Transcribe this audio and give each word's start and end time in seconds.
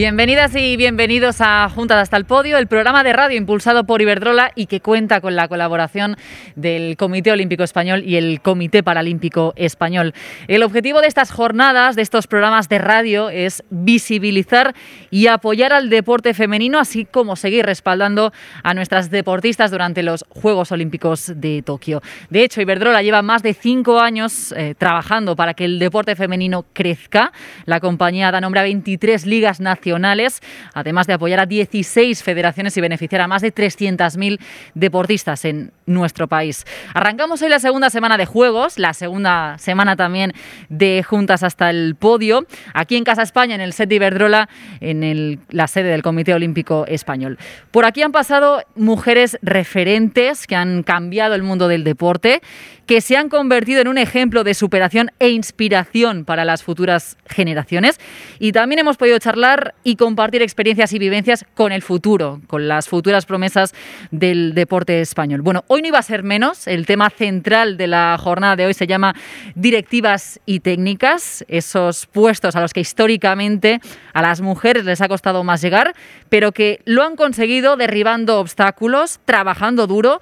Bienvenidas 0.00 0.56
y 0.56 0.78
bienvenidos 0.78 1.42
a 1.42 1.68
Juntas 1.68 1.98
hasta 1.98 2.16
el 2.16 2.24
Podio, 2.24 2.56
el 2.56 2.68
programa 2.68 3.04
de 3.04 3.12
radio 3.12 3.36
impulsado 3.36 3.84
por 3.84 4.00
Iberdrola 4.00 4.50
y 4.54 4.64
que 4.64 4.80
cuenta 4.80 5.20
con 5.20 5.36
la 5.36 5.46
colaboración 5.46 6.16
del 6.56 6.96
Comité 6.96 7.32
Olímpico 7.32 7.64
Español 7.64 8.02
y 8.06 8.16
el 8.16 8.40
Comité 8.40 8.82
Paralímpico 8.82 9.52
Español. 9.56 10.14
El 10.48 10.62
objetivo 10.62 11.02
de 11.02 11.06
estas 11.06 11.30
jornadas, 11.30 11.96
de 11.96 12.02
estos 12.02 12.26
programas 12.28 12.70
de 12.70 12.78
radio, 12.78 13.28
es 13.28 13.62
visibilizar 13.68 14.74
y 15.10 15.26
apoyar 15.26 15.74
al 15.74 15.90
deporte 15.90 16.32
femenino, 16.32 16.78
así 16.78 17.04
como 17.04 17.36
seguir 17.36 17.66
respaldando 17.66 18.32
a 18.62 18.72
nuestras 18.72 19.10
deportistas 19.10 19.70
durante 19.70 20.02
los 20.02 20.24
Juegos 20.30 20.72
Olímpicos 20.72 21.30
de 21.36 21.60
Tokio. 21.60 22.00
De 22.30 22.42
hecho, 22.42 22.62
Iberdrola 22.62 23.02
lleva 23.02 23.20
más 23.20 23.42
de 23.42 23.52
cinco 23.52 24.00
años 24.00 24.52
eh, 24.52 24.74
trabajando 24.78 25.36
para 25.36 25.52
que 25.52 25.66
el 25.66 25.78
deporte 25.78 26.16
femenino 26.16 26.64
crezca. 26.72 27.32
La 27.66 27.80
compañía 27.80 28.30
da 28.30 28.40
nombre 28.40 28.60
a 28.60 28.62
23 28.62 29.26
ligas 29.26 29.60
nacionales 29.60 29.89
además 30.74 31.06
de 31.06 31.14
apoyar 31.14 31.40
a 31.40 31.46
16 31.46 32.22
federaciones 32.22 32.76
y 32.76 32.80
beneficiar 32.80 33.22
a 33.22 33.28
más 33.28 33.42
de 33.42 33.54
300.000 33.54 34.38
deportistas 34.74 35.44
en 35.44 35.72
nuestro 35.86 36.28
país. 36.28 36.64
Arrancamos 36.94 37.42
hoy 37.42 37.48
la 37.48 37.58
segunda 37.58 37.90
semana 37.90 38.16
de 38.16 38.26
Juegos, 38.26 38.78
la 38.78 38.94
segunda 38.94 39.58
semana 39.58 39.96
también 39.96 40.32
de 40.68 41.02
Juntas 41.02 41.42
hasta 41.42 41.70
el 41.70 41.96
Podio, 41.96 42.46
aquí 42.74 42.96
en 42.96 43.04
Casa 43.04 43.22
España, 43.22 43.54
en 43.54 43.60
el 43.60 43.72
set 43.72 43.88
de 43.88 43.96
Iberdrola, 43.96 44.48
en 44.80 45.40
la 45.50 45.66
sede 45.66 45.88
del 45.88 46.02
Comité 46.02 46.34
Olímpico 46.34 46.86
Español. 46.86 47.38
Por 47.70 47.84
aquí 47.84 48.02
han 48.02 48.12
pasado 48.12 48.62
mujeres 48.76 49.38
referentes 49.42 50.46
que 50.46 50.56
han 50.56 50.82
cambiado 50.82 51.34
el 51.34 51.42
mundo 51.42 51.68
del 51.68 51.84
deporte 51.84 52.40
que 52.90 53.00
se 53.00 53.16
han 53.16 53.28
convertido 53.28 53.80
en 53.80 53.86
un 53.86 53.98
ejemplo 53.98 54.42
de 54.42 54.52
superación 54.52 55.12
e 55.20 55.28
inspiración 55.28 56.24
para 56.24 56.44
las 56.44 56.64
futuras 56.64 57.16
generaciones. 57.24 58.00
Y 58.40 58.50
también 58.50 58.80
hemos 58.80 58.96
podido 58.96 59.16
charlar 59.20 59.74
y 59.84 59.96
compartir 59.96 60.42
experiencias 60.42 60.92
y 60.92 60.98
vivencias 60.98 61.44
con 61.54 61.72
el 61.72 61.82
futuro, 61.82 62.40
con 62.46 62.68
las 62.68 62.88
futuras 62.88 63.26
promesas 63.26 63.74
del 64.10 64.54
deporte 64.54 65.00
español. 65.00 65.42
Bueno, 65.42 65.64
hoy 65.68 65.82
no 65.82 65.88
iba 65.88 65.98
a 65.98 66.02
ser 66.02 66.22
menos. 66.22 66.66
El 66.66 66.86
tema 66.86 67.10
central 67.10 67.76
de 67.76 67.86
la 67.86 68.16
jornada 68.18 68.56
de 68.56 68.66
hoy 68.66 68.74
se 68.74 68.86
llama 68.86 69.14
directivas 69.54 70.40
y 70.46 70.60
técnicas, 70.60 71.44
esos 71.48 72.06
puestos 72.06 72.56
a 72.56 72.60
los 72.60 72.72
que 72.72 72.80
históricamente 72.80 73.80
a 74.12 74.22
las 74.22 74.40
mujeres 74.40 74.84
les 74.84 75.00
ha 75.00 75.08
costado 75.08 75.44
más 75.44 75.62
llegar, 75.62 75.94
pero 76.28 76.52
que 76.52 76.80
lo 76.84 77.02
han 77.02 77.16
conseguido 77.16 77.76
derribando 77.76 78.38
obstáculos, 78.38 79.20
trabajando 79.24 79.86
duro 79.86 80.20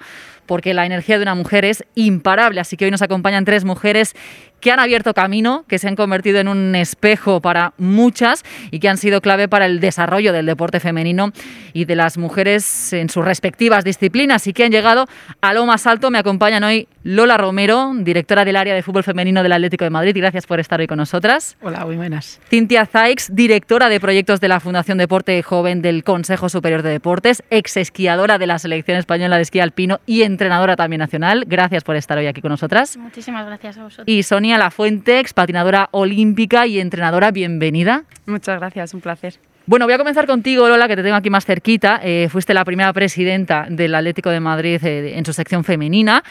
porque 0.49 0.73
la 0.73 0.87
energía 0.87 1.17
de 1.19 1.21
una 1.21 1.35
mujer 1.35 1.63
es 1.63 1.83
imparable. 1.93 2.59
Así 2.59 2.75
que 2.75 2.85
hoy 2.85 2.89
nos 2.89 3.03
acompañan 3.03 3.45
tres 3.45 3.65
mujeres 3.65 4.15
que 4.59 4.71
han 4.71 4.79
abierto 4.79 5.13
camino, 5.13 5.65
que 5.67 5.79
se 5.79 5.87
han 5.87 5.95
convertido 5.95 6.39
en 6.39 6.47
un 6.47 6.75
espejo 6.75 7.41
para 7.41 7.73
muchas 7.77 8.43
y 8.71 8.79
que 8.79 8.89
han 8.89 8.97
sido 8.97 9.21
clave 9.21 9.47
para 9.47 9.65
el 9.65 9.79
desarrollo 9.79 10.33
del 10.33 10.45
deporte 10.45 10.79
femenino 10.79 11.31
y 11.73 11.85
de 11.85 11.95
las 11.95 12.17
mujeres 12.17 12.93
en 12.93 13.09
sus 13.09 13.23
respectivas 13.23 13.83
disciplinas 13.83 14.47
y 14.47 14.53
que 14.53 14.65
han 14.65 14.71
llegado 14.71 15.07
a 15.41 15.53
lo 15.53 15.65
más 15.65 15.87
alto. 15.87 16.11
Me 16.11 16.17
acompañan 16.17 16.63
hoy 16.63 16.87
Lola 17.03 17.37
Romero, 17.37 17.91
directora 17.95 18.45
del 18.45 18.55
área 18.55 18.75
de 18.75 18.83
fútbol 18.83 19.03
femenino 19.03 19.43
del 19.43 19.53
Atlético 19.53 19.85
de 19.85 19.89
Madrid. 19.89 20.15
Gracias 20.15 20.45
por 20.45 20.59
estar 20.59 20.79
hoy 20.79 20.87
con 20.87 20.97
nosotras. 20.97 21.55
Hola, 21.61 21.85
muy 21.85 21.95
buenas. 21.95 22.39
Cintia 22.49 22.85
Zaix, 22.85 23.33
directora 23.33 23.89
de 23.89 23.99
proyectos 23.99 24.41
de 24.41 24.47
la 24.47 24.59
Fundación 24.59 24.97
Deporte 24.97 25.41
Joven 25.41 25.81
del 25.81 26.03
Consejo 26.03 26.49
Superior 26.49 26.81
de 26.81 26.89
Deportes, 26.89 27.43
ex 27.49 27.77
esquiadora 27.77 28.37
de 28.37 28.47
la 28.47 28.59
Selección 28.59 28.97
Española 28.97 29.37
de 29.37 29.43
Esquí 29.43 29.59
Alpino 29.59 29.99
y 30.05 30.23
entrenadora 30.23 30.75
también 30.75 30.99
nacional. 30.99 31.45
Gracias 31.47 31.83
por 31.83 31.95
estar 31.95 32.17
hoy 32.17 32.27
aquí 32.27 32.41
con 32.41 32.49
nosotras. 32.49 32.97
Muchísimas 32.97 33.45
gracias 33.45 33.77
a 33.77 33.83
vosotros. 33.83 34.07
Y 34.07 34.23
Sonia 34.23 34.48
La 34.57 34.71
Fuente, 34.71 35.19
ex 35.19 35.33
patinadora 35.33 35.89
olímpica 35.91 36.65
y 36.65 36.79
entrenadora, 36.79 37.31
bienvenida. 37.31 38.03
Muchas 38.25 38.59
gracias, 38.59 38.93
un 38.93 39.01
placer. 39.01 39.35
Bueno, 39.65 39.85
voy 39.85 39.93
a 39.93 39.97
comenzar 39.99 40.25
contigo, 40.25 40.67
Lola, 40.67 40.87
que 40.87 40.95
te 40.95 41.03
tengo 41.03 41.15
aquí 41.15 41.29
más 41.29 41.45
cerquita. 41.45 41.99
Eh, 42.03 42.27
fuiste 42.31 42.53
la 42.53 42.65
primera 42.65 42.91
presidenta 42.91 43.67
del 43.69 43.93
Atlético 43.93 44.31
de 44.31 44.39
Madrid 44.39 44.83
eh, 44.83 45.17
en 45.17 45.25
su 45.25 45.33
sección 45.33 45.63
femenina. 45.63 46.23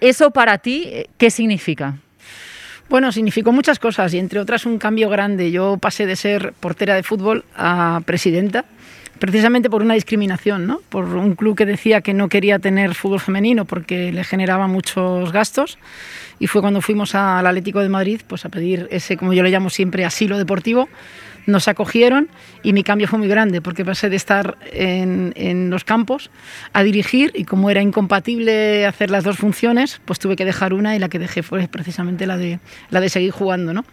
¿Eso 0.00 0.30
para 0.30 0.58
ti 0.58 0.84
eh, 0.86 1.06
qué 1.18 1.30
significa? 1.30 1.96
Bueno, 2.88 3.12
significó 3.12 3.52
muchas 3.52 3.78
cosas 3.78 4.14
y 4.14 4.18
entre 4.18 4.40
otras 4.40 4.64
un 4.64 4.78
cambio 4.78 5.10
grande. 5.10 5.50
Yo 5.50 5.76
pasé 5.76 6.06
de 6.06 6.16
ser 6.16 6.54
portera 6.60 6.94
de 6.94 7.02
fútbol 7.02 7.44
a 7.56 8.00
presidenta 8.06 8.64
precisamente 9.22 9.70
por 9.70 9.82
una 9.82 9.94
discriminación, 9.94 10.66
¿no? 10.66 10.80
por 10.88 11.04
un 11.04 11.36
club 11.36 11.56
que 11.56 11.64
decía 11.64 12.00
que 12.00 12.12
no 12.12 12.28
quería 12.28 12.58
tener 12.58 12.92
fútbol 12.96 13.20
femenino 13.20 13.64
porque 13.64 14.10
le 14.10 14.24
generaba 14.24 14.66
muchos 14.66 15.30
gastos 15.30 15.78
y 16.40 16.48
fue 16.48 16.60
cuando 16.60 16.80
fuimos 16.80 17.14
al 17.14 17.46
Atlético 17.46 17.78
de 17.82 17.88
Madrid 17.88 18.20
pues 18.26 18.44
a 18.44 18.48
pedir 18.48 18.88
ese, 18.90 19.16
como 19.16 19.32
yo 19.32 19.44
le 19.44 19.50
llamo 19.50 19.70
siempre, 19.70 20.04
asilo 20.04 20.38
deportivo. 20.38 20.88
Nos 21.46 21.68
acogieron 21.68 22.30
y 22.64 22.72
mi 22.72 22.82
cambio 22.82 23.06
fue 23.06 23.20
muy 23.20 23.28
grande 23.28 23.60
porque 23.60 23.84
pasé 23.84 24.10
de 24.10 24.16
estar 24.16 24.58
en, 24.72 25.70
los 25.70 25.84
campos 25.84 26.32
a 26.72 26.82
dirigir 26.82 27.30
y 27.32 27.44
como 27.44 27.70
era 27.70 27.80
incompatible 27.80 28.86
hacer 28.86 29.12
las 29.12 29.22
dos 29.22 29.36
funciones, 29.36 30.00
pues 30.04 30.18
tuve 30.18 30.34
que 30.34 30.44
dejar 30.44 30.74
una 30.74 30.96
y 30.96 30.98
la 30.98 31.08
que 31.08 31.20
dejé 31.20 31.44
fue 31.44 31.68
precisamente 31.68 32.26
la 32.26 32.36
de, 32.36 32.58
la 32.90 33.00
de 33.00 33.08
seguir 33.08 33.30
jugando. 33.30 33.72
¿no? 33.72 33.84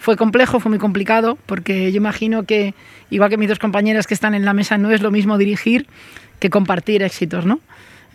Fue 0.00 0.16
complejo, 0.16 0.60
fue 0.60 0.70
muy 0.70 0.78
complicado, 0.78 1.36
porque 1.44 1.92
yo 1.92 1.98
imagino 1.98 2.44
que, 2.44 2.72
igual 3.10 3.28
que 3.28 3.36
mis 3.36 3.50
dos 3.50 3.58
compañeras 3.58 4.06
que 4.06 4.14
están 4.14 4.34
en 4.34 4.46
la 4.46 4.54
mesa, 4.54 4.78
no 4.78 4.90
es 4.90 5.02
lo 5.02 5.10
mismo 5.10 5.36
dirigir 5.36 5.86
que 6.38 6.48
compartir 6.48 7.02
éxitos, 7.02 7.44
¿no? 7.44 7.60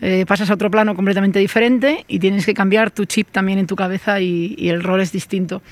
Eh, 0.00 0.24
pasas 0.26 0.50
a 0.50 0.54
otro 0.54 0.68
plano 0.68 0.96
completamente 0.96 1.38
diferente 1.38 2.04
y 2.08 2.18
tienes 2.18 2.44
que 2.44 2.54
cambiar 2.54 2.90
tu 2.90 3.04
chip 3.04 3.28
también 3.30 3.60
en 3.60 3.68
tu 3.68 3.76
cabeza 3.76 4.20
y, 4.20 4.56
y 4.58 4.68
el 4.68 4.82
rol 4.82 5.00
es 5.00 5.12
distinto. 5.12 5.62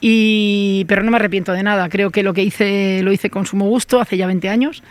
Y, 0.00 0.84
pero 0.86 1.02
no 1.02 1.10
me 1.10 1.16
arrepiento 1.16 1.52
de 1.52 1.64
nada, 1.64 1.88
creo 1.88 2.10
que 2.10 2.22
lo 2.22 2.32
que 2.32 2.44
hice 2.44 3.02
lo 3.02 3.12
hice 3.12 3.28
con 3.28 3.44
sumo 3.44 3.66
gusto 3.66 4.00
hace 4.00 4.16
ya 4.16 4.28
20 4.28 4.48
años 4.48 4.84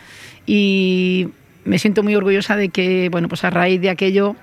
y 0.46 1.28
me 1.64 1.78
siento 1.78 2.02
muy 2.02 2.14
orgullosa 2.14 2.54
de 2.56 2.68
que, 2.68 3.08
bueno, 3.10 3.28
pues 3.28 3.44
a 3.44 3.50
raíz 3.50 3.80
de 3.80 3.88
aquello 3.88 4.36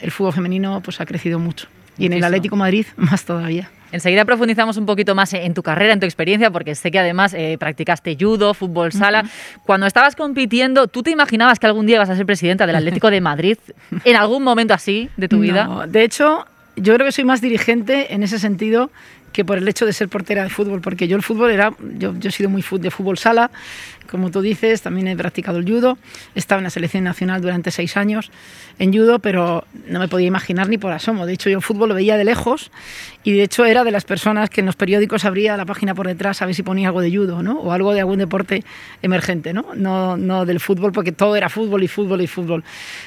el 0.00 0.10
fútbol 0.12 0.32
femenino 0.32 0.80
pues 0.80 1.02
ha 1.02 1.06
crecido 1.06 1.38
mucho 1.38 1.68
y 1.98 2.06
en 2.06 2.14
el 2.14 2.24
Atlético 2.24 2.56
Madrid 2.56 2.86
más 2.96 3.26
todavía. 3.26 3.70
Enseguida 3.92 4.24
profundizamos 4.24 4.76
un 4.76 4.86
poquito 4.86 5.14
más 5.14 5.32
en 5.32 5.54
tu 5.54 5.62
carrera, 5.62 5.92
en 5.92 6.00
tu 6.00 6.06
experiencia, 6.06 6.50
porque 6.50 6.74
sé 6.74 6.90
que 6.90 6.98
además 6.98 7.34
eh, 7.34 7.56
practicaste 7.58 8.16
judo, 8.18 8.54
fútbol 8.54 8.92
sala. 8.92 9.24
Cuando 9.64 9.86
estabas 9.86 10.16
compitiendo, 10.16 10.88
¿tú 10.88 11.02
te 11.02 11.10
imaginabas 11.10 11.58
que 11.58 11.66
algún 11.66 11.86
día 11.86 11.96
ibas 11.96 12.10
a 12.10 12.16
ser 12.16 12.26
presidenta 12.26 12.66
del 12.66 12.76
Atlético 12.76 13.10
de 13.10 13.20
Madrid? 13.20 13.58
¿En 14.04 14.16
algún 14.16 14.42
momento 14.42 14.74
así 14.74 15.08
de 15.16 15.28
tu 15.28 15.36
no, 15.36 15.42
vida? 15.42 15.86
De 15.88 16.04
hecho, 16.04 16.46
yo 16.76 16.94
creo 16.94 17.06
que 17.06 17.12
soy 17.12 17.24
más 17.24 17.40
dirigente 17.40 18.14
en 18.14 18.22
ese 18.22 18.38
sentido 18.38 18.90
que 19.32 19.44
por 19.44 19.58
el 19.58 19.68
hecho 19.68 19.86
de 19.86 19.92
ser 19.92 20.08
portera 20.08 20.42
de 20.42 20.48
fútbol, 20.48 20.80
porque 20.80 21.06
yo 21.06 21.16
el 21.16 21.22
fútbol 21.22 21.50
era, 21.50 21.72
yo, 21.96 22.14
yo 22.18 22.28
he 22.28 22.32
sido 22.32 22.48
muy 22.48 22.64
de 22.80 22.90
fútbol 22.90 23.18
sala, 23.18 23.50
como 24.10 24.30
tú 24.30 24.40
dices, 24.40 24.82
también 24.82 25.08
he 25.08 25.16
practicado 25.16 25.58
el 25.58 25.68
judo, 25.68 25.98
estaba 26.34 26.58
en 26.58 26.64
la 26.64 26.70
selección 26.70 27.04
nacional 27.04 27.40
durante 27.40 27.70
seis 27.70 27.96
años 27.96 28.30
en 28.78 28.92
judo, 28.92 29.18
pero 29.18 29.64
no 29.86 29.98
me 29.98 30.08
podía 30.08 30.26
imaginar 30.26 30.68
ni 30.68 30.78
por 30.78 30.92
asomo. 30.92 31.26
De 31.26 31.34
hecho, 31.34 31.50
yo 31.50 31.58
el 31.58 31.62
fútbol 31.62 31.90
lo 31.90 31.94
veía 31.94 32.16
de 32.16 32.24
lejos 32.24 32.70
y 33.24 33.32
de 33.32 33.42
hecho 33.42 33.64
era 33.64 33.84
de 33.84 33.90
las 33.90 34.04
personas 34.04 34.50
que 34.50 34.60
en 34.60 34.66
los 34.66 34.76
periódicos 34.76 35.24
abría 35.24 35.56
la 35.56 35.66
página 35.66 35.94
por 35.94 36.06
detrás 36.06 36.40
a 36.42 36.46
ver 36.46 36.54
si 36.54 36.62
ponía 36.62 36.88
algo 36.88 37.00
de 37.00 37.10
judo, 37.14 37.42
¿no? 37.42 37.60
O 37.60 37.72
algo 37.72 37.92
de 37.92 38.00
algún 38.00 38.18
deporte 38.18 38.64
emergente, 39.02 39.52
¿no? 39.52 39.66
No, 39.74 40.16
no 40.16 40.46
del 40.46 40.60
fútbol, 40.60 40.92
porque 40.92 41.12
todo 41.12 41.36
era 41.36 41.48
fútbol 41.48 41.82
y 41.82 41.88
fútbol 41.88 42.22
y 42.22 42.26
fútbol. 42.26 42.64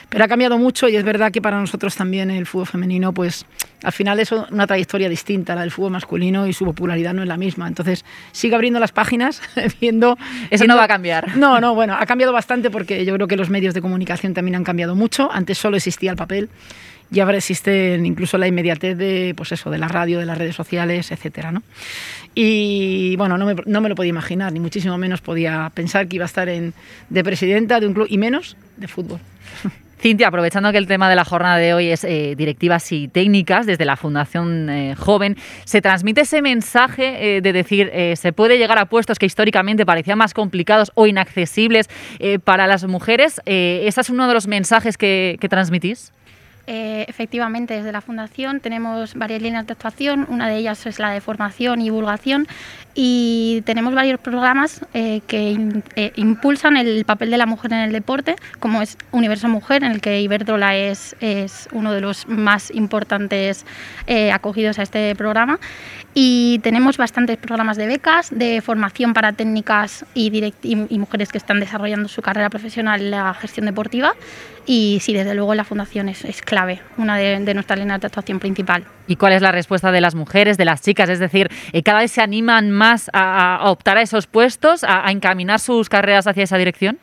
Pero 0.09 0.23
ha 0.23 0.27
cambiado 0.27 0.57
mucho 0.57 0.87
y 0.87 0.95
es 0.95 1.03
verdad 1.03 1.31
que 1.31 1.41
para 1.41 1.59
nosotros 1.59 1.95
también 1.95 2.29
el 2.31 2.45
fútbol 2.45 2.67
femenino, 2.67 3.13
pues 3.13 3.45
al 3.83 3.91
final 3.91 4.19
es 4.19 4.31
una 4.31 4.67
trayectoria 4.67 5.09
distinta, 5.09 5.55
la 5.55 5.61
del 5.61 5.71
fútbol 5.71 5.91
masculino 5.91 6.45
y 6.45 6.53
su 6.53 6.65
popularidad 6.65 7.13
no 7.13 7.23
es 7.23 7.27
la 7.27 7.37
misma. 7.37 7.67
Entonces, 7.67 8.05
sigue 8.31 8.55
abriendo 8.55 8.79
las 8.79 8.91
páginas, 8.91 9.41
viendo... 9.81 10.17
Eso 10.49 10.63
viendo, 10.63 10.67
no 10.67 10.77
va 10.77 10.83
a 10.83 10.87
No, 11.35 11.59
no, 11.59 11.75
bueno, 11.75 11.95
ha 11.97 12.05
cambiado 12.05 12.33
bastante 12.33 12.69
porque 12.69 13.05
yo 13.05 13.13
creo 13.15 13.27
que 13.27 13.37
los 13.37 13.49
medios 13.49 13.73
de 13.73 13.81
comunicación 13.81 14.33
también 14.33 14.55
han 14.55 14.63
cambiado 14.63 14.95
mucho. 14.95 15.29
Antes 15.31 15.57
solo 15.57 15.77
existía 15.77 16.11
el 16.11 16.17
papel 16.17 16.49
y 17.11 17.19
ahora 17.19 17.37
existe 17.37 17.99
incluso 18.03 18.37
la 18.37 18.47
inmediatez 18.47 18.97
de, 18.97 19.33
pues 19.35 19.51
eso, 19.51 19.69
de 19.69 19.77
la 19.77 19.89
radio, 19.89 20.19
de 20.19 20.25
las 20.25 20.37
redes 20.37 20.55
sociales, 20.55 21.11
etcétera, 21.11 21.51
¿no? 21.51 21.61
Y 22.33 23.15
bueno, 23.17 23.37
no 23.37 23.81
me, 23.81 23.89
lo 23.89 23.95
podía 23.95 24.09
imaginar, 24.09 24.53
ni 24.53 24.61
muchísimo 24.61 24.97
menos 24.97 25.19
podía 25.19 25.69
pensar 25.73 26.07
que 26.07 26.15
iba 26.15 26.25
a 26.25 26.27
estar 26.27 26.47
de 26.47 27.23
presidenta 27.23 27.81
de 27.81 27.87
un 27.87 27.93
club, 27.93 28.07
y 28.09 28.17
menos 28.17 28.55
de 28.77 28.87
fútbol. 28.87 29.19
Cintia, 30.01 30.29
aprovechando 30.29 30.71
que 30.71 30.79
el 30.79 30.87
tema 30.87 31.11
de 31.11 31.15
la 31.15 31.23
jornada 31.23 31.57
de 31.57 31.75
hoy 31.75 31.89
es 31.89 32.03
eh, 32.03 32.33
directivas 32.35 32.91
y 32.91 33.07
técnicas 33.07 33.67
desde 33.67 33.85
la 33.85 33.95
Fundación 33.95 34.67
eh, 34.67 34.95
Joven, 34.95 35.37
¿se 35.63 35.79
transmite 35.79 36.21
ese 36.21 36.41
mensaje 36.41 37.37
eh, 37.37 37.41
de 37.41 37.53
decir 37.53 37.91
se 38.15 38.33
puede 38.33 38.57
llegar 38.57 38.79
a 38.79 38.85
puestos 38.85 39.19
que 39.19 39.27
históricamente 39.27 39.85
parecían 39.85 40.17
más 40.17 40.33
complicados 40.33 40.91
o 40.95 41.05
inaccesibles 41.05 41.87
para 42.43 42.65
las 42.65 42.85
mujeres? 42.85 43.41
¿Ese 43.45 44.01
es 44.01 44.09
uno 44.09 44.27
de 44.27 44.33
los 44.33 44.47
mensajes 44.47 44.97
que 44.97 45.37
transmitís? 45.49 46.11
Eh, 46.73 47.03
efectivamente, 47.09 47.73
desde 47.73 47.91
la 47.91 47.99
Fundación 47.99 48.61
tenemos 48.61 49.13
varias 49.15 49.41
líneas 49.41 49.67
de 49.67 49.73
actuación. 49.73 50.25
Una 50.29 50.47
de 50.47 50.55
ellas 50.55 50.85
es 50.85 50.99
la 50.99 51.09
de 51.11 51.19
formación 51.19 51.81
y 51.81 51.85
divulgación. 51.85 52.47
Y 52.95 53.61
tenemos 53.65 53.93
varios 53.93 54.21
programas 54.21 54.79
eh, 54.93 55.19
que 55.27 55.81
eh, 55.97 56.13
impulsan 56.15 56.77
el 56.77 57.03
papel 57.03 57.29
de 57.29 57.37
la 57.37 57.45
mujer 57.45 57.73
en 57.73 57.79
el 57.79 57.91
deporte, 57.91 58.37
como 58.61 58.81
es 58.81 58.97
Universo 59.11 59.49
Mujer, 59.49 59.83
en 59.83 59.91
el 59.91 59.99
que 59.99 60.21
Iberdrola 60.21 60.77
es, 60.77 61.17
es 61.19 61.67
uno 61.73 61.91
de 61.91 61.99
los 61.99 62.25
más 62.29 62.71
importantes 62.71 63.65
acogidos 64.31 64.79
a 64.79 64.83
este 64.83 65.13
programa. 65.15 65.59
Y 66.13 66.59
tenemos 66.59 66.97
bastantes 66.97 67.37
programas 67.37 67.77
de 67.77 67.87
becas, 67.87 68.29
de 68.31 68.61
formación 68.61 69.13
para 69.13 69.31
técnicas 69.31 70.05
y, 70.13 70.53
y 70.61 70.99
mujeres 70.99 71.29
que 71.29 71.37
están 71.37 71.59
desarrollando 71.59 72.09
su 72.09 72.21
carrera 72.21 72.49
profesional 72.49 73.01
en 73.01 73.11
la 73.11 73.33
gestión 73.33 73.65
deportiva. 73.65 74.13
Y 74.65 74.99
sí, 75.01 75.13
desde 75.13 75.33
luego 75.33 75.55
la 75.55 75.63
Fundación 75.63 76.09
es, 76.09 76.23
es 76.25 76.41
clave, 76.41 76.81
una 76.97 77.17
de, 77.17 77.39
de 77.39 77.53
nuestras 77.53 77.79
líneas 77.79 78.01
de 78.01 78.07
actuación 78.07 78.39
principal. 78.39 78.83
¿Y 79.07 79.15
cuál 79.15 79.33
es 79.33 79.41
la 79.41 79.51
respuesta 79.51 79.91
de 79.91 80.01
las 80.01 80.13
mujeres, 80.13 80.57
de 80.57 80.65
las 80.65 80.81
chicas? 80.81 81.09
Es 81.09 81.19
decir, 81.19 81.49
eh, 81.71 81.81
¿cada 81.81 81.99
vez 81.99 82.11
se 82.11 82.21
animan 82.21 82.71
más 82.71 83.09
a, 83.13 83.59
optar 83.69 83.97
a 83.97 84.01
esos 84.01 84.27
puestos, 84.27 84.83
a 84.83 85.09
encaminar 85.11 85.59
sus 85.59 85.89
carreras 85.89 86.27
hacia 86.27 86.43
esa 86.43 86.57
dirección? 86.57 86.99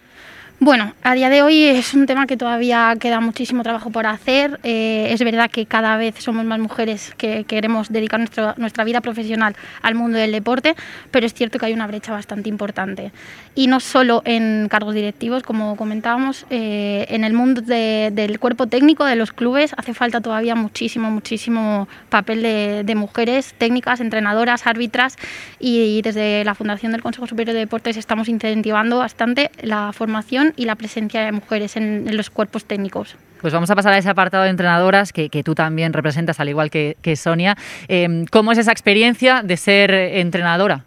Bueno, 0.61 0.93
a 1.05 1.15
día 1.15 1.31
de 1.31 1.43
hoy 1.43 1.63
es 1.63 1.95
un 1.95 2.07
tema 2.07 2.27
que 2.27 2.37
todavía 2.37 2.97
queda 2.99 3.21
muchísimo 3.21 3.63
trabajo 3.63 3.91
por 3.91 4.07
hacer. 4.07 4.59
Eh, 4.65 5.07
es 5.13 5.23
verdad 5.23 5.49
que 5.49 5.67
cada 5.67 5.97
vez 5.97 6.17
somos 6.19 6.45
más 6.45 6.59
mujeres 6.59 7.15
que 7.17 7.45
queremos 7.45 7.93
dedicar 7.93 8.19
nuestro, 8.19 8.55
nuestra 8.57 8.83
vida 8.83 9.01
profesional 9.01 9.55
al 9.83 9.95
mundo 9.95 10.19
del 10.19 10.33
deporte, 10.33 10.75
pero 11.13 11.27
es 11.27 11.33
cierto 11.33 11.61
que 11.61 11.67
hay 11.67 11.75
una 11.75 11.87
brecha 11.87 12.11
bastante 12.11 12.49
importante. 12.49 13.13
Y 13.55 13.69
no 13.69 13.79
solo 13.79 14.23
en 14.25 14.67
cargos 14.69 14.97
directivos, 14.97 15.45
como 15.45 15.77
comentábamos, 15.77 16.45
eh, 16.51 17.07
en 17.09 17.23
el 17.23 17.35
mundo 17.35 17.61
de, 17.61 18.11
del 18.13 18.41
cuerpo 18.41 18.67
técnico 18.67 19.05
de 19.05 19.15
los 19.15 19.31
clubes 19.31 19.75
hace 19.77 19.95
falta 19.95 20.21
todavía 20.21 20.57
muchísimo, 20.57 21.09
muchísimo 21.09 21.87
papel 22.09 22.43
de, 22.43 22.83
de 22.83 22.95
mujeres 22.97 23.55
técnicas, 23.59 24.01
entrenadoras, 24.01 24.67
árbitras 24.67 25.19
y, 25.61 25.99
y 25.99 26.03
desde 26.03 26.43
la 26.43 26.57
Fundación 26.57 26.91
del 26.91 27.03
Consejo 27.03 27.29
Superior 27.29 27.55
de 27.55 27.61
Deportes 27.61 27.97
estamos 27.97 28.29
incentivando 28.29 28.99
bastante 28.99 29.53
la 29.63 29.93
formación 29.93 30.48
y 30.57 30.65
la 30.65 30.77
presencia 30.77 31.25
de 31.25 31.33
mujeres 31.33 31.77
en, 31.77 32.17
los 32.17 32.31
cuerpos 32.31 32.65
técnicos. 32.65 33.17
Pues 33.41 33.53
vamos 33.53 33.71
a 33.71 33.77
pasar 33.77 33.93
a 33.93 33.99
ese 33.99 34.09
apartado 34.09 34.45
de 34.45 34.51
entrenadoras 34.51 35.13
que, 35.13 35.29
tú 35.45 35.55
también 35.55 35.93
representas, 35.93 36.41
al 36.41 36.49
igual 36.49 36.71
que, 36.71 36.97
que 37.03 37.15
Sonia. 37.15 37.57
Eh, 37.87 38.25
¿Cómo 38.33 38.53
es 38.53 38.59
esa 38.59 38.73
experiencia 38.73 39.43
de 39.43 39.57
ser 39.57 39.93
entrenadora? 39.93 40.85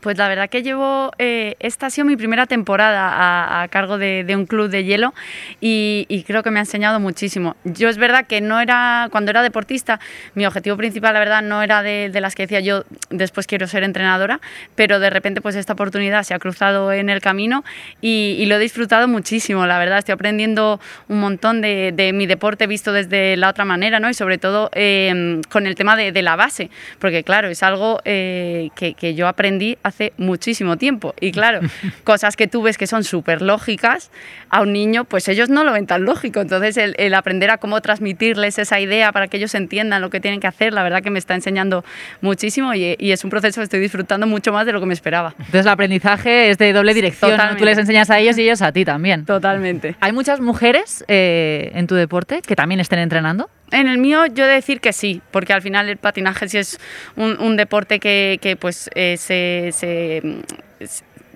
Pues 0.00 0.18
la 0.18 0.28
verdad 0.28 0.50
que 0.50 0.62
llevo, 0.62 1.12
eh, 1.18 1.56
esta 1.60 1.86
ha 1.86 1.90
sido 1.90 2.04
mi 2.04 2.16
primera 2.16 2.46
temporada 2.46 3.62
a, 3.62 3.68
cargo 3.68 3.96
de, 3.96 4.24
un 4.36 4.44
club 4.44 4.68
de 4.68 4.84
hielo 4.84 5.14
y, 5.60 6.24
creo 6.26 6.42
que 6.42 6.50
me 6.50 6.58
ha 6.58 6.62
enseñado 6.62 7.00
muchísimo. 7.00 7.56
Yo 7.64 7.88
es 7.88 7.96
verdad 7.96 8.26
que 8.26 8.42
no 8.42 8.60
era, 8.60 9.08
cuando 9.10 9.30
era 9.30 9.42
deportista, 9.42 9.98
mi 10.34 10.44
objetivo 10.44 10.76
principal, 10.76 11.14
la 11.14 11.20
verdad, 11.20 11.42
no 11.42 11.62
era 11.62 11.82
de, 11.82 12.10
las 12.20 12.34
que 12.34 12.42
decía 12.42 12.60
yo 12.60 12.84
después 13.08 13.46
quiero 13.46 13.66
ser 13.66 13.82
entrenadora, 13.82 14.40
pero 14.74 15.00
de 15.00 15.08
repente 15.08 15.40
pues 15.40 15.56
esta 15.56 15.72
oportunidad 15.72 16.22
se 16.22 16.34
ha 16.34 16.38
cruzado 16.38 16.92
en 16.92 17.08
el 17.08 17.22
camino 17.22 17.64
y, 18.02 18.44
lo 18.46 18.56
he 18.56 18.58
disfrutado 18.58 19.08
muchísimo, 19.08 19.66
la 19.66 19.78
verdad, 19.78 19.98
estoy 19.98 20.12
aprendiendo 20.12 20.80
un 21.08 21.20
montón 21.20 21.60
de, 21.60 22.12
mi 22.14 22.26
deporte 22.26 22.66
visto 22.66 22.92
desde 22.92 23.36
la 23.36 23.48
otra 23.48 23.64
manera, 23.64 24.00
¿no? 24.00 24.08
Y 24.10 24.14
sobre 24.14 24.38
todo 24.38 24.70
eh, 24.74 25.40
con 25.50 25.66
el 25.66 25.74
tema 25.74 25.96
de, 25.96 26.22
la 26.22 26.36
base, 26.36 26.70
porque 26.98 27.24
claro, 27.24 27.48
es 27.48 27.62
algo 27.62 28.00
eh, 28.04 28.70
que 28.76 29.14
yo 29.14 29.28
aprendí 29.28 29.77
hace 29.82 30.12
muchísimo 30.16 30.76
tiempo. 30.76 31.14
Y 31.20 31.32
claro, 31.32 31.60
cosas 32.04 32.36
que 32.36 32.46
tú 32.46 32.62
ves 32.62 32.78
que 32.78 32.86
son 32.86 33.04
súper 33.04 33.42
lógicas, 33.42 34.10
a 34.50 34.62
un 34.62 34.72
niño, 34.72 35.04
pues 35.04 35.28
ellos 35.28 35.48
no 35.48 35.64
lo 35.64 35.72
ven 35.72 35.86
tan 35.86 36.04
lógico. 36.04 36.40
Entonces, 36.40 36.76
el, 36.76 36.94
el, 36.98 37.14
aprender 37.14 37.50
a 37.50 37.58
cómo 37.58 37.80
transmitirles 37.80 38.58
esa 38.58 38.80
idea 38.80 39.12
para 39.12 39.28
que 39.28 39.36
ellos 39.36 39.54
entiendan 39.54 40.00
lo 40.00 40.10
que 40.10 40.20
tienen 40.20 40.40
que 40.40 40.46
hacer, 40.46 40.72
la 40.72 40.82
verdad 40.82 41.02
que 41.02 41.10
me 41.10 41.18
está 41.18 41.34
enseñando 41.34 41.84
muchísimo 42.20 42.74
y, 42.74 42.96
y 42.98 43.12
es 43.12 43.24
un 43.24 43.30
proceso 43.30 43.60
que 43.60 43.64
estoy 43.64 43.80
disfrutando 43.80 44.26
mucho 44.26 44.52
más 44.52 44.66
de 44.66 44.72
lo 44.72 44.80
que 44.80 44.86
me 44.86 44.94
esperaba. 44.94 45.34
Entonces, 45.38 45.66
el 45.66 45.68
aprendizaje 45.68 46.50
es 46.50 46.58
de 46.58 46.72
doble 46.72 46.94
dirección. 46.94 47.38
Tú 47.56 47.64
les 47.64 47.78
enseñas 47.78 48.10
a 48.10 48.18
ellos 48.18 48.38
y 48.38 48.42
ellos 48.42 48.62
a 48.62 48.72
ti 48.72 48.84
también. 48.84 49.24
Totalmente. 49.24 49.96
¿Hay 50.00 50.12
muchas 50.12 50.40
mujeres 50.40 51.04
eh, 51.08 51.70
en 51.74 51.86
tu 51.86 51.94
deporte 51.94 52.42
que 52.42 52.56
también 52.56 52.80
estén 52.80 52.98
entrenando? 52.98 53.50
En 53.70 53.86
el 53.86 53.98
mío 53.98 54.26
yo 54.26 54.44
he 54.44 54.48
de 54.48 54.54
decir 54.54 54.80
que 54.80 54.92
sí, 54.92 55.20
porque 55.30 55.52
al 55.52 55.62
final 55.62 55.88
el 55.88 55.98
patinaje 55.98 56.48
sí 56.48 56.58
es 56.58 56.78
un, 57.16 57.56
deporte 57.56 58.00
que, 58.00 58.56
pues 58.60 58.88
eh, 58.94 59.16
se, 59.18 59.70
se, 59.72 60.22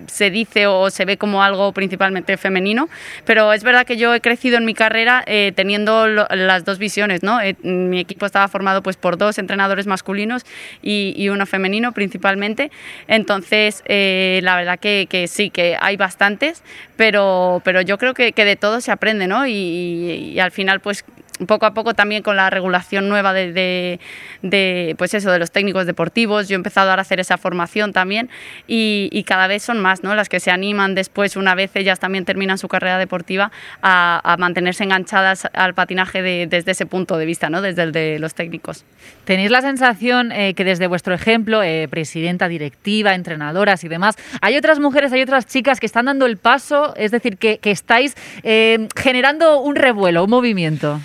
se 0.07 0.29
dice 0.29 0.67
o 0.67 0.89
se 0.89 1.05
ve 1.05 1.17
como 1.17 1.43
algo 1.43 1.71
principalmente 1.71 2.37
femenino, 2.37 2.89
pero 3.25 3.53
es 3.53 3.63
verdad 3.63 3.85
que 3.85 3.97
yo 3.97 4.13
he 4.13 4.21
crecido 4.21 4.57
en 4.57 4.65
mi 4.65 4.73
carrera 4.73 5.23
eh, 5.27 5.51
teniendo 5.55 6.07
las 6.07 6.65
dos 6.65 6.77
visiones, 6.79 7.23
¿no? 7.23 7.41
Eh, 7.41 7.55
mi 7.63 7.99
equipo 7.99 8.25
estaba 8.25 8.47
formado 8.47 8.81
pues 8.81 8.97
por 8.97 9.17
dos 9.17 9.37
entrenadores 9.37 9.87
masculinos 9.87 10.45
y, 10.81 11.29
uno 11.33 11.45
femenino 11.45 11.93
principalmente, 11.93 12.69
entonces 13.07 13.81
eh, 13.85 14.39
la 14.43 14.55
verdad 14.55 14.79
que, 14.79 15.25
sí, 15.27 15.49
que 15.49 15.77
hay 15.79 15.97
bastantes, 15.97 16.61
pero, 16.95 17.61
pero 17.63 17.81
yo 17.81 17.97
creo 17.97 18.13
que, 18.13 18.33
de 18.33 18.55
todo 18.55 18.81
se 18.81 18.91
aprende, 18.91 19.25
¿no? 19.25 19.47
Y 19.47 20.37
al 20.39 20.51
final 20.51 20.81
pues 20.81 21.05
poco 21.47 21.65
a 21.65 21.73
poco 21.73 21.93
también 21.93 22.23
con 22.23 22.35
la 22.35 22.49
regulación 22.49 23.09
nueva 23.09 23.33
de, 23.33 23.51
de, 23.53 23.99
de, 24.41 24.95
pues 24.97 25.13
eso, 25.13 25.31
de 25.31 25.39
los 25.39 25.51
técnicos 25.51 25.85
deportivos. 25.85 26.47
Yo 26.47 26.55
he 26.55 26.57
empezado 26.57 26.89
ahora 26.89 27.01
a 27.01 27.03
hacer 27.03 27.19
esa 27.19 27.37
formación 27.37 27.93
también 27.93 28.29
y, 28.67 29.09
y, 29.11 29.23
cada 29.23 29.47
vez 29.47 29.63
son 29.63 29.79
más 29.79 30.03
¿no? 30.03 30.15
las 30.15 30.29
que 30.29 30.39
se 30.39 30.51
animan 30.51 30.95
después, 30.95 31.35
una 31.35 31.55
vez 31.55 31.71
ellas 31.75 31.99
también 31.99 32.25
terminan 32.25 32.57
su 32.57 32.67
carrera 32.67 32.97
deportiva, 32.97 33.51
a, 33.81 34.21
a 34.23 34.37
mantenerse 34.37 34.83
enganchadas 34.83 35.47
al 35.53 35.73
patinaje 35.73 36.21
de, 36.21 36.47
desde 36.47 36.71
ese 36.71 36.85
punto 36.85 37.17
de 37.17 37.25
vista, 37.25 37.49
¿no? 37.49 37.61
desde 37.61 37.83
el 37.83 37.91
de 37.91 38.19
los 38.19 38.35
técnicos. 38.35 38.85
¿Tenéis 39.25 39.51
la 39.51 39.61
sensación 39.61 40.31
eh, 40.31 40.53
que 40.53 40.63
desde 40.63 40.87
vuestro 40.87 41.13
ejemplo, 41.13 41.63
eh, 41.63 41.87
presidenta 41.89 42.47
directiva, 42.47 43.15
entrenadoras 43.15 43.83
y 43.83 43.87
demás, 43.87 44.15
hay 44.41 44.57
otras 44.57 44.79
mujeres, 44.79 45.11
hay 45.13 45.21
otras 45.21 45.47
chicas 45.47 45.79
que 45.79 45.85
están 45.85 46.05
dando 46.05 46.25
el 46.25 46.37
paso, 46.37 46.93
es 46.95 47.11
decir, 47.11 47.37
que, 47.37 47.57
que 47.57 47.71
estáis 47.71 48.15
eh, 48.43 48.87
generando 48.95 49.61
un 49.61 49.75
revuelo, 49.75 50.23
un 50.25 50.29
movimiento? 50.29 50.99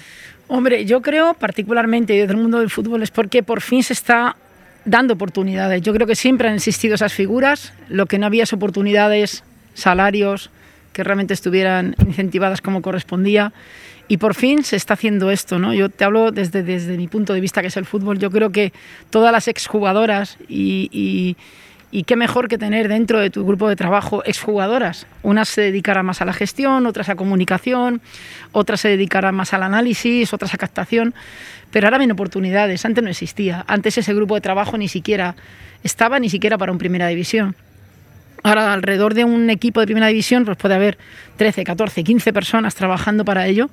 Hombre, 0.49 0.87
yo 0.87 1.03
creo 1.03 1.35
particularmente 1.35 2.15
desde 2.15 2.33
el 2.33 2.39
mundo 2.39 2.59
del 2.59 2.71
fútbol 2.71 3.03
es 3.03 3.11
porque 3.11 3.43
por 3.43 3.61
fin 3.61 3.83
se 3.83 3.93
está 3.93 4.37
dando 4.87 5.15
oportunidades. 5.15 5.83
Yo 5.83 5.93
creo 5.93 6.07
que 6.07 6.17
siempre 6.17 6.49
han 6.49 6.55
existido 6.55 6.95
esas 6.95 7.13
figuras, 7.13 7.75
lo 7.89 8.07
que 8.07 8.19
no 8.19 8.27
había 8.27 8.45
es 8.45 8.53
oportunidades, 8.55 9.45
salarios 9.75 10.51
que 10.95 11.05
realmente 11.05 11.35
estuvieran 11.35 11.95
incentivadas 12.07 12.61
como 12.61 12.83
correspondía. 12.83 13.53
Y 14.09 14.17
por 14.17 14.35
fin 14.35 14.65
se 14.65 14.77
está 14.77 14.95
haciendo 14.95 15.31
esto, 15.31 15.59
¿no? 15.59 15.75
Yo 15.75 15.91
te 15.91 16.03
hablo 16.03 16.33
desde, 16.33 16.63
desde 16.63 16.97
mi 16.97 17.09
punto 17.09 17.35
de 17.35 17.43
vista, 17.43 17.61
que 17.61 17.69
es 17.69 17.77
el 17.77 17.85
fútbol. 17.85 18.19
Yo 18.19 18.31
creo 18.31 18.51
que 18.51 18.73
todas 19.11 19.31
las 19.31 19.49
exjugadoras 19.49 20.39
y, 20.49 20.89
y 20.91 21.37
y 21.91 22.05
qué 22.05 22.17
mejor 22.17 22.49
que 22.49 22.59
tener 22.59 22.89
dentro 22.89 23.19
de 23.19 23.31
tu 23.31 23.47
grupo 23.47 23.69
de 23.69 23.77
trabajo 23.77 24.23
exjugadoras. 24.25 25.07
Unas 25.23 25.49
se 25.49 25.63
dedicarán 25.63 26.07
más 26.07 26.21
a 26.21 26.25
la 26.25 26.33
gestión, 26.33 26.87
otras 26.87 27.09
a 27.09 27.17
comunicación, 27.17 28.01
otras 28.53 28.81
se 28.81 28.89
dedicarán 28.89 29.35
más 29.35 29.55
al 29.55 29.63
análisis, 29.63 30.33
otras 30.35 30.53
a 30.53 30.59
captación. 30.59 31.15
Pero 31.71 31.87
ahora 31.87 31.99
ven 31.99 32.13
oportunidades. 32.13 32.85
Antes 32.85 33.03
no 33.03 33.11
existía. 33.11 33.65
Antes 33.69 33.97
ese 33.97 34.15
grupo 34.15 34.35
de 34.35 34.41
trabajo 34.41 34.77
ni 34.77 34.89
siquiera 34.89 35.35
estaba 35.83 36.19
ni 36.19 36.29
siquiera 36.29 36.59
para 36.59 36.73
un 36.73 36.79
primera 36.79 37.09
división. 37.09 37.57
Ahora, 38.43 38.73
alrededor 38.73 39.15
de 39.15 39.25
un 39.25 39.51
equipo 39.51 39.81
de 39.81 39.87
primera 39.87 40.07
división, 40.07 40.45
pues 40.45 40.57
puede 40.57 40.75
haber 40.75 40.97
13, 41.39 41.65
14, 41.65 42.05
15 42.05 42.33
personas 42.33 42.75
trabajando 42.75 43.25
para 43.25 43.47
ello 43.47 43.69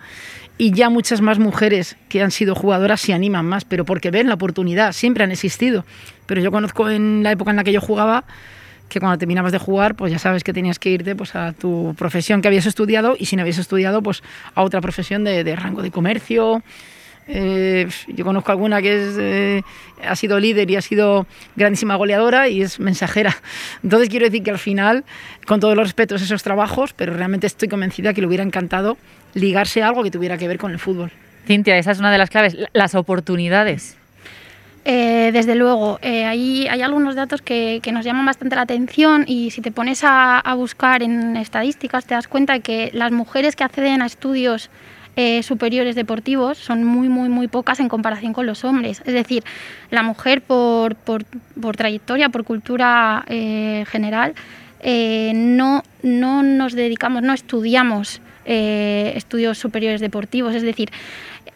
y 0.58 0.72
ya 0.72 0.90
muchas 0.90 1.22
más 1.22 1.40
mujeres 1.40 1.98
que 2.10 2.22
han 2.22 2.32
sido 2.32 2.56
jugadoras 2.56 3.02
se 3.02 3.14
animan 3.14 3.46
más, 3.46 3.66
pero 3.66 3.86
porque 3.86 4.12
ven 4.12 4.28
la 4.28 4.36
oportunidad, 4.36 4.94
siempre 4.94 5.24
han 5.24 5.32
existido. 5.32 5.86
Pero 6.26 6.42
yo 6.42 6.52
conozco 6.52 6.90
en 6.90 7.24
la 7.24 7.32
época 7.32 7.52
en 7.52 7.58
la 7.58 7.64
que 7.64 7.72
yo 7.72 7.82
jugaba 7.82 8.24
que 8.90 9.00
cuando 9.00 9.18
terminabas 9.18 9.52
de 9.52 9.58
jugar, 9.58 9.96
pues 9.96 10.12
ya 10.12 10.20
sabes 10.20 10.44
que 10.44 10.54
tenías 10.54 10.80
que 10.80 10.90
irte 10.90 11.16
pues, 11.16 11.36
a 11.36 11.54
tu 11.54 11.96
profesión 11.98 12.42
que 12.42 12.48
habías 12.48 12.66
estudiado 12.66 13.16
y 13.18 13.26
si 13.26 13.36
no 13.36 13.42
habías 13.42 13.58
estudiado, 13.58 14.02
pues 14.02 14.24
a 14.54 14.62
otra 14.62 14.80
profesión 14.80 15.24
de, 15.24 15.44
de 15.44 15.56
rango 15.56 15.82
de 15.82 15.92
comercio. 15.92 16.64
Eh, 17.28 17.88
yo 18.08 18.24
conozco 18.24 18.52
alguna 18.52 18.84
que 18.84 18.96
es, 18.96 19.16
eh, 19.20 19.64
ha 20.08 20.16
sido 20.16 20.40
líder 20.40 20.70
y 20.70 20.76
ha 20.76 20.82
sido 20.82 21.26
grandísima 21.56 21.96
goleadora 21.96 22.48
y 22.48 22.62
es 22.62 22.80
mensajera. 22.80 23.36
Entonces 23.84 24.10
quiero 24.10 24.26
decir 24.26 24.44
que 24.44 24.52
al 24.52 24.60
final, 24.60 25.04
con 25.48 25.60
todos 25.60 25.76
los 25.76 25.88
respetos 25.88 26.22
esos 26.22 26.44
trabajos, 26.44 26.94
pero 26.94 27.14
realmente 27.14 27.48
estoy 27.48 27.68
convencida 27.68 28.14
que 28.14 28.22
le 28.22 28.28
hubiera 28.28 28.44
encantado 28.44 28.98
ligarse 29.36 29.84
a 29.84 29.90
algo 29.90 30.02
que 30.02 30.10
tuviera 30.10 30.38
que 30.40 30.48
ver 30.48 30.58
con 30.58 30.72
el 30.72 30.80
fútbol. 30.80 31.12
Cintia, 31.46 31.78
esa 31.78 31.92
es 31.92 32.00
una 32.00 32.12
de 32.12 32.18
las 32.18 32.32
claves, 32.32 32.58
las 32.74 32.96
oportunidades. 32.96 33.96
Eh, 34.84 35.30
desde 35.32 35.54
luego, 35.54 36.00
eh, 36.02 36.26
hay, 36.26 36.68
hay, 36.68 36.82
algunos 36.82 37.16
datos 37.16 37.44
que, 37.44 37.80
que, 37.84 37.92
nos 37.92 38.04
llaman 38.06 38.26
bastante 38.26 38.56
la 38.56 38.64
atención 38.64 39.26
y 39.28 39.52
si 39.52 39.62
te 39.62 39.72
pones 39.72 40.04
a, 40.04 40.40
a, 40.40 40.54
buscar 40.56 41.02
en 41.04 41.38
estadísticas 41.38 42.06
te 42.06 42.14
das 42.14 42.28
cuenta 42.28 42.54
de 42.54 42.60
que 42.62 42.92
las 42.94 43.12
mujeres 43.12 43.56
que 43.56 43.64
acceden 43.64 44.04
a 44.04 44.06
estudios 44.06 44.70
eh, 45.18 45.44
superiores 45.44 45.96
deportivos 45.96 46.58
son 46.58 46.84
muy, 46.84 47.08
muy, 47.08 47.30
muy 47.30 47.48
pocas 47.48 47.80
en 47.80 47.88
comparación 47.88 48.34
con 48.34 48.46
los 48.46 48.66
hombres. 48.66 49.02
Es 49.06 49.14
decir, 49.14 49.46
la 49.90 50.04
mujer 50.04 50.42
por, 50.42 50.96
por, 50.96 51.24
por 51.62 51.78
trayectoria, 51.78 52.28
por 52.28 52.44
cultura 52.44 53.24
eh, 53.30 53.86
general, 53.88 54.34
eh, 54.82 55.32
no, 55.34 55.84
no 56.04 56.44
nos 56.44 56.74
dedicamos, 56.74 57.24
no 57.24 57.32
estudiamos 57.32 58.20
eh, 58.46 59.14
estudios 59.16 59.58
superiores 59.58 60.02
deportivos. 60.02 60.56
Es 60.56 60.64
decir, 60.64 60.92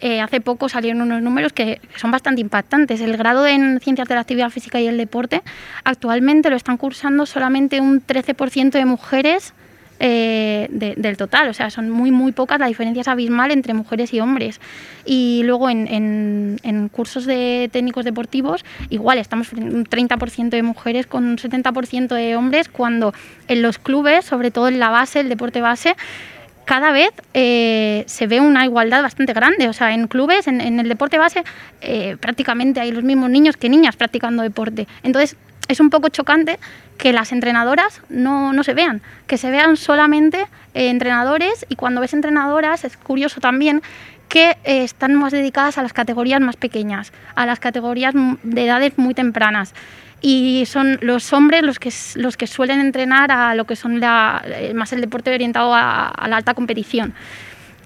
eh, 0.01 0.21
hace 0.21 0.39
poco 0.39 0.69
salieron 0.69 1.01
unos 1.01 1.21
números 1.21 1.53
que 1.53 1.81
son 1.95 2.11
bastante 2.11 2.41
impactantes. 2.41 3.01
El 3.01 3.17
grado 3.17 3.45
en 3.45 3.79
ciencias 3.79 4.07
de 4.07 4.15
la 4.15 4.21
actividad 4.21 4.49
física 4.49 4.79
y 4.79 4.87
el 4.87 4.97
deporte 4.97 5.41
actualmente 5.83 6.49
lo 6.49 6.55
están 6.55 6.77
cursando 6.77 7.25
solamente 7.25 7.81
un 7.81 8.05
13% 8.05 8.71
de 8.71 8.85
mujeres 8.85 9.53
eh, 10.01 10.69
del 10.69 11.17
total. 11.17 11.49
O 11.49 11.53
sea, 11.53 11.69
son 11.69 11.89
muy, 11.89 12.11
muy 12.11 12.31
pocas, 12.31 12.57
la 12.57 12.67
diferencia 12.67 13.01
es 13.01 13.07
abismal 13.09 13.51
entre 13.51 13.73
mujeres 13.73 14.13
y 14.13 14.21
hombres. 14.21 14.61
Y 15.03 15.41
luego 15.43 15.69
en, 15.69 16.57
en, 16.63 16.89
cursos 16.89 17.25
de 17.25 17.69
técnicos 17.71 18.05
deportivos, 18.05 18.63
igual 18.89 19.17
estamos 19.17 19.51
un 19.51 19.85
30% 19.85 20.49
de 20.49 20.63
mujeres 20.63 21.05
con 21.07 21.25
un 21.25 21.37
70% 21.37 22.07
de 22.15 22.37
hombres, 22.37 22.69
cuando 22.69 23.13
en 23.49 23.61
los 23.61 23.77
clubes, 23.77 24.23
sobre 24.23 24.51
todo 24.51 24.69
en 24.69 24.79
la 24.79 24.89
base, 24.89 25.19
el 25.19 25.27
deporte 25.27 25.59
base, 25.59 25.95
cada 26.69 26.91
vez 26.91 27.09
eh, 27.33 28.03
se 28.05 28.27
ve 28.27 28.39
una 28.39 28.63
igualdad 28.63 29.01
bastante 29.01 29.33
grande. 29.33 29.67
O 29.69 29.73
sea, 29.73 29.91
en 29.91 30.07
clubes, 30.07 30.45
en, 30.45 30.61
el 30.61 30.87
deporte 30.87 31.17
base, 31.17 31.43
eh, 31.81 32.15
prácticamente 32.19 32.79
hay 32.79 32.91
los 32.91 33.03
mismos 33.03 33.31
niños 33.31 33.57
que 33.57 33.69
niñas 33.69 33.95
practicando 33.95 34.43
deporte. 34.43 34.87
Entonces, 35.01 35.35
es 35.67 35.79
un 35.79 35.89
poco 35.89 36.09
chocante 36.09 36.59
que 36.99 37.11
las 37.11 37.31
entrenadoras 37.31 38.03
no, 38.09 38.53
no 38.53 38.63
se 38.63 38.75
vean, 38.75 39.01
que 39.25 39.39
se 39.39 39.49
vean 39.49 39.77
solamente 39.77 40.41
eh, 40.75 40.91
entrenadores 40.91 41.65
y 41.69 41.75
cuando 41.75 42.01
ves 42.01 42.13
entrenadoras 42.13 42.85
es 42.85 42.97
curioso 42.97 43.41
también 43.41 43.81
que 44.27 44.55
están 44.63 45.15
más 45.15 45.31
dedicadas 45.31 45.79
a 45.79 45.81
las 45.81 45.93
categorías 45.93 46.39
más 46.39 46.55
pequeñas, 46.55 47.13
a 47.33 47.47
las 47.47 47.59
categorías 47.59 48.13
de 48.43 48.63
edades 48.63 48.95
muy 48.95 49.15
tempranas 49.15 49.73
y 50.21 50.65
son 50.65 50.97
los 51.01 51.31
hombres 51.33 51.63
los 51.63 51.79
que, 51.79 51.91
los 52.15 52.35
que 52.35 52.47
suelen 52.47 52.81
entrenar 52.81 53.31
a 53.31 53.55
lo 53.55 53.65
que 53.65 53.75
son 53.75 53.99
la, 53.99 54.43
eh, 54.45 54.73
más 54.73 54.91
el 54.91 55.01
deporte 55.01 55.33
orientado 55.33 55.73
a, 55.73 56.13
la 56.27 56.37
alta 56.37 56.53
competición. 56.53 57.13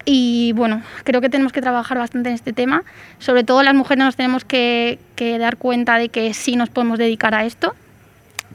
Y 0.04 0.52
bueno, 0.52 0.82
creo 1.04 1.20
que 1.20 1.30
tenemos 1.30 1.52
que 1.52 1.62
trabajar 1.62 1.96
bastante 1.96 2.28
en 2.28 2.34
este 2.34 2.52
tema. 2.52 2.82
Sobre 3.18 3.44
todo 3.44 3.62
las 3.62 3.74
mujeres 3.74 4.04
nos 4.04 4.16
tenemos 4.16 4.44
que, 4.44 4.98
dar 5.38 5.56
cuenta 5.56 5.96
de 5.96 6.08
que 6.08 6.34
sí 6.34 6.56
nos 6.56 6.68
podemos 6.68 6.98
dedicar 6.98 7.34
a 7.34 7.44
esto, 7.44 7.74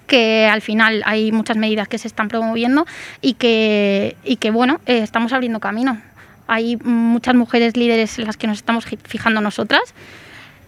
que 0.05 0.47
al 0.47 0.61
final 0.61 1.01
hay 1.05 1.31
muchas 1.31 1.57
medidas 1.57 1.87
que 1.87 1.97
se 1.97 2.07
están 2.07 2.27
promoviendo 2.27 2.85
y 3.21 3.33
que, 3.33 4.15
y 4.23 4.35
que 4.35 4.51
bueno, 4.51 4.79
eh, 4.85 4.99
estamos 4.99 5.33
abriendo 5.33 5.59
camino. 5.59 5.99
Hay 6.47 6.77
muchas 6.77 7.35
mujeres 7.35 7.77
líderes 7.77 8.19
en 8.19 8.25
las 8.25 8.35
que 8.35 8.47
nos 8.47 8.57
estamos 8.57 8.85
fijando 9.07 9.39
nosotras 9.39 9.93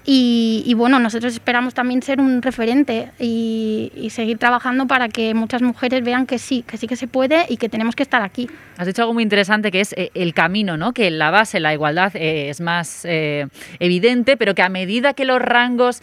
y, 0.03 0.73
bueno, 0.75 0.99
nosotros 0.99 1.33
esperamos 1.33 1.75
también 1.75 2.01
ser 2.01 2.19
un 2.19 2.41
referente 2.41 3.11
y, 3.19 4.07
seguir 4.11 4.37
trabajando 4.37 4.87
para 4.87 5.07
que 5.07 5.33
muchas 5.33 5.61
mujeres 5.61 6.03
vean 6.03 6.25
que 6.25 6.37
sí, 6.37 6.63
que 6.67 6.75
sí 6.75 6.85
que 6.85 6.97
se 6.97 7.07
puede 7.07 7.45
y 7.47 7.57
que 7.57 7.69
tenemos 7.69 7.95
que 7.95 8.03
estar 8.03 8.21
aquí. 8.21 8.49
Has 8.77 8.87
dicho 8.87 9.03
algo 9.03 9.13
muy 9.13 9.23
interesante 9.23 9.71
que 9.71 9.79
es 9.79 9.93
eh, 9.93 10.11
el 10.15 10.33
camino, 10.33 10.75
¿no? 10.75 10.91
que 10.91 11.09
la 11.11 11.31
base 11.31 11.61
la 11.61 11.73
igualdad 11.73 12.13
eh, 12.15 12.49
es 12.49 12.59
más 12.59 13.05
eh, 13.05 13.47
evidente, 13.79 14.35
pero 14.35 14.53
que 14.53 14.63
a 14.63 14.69
medida 14.69 15.13
que 15.13 15.23
los 15.23 15.41
rangos 15.41 16.01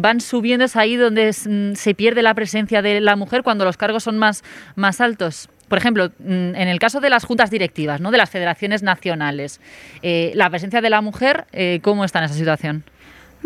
van 0.00 0.20
subiendo 0.20 0.64
es 0.64 0.76
ahí 0.76 0.96
donde 0.96 1.30
mm, 1.30 1.74
se 1.74 1.94
pierde 1.94 2.22
la 2.22 2.32
presencia 2.34 2.80
de 2.80 3.00
la 3.00 3.16
mujer 3.16 3.42
cuando 3.42 3.64
los 3.64 3.76
cargos 3.76 4.04
son 4.04 4.16
más, 4.16 4.42
más 4.74 5.00
altos. 5.00 5.50
Por 5.68 5.78
ejemplo, 5.78 6.08
mm, 6.18 6.54
en 6.54 6.68
el 6.68 6.78
caso 6.78 7.00
de 7.00 7.10
las 7.10 7.24
juntas 7.24 7.50
directivas, 7.50 8.00
¿no? 8.00 8.10
de 8.10 8.18
las 8.18 8.30
federaciones 8.30 8.82
nacionales, 8.82 9.60
la 10.02 10.48
presencia 10.48 10.80
de 10.80 10.88
la 10.88 11.02
mujer, 11.02 11.46
¿cómo 11.82 12.04
está 12.04 12.20
en 12.20 12.24
esa 12.26 12.34
situación? 12.34 12.84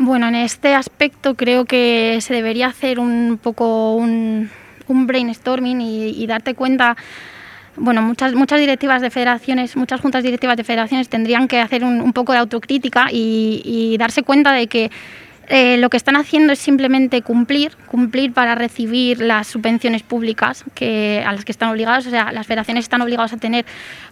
Bueno, 0.01 0.29
en 0.29 0.37
este 0.37 0.77
aspecto 0.77 1.35
creo 1.35 1.65
que 1.65 2.21
se 2.21 2.33
debería 2.33 2.69
hacer 2.69 3.01
un 3.01 3.37
poco 3.43 3.97
un, 3.97 4.49
brainstorming 4.87 5.81
y, 5.81 6.25
darte 6.29 6.55
cuenta 6.55 6.97
bueno, 7.75 8.01
muchas, 8.01 8.33
muchas 8.35 8.61
directivas 8.61 9.03
de 9.03 9.11
federaciones, 9.11 9.77
muchas 9.77 10.01
juntas 10.01 10.23
directivas 10.23 10.57
de 10.57 10.63
federaciones 10.63 11.09
tendrían 11.09 11.49
que 11.49 11.59
hacer 11.59 11.83
un, 11.83 12.13
poco 12.13 12.33
de 12.33 12.39
autocrítica 12.39 13.09
y, 13.11 13.97
darse 13.99 14.23
cuenta 14.23 14.53
de 14.53 14.69
que 14.69 14.93
eh, 15.49 15.77
lo 15.79 15.89
que 15.89 15.97
están 15.97 16.17
haciendo 16.17 16.53
es 16.53 16.59
simplemente 16.59 17.23
cumplir, 17.23 17.77
cumplir 17.87 18.33
para 18.33 18.55
recibir 18.55 19.21
las 19.21 19.47
subvenciones 19.47 20.03
públicas 20.03 20.65
a 20.65 21.33
las 21.33 21.45
que 21.45 21.53
están 21.53 21.71
obligados. 21.71 22.07
O 22.07 22.11
sea, 22.11 22.33
las 22.33 22.47
federaciones 22.47 22.85
están 22.85 23.01
obligadas 23.01 23.33
a 23.33 23.37
tener 23.39 23.65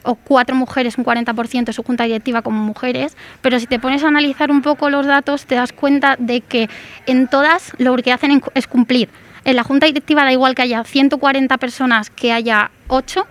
o 0.02 0.14
cuatro 0.14 0.57
mujeres, 0.57 0.97
un 0.99 1.05
40% 1.05 1.64
de 1.64 1.73
su 1.73 1.83
junta 1.83 2.05
directiva 2.05 2.43
como 2.43 2.62
mujeres, 2.62 3.16
pero 3.43 3.59
si 3.61 3.66
te 3.66 3.78
pones 3.78 4.02
a 4.05 4.09
analizar 4.09 4.50
un 4.50 4.62
poco 4.62 4.88
los 4.90 5.07
datos, 5.07 5.47
te 5.47 5.55
das 5.55 5.73
cuenta 5.73 6.16
de 6.19 6.40
que 6.40 6.69
en 7.07 7.28
todas 7.28 7.73
lo 7.78 7.97
que 7.97 8.12
hacen 8.12 8.43
es 8.55 8.66
cumplir. 8.66 9.09
En 9.45 9.55
la 9.55 9.62
junta 9.62 9.87
directiva 9.87 10.25
da 10.25 10.33
igual 10.33 10.55
que 10.57 10.62
haya 10.62 10.83
140 10.83 11.57
personas 11.59 12.11
que 12.11 12.33
haya 12.33 12.71
8, 12.88 13.26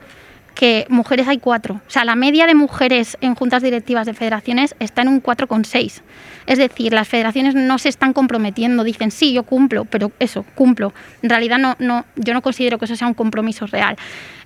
que 0.55 0.87
mujeres 0.89 1.27
hay 1.27 1.37
cuatro. 1.37 1.81
O 1.87 1.89
sea, 1.91 2.05
la 2.05 2.15
media 2.15 2.47
de 2.47 2.55
mujeres 2.55 3.17
en 3.21 3.35
juntas 3.35 3.61
directivas 3.61 4.05
de 4.05 4.13
federaciones 4.13 4.73
está 4.79 5.03
en 5.03 5.09
un 5.09 5.21
4,6. 5.21 6.01
Es 6.47 6.57
decir, 6.57 6.93
las 6.93 7.07
federaciones 7.07 7.53
no 7.53 7.77
se 7.77 7.89
están 7.89 8.13
comprometiendo, 8.13 8.83
dicen, 8.83 9.11
sí, 9.11 9.33
yo 9.33 9.43
cumplo, 9.43 9.85
pero 9.85 10.11
eso, 10.19 10.45
cumplo. 10.55 10.93
En 11.21 11.29
realidad 11.29 11.57
no, 11.57 11.75
no, 11.79 12.05
yo 12.15 12.33
no 12.33 12.41
considero 12.41 12.79
que 12.79 12.85
eso 12.85 12.95
sea 12.95 13.07
un 13.07 13.13
compromiso 13.13 13.67
real. 13.67 13.97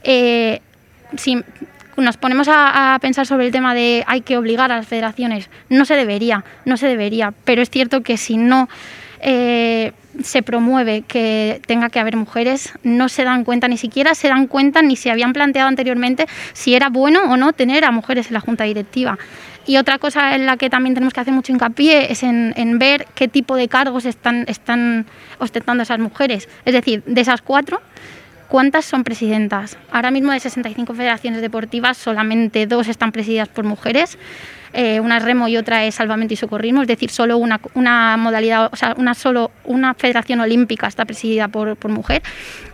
Eh, 0.04 0.62
si 1.16 1.42
nos 1.96 2.18
ponemos 2.18 2.48
a, 2.50 2.98
pensar 3.02 3.28
sobre 3.28 3.46
el 3.46 3.52
tema 3.52 3.74
de 3.74 4.04
hay 4.08 4.22
que 4.22 4.38
obligar 4.38 4.72
a 4.72 4.78
las 4.78 4.88
federaciones, 4.88 5.50
no 5.70 5.86
se 5.86 5.96
debería, 5.96 6.44
no 6.66 6.78
se 6.78 6.88
debería, 6.88 7.34
pero 7.44 7.62
es 7.62 7.70
cierto 7.70 8.02
que 8.02 8.18
si 8.18 8.38
no... 8.38 8.68
Eh, 9.22 9.92
se 10.24 10.44
promueve 10.44 11.04
que 11.04 11.62
tenga 11.66 11.90
que 11.90 12.00
haber 12.00 12.16
mujeres, 12.16 12.74
no 12.84 13.10
se 13.10 13.24
dan 13.24 13.44
cuenta, 13.44 13.68
ni 13.68 13.78
siquiera 13.78 14.16
se 14.16 14.28
dan 14.28 14.48
cuenta, 14.48 14.82
ni 14.82 14.96
se 14.96 15.12
habían 15.12 15.34
planteado 15.34 15.68
anteriormente 15.68 16.26
si 16.54 16.76
era 16.76 16.90
bueno 16.90 17.22
o 17.24 17.38
no 17.38 17.54
tener 17.54 17.86
a 17.86 17.92
mujeres 17.92 18.28
en 18.28 18.34
la 18.34 18.40
junta 18.40 18.64
directiva. 18.64 19.18
Y 19.66 19.78
otra 19.78 20.00
cosa 20.00 20.36
en 20.36 20.46
la 20.46 20.58
que 20.58 20.70
también 20.70 20.96
tenemos 20.96 21.14
que 21.14 21.20
hacer 21.20 21.34
mucho 21.34 21.52
hincapié 21.52 22.12
es 22.12 22.24
en, 22.24 22.80
ver 22.80 23.06
qué 23.14 23.28
tipo 23.28 23.56
de 23.56 23.68
cargos 23.68 24.06
están, 24.06 24.46
están 24.48 25.06
ostentando 25.38 25.84
esas 25.84 26.00
mujeres. 26.00 26.50
Es 26.66 26.74
decir, 26.74 27.04
de 27.06 27.22
esas 27.22 27.42
cuatro, 27.42 27.80
¿cuántas 28.48 28.86
son 28.86 29.04
presidentas? 29.04 29.78
Ahora 29.92 30.10
mismo 30.10 30.32
de 30.32 30.40
65 30.40 30.94
federaciones 30.96 31.42
deportivas, 31.42 31.98
solamente 31.98 32.66
dos 32.66 32.88
están 32.88 33.12
presididas 33.12 33.48
por 33.48 33.64
mujeres. 33.64 34.18
Eh, 34.74 35.00
una 35.00 35.18
es 35.18 35.24
remo 35.24 35.48
y 35.48 35.58
otra 35.58 35.86
es 35.86 35.96
salvamento 35.96 36.34
y 36.34 36.38
socorrismo, 36.38 36.82
es 36.82 36.88
decir, 36.88 37.10
solo 37.10 37.38
una, 37.38 38.18
modalidad, 38.18 38.70
o 38.72 38.76
sea, 38.76 38.94
una, 38.98 39.14
solo 39.14 39.52
una 39.66 39.94
federación 39.94 40.40
olímpica 40.40 40.88
está 40.88 41.06
presidida 41.06 41.48
por, 41.48 41.76
por 41.76 41.92
mujer. 41.92 42.22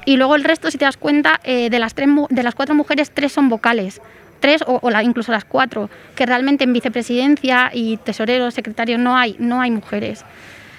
Y 0.05 0.17
luego 0.17 0.35
el 0.35 0.43
resto, 0.43 0.69
si 0.69 0.77
te 0.77 0.85
das 0.85 0.97
cuenta, 0.97 1.39
eh, 1.43 1.69
de, 1.69 1.79
las 1.79 1.93
tres, 1.93 2.09
de 2.29 2.43
las 2.43 2.55
cuatro 2.55 2.75
mujeres, 2.75 3.11
tres 3.11 3.31
son 3.31 3.49
vocales 3.49 4.01
tres 4.39 4.63
o, 4.67 4.79
incluso 5.01 5.31
las 5.31 5.45
cuatro, 5.45 5.89
que 6.15 6.25
realmente 6.25 6.65
en 6.65 6.73
vicepresidencia 6.73 7.71
y 7.73 7.97
tesorero, 7.97 8.51
secretario 8.51 8.99
no 8.99 9.17
hay, 9.17 9.35
no 9.39 9.59
hay 9.59 9.71
mujeres. 9.71 10.23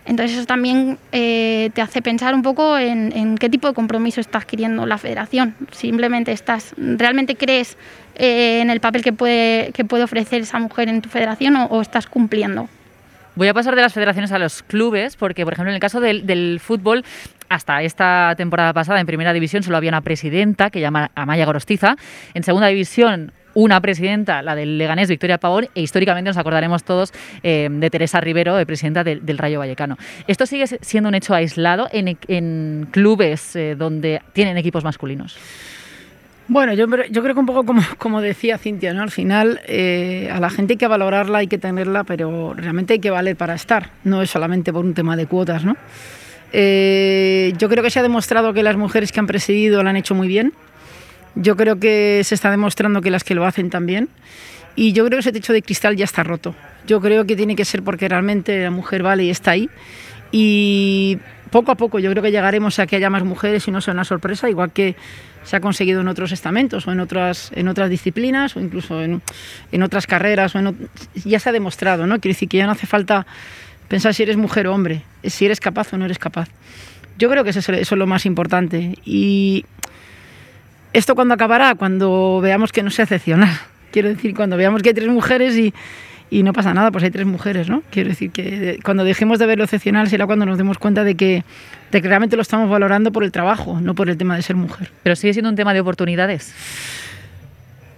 Entonces 0.04 0.37
eso 0.37 0.46
también 0.46 0.99
eh, 1.11 1.70
te 1.75 1.82
hace 1.82 2.00
pensar 2.00 2.32
un 2.35 2.42
poco 2.42 2.78
en, 2.78 3.37
qué 3.38 3.50
tipo 3.50 3.66
de 3.66 3.75
compromiso 3.75 4.20
está 4.20 4.38
adquiriendo 4.38 4.87
la 4.87 4.99
federación. 4.99 5.56
Simplemente 5.73 6.30
estás, 6.30 6.75
¿realmente 6.76 7.35
crees 7.35 7.76
eh, 8.16 8.61
en 8.61 8.70
el 8.70 8.80
papel 8.80 9.02
que 9.02 9.12
puede, 9.12 9.73
que 9.73 9.85
puede 9.85 10.04
ofrecer 10.04 10.42
esa 10.42 10.58
mujer 10.58 10.88
en 10.88 11.02
tu 11.02 11.08
federación 11.08 11.56
o, 11.56 11.80
estás 11.80 12.06
cumpliendo? 12.06 12.68
Voy 13.35 13.49
a 13.49 13.54
pasar 13.54 13.76
de 13.76 13.82
las 13.82 13.92
federaciones 13.92 14.32
a 14.32 14.38
los 14.38 14.62
clubes, 14.62 15.16
porque, 15.16 15.44
por 15.44 15.52
ejemplo, 15.52 15.70
en 15.70 15.75
el 15.75 15.80
caso 15.80 16.00
del, 16.00 16.58
fútbol, 16.58 17.04
hasta 17.50 17.82
esta 17.82 18.35
temporada 18.37 18.73
pasada 18.73 18.99
en 18.99 19.06
primera 19.06 19.32
división 19.32 19.62
solo 19.62 19.76
había 19.76 19.90
una 19.90 20.00
presidenta 20.00 20.70
que 20.70 20.80
llama 20.80 21.11
Amaya 21.14 21.44
Gorostiza. 21.44 21.96
En 22.32 22.42
segunda 22.42 22.68
división 22.68 23.32
una 23.56 23.80
presidenta, 23.80 24.42
la 24.42 24.54
del 24.54 24.76
Leganés, 24.76 25.08
Victoria 25.08 25.38
Pavón, 25.38 25.68
e 25.75 25.80
históricamente 25.80 26.28
nos 26.28 26.37
acordaremos 26.37 26.85
todos 26.85 27.14
eh, 27.42 27.68
de 27.70 27.90
Teresa 27.90 28.20
Rivero, 28.20 28.54
presidenta 28.66 29.02
del 29.02 29.38
Rayo 29.38 29.58
Vallecano. 29.58 29.96
¿Esto 30.26 30.44
sigue 30.44 30.66
siendo 30.66 31.08
un 31.08 31.14
hecho 31.14 31.35
aislado 31.35 31.88
en, 31.90 32.87
clubes 32.90 33.56
eh, 33.56 33.75
donde 33.75 34.20
tienen 34.35 34.58
equipos 34.58 34.85
masculinos? 34.85 35.38
Bueno, 36.49 36.75
yo, 36.75 36.87
yo, 37.11 37.23
creo 37.23 37.35
que 37.35 37.41
un 37.41 37.47
poco 37.47 37.65
como, 37.65 37.83
como 37.99 38.21
decía 38.21 38.59
Cintia, 38.59 38.95
¿no? 38.95 39.03
al 39.03 39.11
final 39.11 39.61
eh, 39.67 40.29
a 40.33 40.38
la 40.41 40.50
gente 40.50 40.75
hay 40.75 40.76
que 40.76 40.87
valorarla, 40.87 41.38
hay 41.38 41.49
que 41.49 41.59
tenerla, 41.59 42.05
pero 42.05 42.55
realmente 42.55 42.95
hay 42.95 43.00
que 43.00 43.11
valer 43.11 43.37
para 43.37 43.55
estar, 43.55 43.91
no 44.05 44.23
es 44.23 44.31
solamente 44.31 44.73
por 44.73 44.85
un 44.85 44.95
tema 44.95 45.17
de 45.17 45.26
cuotas. 45.26 45.65
¿no? 45.65 45.76
yo 46.53 47.69
creo 47.69 47.83
que 47.83 47.91
se 47.91 47.99
ha 47.99 48.03
demostrado 48.03 48.55
que 48.55 48.62
las 48.62 48.76
mujeres 48.76 49.12
que 49.12 49.21
han 49.21 49.26
presidido 49.26 49.83
lo 49.83 49.91
han 49.91 49.97
hecho 49.97 50.15
muy 50.15 50.26
bien, 50.26 50.55
yo 51.35 51.55
creo 51.55 51.79
que 51.79 52.23
se 52.25 52.35
está 52.35 52.50
demostrando 52.50 53.03
que 53.03 53.11
las 53.11 53.23
que 53.23 53.35
lo 53.35 53.45
hacen 53.45 53.69
también. 53.69 54.09
Y 54.75 54.93
yo 54.93 55.07
creo 55.07 55.19
que 55.19 55.21
ese 55.21 55.33
techo 55.33 55.53
de 55.53 55.62
cristal 55.62 55.97
ya 55.97 56.05
está 56.05 56.23
roto. 56.23 56.55
Yo 56.87 57.00
creo 57.00 57.26
que 57.26 57.37
tiene 57.37 57.57
que 57.57 57.65
ser 57.65 57.83
porque 57.83 58.09
realmente 58.09 58.62
la 58.62 58.71
mujer 58.71 59.03
vale 59.03 59.25
y 59.25 59.31
está 59.31 59.53
ahí. 59.53 59.71
Y 60.33 61.18
poco 61.50 61.73
a 61.73 61.75
poco 61.76 61.99
yo 61.99 62.11
creo 62.11 62.23
que 62.23 62.30
llegaremos 62.30 62.78
a 62.78 62.87
que 62.87 62.97
haya 62.97 63.11
más 63.11 63.25
mujeres 63.25 63.66
y 63.68 63.71
no 63.71 63.80
sea 63.80 63.95
una 63.95 64.04
sorpresa, 64.04 64.50
igual 64.50 64.73
que 64.73 64.97
se 65.45 65.56
ha 65.56 65.61
conseguido 65.61 66.00
en 66.00 66.09
otros 66.09 66.33
estamentos 66.33 66.87
o 66.88 66.92
en 66.92 67.00
otras, 67.00 67.52
en 67.54 67.68
otras 67.68 67.88
disciplinas 67.88 68.56
o 68.56 68.61
incluso 68.61 69.02
en, 69.02 69.23
en 69.73 69.83
otras 69.83 70.06
carreras. 70.06 70.54
O 70.56 70.75
ya 71.25 71.38
se 71.38 71.49
ha 71.49 71.52
demostrado, 71.52 72.06
¿no? 72.06 72.21
Quiere 72.21 72.35
decir 72.35 72.49
que 72.49 72.59
ya 72.59 72.66
no 72.66 72.73
hace 72.73 72.87
falta 72.87 73.26
pensar 73.88 74.14
si 74.14 74.25
eres 74.25 74.37
mujer 74.37 74.66
o 74.66 74.75
hombre, 74.75 75.02
si 75.25 75.47
eres 75.47 75.61
capaz 75.61 75.92
o 75.92 75.99
no 75.99 76.04
eres 76.04 76.18
capaz. 76.18 76.49
Yo 77.18 77.30
creo 77.30 77.45
que 77.45 77.50
eso, 77.50 77.61
eso 77.61 77.73
es 77.73 77.99
lo 77.99 78.06
más 78.06 78.26
importante. 78.26 78.99
Y 79.04 79.64
¿Esto 80.97 81.14
cuándo 81.14 81.35
acabará? 81.35 81.75
Cuando 81.75 82.40
veamos 82.40 82.73
que 82.73 82.83
no 82.83 82.90
sea 82.90 83.02
excepcional. 83.02 83.54
Quiero 83.92 84.09
decir, 84.09 84.35
cuando 84.35 84.56
veamos 84.56 84.80
que 84.80 84.88
hay 84.88 84.95
tres 84.95 85.09
mujeres 85.09 85.54
y, 85.54 85.75
y 86.30 86.42
no 86.42 86.52
pasa 86.52 86.75
nada, 86.75 86.90
pues 86.90 87.04
hay 87.04 87.11
tres 87.11 87.26
mujeres, 87.26 87.68
¿no? 87.68 87.83
Quiero 87.90 88.09
decir 88.09 88.30
que 88.33 88.80
cuando 88.83 89.04
dejemos 89.04 89.38
de 89.38 89.47
ver 89.47 89.59
lo 89.59 89.64
excepcional 89.64 90.09
será 90.09 90.26
cuando 90.26 90.45
nos 90.45 90.59
demos 90.59 90.78
cuenta 90.78 91.04
de 91.04 91.14
que, 91.14 91.45
de 91.92 92.02
que 92.02 92.09
realmente 92.09 92.37
lo 92.37 92.42
estamos 92.42 92.68
valorando 92.68 93.12
por 93.12 93.23
el 93.23 93.30
trabajo, 93.30 93.80
no 93.80 93.95
por 93.95 94.11
el 94.11 94.16
tema 94.16 94.35
de 94.35 94.42
ser 94.42 94.56
mujer. 94.56 94.90
Pero 95.02 95.14
sigue 95.14 95.33
siendo 95.33 95.50
un 95.50 95.56
tema 95.56 95.73
de 95.73 95.80
oportunidades. 95.80 96.52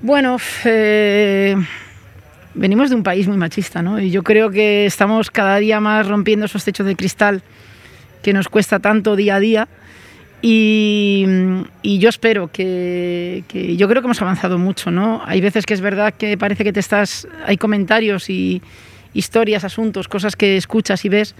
Bueno, 0.01 0.37
eh, 0.65 1.57
venimos 2.55 2.91
de 2.91 2.97
un 2.97 3.03
país 3.03 3.27
muy 3.27 3.37
machista, 3.37 3.83
¿no? 3.83 3.99
Y 3.99 4.11
yo 4.11 4.23
creo 4.23 4.51
que 4.51 4.85
estamos 4.87 5.31
cada 5.31 5.57
día 5.57 5.81
más 5.81 6.07
rompiendo 6.07 6.47
esos 6.47 6.65
techos 6.65 6.87
de 6.87 6.97
cristal 6.97 7.43
que 8.23 8.33
nos 8.33 8.49
cuesta 8.49 8.79
tanto 8.79 9.17
día 9.17 9.37
a 9.37 9.41
día. 9.41 9.69
Y, 10.41 11.27
y 11.83 11.99
yo 11.99 12.09
espero 12.09 12.49
que, 12.53 13.43
yo 13.77 13.89
creo 13.89 14.03
que 14.03 14.07
hemos 14.07 14.23
avanzado 14.23 14.59
mucho, 14.59 14.91
¿no? 14.91 15.21
Hay 15.25 15.41
veces 15.41 15.67
que 15.67 15.75
es 15.75 15.81
verdad 15.81 16.15
que 16.15 16.39
parece 16.39 16.63
que 16.63 16.73
te 16.73 16.81
estás, 16.81 17.27
hay 17.45 17.57
comentarios 17.57 18.31
y 18.31 18.63
historias, 19.15 19.65
asuntos, 19.65 20.07
cosas 20.07 20.37
que 20.37 20.57
escuchas 20.57 21.05
y 21.05 21.09
ves 21.09 21.35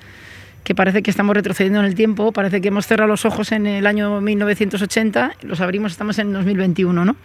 que 0.65 0.75
parece 0.75 1.03
que 1.03 1.11
estamos 1.11 1.35
retrocediendo 1.35 1.81
en 1.81 1.87
el 1.87 1.95
tiempo, 1.95 2.33
parece 2.33 2.61
que 2.61 2.69
hemos 2.69 2.87
cerrado 2.87 3.09
los 3.09 3.25
ojos 3.25 3.53
en 3.53 3.67
el 3.67 3.87
año 3.87 4.21
1980, 4.21 5.37
los 5.43 5.61
abrimos, 5.61 5.93
estamos 5.93 6.19
en 6.19 6.33
2021, 6.33 7.05
¿no? 7.05 7.17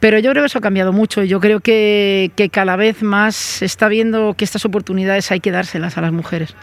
Pero 0.00 0.18
yo 0.18 0.30
creo 0.30 0.42
que 0.42 0.46
eso 0.46 0.58
ha 0.58 0.62
cambiado 0.62 0.92
mucho. 0.92 1.24
Yo 1.24 1.40
creo 1.40 1.60
que, 1.60 2.30
que 2.36 2.48
cada 2.48 2.76
vez 2.76 3.02
más 3.02 3.34
se 3.34 3.64
está 3.64 3.88
viendo 3.88 4.34
que 4.34 4.44
estas 4.44 4.64
oportunidades 4.64 5.30
hay 5.30 5.40
que 5.40 5.50
dárselas 5.50 5.98
a 5.98 6.00
las 6.00 6.12
mujeres. 6.12 6.54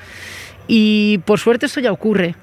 Y 0.68 1.20
por 1.26 1.40
suerte 1.40 1.66
esto 1.66 1.82
ya 1.82 1.92
ocurre. 1.92 2.36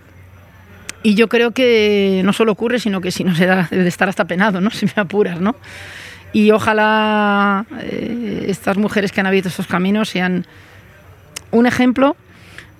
Y 1.03 1.15
yo 1.15 1.29
creo 1.29 1.51
que 1.51 2.23
no 2.25 2.33
solo 2.33 2.53
ocurre, 2.53 2.79
sino 2.79 3.01
que 3.01 3.11
si 3.11 3.25
no 3.25 3.35
se 3.35 3.47
da, 3.47 3.69
de 3.71 3.89
estar 3.89 4.09
hasta 4.09 4.25
penado, 4.25 4.61
¿no? 4.61 4.71
Si 4.83 4.87
me 4.87 4.93
apuras, 4.97 5.41
¿no? 5.41 5.57
Y 6.33 6.51
ojalá 6.51 7.67
eh, 7.81 8.47
estas 8.49 8.79
mujeres 8.79 9.13
que 9.13 9.21
han 9.21 9.27
abierto 9.27 9.49
estos 9.49 9.67
caminos 9.67 10.09
sean 10.09 10.47
un 11.51 11.67
ejemplo 11.67 12.17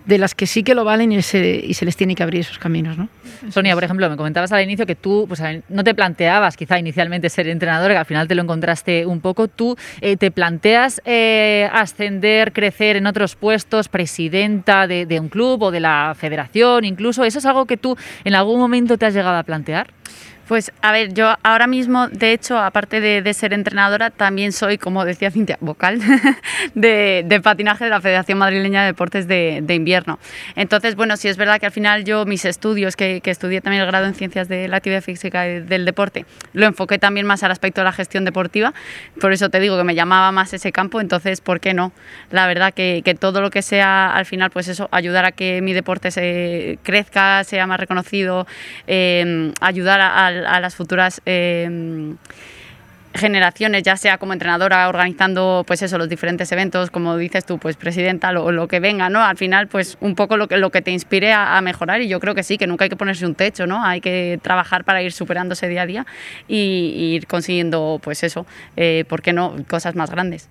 de 0.07 0.19
las 0.19 0.35
que 0.35 0.47
sí 0.47 0.63
que 0.63 0.75
lo 0.75 0.85
valen 0.85 1.13
y 1.13 1.23
se, 1.23 1.63
y 1.65 1.75
se 1.75 1.85
les 1.85 1.97
tiene 1.97 2.15
que 2.15 2.23
abrir 2.23 2.41
esos 2.41 2.59
caminos. 2.59 2.99
¿no? 2.99 3.09
Sonia, 3.51 3.75
por 3.75 3.85
ejemplo, 3.85 4.09
me 4.09 4.17
comentabas 4.17 4.53
al 4.53 4.63
inicio 4.63 4.87
que 4.87 4.95
tú 4.95 5.27
pues, 5.29 5.43
no 5.69 5.85
te 5.85 5.95
planteabas 5.95 6.57
quizá 6.57 6.79
inicialmente 6.79 7.29
ser 7.29 7.49
entrenadora, 7.49 7.95
que 7.95 7.99
al 7.99 8.07
final 8.07 8.29
te 8.29 8.35
lo 8.35 8.43
encontraste 8.43 9.07
un 9.07 9.21
poco. 9.21 9.49
¿Tú 9.49 9.77
eh, 10.01 10.17
te 10.17 10.31
planteas 10.31 11.01
eh, 11.05 11.69
ascender, 11.73 12.53
crecer 12.53 12.97
en 12.97 13.07
otros 13.07 13.37
puestos, 13.37 13.89
presidenta 13.89 14.87
de, 14.87 15.07
de 15.07 15.21
un 15.21 15.29
club 15.29 15.63
o 15.63 15.71
de 15.71 15.81
la 15.81 16.15
federación 16.19 16.85
incluso? 16.85 17.25
¿Eso 17.25 17.39
es 17.39 17.47
algo 17.47 17.67
que 17.67 17.77
tú 17.77 17.97
en 18.25 18.35
algún 18.35 18.59
momento 18.59 18.99
te 18.99 19.07
has 19.07 19.15
llegado 19.15 19.37
a 19.37 19.43
plantear? 19.43 19.89
Pues 20.53 20.71
a 20.83 20.93
ver, 20.93 21.15
yo 21.15 21.35
ahora 21.43 21.67
mismo, 21.67 22.09
de 22.09 22.35
hecho, 22.35 22.59
aparte 22.59 23.01
de, 23.01 23.33
ser 23.33 23.55
entrenadora, 23.55 24.11
también 24.11 24.53
soy, 24.53 24.77
como 24.77 25.03
decía 25.07 25.31
Cintia, 25.31 25.57
vocal 25.63 25.99
de, 26.75 27.41
patinaje 27.43 27.85
de 27.85 27.89
la 27.89 28.03
Federación 28.03 28.37
Madrileña 28.37 28.83
de 28.83 28.89
Deportes 28.89 29.27
de, 29.27 29.65
Invierno. 29.71 30.19
Entonces, 30.55 30.95
bueno, 30.95 31.17
sí 31.17 31.29
es 31.29 31.39
verdad 31.39 31.59
que 31.59 31.65
al 31.65 31.73
final 31.73 32.05
yo 32.05 32.27
mis 32.27 32.45
estudios, 32.45 32.97
que, 32.97 33.23
estudié 33.25 33.63
también 33.63 33.81
el 33.81 33.87
grado 33.87 34.05
en 34.05 34.15
Ciencias 34.15 34.47
de 34.47 34.69
la 34.69 34.77
Actividad 34.77 35.01
Física 35.01 35.49
y 35.49 35.61
del 35.61 35.87
Deporte, 35.87 36.27
lo 36.53 36.67
enfoqué 36.67 36.99
también 36.99 37.25
más 37.25 37.43
al 37.43 37.51
aspecto 37.51 37.81
de 37.81 37.87
la 37.87 37.93
gestión 37.93 38.27
deportiva. 38.27 38.75
Por 39.23 39.33
eso 39.33 39.49
te 39.49 39.59
digo 39.59 39.79
que 39.79 39.85
me 39.85 39.95
llamaba 39.95 40.33
más 40.33 40.53
ese 40.53 40.71
campo, 40.71 41.01
entonces, 41.01 41.41
¿por 41.41 41.61
qué 41.61 41.73
no? 41.73 41.93
La 42.31 42.47
verdad 42.47 42.75
que, 42.75 43.17
todo 43.19 43.41
lo 43.41 43.49
que 43.49 43.63
sea, 43.63 44.13
al 44.15 44.27
final, 44.27 44.51
pues 44.51 44.69
eso, 44.69 44.91
ayudar 44.93 45.25
a 45.25 45.33
que 45.33 45.63
mi 45.63 45.73
deporte 45.73 46.11
se 46.11 46.79
crezca, 46.83 47.43
sea 47.45 47.67
más 47.67 47.81
reconocido, 47.81 48.47
eh, 48.87 49.51
ayudar 49.63 50.03
a, 50.03 50.27
a 50.27 50.42
a 50.47 50.61
las 50.61 50.75
futuras 50.75 51.21
eh, 51.27 52.15
generaciones, 53.15 53.83
ya 53.83 53.97
sea 53.97 54.19
como 54.19 54.33
entrenadora 54.33 54.89
organizando 54.89 55.65
pues 55.67 55.83
eso, 55.83 55.99
los 55.99 56.09
diferentes 56.09 56.51
eventos, 56.53 56.91
como 56.91 57.17
dices 57.17 57.45
tú, 57.45 57.59
pues 57.59 57.77
presidenta, 57.77 58.33
lo, 58.33 58.53
lo 58.53 58.69
que 58.69 58.81
venga, 58.81 59.09
¿no? 59.09 59.23
Al 59.23 59.37
final, 59.37 59.69
pues 59.69 59.99
un 60.01 60.15
poco 60.15 60.37
lo 60.37 60.49
que, 60.49 60.57
lo 60.57 60.71
que 60.71 60.83
te 60.83 60.91
inspire 60.91 61.33
a, 61.33 61.61
mejorar 61.61 62.01
y 62.01 62.09
yo 62.09 62.19
creo 62.21 62.35
que 62.35 62.43
sí, 62.43 62.59
que 62.59 62.67
nunca 62.67 62.85
hay 62.85 62.91
que 62.91 62.97
ponerse 62.97 63.27
un 63.27 63.35
techo, 63.35 63.67
¿no? 63.67 63.85
Hay 63.85 64.01
que 64.01 64.39
trabajar 64.43 64.85
para 64.85 65.03
ir 65.03 65.13
superándose 65.13 65.69
día 65.69 65.83
a 65.83 65.87
día 65.87 66.07
y, 66.49 66.95
y 66.97 67.15
ir 67.15 67.27
consiguiendo, 67.27 68.01
pues 68.03 68.23
eso, 68.25 68.47
eh, 68.77 69.05
¿por 69.09 69.23
qué 69.23 69.33
no? 69.33 69.55
Cosas 69.69 69.95
más 69.95 70.11
grandes. 70.11 70.49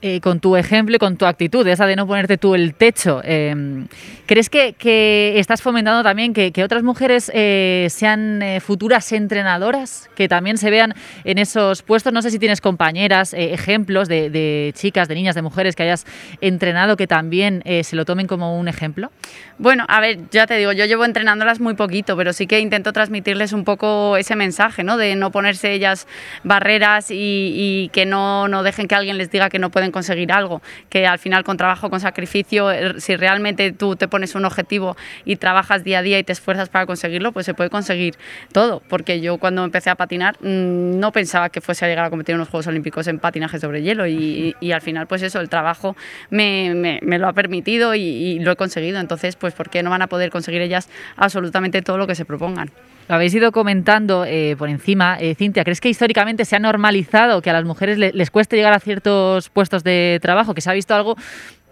Eh, 0.00 0.20
con 0.20 0.40
tu 0.40 0.56
ejemplo 0.56 0.96
y 0.96 0.98
con 0.98 1.16
tu 1.16 1.26
actitud, 1.26 1.66
esa 1.66 1.86
de 1.86 1.94
no 1.94 2.06
ponerte 2.06 2.36
tú 2.36 2.56
el 2.56 2.74
techo, 2.74 3.20
eh, 3.24 3.86
¿crees 4.26 4.50
que, 4.50 5.38
estás 5.38 5.62
fomentando 5.62 6.02
también 6.02 6.32
que, 6.34 6.52
otras 6.64 6.82
mujeres 6.82 7.30
eh, 7.34 7.86
sean 7.88 8.42
futuras 8.60 9.12
entrenadoras, 9.12 10.10
que 10.16 10.28
también 10.28 10.58
se 10.58 10.70
vean 10.70 10.94
en 11.24 11.38
esos 11.38 11.82
puestos? 11.82 12.12
No 12.12 12.20
sé 12.20 12.30
si 12.30 12.38
tienes 12.38 12.60
compañeras, 12.60 13.32
ejemplos 13.32 14.08
de, 14.08 14.72
chicas, 14.76 15.06
de 15.06 15.14
niñas, 15.14 15.34
de 15.34 15.42
mujeres 15.42 15.76
que 15.76 15.84
hayas 15.84 16.04
entrenado 16.40 16.96
que 16.96 17.06
también 17.06 17.62
se 17.82 17.96
lo 17.96 18.04
tomen 18.04 18.26
como 18.26 18.58
un 18.58 18.68
ejemplo. 18.68 19.10
Bueno, 19.58 19.84
a 19.88 20.00
ver, 20.00 20.18
ya 20.30 20.46
te 20.46 20.56
digo, 20.56 20.72
yo 20.72 20.86
llevo 20.86 21.04
entrenándolas 21.04 21.60
muy 21.60 21.74
poquito, 21.74 22.16
pero 22.16 22.32
sí 22.32 22.46
que 22.46 22.58
intento 22.58 22.92
transmitirles 22.92 23.52
un 23.52 23.64
poco 23.64 24.16
ese 24.16 24.34
mensaje, 24.34 24.82
¿no? 24.82 24.96
De 24.96 25.14
no 25.14 25.30
ponerse 25.30 25.72
ellas 25.72 26.08
barreras 26.42 27.10
y, 27.10 27.14
y 27.54 27.88
que 27.90 28.06
no, 28.06 28.48
no 28.48 28.62
dejen 28.64 28.88
que 28.88 28.94
alguien 28.96 29.18
les 29.18 29.30
diga 29.30 29.48
que 29.52 29.58
no 29.58 29.70
pueden 29.70 29.92
conseguir 29.92 30.32
algo, 30.32 30.62
que 30.88 31.06
al 31.06 31.18
final 31.18 31.44
con 31.44 31.58
trabajo, 31.58 31.90
con 31.90 32.00
sacrificio, 32.00 32.72
eh, 32.72 32.94
si 32.98 33.16
realmente 33.16 33.70
tú 33.70 33.96
te 33.96 34.08
pones 34.08 34.34
un 34.34 34.46
objetivo 34.46 34.96
y 35.26 35.36
trabajas 35.36 35.84
día 35.84 35.98
a 35.98 36.02
día 36.02 36.18
y 36.18 36.24
te 36.24 36.32
esfuerzas 36.32 36.70
para 36.70 36.86
conseguirlo, 36.86 37.32
pues 37.32 37.44
se 37.44 37.52
puede 37.52 37.68
conseguir 37.68 38.14
todo, 38.50 38.82
porque 38.88 39.20
yo 39.20 39.36
cuando 39.36 39.62
empecé 39.62 39.90
a 39.90 39.94
patinar 39.94 40.36
mmm, 40.40 40.98
no 40.98 41.12
pensaba 41.12 41.50
que 41.50 41.60
fuese 41.60 41.84
a 41.84 41.88
llegar 41.88 42.06
a 42.06 42.10
competir 42.10 42.32
en 42.32 42.40
unos 42.40 42.48
Juegos 42.48 42.66
Olímpicos 42.66 43.06
en 43.08 43.18
patinaje 43.18 43.60
sobre 43.60 43.82
hielo. 43.82 44.06
Y 44.06 44.72
al 44.72 44.80
final 44.80 45.06
pues 45.06 45.22
eso, 45.22 45.38
el 45.40 45.50
trabajo 45.50 45.94
me, 46.30 46.74
me, 46.74 46.98
me 47.02 47.18
lo 47.18 47.28
ha 47.28 47.34
permitido 47.34 47.94
y, 47.94 48.00
y 48.00 48.38
lo 48.38 48.52
he 48.52 48.56
conseguido, 48.56 48.98
entonces 49.00 49.36
pues 49.36 49.52
¿por 49.52 49.68
qué 49.68 49.82
no 49.82 49.90
van 49.90 50.00
a 50.00 50.06
poder 50.06 50.30
conseguir 50.30 50.62
ellas 50.62 50.88
absolutamente 51.16 51.82
todo 51.82 51.98
lo 51.98 52.06
que 52.06 52.14
se 52.14 52.24
propongan? 52.24 52.70
Lo 53.08 53.16
habéis 53.16 53.34
ido 53.34 53.52
comentando 53.52 54.24
eh, 54.24 54.54
por 54.56 54.68
encima. 54.68 55.18
Eh, 55.20 55.34
Cintia, 55.34 55.64
¿crees 55.64 55.80
que 55.80 55.88
históricamente 55.88 56.44
se 56.44 56.56
ha 56.56 56.58
normalizado 56.58 57.42
que 57.42 57.50
a 57.50 57.52
las 57.52 57.64
mujeres 57.64 57.98
le, 57.98 58.12
les 58.12 58.30
cueste 58.30 58.56
llegar 58.56 58.72
a 58.72 58.80
ciertos 58.80 59.48
puestos 59.48 59.84
de 59.84 60.18
trabajo? 60.22 60.54
¿Que 60.54 60.60
se 60.60 60.70
ha 60.70 60.72
visto 60.72 60.94
algo 60.94 61.16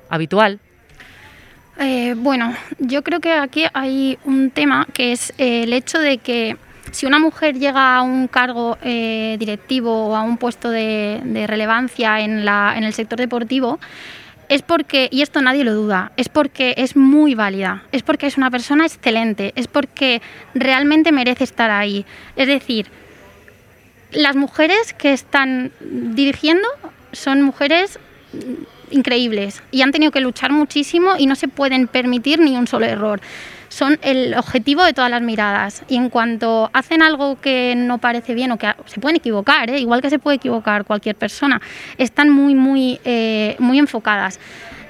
habitual? 0.09 0.59
Eh, 1.79 2.15
bueno, 2.17 2.55
yo 2.79 3.03
creo 3.03 3.21
que 3.21 3.33
aquí 3.33 3.65
hay 3.73 4.19
un 4.25 4.51
tema 4.51 4.87
que 4.93 5.13
es 5.13 5.33
el 5.39 5.73
hecho 5.73 5.99
de 5.99 6.19
que 6.19 6.57
si 6.91 7.07
una 7.07 7.19
mujer 7.19 7.59
llega 7.59 7.97
a 7.97 8.03
un 8.03 8.29
cargo 8.29 8.77
eh, 8.83 9.37
directivo 9.39 10.09
o 10.09 10.17
a 10.17 10.23
un 10.23 10.37
puesto 10.37 10.71
de, 10.71 11.21
de 11.25 11.47
relevancia 11.47 12.21
en, 12.21 12.45
la, 12.45 12.75
en 12.77 12.85
el 12.85 12.93
sector 12.93 13.19
deportivo, 13.19 13.79
es 14.51 14.63
porque, 14.63 15.09
y 15.13 15.23
esto 15.23 15.41
nadie 15.41 15.63
lo 15.63 15.73
duda, 15.73 16.11
es 16.17 16.29
porque 16.29 16.75
es 16.77 16.97
muy 16.97 17.37
válida, 17.37 17.85
es 17.93 18.03
porque 18.03 18.27
es 18.27 18.37
una 18.37 18.51
persona 18.51 18.85
excelente, 18.85 19.53
es 19.55 19.69
porque 19.69 20.21
realmente 20.55 21.13
merece 21.13 21.45
estar 21.45 21.71
ahí. 21.71 22.05
Es 22.35 22.49
decir, 22.49 22.89
las 24.11 24.35
mujeres 24.35 24.93
que 24.93 25.13
están 25.13 25.71
dirigiendo 25.81 26.67
son 27.13 27.43
mujeres 27.43 28.01
increíbles 28.91 29.63
y 29.71 29.83
han 29.83 29.93
tenido 29.93 30.11
que 30.11 30.21
luchar 30.21 30.51
muchísimo 30.51 31.13
y 31.17 31.27
no 31.27 31.37
se 31.37 31.47
pueden 31.47 31.87
permitir 31.87 32.41
ni 32.41 32.57
un 32.57 32.67
solo 32.67 32.87
error. 32.87 33.21
Son 33.71 34.01
el 34.03 34.35
objetivo 34.35 34.83
de 34.85 34.93
todas 34.93 35.13
las 35.13 35.23
miradas 35.23 35.85
y 35.89 35.95
en 35.95 36.11
cuanto 36.11 36.69
hacen 36.73 37.03
algo 37.03 37.41
que 37.41 37.75
no 37.77 37.99
parece 37.99 38.35
bien 38.35 38.51
o 38.51 38.59
que 38.59 38.75
se 38.87 39.01
pueden 39.01 39.17
equivocar, 39.17 39.71
¿eh? 39.71 39.79
igual 39.79 40.03
que 40.03 40.11
se 40.11 40.19
puede 40.19 40.37
equivocar 40.39 40.85
cualquier 40.85 41.15
persona, 41.15 41.63
están 41.97 42.31
muy, 42.31 42.57
muy, 42.57 43.01
eh, 43.05 43.55
muy 43.61 43.79
enfocadas. 43.79 44.41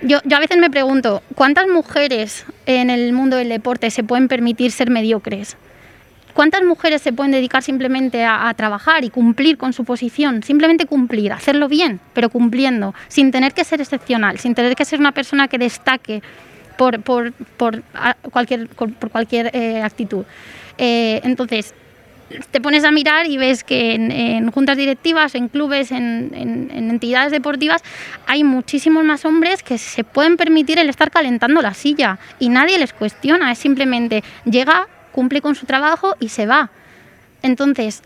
Yo, 0.01 0.21
yo 0.25 0.39
a 0.39 0.41
veces 0.41 0.57
me 0.57 0.71
pregunto, 0.71 1.23
¿cuántas 1.35 1.69
mujeres 1.69 2.47
en 2.65 2.89
el 2.89 3.13
mundo 3.13 3.37
del 3.37 3.51
deporte 3.51 3.91
se 3.91 4.03
pueden 4.03 4.29
permitir 4.29 4.73
ser 4.73 4.89
mediocres? 4.89 5.59
¿Cuántas 6.33 6.63
mujeres 6.63 7.03
se 7.03 7.13
pueden 7.13 7.33
dedicar 7.33 7.63
simplemente 7.63 8.25
a, 8.25 8.49
a, 8.49 8.55
trabajar 8.55 9.05
y 9.05 9.11
cumplir 9.11 9.59
con 9.59 9.75
su 9.75 9.85
posición? 9.85 10.43
Simplemente 10.43 10.87
cumplir, 10.87 11.35
hacerlo 11.35 11.69
bien, 11.69 12.01
pero 12.15 12.31
cumpliendo, 12.31 12.95
sin 13.09 13.31
tener 13.31 13.53
que 13.53 13.63
ser 13.63 13.83
excepcional, 13.83 14.39
sin 14.39 14.55
tener 14.55 14.75
que 14.75 14.87
ser 14.87 15.01
una 15.01 15.13
persona 15.13 15.49
que 15.49 15.59
destaque 15.59 16.23
por, 16.81 17.35
cualquier, 18.31 19.51
eh, 19.53 19.83
actitud. 19.83 20.25
Eh, 20.79 21.21
entonces, 21.25 21.75
te 22.51 22.61
pones 22.61 22.85
a 22.85 22.91
mirar 22.91 23.27
y 23.27 23.37
ves 23.37 23.65
que 23.65 23.95
en, 23.95 24.51
juntas 24.51 24.79
directivas, 24.79 25.35
en 25.35 25.49
clubes, 25.49 25.91
en, 25.91 26.31
en, 26.33 26.71
en, 26.73 26.89
entidades 26.89 27.33
deportivas, 27.33 27.83
hay 28.27 28.45
muchísimos 28.45 29.05
más 29.05 29.27
hombres 29.27 29.63
que 29.63 29.77
se 29.77 30.05
pueden 30.05 30.39
permitir 30.39 30.79
el 30.79 30.89
estar 30.89 31.11
calentando 31.11 31.61
la 31.61 31.75
silla 31.75 32.19
y 32.39 32.49
nadie 32.49 32.79
les 32.79 32.95
cuestiona, 32.95 33.53
es 33.53 33.59
simplemente 33.59 34.25
llega, 34.45 34.87
cumple 35.13 35.43
con 35.43 35.55
su 35.55 35.67
trabajo 35.67 36.17
y 36.19 36.29
se 36.31 36.47
va. 36.47 36.71
Entonces, 37.43 38.03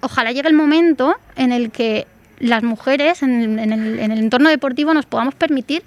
ojalá 0.00 0.30
llegue 0.30 0.48
el 0.48 0.54
momento 0.54 1.16
en 1.34 1.50
el 1.50 1.70
que 1.72 2.06
las 2.38 2.62
mujeres 2.62 3.22
en 3.22 3.58
el, 3.58 3.72
entorno 4.18 4.48
deportivo 4.48 4.92
nos 4.94 5.06
podamos 5.06 5.34
permitir 5.34 5.82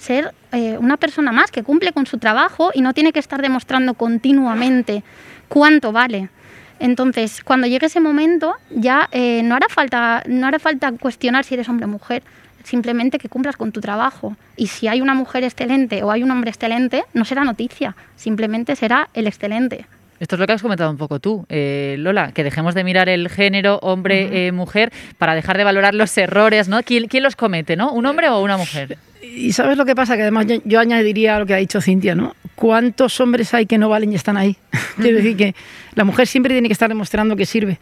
ser 0.00 0.32
eh, 0.52 0.76
una 0.78 0.96
persona 0.96 1.32
más 1.32 1.50
que 1.50 1.62
cumple 1.62 1.92
con 1.92 2.06
su 2.06 2.18
trabajo 2.18 2.70
y 2.74 2.80
no 2.80 2.94
tiene 2.94 3.12
que 3.12 3.20
estar 3.20 3.42
demostrando 3.42 3.94
continuamente 3.94 5.02
cuánto 5.48 5.92
vale. 5.92 6.28
Entonces, 6.78 7.44
cuando 7.44 7.66
llegue 7.66 7.86
ese 7.86 8.00
momento, 8.00 8.54
ya 8.70 9.08
eh, 9.12 9.42
no, 9.44 9.54
hará 9.54 9.68
falta, 9.68 10.22
no 10.26 10.46
hará 10.46 10.58
falta 10.58 10.90
cuestionar 10.92 11.44
si 11.44 11.54
eres 11.54 11.68
hombre 11.68 11.84
o 11.84 11.88
mujer, 11.88 12.22
simplemente 12.64 13.18
que 13.18 13.28
cumplas 13.28 13.56
con 13.56 13.70
tu 13.70 13.80
trabajo. 13.80 14.34
Y 14.56 14.68
si 14.68 14.88
hay 14.88 15.02
una 15.02 15.14
mujer 15.14 15.44
excelente 15.44 16.02
o 16.02 16.10
hay 16.10 16.22
un 16.22 16.30
hombre 16.30 16.50
excelente, 16.50 17.04
no 17.12 17.26
será 17.26 17.44
noticia, 17.44 17.94
simplemente 18.16 18.76
será 18.76 19.10
el 19.12 19.26
excelente. 19.26 19.84
Esto 20.20 20.36
es 20.36 20.40
lo 20.40 20.46
que 20.46 20.52
has 20.52 20.62
comentado 20.62 20.90
un 20.90 20.98
poco 20.98 21.18
tú, 21.18 21.46
eh, 21.48 21.96
Lola, 21.98 22.32
que 22.32 22.44
dejemos 22.44 22.74
de 22.74 22.84
mirar 22.84 23.08
el 23.08 23.30
género 23.30 23.78
hombre-mujer 23.80 24.92
para 25.16 25.34
dejar 25.34 25.56
de 25.56 25.64
valorar 25.64 25.94
los 25.94 26.16
errores, 26.18 26.68
¿no? 26.68 26.82
¿Quién, 26.82 27.08
¿Quién, 27.08 27.22
los 27.22 27.36
comete, 27.36 27.74
¿no? 27.74 27.92
¿Un 27.92 28.04
hombre 28.04 28.28
o 28.28 28.40
una 28.40 28.58
mujer? 28.58 28.98
Y 29.22 29.52
sabes 29.52 29.76
lo 29.76 29.84
que 29.84 29.94
pasa, 29.94 30.16
que 30.16 30.22
además 30.22 30.46
yo, 30.64 30.80
añadiría 30.80 31.38
lo 31.38 31.46
que 31.46 31.54
ha 31.54 31.58
dicho 31.58 31.80
Cintia, 31.80 32.14
¿no? 32.14 32.34
¿Cuántos 32.54 33.20
hombres 33.20 33.52
hay 33.54 33.66
que 33.66 33.78
no 33.78 33.88
valen 33.88 34.12
y 34.12 34.14
están 34.14 34.36
ahí? 34.36 34.56
Quiero 34.96 35.18
decir 35.18 35.36
que 35.36 35.54
la 35.94 36.04
mujer 36.04 36.26
siempre 36.26 36.54
tiene 36.54 36.68
que 36.68 36.72
estar 36.72 36.88
demostrando 36.88 37.36
que 37.36 37.46
sirve 37.46 37.78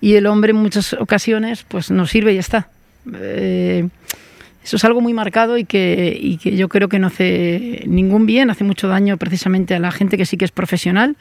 y 0.00 0.14
el 0.14 0.26
hombre 0.26 0.50
en 0.50 0.56
muchas 0.56 0.92
ocasiones 0.92 1.64
pues 1.66 1.90
no 1.90 2.06
sirve 2.06 2.32
y 2.32 2.34
ya 2.36 2.40
está. 2.40 2.68
Eh, 3.14 3.88
eso 4.62 4.76
es 4.76 4.84
algo 4.84 5.00
muy 5.00 5.14
marcado 5.14 5.58
y 5.58 5.64
que, 5.64 6.16
y 6.20 6.38
que 6.38 6.56
yo 6.56 6.68
creo 6.68 6.88
que 6.88 6.98
no 6.98 7.06
hace 7.06 7.84
ningún 7.86 8.26
bien, 8.26 8.50
hace 8.50 8.64
mucho 8.64 8.88
daño 8.88 9.16
precisamente 9.16 9.74
a 9.74 9.78
la 9.78 9.92
gente 9.92 10.16
que 10.16 10.26
sí 10.26 10.36
que 10.36 10.44
es 10.44 10.50
profesional 10.50 11.16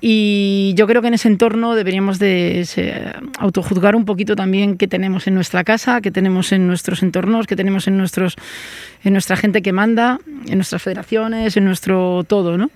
y 0.00 0.74
yo 0.76 0.86
creo 0.86 1.00
que 1.00 1.08
en 1.08 1.14
ese 1.14 1.28
entorno 1.28 1.74
deberíamos 1.74 2.18
de 2.18 2.66
autojuzgar 3.38 3.96
un 3.96 4.04
poquito 4.04 4.36
también 4.36 4.76
qué 4.76 4.88
tenemos 4.88 5.26
en 5.26 5.34
nuestra 5.34 5.64
casa, 5.64 6.00
qué 6.02 6.10
tenemos 6.10 6.52
en 6.52 6.66
nuestros 6.66 7.02
entornos, 7.02 7.46
qué 7.46 7.56
tenemos 7.56 7.88
en, 7.88 7.96
nuestros, 7.96 8.36
en 9.04 9.14
nuestra 9.14 9.36
gente 9.36 9.62
que 9.62 9.72
manda, 9.72 10.20
en 10.46 10.58
nuestras 10.58 10.82
federaciones, 10.82 11.56
en 11.56 11.64
nuestro 11.64 12.24
todo, 12.24 12.58
¿no? 12.58 12.70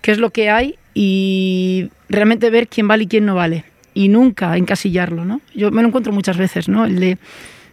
¿Qué 0.00 0.12
es 0.12 0.18
lo 0.18 0.30
que 0.30 0.48
hay? 0.48 0.76
Y 0.94 1.90
realmente 2.08 2.48
ver 2.48 2.68
quién 2.68 2.88
vale 2.88 3.04
y 3.04 3.06
quién 3.06 3.26
no 3.26 3.34
vale. 3.34 3.64
Y 3.92 4.08
nunca 4.08 4.56
encasillarlo, 4.56 5.24
¿no? 5.24 5.40
Yo 5.54 5.70
me 5.70 5.82
lo 5.82 5.88
encuentro 5.88 6.12
muchas 6.12 6.38
veces, 6.38 6.68
¿no? 6.68 6.86
El 6.86 7.00
de, 7.00 7.18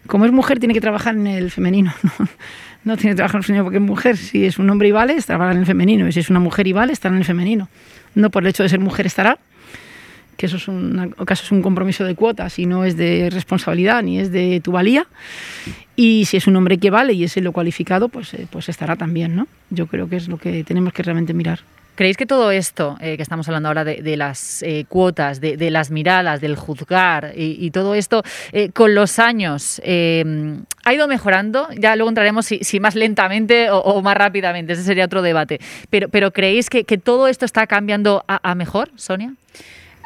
como 0.06 0.26
es 0.26 0.32
mujer, 0.32 0.58
tiene 0.58 0.74
que 0.74 0.80
trabajar 0.80 1.14
en 1.14 1.26
el 1.26 1.50
femenino, 1.50 1.94
¿no? 2.84 2.96
Tiene 2.98 3.12
que 3.12 3.16
trabajar 3.16 3.36
en 3.36 3.40
el 3.40 3.44
femenino 3.44 3.64
porque 3.64 3.78
es 3.78 3.82
mujer. 3.82 4.16
Si 4.18 4.44
es 4.44 4.58
un 4.58 4.68
hombre 4.68 4.88
y 4.88 4.92
vale, 4.92 5.16
trabaja 5.22 5.52
en 5.52 5.58
el 5.58 5.66
femenino. 5.66 6.06
Y 6.06 6.12
si 6.12 6.20
es 6.20 6.28
una 6.28 6.40
mujer 6.40 6.66
y 6.66 6.72
vale, 6.72 6.92
está 6.92 7.08
en 7.08 7.16
el 7.16 7.24
femenino 7.24 7.68
no 8.14 8.30
por 8.30 8.42
el 8.42 8.50
hecho 8.50 8.62
de 8.62 8.68
ser 8.68 8.80
mujer 8.80 9.06
estará, 9.06 9.38
que 10.36 10.46
eso 10.46 10.56
es 10.56 10.68
un, 10.68 11.14
es 11.28 11.52
un 11.52 11.62
compromiso 11.62 12.04
de 12.04 12.14
cuotas 12.14 12.58
y 12.58 12.66
no 12.66 12.84
es 12.84 12.96
de 12.96 13.30
responsabilidad 13.30 14.02
ni 14.02 14.18
es 14.18 14.32
de 14.32 14.60
tu 14.62 14.72
valía. 14.72 15.06
Y 15.96 16.24
si 16.24 16.36
es 16.36 16.46
un 16.46 16.56
hombre 16.56 16.78
que 16.78 16.90
vale 16.90 17.12
y 17.12 17.24
es 17.24 17.36
lo 17.36 17.52
cualificado, 17.52 18.08
pues, 18.08 18.34
eh, 18.34 18.46
pues 18.50 18.68
estará 18.68 18.96
también, 18.96 19.36
¿no? 19.36 19.46
Yo 19.70 19.86
creo 19.86 20.08
que 20.08 20.16
es 20.16 20.28
lo 20.28 20.38
que 20.38 20.64
tenemos 20.64 20.92
que 20.92 21.02
realmente 21.02 21.34
mirar. 21.34 21.60
¿Creéis 21.94 22.16
que 22.16 22.26
todo 22.26 22.50
esto 22.50 22.96
eh, 23.00 23.16
que 23.16 23.22
estamos 23.22 23.46
hablando 23.46 23.68
ahora 23.68 23.84
de, 23.84 24.16
las 24.16 24.64
eh, 24.64 24.84
cuotas, 24.88 25.40
de, 25.40 25.70
las 25.70 25.92
miradas, 25.92 26.40
del 26.40 26.56
juzgar 26.56 27.32
y, 27.36 27.70
todo 27.70 27.94
esto, 27.94 28.24
con 28.72 28.96
los 28.96 29.20
años 29.20 29.80
ha 30.84 30.94
ido 30.94 31.08
mejorando? 31.08 31.68
Ya 31.78 31.96
luego 31.96 32.10
entraremos 32.10 32.46
si, 32.46 32.80
más 32.80 32.94
lentamente 32.94 33.70
o, 33.70 34.02
más 34.02 34.16
rápidamente, 34.16 34.74
ese 34.74 34.82
sería 34.82 35.04
otro 35.04 35.22
debate. 35.22 35.60
Pero, 35.90 36.30
¿creéis 36.32 36.70
que, 36.70 36.84
todo 36.98 37.28
esto 37.28 37.44
está 37.44 37.66
cambiando 37.66 38.24
a 38.26 38.54
mejor, 38.54 38.90
Sonia? 38.96 39.34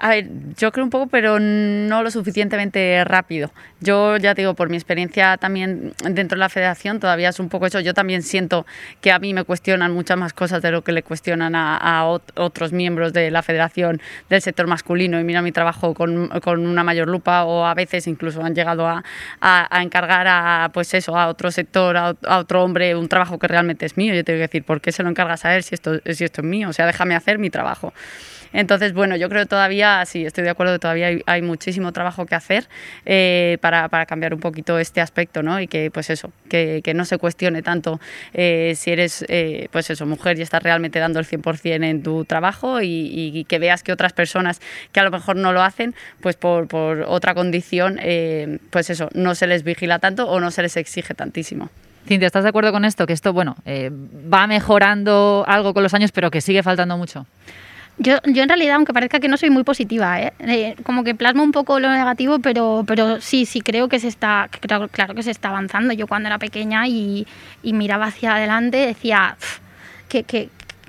A 0.00 0.10
ver, 0.10 0.28
yo 0.56 0.70
creo 0.70 0.84
un 0.84 0.90
poco, 0.90 1.08
pero 1.08 1.40
no 1.40 2.02
lo 2.02 2.10
suficientemente 2.10 3.02
rápido. 3.04 3.50
Yo 3.80 4.16
ya 4.16 4.34
digo, 4.34 4.54
por 4.54 4.68
mi 4.68 4.76
experiencia 4.76 5.36
también 5.38 5.92
dentro 6.04 6.36
de 6.36 6.40
la 6.40 6.48
federación, 6.48 7.00
todavía 7.00 7.30
es 7.30 7.40
un 7.40 7.48
poco 7.48 7.66
eso. 7.66 7.80
Yo 7.80 7.94
también 7.94 8.22
siento 8.22 8.64
que 9.00 9.10
a 9.10 9.18
mí 9.18 9.34
me 9.34 9.44
cuestionan 9.44 9.92
muchas 9.92 10.16
más 10.16 10.32
cosas 10.32 10.62
de 10.62 10.70
lo 10.70 10.82
que 10.82 10.92
le 10.92 11.02
cuestionan 11.02 11.54
a, 11.56 12.04
otros 12.36 12.72
miembros 12.72 13.12
de 13.12 13.30
la 13.30 13.42
federación 13.42 14.00
del 14.28 14.40
sector 14.40 14.66
masculino 14.66 15.18
y 15.18 15.24
mira 15.24 15.42
mi 15.42 15.52
trabajo 15.52 15.94
con, 15.94 16.28
con 16.40 16.64
una 16.64 16.84
mayor 16.84 17.08
lupa 17.08 17.44
o 17.44 17.66
a 17.66 17.74
veces 17.74 18.06
incluso 18.06 18.42
han 18.42 18.54
llegado 18.54 18.86
a, 18.86 19.02
a, 19.40 19.82
encargar 19.82 20.26
a, 20.28 20.70
pues 20.72 20.94
eso, 20.94 21.16
a 21.16 21.28
otro 21.28 21.50
sector, 21.50 21.96
a, 21.96 22.14
otro 22.38 22.62
hombre, 22.62 22.94
un 22.94 23.08
trabajo 23.08 23.38
que 23.38 23.48
realmente 23.48 23.86
es 23.86 23.96
mío. 23.96 24.14
Yo 24.14 24.24
tengo 24.24 24.38
que 24.38 24.42
decir, 24.42 24.64
¿por 24.64 24.80
qué 24.80 24.92
se 24.92 25.02
lo 25.02 25.08
encargas 25.08 25.44
a 25.44 25.56
él 25.56 25.62
si 25.64 25.74
esto, 25.74 26.00
si 26.04 26.24
esto 26.24 26.40
es 26.42 26.46
mío? 26.46 26.68
O 26.68 26.72
sea, 26.72 26.86
déjame 26.86 27.16
hacer 27.16 27.38
mi 27.38 27.50
trabajo. 27.50 27.92
Entonces, 28.52 28.92
bueno, 28.92 29.16
yo 29.16 29.28
creo 29.28 29.46
todavía, 29.46 30.04
sí, 30.06 30.24
estoy 30.24 30.44
de 30.44 30.50
acuerdo, 30.50 30.78
todavía 30.78 31.10
hay, 31.26 31.42
muchísimo 31.42 31.92
trabajo 31.92 32.26
que 32.26 32.34
hacer 32.34 32.68
eh, 33.06 33.58
para, 33.60 33.88
para, 33.88 34.06
cambiar 34.06 34.34
un 34.34 34.40
poquito 34.40 34.78
este 34.78 35.00
aspecto, 35.00 35.42
¿no? 35.42 35.60
Y 35.60 35.66
que, 35.66 35.90
pues 35.90 36.10
eso, 36.10 36.32
que, 36.48 36.80
que 36.82 36.94
no 36.94 37.04
se 37.04 37.18
cuestione 37.18 37.62
tanto 37.62 38.00
eh, 38.34 38.74
si 38.76 38.90
eres, 38.90 39.24
eh, 39.28 39.68
pues 39.70 39.90
eso, 39.90 40.06
mujer 40.06 40.38
y 40.38 40.42
estás 40.42 40.62
realmente 40.62 40.98
dando 40.98 41.20
el 41.20 41.26
100% 41.26 41.84
en 41.84 42.02
tu 42.02 42.24
trabajo 42.24 42.80
y, 42.82 43.44
que 43.48 43.58
veas 43.58 43.82
que 43.82 43.92
otras 43.92 44.12
personas 44.12 44.60
que 44.92 45.00
a 45.00 45.04
lo 45.04 45.10
mejor 45.10 45.36
no 45.36 45.52
lo 45.52 45.62
hacen, 45.62 45.94
pues 46.20 46.36
por, 46.36 46.66
por 46.66 47.02
otra 47.02 47.34
condición, 47.34 47.98
pues 48.70 48.90
eso, 48.90 49.08
no 49.14 49.34
se 49.34 49.46
les 49.46 49.62
vigila 49.62 49.98
tanto 49.98 50.28
o 50.28 50.40
no 50.40 50.50
se 50.50 50.62
les 50.62 50.76
exige 50.76 51.14
tantísimo. 51.14 51.70
Cintia, 52.06 52.26
¿estás 52.26 52.42
de 52.42 52.48
acuerdo 52.48 52.72
con 52.72 52.84
esto? 52.84 53.06
Que 53.06 53.12
esto, 53.12 53.32
bueno, 53.32 53.56
va 54.32 54.46
mejorando 54.46 55.44
algo 55.46 55.72
con 55.74 55.82
los 55.82 55.94
años, 55.94 56.10
pero 56.10 56.30
que 56.30 56.40
sigue 56.40 56.62
faltando 56.62 56.96
mucho. 56.96 57.26
Yo, 58.00 58.18
yo 58.24 58.42
en 58.44 58.48
realidad, 58.48 58.76
aunque 58.76 58.92
parezca 58.92 59.18
que 59.18 59.26
no 59.26 59.36
soy 59.36 59.50
muy 59.50 59.64
positiva, 59.64 60.22
¿eh? 60.22 60.32
Eh, 60.38 60.76
como 60.84 61.02
que 61.02 61.16
plasmo 61.16 61.42
un 61.42 61.50
poco 61.50 61.80
lo 61.80 61.90
negativo, 61.90 62.38
pero, 62.38 62.84
pero 62.86 63.20
sí, 63.20 63.44
sí 63.44 63.60
creo 63.60 63.88
que 63.88 63.98
se 63.98 64.06
está, 64.06 64.48
claro, 64.92 65.14
que 65.14 65.22
se 65.24 65.32
está 65.32 65.48
avanzando. 65.48 65.92
Yo 65.92 66.06
cuando 66.06 66.28
era 66.28 66.38
pequeña 66.38 66.86
y, 66.86 67.26
y 67.62 67.72
miraba 67.72 68.06
hacia 68.06 68.36
adelante 68.36 68.76
decía 68.76 69.36
que, 70.08 70.22
que, 70.22 70.48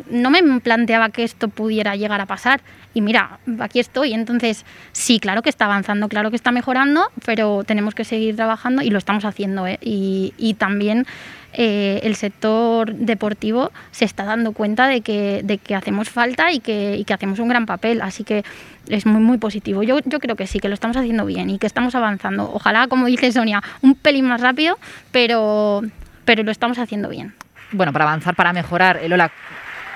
no 0.10 0.30
me 0.30 0.42
planteaba 0.62 1.10
que 1.10 1.24
esto 1.24 1.48
pudiera 1.50 1.96
llegar 1.96 2.22
a 2.22 2.26
pasar. 2.26 2.62
Y 2.94 3.02
mira, 3.02 3.40
aquí 3.60 3.80
estoy. 3.80 4.14
Entonces, 4.14 4.66
sí, 4.92 5.20
claro 5.20 5.42
que 5.42 5.50
está 5.50 5.66
avanzando, 5.66 6.08
claro 6.08 6.30
que 6.30 6.36
está 6.36 6.52
mejorando, 6.52 7.12
pero 7.26 7.64
tenemos 7.64 7.96
que 7.96 8.04
seguir 8.04 8.36
trabajando 8.36 8.82
y 8.82 8.90
lo 8.90 8.98
estamos 8.98 9.26
haciendo. 9.26 9.68
¿eh? 9.68 9.78
Y, 9.82 10.34
y 10.38 10.56
también 10.56 11.06
eh, 11.54 12.02
el 12.04 12.16
sector 12.16 12.94
deportivo 12.94 13.72
se 13.92 14.06
está 14.06 14.24
dando 14.24 14.52
cuenta 14.52 14.88
de 14.88 15.02
que, 15.02 15.76
hacemos 15.76 16.10
falta 16.10 16.52
y 16.52 16.60
que, 16.60 17.04
hacemos 17.14 17.40
un 17.40 17.50
gran 17.50 17.66
papel. 17.66 18.02
Así 18.02 18.24
que 18.24 18.44
es 18.88 19.06
muy, 19.06 19.22
muy 19.22 19.38
positivo. 19.38 19.84
Yo, 19.84 19.98
creo 20.02 20.36
que 20.36 20.48
sí, 20.48 20.60
que 20.60 20.68
lo 20.68 20.74
estamos 20.74 20.98
haciendo 20.98 21.26
bien 21.26 21.50
y 21.50 21.58
que 21.58 21.68
estamos 21.68 21.96
avanzando. 21.96 22.52
Ojalá, 22.54 22.88
como 22.88 23.08
dice 23.08 23.32
Sonia, 23.32 23.64
un 23.82 23.96
pelín 23.96 24.26
más 24.26 24.42
rápido, 24.42 24.78
pero, 25.12 25.82
lo 26.26 26.52
estamos 26.52 26.78
haciendo 26.78 27.10
bien. 27.10 27.34
Bueno, 27.72 27.94
para 27.94 28.06
avanzar, 28.06 28.36
para 28.36 28.54
mejorar, 28.54 29.00
Lola, 29.08 29.32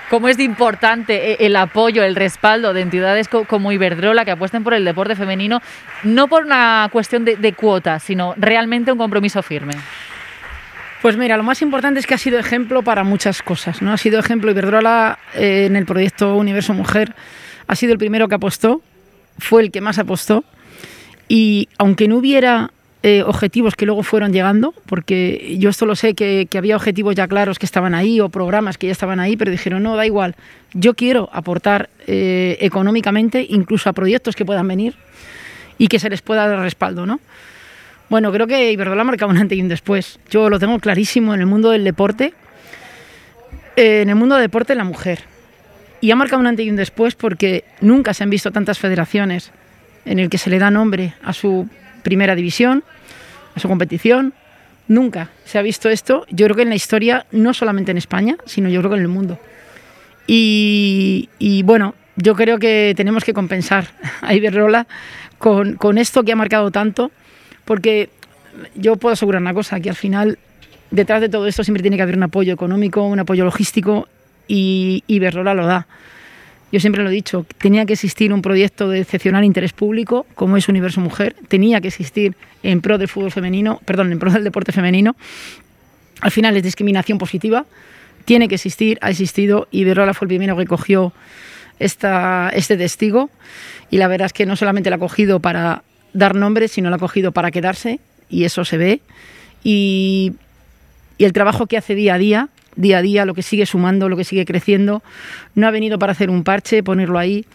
¿Cómo 0.10 0.28
es 0.28 0.38
de 0.38 0.44
importante 0.44 1.32
eh, 1.32 1.38
el 1.40 1.56
apoyo, 1.56 2.04
el 2.04 2.16
respaldo 2.16 2.74
de 2.74 2.82
entidades 2.82 3.28
como 3.28 3.72
Iberdrola 3.72 4.26
que 4.26 4.32
apuesten 4.32 4.64
por 4.64 4.76
el 4.76 4.86
deporte 4.86 5.16
femenino, 5.16 5.60
no 6.04 6.28
por 6.28 6.44
una 6.44 6.88
cuestión 6.92 7.26
de, 7.26 7.36
de 7.38 7.54
cuotas, 7.54 8.04
sino 8.04 8.36
realmente 8.38 8.92
un 8.92 9.00
compromiso 9.00 9.42
firme? 9.42 9.74
Pues 11.04 11.18
mira, 11.18 11.36
lo 11.36 11.44
más 11.44 11.62
importante 11.62 12.00
es 12.00 12.08
que 12.08 12.14
ha 12.14 12.18
sido 12.18 12.40
ejemplo 12.40 12.82
para 12.82 13.04
muchas 13.04 13.42
cosas. 13.42 13.82
¿no? 13.82 13.92
Ha 13.92 13.98
sido 13.98 14.22
ejemplo 14.22 14.50
Iberdrola 14.52 15.20
eh, 15.36 15.66
en 15.66 15.76
el 15.76 15.86
proyecto 15.86 16.38
Universo 16.38 16.74
Mujer. 16.74 17.14
Ha 17.68 17.76
sido 17.76 17.92
el 17.92 18.00
primero 18.00 18.30
que 18.30 18.36
apostó, 18.36 18.82
fue 19.38 19.64
el 19.64 19.72
que 19.72 19.82
más 19.82 20.00
apostó. 20.00 20.46
Y 21.28 21.68
aunque 21.78 22.08
no 22.08 22.16
hubiera 22.16 22.72
eh, 23.04 23.22
objetivos 23.22 23.76
que 23.76 23.86
luego 23.86 24.02
fueron 24.04 24.32
llegando, 24.32 24.74
porque 24.86 25.58
yo 25.60 25.70
esto 25.70 25.86
lo 25.86 25.98
sé, 25.98 26.14
que, 26.14 26.48
había 26.58 26.78
objetivos 26.78 27.16
ya 27.16 27.28
claros 27.28 27.60
que 27.60 27.66
estaban 27.66 27.96
ahí 27.96 28.22
o 28.22 28.30
programas 28.30 28.78
que 28.78 28.88
ya 28.88 28.94
estaban 28.94 29.20
ahí, 29.20 29.36
pero 29.36 29.52
dijeron, 29.52 29.84
no, 29.84 29.98
da 29.98 30.06
igual, 30.06 30.36
yo 30.74 30.94
quiero 30.94 31.30
aportar 31.34 31.90
eh, 32.08 32.56
económicamente 32.62 33.46
incluso 33.50 33.90
a 33.90 33.94
proyectos 33.94 34.38
que 34.38 34.46
puedan 34.46 34.70
venir 34.70 34.96
y 35.78 35.90
que 35.90 36.00
se 36.00 36.10
les 36.10 36.22
pueda 36.22 36.48
dar 36.48 36.60
respaldo, 36.60 37.06
¿no? 37.06 37.20
Bueno, 38.14 38.32
creo 38.32 38.46
que 38.46 38.72
Iberdrola 38.72 39.02
ha 39.02 39.06
marcado 39.06 39.32
un 39.32 39.38
antes 39.40 39.58
y 39.58 39.62
un 39.64 39.70
después. 39.70 40.20
Yo 40.30 40.48
lo 40.48 40.60
tengo 40.60 40.78
clarísimo 40.78 41.34
en 41.34 41.40
el 41.40 41.48
mundo 41.48 41.72
del 41.72 41.84
deporte, 41.84 42.36
eh, 43.76 44.02
en 44.04 44.10
el 44.10 44.14
mundo 44.14 44.36
del 44.36 44.44
deporte 44.44 44.76
la 44.76 44.84
mujer. 44.84 45.22
Y 46.00 46.12
ha 46.12 46.16
marcado 46.16 46.40
un 46.40 46.46
antes 46.46 46.64
y 46.64 46.70
un 46.70 46.76
después 46.76 47.16
porque 47.16 47.66
nunca 47.82 48.14
se 48.14 48.22
han 48.22 48.30
visto 48.30 48.52
tantas 48.52 48.78
federaciones 48.78 49.50
en 50.06 50.20
el 50.20 50.30
que 50.30 50.38
se 50.38 50.52
le 50.52 50.60
da 50.60 50.70
nombre 50.70 51.16
a 51.24 51.34
su 51.34 51.68
primera 52.04 52.36
división, 52.36 52.84
a 53.56 53.60
su 53.60 53.68
competición. 53.68 54.36
Nunca 54.88 55.32
se 55.44 55.58
ha 55.58 55.64
visto 55.64 55.90
esto, 55.90 56.28
yo 56.30 56.46
creo 56.46 56.56
que 56.56 56.62
en 56.62 56.70
la 56.70 56.76
historia, 56.76 57.26
no 57.32 57.56
solamente 57.56 57.90
en 57.90 57.98
España, 57.98 58.38
sino 58.46 58.70
yo 58.70 58.82
creo 58.82 58.92
que 58.92 58.98
en 58.98 59.02
el 59.02 59.08
mundo. 59.08 59.40
Y, 60.28 61.30
y 61.40 61.64
bueno, 61.64 61.96
yo 62.16 62.36
creo 62.36 62.60
que 62.60 62.94
tenemos 62.96 63.24
que 63.24 63.34
compensar 63.34 63.88
a 64.22 64.36
Iberdrola 64.36 64.86
con, 65.40 65.78
con 65.78 65.98
esto 65.98 66.22
que 66.22 66.34
ha 66.34 66.36
marcado 66.36 66.70
tanto 66.70 67.10
porque 67.66 68.10
yo 68.76 68.96
puedo 68.96 69.14
asegurar 69.14 69.42
una 69.42 69.54
cosa, 69.54 69.80
que 69.80 69.90
al 69.90 69.96
final 69.96 70.38
detrás 70.92 71.22
de 71.22 71.30
todo 71.30 71.48
esto 71.48 71.64
siempre 71.64 71.82
tiene 71.82 71.98
que 71.98 72.04
haber 72.04 72.16
un 72.16 72.24
apoyo 72.24 72.54
económico, 72.54 73.04
un 73.04 73.20
apoyo 73.20 73.46
logístico 73.46 74.08
y 74.48 75.04
Iberdrola 75.08 75.54
lo 75.54 75.66
da. 75.66 75.88
Yo 76.72 76.80
siempre 76.80 77.04
lo 77.04 77.10
he 77.10 77.14
dicho, 77.14 77.46
tenía 77.60 77.86
que 77.86 77.94
existir 77.94 78.34
un 78.34 78.42
proyecto 78.42 78.90
de 78.90 79.00
excepcional 79.02 79.44
interés 79.44 79.74
público, 79.74 80.26
como 80.34 80.58
es 80.58 80.68
Universo 80.68 81.02
Mujer, 81.02 81.36
tenía 81.48 81.80
que 81.82 81.88
existir 81.88 82.36
en 82.64 82.82
pro 82.82 82.98
del 82.98 83.08
fútbol 83.08 83.32
femenino, 83.32 83.80
perdón, 83.86 84.12
en 84.12 84.20
pro 84.20 84.32
del 84.32 84.44
deporte 84.44 84.72
femenino. 84.72 85.16
Al 86.22 86.32
final 86.32 86.58
es 86.58 86.64
discriminación 86.64 87.18
positiva, 87.20 87.66
tiene 88.26 88.48
que 88.48 88.56
existir, 88.56 88.98
ha 89.02 89.12
existido, 89.12 89.68
y 89.70 89.82
Iberdrola 89.82 90.14
fue 90.14 90.26
el 90.26 90.30
primero 90.30 90.58
que 90.58 90.66
cogió 90.66 91.14
este 91.80 92.78
testigo 92.78 93.30
y 93.90 93.98
la 93.98 94.08
verdad 94.08 94.28
es 94.28 94.34
que 94.34 94.46
no 94.46 94.56
solamente 94.56 94.90
la 94.90 94.96
ha 94.96 95.00
cogido 95.00 95.40
para 95.40 95.84
dar 96.14 96.36
nombre, 96.36 96.68
sino 96.68 96.90
la 96.90 96.96
ha 96.96 97.00
cogido 97.00 97.32
para 97.32 97.52
quedarse 97.52 98.00
y 98.30 98.46
eso 98.46 98.66
se 98.66 98.78
ve. 98.78 99.02
Y 99.64 100.34
el 101.20 101.34
trabajo 101.34 101.68
que 101.68 101.78
hace 101.78 101.96
día 101.96 102.16
a 102.16 102.18
día, 102.18 102.50
día 102.76 103.00
a 103.00 103.02
día, 103.02 103.26
lo 103.26 103.34
que 103.34 103.44
sigue 103.44 103.66
sumando, 103.66 104.10
lo 104.10 104.18
que 104.18 104.24
sigue 104.24 104.46
creciendo, 104.46 105.04
no 105.56 105.68
ha 105.68 105.72
venido 105.72 106.00
para 106.00 106.12
hacer 106.12 106.30
un 106.30 106.44
parche, 106.44 106.84
ponerlo 106.84 107.20
ahí, 107.20 107.46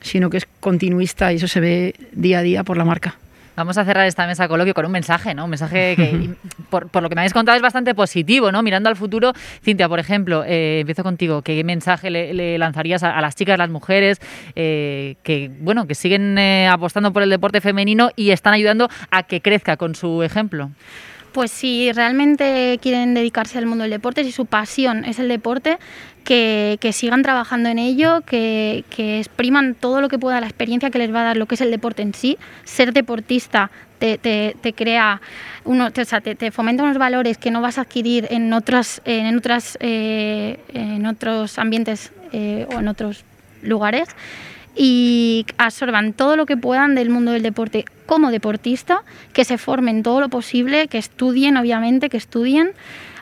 sino 0.00 0.30
que 0.30 0.38
es 0.38 0.46
continuista 0.60 1.32
y 1.32 1.36
eso 1.36 1.48
se 1.48 1.60
ve 1.60 1.94
día 2.12 2.40
a 2.40 2.42
día 2.42 2.64
por 2.64 2.76
la 2.76 2.84
marca. 2.84 3.16
Vamos 3.60 3.76
a 3.76 3.84
cerrar 3.84 4.06
esta 4.06 4.26
mesa 4.26 4.48
coloquio 4.48 4.72
con 4.72 4.86
un 4.86 4.92
mensaje, 4.92 5.34
¿no? 5.34 5.44
Un 5.44 5.50
mensaje 5.50 5.94
que, 5.94 6.30
por, 6.70 6.84
lo 7.02 7.10
que 7.10 7.14
me 7.14 7.20
habéis 7.20 7.34
contado, 7.34 7.56
es 7.56 7.62
bastante 7.62 7.94
positivo, 7.94 8.50
¿no? 8.50 8.62
Mirando 8.62 8.88
al 8.88 8.96
futuro. 8.96 9.34
Cintia, 9.62 9.86
por 9.86 9.98
ejemplo, 9.98 10.44
eh, 10.46 10.80
empiezo 10.80 11.02
contigo. 11.02 11.42
¿Qué 11.42 11.62
mensaje 11.62 12.08
le, 12.08 12.56
lanzarías 12.56 13.02
a, 13.02 13.20
las 13.20 13.36
chicas, 13.36 13.56
a 13.56 13.58
las 13.58 13.68
mujeres 13.68 14.18
eh, 14.56 15.16
que, 15.22 15.50
bueno, 15.60 15.86
que 15.86 15.94
siguen 15.94 16.38
eh, 16.38 16.68
apostando 16.68 17.12
por 17.12 17.22
el 17.22 17.28
deporte 17.28 17.60
femenino 17.60 18.08
y 18.16 18.30
están 18.30 18.54
ayudando 18.54 18.88
a 19.10 19.24
que 19.24 19.42
crezca 19.42 19.76
con 19.76 19.94
su 19.94 20.22
ejemplo? 20.22 20.70
Pues 21.32 21.50
si 21.50 21.92
realmente 21.92 22.78
quieren 22.82 23.14
dedicarse 23.14 23.58
al 23.58 23.66
mundo 23.66 23.82
del 23.82 23.90
deporte, 23.90 24.24
si 24.24 24.32
su 24.32 24.46
pasión 24.46 25.04
es 25.04 25.18
el 25.18 25.28
deporte, 25.28 25.78
que, 26.24 26.90
sigan 26.92 27.22
trabajando 27.22 27.68
en 27.68 27.78
ello, 27.78 28.22
que, 28.22 28.84
expriman 28.96 29.74
todo 29.74 30.00
lo 30.00 30.08
que 30.08 30.18
pueda 30.18 30.40
la 30.40 30.46
experiencia 30.46 30.90
que 30.90 30.98
les 30.98 31.14
va 31.14 31.20
a 31.20 31.24
dar 31.24 31.36
lo 31.36 31.46
que 31.46 31.54
es 31.54 31.60
el 31.60 31.70
deporte 31.70 32.02
en 32.02 32.14
sí. 32.14 32.38
Ser 32.64 32.92
deportista 32.92 33.70
te, 33.98 34.74
crea, 34.74 35.20
uno, 35.64 35.88
o 35.88 36.04
sea, 36.04 36.20
te, 36.20 36.50
fomenta 36.50 36.82
unos 36.82 36.98
valores 36.98 37.38
que 37.38 37.50
no 37.50 37.60
vas 37.60 37.78
a 37.78 37.82
adquirir 37.82 38.26
en, 38.30 38.52
otras, 38.52 39.02
en, 39.04 39.36
otras, 39.36 39.76
eh, 39.80 40.58
en 40.72 41.06
otros 41.06 41.58
ambientes 41.58 42.12
eh, 42.32 42.66
o 42.74 42.80
en 42.80 42.88
otros 42.88 43.24
lugares 43.62 44.08
y 44.82 45.44
absorban 45.58 46.14
todo 46.14 46.36
lo 46.36 46.46
que 46.46 46.56
puedan 46.56 46.94
del 46.94 47.10
mundo 47.10 47.32
del 47.32 47.42
deporte 47.42 47.84
como 48.06 48.30
deportista, 48.30 49.02
que 49.34 49.44
se 49.44 49.58
formen 49.58 50.02
todo 50.02 50.22
lo 50.22 50.30
posible, 50.30 50.88
que 50.88 50.96
estudien, 50.96 51.58
obviamente, 51.58 52.08
que 52.08 52.16
estudien 52.16 52.70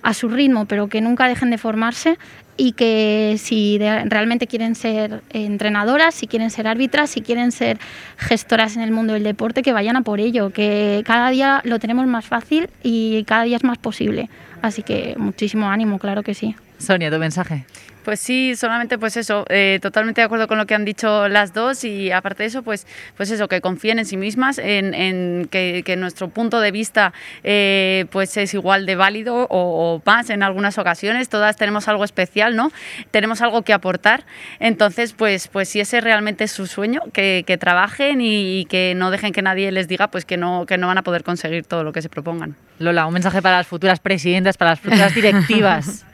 a 0.02 0.14
su 0.14 0.28
ritmo, 0.28 0.66
pero 0.66 0.86
que 0.86 1.00
nunca 1.00 1.26
dejen 1.26 1.50
de 1.50 1.58
formarse 1.58 2.16
y 2.56 2.74
que 2.74 3.34
si 3.38 3.76
realmente 3.80 4.46
quieren 4.46 4.76
ser 4.76 5.20
entrenadoras, 5.30 6.14
si 6.14 6.28
quieren 6.28 6.50
ser 6.50 6.68
árbitras, 6.68 7.10
si 7.10 7.22
quieren 7.22 7.50
ser 7.50 7.80
gestoras 8.18 8.76
en 8.76 8.82
el 8.82 8.92
mundo 8.92 9.14
del 9.14 9.24
deporte, 9.24 9.62
que 9.62 9.72
vayan 9.72 9.96
a 9.96 10.02
por 10.02 10.20
ello, 10.20 10.50
que 10.50 11.02
cada 11.04 11.28
día 11.30 11.60
lo 11.64 11.80
tenemos 11.80 12.06
más 12.06 12.24
fácil 12.24 12.70
y 12.84 13.24
cada 13.24 13.42
día 13.42 13.56
es 13.56 13.64
más 13.64 13.78
posible. 13.78 14.30
Así 14.62 14.84
que 14.84 15.16
muchísimo 15.18 15.68
ánimo, 15.68 15.98
claro 15.98 16.22
que 16.22 16.34
sí. 16.34 16.54
Sonia, 16.78 17.10
tu 17.10 17.18
mensaje. 17.18 17.64
Pues 18.04 18.20
sí, 18.20 18.56
solamente 18.56 18.98
pues 18.98 19.16
eso, 19.16 19.44
eh, 19.48 19.78
totalmente 19.82 20.20
de 20.20 20.24
acuerdo 20.24 20.48
con 20.48 20.56
lo 20.56 20.66
que 20.66 20.74
han 20.74 20.84
dicho 20.84 21.28
las 21.28 21.52
dos 21.52 21.84
y 21.84 22.10
aparte 22.10 22.42
de 22.42 22.48
eso, 22.48 22.62
pues, 22.62 22.86
pues 23.16 23.30
eso, 23.30 23.48
que 23.48 23.60
confíen 23.60 23.98
en 23.98 24.06
sí 24.06 24.16
mismas, 24.16 24.58
en, 24.58 25.46
que, 25.50 25.94
nuestro 25.98 26.28
punto 26.28 26.60
de 26.60 26.70
vista 26.70 27.12
eh, 27.44 28.06
pues 28.10 28.36
es 28.36 28.54
igual 28.54 28.86
de 28.86 28.96
válido 28.96 29.46
o, 29.50 30.00
más 30.04 30.30
en 30.30 30.42
algunas 30.42 30.78
ocasiones, 30.78 31.28
todas 31.28 31.56
tenemos 31.56 31.88
algo 31.88 32.04
especial, 32.04 32.56
¿no? 32.56 32.70
Tenemos 33.10 33.42
algo 33.42 33.62
que 33.62 33.72
aportar, 33.72 34.24
entonces 34.60 35.12
pues, 35.12 35.48
pues 35.48 35.68
si 35.68 35.80
ese 35.80 36.00
realmente 36.00 36.44
es 36.44 36.52
su 36.52 36.66
sueño, 36.66 37.02
que, 37.12 37.58
trabajen 37.60 38.20
y, 38.20 38.66
que 38.66 38.94
no 38.96 39.10
dejen 39.10 39.32
que 39.32 39.42
nadie 39.42 39.72
les 39.72 39.88
diga 39.88 40.08
pues 40.08 40.24
que 40.24 40.36
no, 40.36 40.64
que 40.66 40.78
no 40.78 40.86
van 40.86 40.98
a 40.98 41.02
poder 41.02 41.24
conseguir 41.24 41.64
todo 41.64 41.84
lo 41.84 41.92
que 41.92 42.00
se 42.00 42.08
propongan. 42.08 42.56
Lola, 42.78 43.06
un 43.06 43.14
mensaje 43.14 43.42
para 43.42 43.56
las 43.56 43.66
futuras 43.66 43.98
presidentas, 44.00 44.56
para 44.56 44.72
las 44.72 44.80
futuras 44.80 45.14
directivas. 45.14 46.04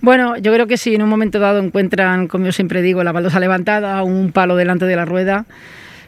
Bueno, 0.00 0.36
yo 0.36 0.52
creo 0.52 0.66
que 0.66 0.76
si 0.76 0.94
en 0.94 1.02
un 1.02 1.08
momento 1.08 1.38
dado 1.38 1.60
encuentran, 1.60 2.28
como 2.28 2.46
yo 2.46 2.52
siempre 2.52 2.82
digo, 2.82 3.02
la 3.04 3.12
baldosa 3.12 3.40
levantada, 3.40 4.02
un 4.02 4.32
palo 4.32 4.56
delante 4.56 4.84
de 4.84 4.96
la 4.96 5.04
rueda, 5.04 5.46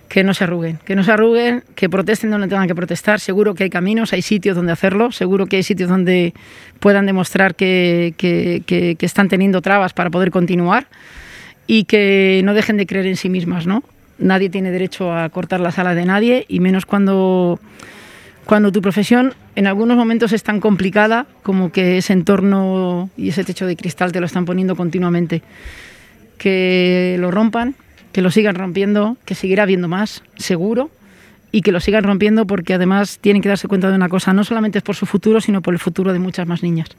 que 0.09 0.23
no 0.23 0.35
se 0.35 0.45
arruguen, 0.45 0.79
que 0.85 0.95
no 0.95 1.03
se 1.03 1.13
arruguen, 1.13 1.65
que 1.75 1.89
protesten 1.89 2.31
donde 2.31 2.49
tengan 2.49 2.69
que 2.69 2.75
protestar. 2.75 3.21
Seguro 3.21 3.55
que 3.55 3.65
hay 3.65 3.71
caminos, 3.71 4.13
hay 4.13 4.23
sitios 4.23 4.57
donde 4.57 4.73
hacerlo, 4.73 5.13
seguro 5.13 5.47
que 5.47 5.57
hay 5.57 5.63
sitios 5.63 5.89
donde 5.89 6.33
puedan 6.81 7.07
demostrar 7.07 7.55
que, 7.55 8.15
que, 8.17 8.97
están 9.01 9.29
teniendo 9.29 9.63
trabas 9.63 9.93
para 9.93 10.11
poder 10.11 10.31
continuar 10.31 10.87
y 11.67 11.85
que 11.85 12.41
no 12.45 12.55
dejen 12.55 12.77
de 12.77 12.87
creer 12.87 13.07
en 13.07 13.17
sí 13.17 13.29
mismas, 13.29 13.67
¿no? 13.67 13.83
Nadie 14.19 14.49
tiene 14.49 14.71
derecho 14.71 15.13
a 15.13 15.29
cortar 15.29 15.61
las 15.61 15.79
alas 15.79 15.97
de 15.97 16.05
nadie 16.05 16.47
y 16.49 16.61
menos 16.61 16.87
cuando 16.87 17.61
cuando 18.47 18.71
tu 18.71 18.81
profesión 18.81 19.35
en 19.57 19.67
algunos 19.67 19.97
momentos 19.97 20.33
es 20.33 20.45
tan 20.45 20.61
complicada 20.61 21.27
como 21.43 21.73
que 21.73 21.99
ese 21.99 22.13
entorno 22.13 23.11
y 23.17 23.31
ese 23.31 23.43
techo 23.45 23.67
de 23.67 23.77
cristal 23.77 24.13
te 24.13 24.21
lo 24.21 24.27
están 24.27 24.45
poniendo 24.45 24.77
continuamente. 24.77 25.43
Que 26.39 27.17
lo 27.19 27.31
rompan, 27.33 27.75
que 28.13 28.23
lo 28.23 28.31
sigan 28.31 28.55
rompiendo, 28.55 29.17
que 29.25 29.35
seguirá 29.35 29.65
habiendo 29.65 29.89
más, 29.89 30.23
seguro, 30.37 30.91
y 31.51 31.63
que 31.63 31.73
lo 31.73 31.81
sigan 31.81 32.05
rompiendo 32.05 32.47
porque 32.47 32.75
además 32.75 33.19
tienen 33.21 33.43
que 33.43 33.49
darse 33.49 33.67
cuenta 33.67 33.91
de 33.91 33.97
una 33.97 34.09
cosa, 34.09 34.33
no 34.33 34.45
solamente 34.45 34.79
es 34.79 34.85
por 34.85 34.95
su 34.95 35.07
futuro, 35.07 35.41
sino 35.41 35.61
por 35.61 35.75
el 35.75 35.81
futuro 35.81 36.13
de 36.13 36.19
muchas 36.21 36.47
más 36.47 36.63
niñas 36.63 36.91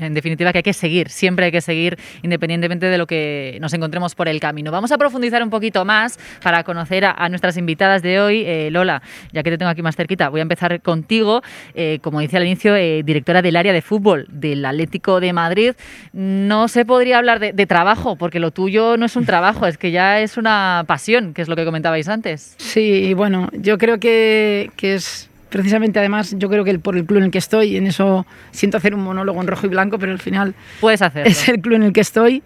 en 0.00 0.14
definitiva, 0.14 0.52
que 0.52 0.58
hay 0.58 0.62
que 0.62 0.72
seguir, 0.72 1.08
siempre 1.08 1.46
hay 1.46 1.52
que 1.52 1.60
seguir, 1.60 1.98
independientemente 2.22 2.86
de 2.86 2.98
lo 2.98 3.06
que 3.06 3.58
nos 3.60 3.72
encontremos 3.72 4.14
por 4.14 4.28
el 4.28 4.40
camino. 4.40 4.70
Vamos 4.70 4.92
a 4.92 4.98
profundizar 4.98 5.42
un 5.42 5.50
poquito 5.50 5.84
más 5.84 6.18
para 6.42 6.64
conocer 6.64 7.04
a, 7.04 7.28
nuestras 7.28 7.56
invitadas 7.56 8.02
de 8.02 8.20
hoy. 8.20 8.44
Eh, 8.46 8.70
Lola, 8.70 9.02
ya 9.32 9.42
que 9.42 9.50
te 9.50 9.58
tengo 9.58 9.70
aquí 9.70 9.82
más 9.82 9.96
cerquita, 9.96 10.28
voy 10.28 10.40
a 10.40 10.42
empezar 10.42 10.80
contigo. 10.82 11.42
Eh, 11.74 11.98
como 12.02 12.20
decía 12.20 12.38
al 12.38 12.46
inicio, 12.46 12.74
eh, 12.76 13.02
directora 13.04 13.42
del 13.42 13.56
área 13.56 13.72
de 13.72 13.82
fútbol 13.82 14.26
del 14.30 14.64
Atlético 14.64 15.20
de 15.20 15.32
Madrid. 15.32 15.72
No 16.12 16.68
se 16.68 16.84
podría 16.84 17.18
hablar 17.18 17.38
de, 17.40 17.66
trabajo, 17.66 18.16
porque 18.16 18.40
lo 18.40 18.50
tuyo 18.50 18.96
no 18.96 19.06
es 19.06 19.14
un 19.14 19.26
trabajo, 19.26 19.66
es 19.66 19.78
que 19.78 19.92
ya 19.92 20.20
es 20.20 20.36
una 20.36 20.84
pasión, 20.88 21.34
que 21.34 21.42
es 21.42 21.48
lo 21.48 21.54
que 21.54 21.64
comentabais 21.64 22.08
antes. 22.08 22.54
Sí, 22.58 23.14
bueno, 23.14 23.48
yo 23.52 23.78
creo 23.78 24.00
que, 24.00 24.70
que 24.76 24.94
es 24.94 25.29
precisamente 25.50 25.98
además 25.98 26.34
yo 26.38 26.48
creo 26.48 26.64
que 26.64 26.78
por 26.78 26.96
el 26.96 27.04
club 27.04 27.18
en 27.18 27.24
el 27.24 27.30
que 27.30 27.38
estoy, 27.38 27.76
en 27.76 27.86
eso 27.86 28.26
siento 28.52 28.78
hacer 28.78 28.94
un 28.94 29.02
monólogo 29.02 29.40
en 29.40 29.46
rojo 29.46 29.66
y 29.66 29.68
blanco, 29.68 29.98
pero 29.98 30.12
al 30.12 30.18
final 30.18 30.54
puedes 30.80 31.02
hacer. 31.02 31.26
Es 31.26 31.48
el 31.48 31.60
club 31.60 31.74
en 31.74 31.82
el 31.82 31.92
que 31.92 32.00
estoy, 32.00 32.42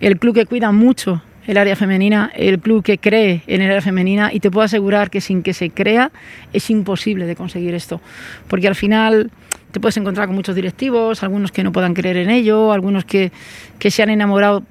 el 0.00 0.18
club 0.18 0.34
que 0.34 0.46
cuida 0.46 0.72
mucho 0.72 1.22
el 1.46 1.56
área 1.56 1.76
femenina, 1.76 2.30
el 2.34 2.58
club 2.58 2.84
que 2.84 2.98
cree 2.98 3.42
en 3.46 3.62
el 3.62 3.70
área 3.70 3.80
femenina 3.80 4.30
y 4.32 4.40
te 4.40 4.50
puedo 4.50 4.64
asegurar 4.64 5.08
que 5.08 5.22
sin 5.22 5.42
que 5.42 5.54
se 5.54 5.70
crea 5.70 6.12
es 6.52 6.68
imposible 6.68 7.24
de 7.24 7.34
conseguir 7.36 7.74
esto, 7.74 8.02
porque 8.48 8.68
al 8.68 8.74
final 8.74 9.30
te 9.72 9.80
puedes 9.80 9.96
encontrar 9.96 10.26
con 10.26 10.36
muchos 10.36 10.54
directivos, 10.54 11.22
algunos 11.22 11.50
que 11.50 11.62
no 11.62 11.72
puedan 11.72 11.94
creer 11.94 12.18
en 12.18 12.28
ello, 12.28 12.72
algunos 12.72 13.04
que, 13.04 13.32
que 13.78 13.90
se 13.90 14.02
han 14.02 14.10
enamorado 14.10 14.62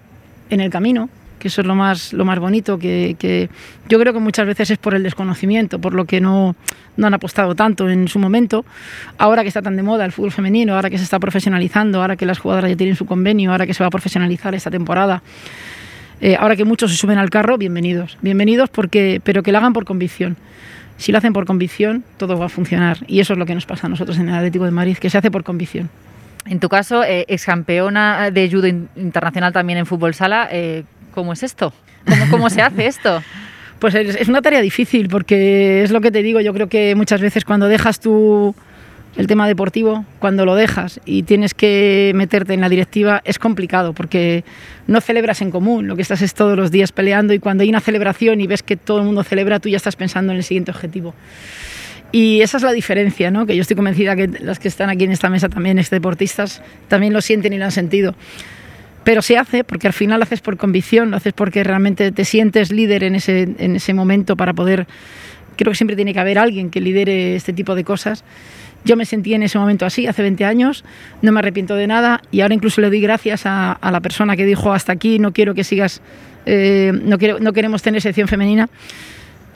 en 0.50 0.62
el 0.62 0.70
camino 0.70 1.10
que 1.40 1.48
eso 1.48 1.62
es 1.62 1.68
lo 1.68 1.76
más, 1.76 2.14
lo 2.14 2.26
más 2.26 2.40
bonito, 2.40 2.78
que, 2.78 3.50
yo 3.88 4.00
creo 4.00 4.14
que 4.14 4.20
muchas 4.20 4.46
veces 4.46 4.72
es 4.72 4.78
por 4.78 4.94
el 4.94 5.04
desconocimiento, 5.04 5.80
por 5.80 5.94
lo 5.94 6.06
que 6.06 6.20
no, 6.20 6.56
no 6.96 7.08
han 7.08 7.14
apostado 7.14 7.56
tanto 7.56 7.90
en 7.90 8.08
su 8.08 8.20
momento. 8.20 8.66
Ahora 9.18 9.44
que 9.44 9.48
está 9.48 9.62
tan 9.62 9.76
de 9.76 9.84
moda 9.84 10.06
el 10.06 10.12
fútbol 10.12 10.32
femenino, 10.32 10.76
ahora 10.76 10.90
que 10.90 10.98
se 10.98 11.04
está 11.04 11.20
profesionalizando, 11.20 12.02
ahora 12.02 12.16
que 12.16 12.26
las 12.26 12.40
jugadoras 12.40 12.72
ya 12.72 12.78
tienen 12.78 12.96
su 12.96 13.06
convenio, 13.06 13.52
ahora 13.52 13.66
que 13.66 13.74
se 13.74 13.84
va 13.84 13.88
a 13.88 13.92
profesionalizar 13.92 14.56
esta 14.56 14.72
temporada, 14.72 15.22
eh, 16.20 16.36
ahora 16.40 16.56
que 16.56 16.66
muchos 16.66 16.92
se 16.92 16.98
suben 16.98 17.18
al 17.18 17.30
carro, 17.30 17.58
bienvenidos. 17.58 18.18
Bienvenidos, 18.22 18.70
porque, 18.70 19.22
pero 19.24 19.44
que 19.44 19.52
lo 19.52 19.60
hagan 19.60 19.74
por 19.74 19.86
convicción. 19.86 20.38
Si 20.98 21.12
lo 21.12 21.20
hacen 21.20 21.32
por 21.32 21.46
convicción, 21.46 22.04
todo 22.18 22.40
va 22.40 22.48
a 22.48 22.50
funcionar. 22.50 22.98
Y 23.08 23.20
eso 23.20 23.34
es 23.34 23.40
lo 23.40 23.46
que 23.46 23.54
nos 23.54 23.68
pasa 23.68 23.86
a 23.86 23.90
nosotros 23.90 24.18
en 24.18 24.30
el 24.30 24.36
Atlético 24.36 24.66
de 24.66 24.72
Madrid, 24.72 24.98
que 24.98 25.12
se 25.12 25.18
hace 25.20 25.30
por 25.30 25.44
convicción. 25.44 25.90
En 26.48 26.60
tu 26.60 26.70
caso, 26.70 27.04
eh, 27.04 27.26
ex 27.28 27.46
campeona 27.46 28.32
de 28.32 28.50
judo 28.50 28.68
internacional 28.68 29.54
también 29.54 29.80
en 29.80 29.86
fútbol 29.86 30.14
sala, 30.14 30.48
eh, 30.52 30.86
¿Cómo 31.18 31.34
es 31.34 31.42
esto? 31.42 31.74
¿Cómo, 32.30 32.48
se 32.52 32.62
hace 32.62 32.86
esto? 32.86 33.24
Pues 33.80 33.96
es, 33.96 34.28
una 34.28 34.44
tarea 34.44 34.62
difícil 34.62 35.08
porque 35.08 35.82
es 35.82 35.90
lo 35.90 36.00
que 36.00 36.12
te 36.12 36.22
digo, 36.22 36.42
yo 36.42 36.54
creo 36.54 36.68
que 36.68 36.94
muchas 36.94 37.22
veces 37.22 37.44
cuando 37.44 37.68
dejas 37.68 38.00
tú 38.00 38.54
el 39.16 39.26
tema 39.26 39.48
deportivo, 39.48 40.06
cuando 40.20 40.46
lo 40.46 40.54
dejas 40.54 41.00
y 41.06 41.24
tienes 41.24 41.56
que 41.56 42.12
meterte 42.14 42.54
en 42.54 42.62
la 42.62 42.70
directiva, 42.70 43.22
es 43.24 43.40
complicado 43.40 43.94
porque 43.94 44.44
no 44.86 45.02
celebras 45.02 45.42
en 45.42 45.50
común, 45.50 45.88
lo 45.88 45.96
que 45.96 46.04
estás 46.04 46.22
es 46.22 46.36
todos 46.36 46.56
los 46.56 46.70
días 46.70 46.92
peleando 46.92 47.34
y 47.34 47.40
cuando 47.40 47.64
hay 47.64 47.70
una 47.70 47.82
celebración 47.82 48.40
y 48.40 48.46
ves 48.46 48.62
que 48.62 48.78
todo 48.78 49.00
el 49.00 49.06
mundo 49.06 49.24
celebra, 49.24 49.60
tú 49.60 49.70
ya 49.70 49.78
estás 49.78 49.96
pensando 49.96 50.34
en 50.34 50.38
el 50.38 50.44
siguiente 50.44 50.70
objetivo. 50.70 51.16
Y 52.12 52.42
esa 52.42 52.58
es 52.58 52.64
la 52.64 52.74
diferencia, 52.74 53.32
¿no? 53.32 53.48
que 53.48 53.56
yo 53.56 53.62
estoy 53.62 53.76
convencida 53.76 54.16
que 54.16 54.28
las 54.28 54.60
que 54.60 54.68
están 54.68 54.92
aquí 54.92 55.04
en 55.04 55.12
esta 55.12 55.30
mesa 55.30 55.50
también, 55.50 55.80
este 55.80 55.96
deportistas, 55.96 56.62
también 56.88 57.12
lo 57.12 57.22
sienten 57.22 57.54
y 57.54 57.58
lo 57.58 57.66
han 57.66 57.72
sentido 57.72 58.16
pero 59.08 59.22
se 59.22 59.38
hace 59.38 59.64
porque 59.64 59.88
al 59.88 59.94
final 59.94 60.20
lo 60.20 60.24
haces 60.24 60.42
por 60.42 60.58
convicción, 60.58 61.12
lo 61.12 61.16
haces 61.16 61.32
porque 61.32 61.64
realmente 61.64 62.12
te 62.12 62.26
sientes 62.26 62.74
líder 62.74 63.06
en 63.06 63.16
ese, 63.16 63.44
en 63.58 63.78
ese 63.78 63.94
momento 63.94 64.36
para 64.36 64.54
poder, 64.54 64.86
creo 65.56 65.72
que 65.72 65.78
siempre 65.78 65.96
tiene 65.96 66.14
que 66.14 66.20
haber 66.20 66.38
alguien 66.38 66.70
que 66.70 66.82
lidere 66.82 67.38
este 67.38 67.54
tipo 67.54 67.74
de 67.74 67.86
cosas. 67.86 68.26
Yo 68.84 68.98
me 68.98 69.06
sentí 69.06 69.34
en 69.34 69.44
ese 69.44 69.58
momento 69.60 69.86
así, 69.86 70.08
hace 70.08 70.24
20 70.24 70.44
años, 70.44 70.84
no 71.22 71.32
me 71.32 71.40
arrepiento 71.40 71.76
de 71.76 71.88
nada 71.88 72.22
y 72.32 72.42
ahora 72.42 72.54
incluso 72.54 72.82
le 72.82 72.90
doy 72.90 73.00
gracias 73.00 73.44
a, 73.46 73.80
la 73.82 74.02
persona 74.02 74.36
que 74.36 74.46
dijo 74.46 74.74
hasta 74.74 74.92
aquí, 74.92 75.20
no 75.20 75.32
quiero 75.32 75.54
que 75.56 75.64
sigas, 75.64 76.02
eh, 76.46 76.92
no, 76.94 77.18
quiero, 77.18 77.40
no 77.40 77.54
queremos 77.54 77.82
tener 77.82 78.02
sección 78.02 78.28
femenina 78.28 78.68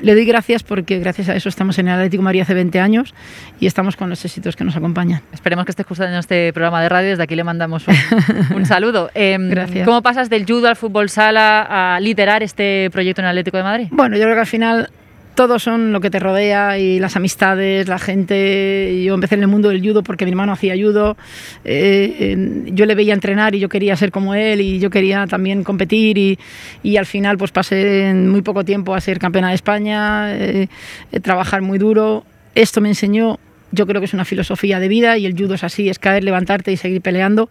le 0.01 0.13
doy 0.13 0.25
gracias 0.25 0.63
porque 0.63 0.99
gracias 0.99 1.29
a 1.29 1.35
eso 1.35 1.49
estamos 1.49 1.77
en 1.79 1.87
el 1.87 1.95
Atlético 1.95 2.23
María 2.23 2.43
hace 2.43 2.53
20 2.53 2.79
años 2.79 3.13
y 3.59 3.67
estamos 3.67 3.95
con 3.95 4.09
los 4.09 4.23
éxitos 4.25 4.55
que 4.55 4.63
nos 4.63 4.75
acompañan. 4.75 5.21
Esperemos 5.33 5.65
que 5.65 5.71
esté 5.71 5.83
escuchando 5.83 6.17
este 6.17 6.51
programa 6.53 6.81
de 6.81 6.89
radio, 6.89 7.09
desde 7.09 7.23
aquí 7.23 7.35
le 7.35 7.43
mandamos 7.43 7.87
un, 7.87 7.95
un 8.55 8.65
saludo. 8.65 9.09
Em, 9.13 9.49
Gracias. 9.49 9.85
¿Cómo 9.85 10.01
pasas 10.01 10.29
del 10.29 10.45
judo 10.45 10.67
al 10.67 10.75
fútbol 10.75 11.09
sala 11.09 11.95
a 11.95 11.99
liderar 11.99 12.43
este 12.43 12.89
proyecto 12.91 13.21
en 13.21 13.25
el 13.25 13.29
Atlético 13.31 13.57
de 13.57 13.63
Madrid? 13.63 13.87
Bueno, 13.91 14.17
yo 14.17 14.23
creo 14.23 14.35
que 14.35 14.41
al 14.41 14.47
final 14.47 14.89
todos 15.36 15.63
son 15.63 15.94
lo 15.94 16.02
que 16.02 16.10
te 16.10 16.20
rodea 16.20 16.78
y 16.78 17.00
las 17.00 17.15
amistades, 17.15 17.88
la 17.88 18.00
gente. 18.00 19.02
Yo 19.04 19.13
empecé 19.13 19.36
en 19.36 19.41
el 19.41 19.48
mundo 19.48 19.70
del 19.70 19.82
judo 19.82 20.04
porque 20.04 20.26
mi 20.26 20.32
hermano 20.32 20.52
hacía 20.52 20.76
judo. 20.76 21.17
Eh, 21.63 22.65
yo 22.67 22.86
le 22.86 22.96
veía 22.96 23.13
entrenar 23.13 23.56
y 23.56 23.60
yo 23.60 23.70
quería 23.70 23.96
ser 23.96 24.12
como 24.12 24.36
él 24.36 24.62
y 24.62 24.80
yo 24.80 24.89
quería 24.89 25.28
también 25.28 25.63
competir 25.63 26.17
y, 26.17 26.39
y 26.84 26.98
al 26.98 27.06
final 27.06 27.38
pues 27.38 27.52
pasé 27.52 28.10
en 28.10 28.30
muy 28.30 28.41
poco 28.41 28.65
tiempo 28.65 28.94
a 28.94 29.02
ser 29.02 29.20
campeona 29.20 29.50
de 29.50 29.56
España, 29.56 30.36
eh, 30.36 30.67
eh, 31.12 31.20
trabajar 31.20 31.62
muy 31.62 31.78
duro. 31.78 32.26
Esto 32.54 32.82
me 32.82 32.89
enseñó, 32.89 33.39
yo 33.72 33.88
creo 33.88 34.02
que 34.02 34.06
es 34.06 34.13
una 34.13 34.26
filosofía 34.26 34.80
de 34.80 34.88
vida 34.89 35.17
y 35.17 35.26
el 35.26 35.38
judo 35.38 35.56
es 35.56 35.63
así, 35.63 35.89
es 35.89 36.00
caer, 36.00 36.24
levantarte 36.24 36.72
y 36.72 36.78
seguir 36.78 37.02
peleando. 37.02 37.50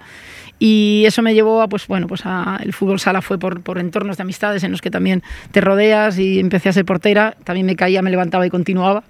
Y 0.63 1.05
eso 1.07 1.23
me 1.23 1.33
llevó 1.33 1.63
a, 1.63 1.69
pues 1.69 1.87
bueno, 1.87 2.07
pues 2.07 2.21
a, 2.25 2.61
el 2.63 2.75
fútbol 2.75 3.01
sala 3.01 3.23
fue 3.23 3.39
por, 3.39 3.63
por 3.63 3.79
entornos 3.79 4.19
de 4.19 4.23
amistades 4.23 4.63
en 4.63 4.71
los 4.71 4.83
que 4.83 4.91
también 4.91 5.23
te 5.53 5.63
rodeas 5.63 6.19
y 6.19 6.39
empecé 6.39 6.69
a 6.69 6.73
ser 6.75 6.85
portera, 6.85 7.35
también 7.45 7.67
me 7.67 7.77
caía, 7.77 8.03
me 8.03 8.11
levantaba 8.11 8.47
y 8.47 8.51
continuaba. 8.51 9.03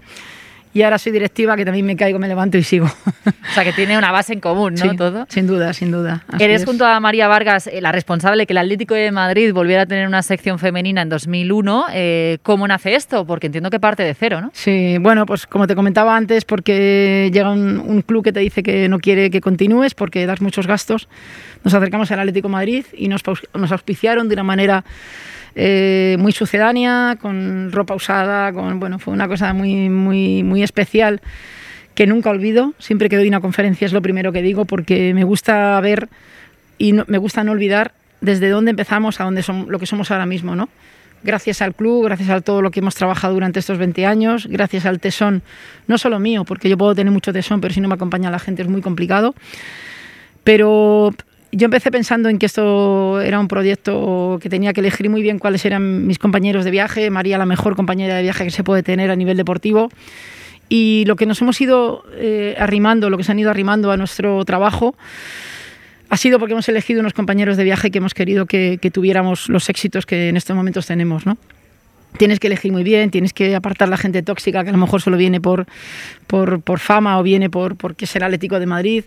Y 0.73 0.83
ahora 0.83 0.99
soy 0.99 1.11
directiva, 1.13 1.57
que 1.57 1.65
también 1.65 1.85
me 1.85 1.97
caigo, 1.97 2.19
me 2.19 2.29
levanto 2.29 2.57
y 2.59 2.63
sigo. 2.63 2.87
O 3.51 3.53
sea, 3.53 3.65
que 3.65 3.73
tiene 3.73 3.99
una 3.99 4.13
base 4.13 4.33
en 4.33 4.41
común, 4.41 4.75
¿no? 4.75 4.91
Sí, 4.91 4.97
Todo. 4.97 5.27
Sin 5.29 5.49
duda, 5.49 5.73
sin 5.73 5.91
duda. 5.91 6.23
Eres 6.39 6.63
es. 6.63 6.67
junto 6.67 6.87
a 6.87 7.01
María 7.01 7.27
Vargas 7.27 7.67
eh, 7.67 7.81
la 7.81 7.91
responsable 7.91 8.43
de 8.43 8.47
que 8.47 8.53
el 8.53 8.59
Atlético 8.59 8.95
de 8.95 9.11
Madrid 9.11 9.53
volviera 9.53 9.83
a 9.83 9.87
tener 9.87 10.07
una 10.07 10.23
sección 10.23 10.61
femenina 10.61 11.03
en 11.03 11.09
2001. 11.09 11.87
Eh, 11.93 12.39
¿Cómo 12.45 12.69
nace 12.69 12.95
esto? 12.95 13.27
Porque 13.27 13.47
entiendo 13.47 13.69
que 13.71 13.81
parte 13.81 14.05
de 14.05 14.15
cero, 14.15 14.41
¿no? 14.41 14.51
Sí, 14.55 14.99
bueno, 15.01 15.27
pues 15.27 15.49
como 15.49 15.67
te 15.67 15.75
comentaba 15.75 16.17
antes, 16.17 16.45
porque 16.45 17.31
llega 17.33 17.51
un, 17.51 17.79
un 17.79 18.03
club 18.03 18.23
que 18.23 18.33
te 18.33 18.41
dice 18.41 18.63
que 18.63 18.89
no 18.89 19.01
quiere 19.01 19.31
que 19.31 19.41
continúes 19.41 19.95
porque 19.95 20.25
das 20.27 20.41
muchos 20.41 20.69
gastos, 20.69 21.09
nos 21.65 21.75
acercamos 21.75 22.11
al 22.13 22.21
Atlético 22.21 22.47
de 22.47 22.53
Madrid 22.53 22.85
y 22.93 23.09
nos 23.09 23.23
auspiciaron 23.73 24.29
de 24.29 24.35
una 24.35 24.45
manera 24.45 24.85
eh, 25.55 26.17
muy 26.19 26.33
sucedánea, 26.33 27.17
con 27.21 27.71
ropa 27.73 27.95
usada, 27.95 28.53
con 28.53 28.81
bueno, 28.81 28.99
fue 28.99 29.13
una 29.15 29.29
cosa 29.29 29.53
muy, 29.53 29.89
muy, 29.89 30.43
muy 30.43 30.63
especial 30.63 31.21
que 31.95 32.07
nunca 32.07 32.31
olvido. 32.31 32.73
Siempre 32.79 33.09
que 33.09 33.17
doy 33.17 33.29
una 33.29 33.41
conferencia 33.41 33.85
es 33.87 33.93
lo 33.93 34.03
primero 34.03 34.33
que 34.33 34.43
digo 34.43 34.65
porque 34.65 35.13
me 35.15 35.25
gusta 35.25 35.81
ver 35.81 36.09
y 36.79 36.93
no- 36.93 37.05
me 37.09 37.19
gusta 37.19 37.45
no 37.45 37.53
olvidar 37.53 37.93
desde 38.21 38.49
dónde 38.49 38.71
empezamos 38.71 39.21
a 39.21 39.25
dónde 39.25 39.43
somos, 39.43 39.69
lo 39.69 39.79
que 39.79 39.87
somos 39.87 40.11
ahora 40.11 40.27
mismo, 40.27 40.55
¿no? 40.57 40.69
Gracias 41.23 41.61
al 41.61 41.75
club, 41.75 42.05
gracias 42.05 42.31
a 42.31 42.41
todo 42.41 42.63
lo 42.63 42.71
que 42.71 42.81
hemos 42.81 42.95
trabajado 42.95 43.35
durante 43.35 43.59
estos 43.61 43.77
20 43.77 44.07
años, 44.07 44.47
gracias 44.47 44.87
al 44.87 45.01
tesón, 45.01 45.43
no 45.87 45.99
solo 45.99 46.19
mío, 46.19 46.45
porque 46.45 46.71
yo 46.71 46.79
puedo 46.79 46.95
tener 46.95 47.13
mucho 47.13 47.31
tesón, 47.33 47.61
pero 47.61 47.75
si 47.75 47.81
no 47.83 47.89
me 47.89 47.95
acompaña 47.95 48.31
la 48.31 48.39
gente 48.39 48.63
es 48.63 48.69
muy 48.69 48.81
complicado. 48.81 49.35
Pero 50.45 51.13
yo 51.53 51.65
empecé 51.65 51.91
pensando 51.91 52.29
en 52.29 52.39
que 52.39 52.47
esto 52.47 53.21
era 53.21 53.41
un 53.41 53.49
proyecto 53.49 54.39
que 54.41 54.49
tenía 54.49 54.73
que 54.73 54.81
elegir 54.81 55.11
muy 55.11 55.23
bien 55.23 55.39
cuáles 55.39 55.65
eran 55.65 56.07
mis 56.07 56.19
compañeros 56.19 56.65
de 56.65 56.71
viaje, 56.71 57.11
María 57.11 57.39
la 57.39 57.47
mejor 57.47 57.77
compañera 57.77 58.17
de 58.17 58.23
viaje 58.23 58.45
que 58.45 58.51
se 58.51 58.63
puede 58.63 58.83
tener 58.83 59.11
a 59.11 59.17
nivel 59.17 59.37
deportivo. 59.37 59.91
Y 60.69 61.05
lo 61.07 61.17
que 61.17 61.27
nos 61.27 61.43
hemos 61.43 61.61
ido 61.61 62.05
eh, 62.15 62.55
arrimando, 62.59 63.11
lo 63.11 63.17
que 63.17 63.25
se 63.25 63.33
han 63.33 63.39
ido 63.39 63.51
arrimando 63.51 63.91
a 63.91 63.97
nuestro 63.97 64.45
trabajo, 64.45 64.95
ha 66.09 66.17
sido 66.17 66.39
porque 66.39 66.53
hemos 66.53 66.69
elegido 66.69 67.01
unos 67.01 67.13
compañeros 67.13 67.57
de 67.57 67.65
viaje 67.65 67.91
que 67.91 67.99
hemos 67.99 68.15
querido 68.15 68.47
que, 68.47 68.79
que 68.81 68.91
tuviéramos 68.91 69.49
los 69.49 69.69
éxitos 69.69 70.07
que 70.07 70.29
en 70.29 70.37
estos 70.37 70.55
momentos 70.55 70.87
tenemos, 70.87 71.27
¿no? 71.27 71.37
Tienes 72.17 72.41
que 72.41 72.49
elegir 72.49 72.73
muy 72.73 72.83
bien, 72.83 73.11
tienes 73.11 73.33
que 73.33 73.55
apartar 73.55 73.89
la 73.89 73.97
gente 73.97 74.23
tóxica 74.23 74.63
que 74.63 74.71
a 74.71 74.73
lo 74.73 74.79
mejor 74.79 75.01
solo 75.01 75.17
viene 75.17 75.41
por, 75.41 75.67
por, 76.27 76.79
fama 76.79 77.19
o 77.19 77.23
viene 77.23 77.49
por 77.49 77.77
porque 77.77 78.05
es 78.05 78.17
el 78.17 78.23
Atlético 78.23 78.59
de 78.59 78.67
Madrid. 78.67 79.05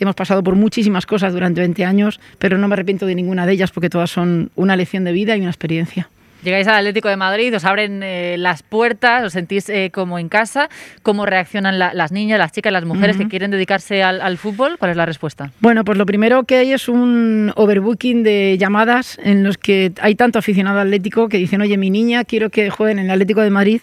Hemos 0.00 0.14
pasado 0.14 0.42
por 0.42 0.54
muchísimas 0.54 1.06
cosas 1.06 1.32
durante 1.32 1.60
20 1.60 1.84
años, 1.84 2.20
pero 2.38 2.58
no 2.58 2.66
me 2.68 2.74
arrepiento 2.74 3.06
de 3.06 3.14
ninguna 3.14 3.46
de 3.46 3.52
ellas 3.52 3.70
porque 3.70 3.90
todas 3.90 4.10
son 4.10 4.50
una 4.56 4.76
lección 4.76 5.04
de 5.04 5.12
vida 5.12 5.36
y 5.36 5.40
una 5.40 5.50
experiencia. 5.50 6.08
Llegáis 6.44 6.66
al 6.68 6.74
Atlético 6.76 7.08
de 7.08 7.16
Madrid, 7.16 7.54
os 7.56 7.64
abren 7.64 8.02
eh, 8.02 8.36
las 8.38 8.62
puertas, 8.62 9.24
os 9.24 9.32
sentís 9.32 9.68
eh, 9.70 9.90
como 9.92 10.18
en 10.18 10.28
casa. 10.28 10.68
¿Cómo 11.02 11.24
reaccionan 11.26 11.78
la- 11.78 11.94
las 11.94 12.12
niñas, 12.12 12.38
las 12.38 12.52
chicas, 12.52 12.72
las 12.72 12.84
mujeres 12.84 13.16
que 13.16 13.26
quieren 13.28 13.50
dedicarse 13.50 14.02
al, 14.02 14.20
al 14.20 14.36
fútbol? 14.36 14.76
¿Cuál 14.78 14.90
es 14.90 14.96
la 14.96 15.06
respuesta? 15.06 15.50
Bueno, 15.60 15.84
pues 15.84 15.96
lo 15.96 16.04
primero 16.06 16.44
que 16.44 16.56
hay 16.58 16.72
es 16.72 16.88
un 16.88 17.50
overbooking 17.56 18.22
de 18.22 18.56
llamadas 18.58 19.18
en 19.22 19.42
los 19.42 19.56
que 19.56 19.92
hay 20.00 20.14
tanto 20.14 20.38
aficionado 20.38 20.78
atlético 20.80 21.28
que 21.28 21.38
dicen, 21.38 21.60
oye, 21.62 21.76
mi 21.78 21.88
niña 21.90 22.24
quiero 22.24 22.50
que 22.50 22.68
jueguen 22.70 22.98
en 22.98 23.06
el 23.06 23.10
Atlético 23.12 23.40
de 23.40 23.50
Madrid 23.50 23.80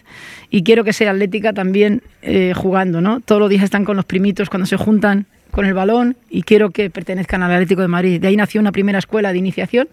y 0.49 0.63
quiero 0.63 0.83
que 0.83 0.93
sea 0.93 1.11
atlética 1.11 1.53
también 1.53 2.03
eh, 2.21 2.53
jugando, 2.55 3.01
¿no? 3.01 3.21
Todos 3.21 3.41
los 3.41 3.49
días 3.49 3.63
están 3.63 3.85
con 3.85 3.95
los 3.95 4.05
primitos 4.05 4.49
cuando 4.49 4.67
se 4.67 4.77
juntan 4.77 5.25
con 5.49 5.65
el 5.65 5.73
balón 5.73 6.15
y 6.29 6.43
quiero 6.43 6.69
que 6.69 6.89
pertenezcan 6.89 7.41
al 7.43 7.51
Atlético 7.51 7.81
de 7.81 7.87
Madrid. 7.87 8.21
De 8.21 8.27
ahí 8.27 8.37
nació 8.37 8.61
una 8.61 8.71
primera 8.71 8.99
escuela 8.99 9.31
de 9.33 9.39
iniciación 9.39 9.87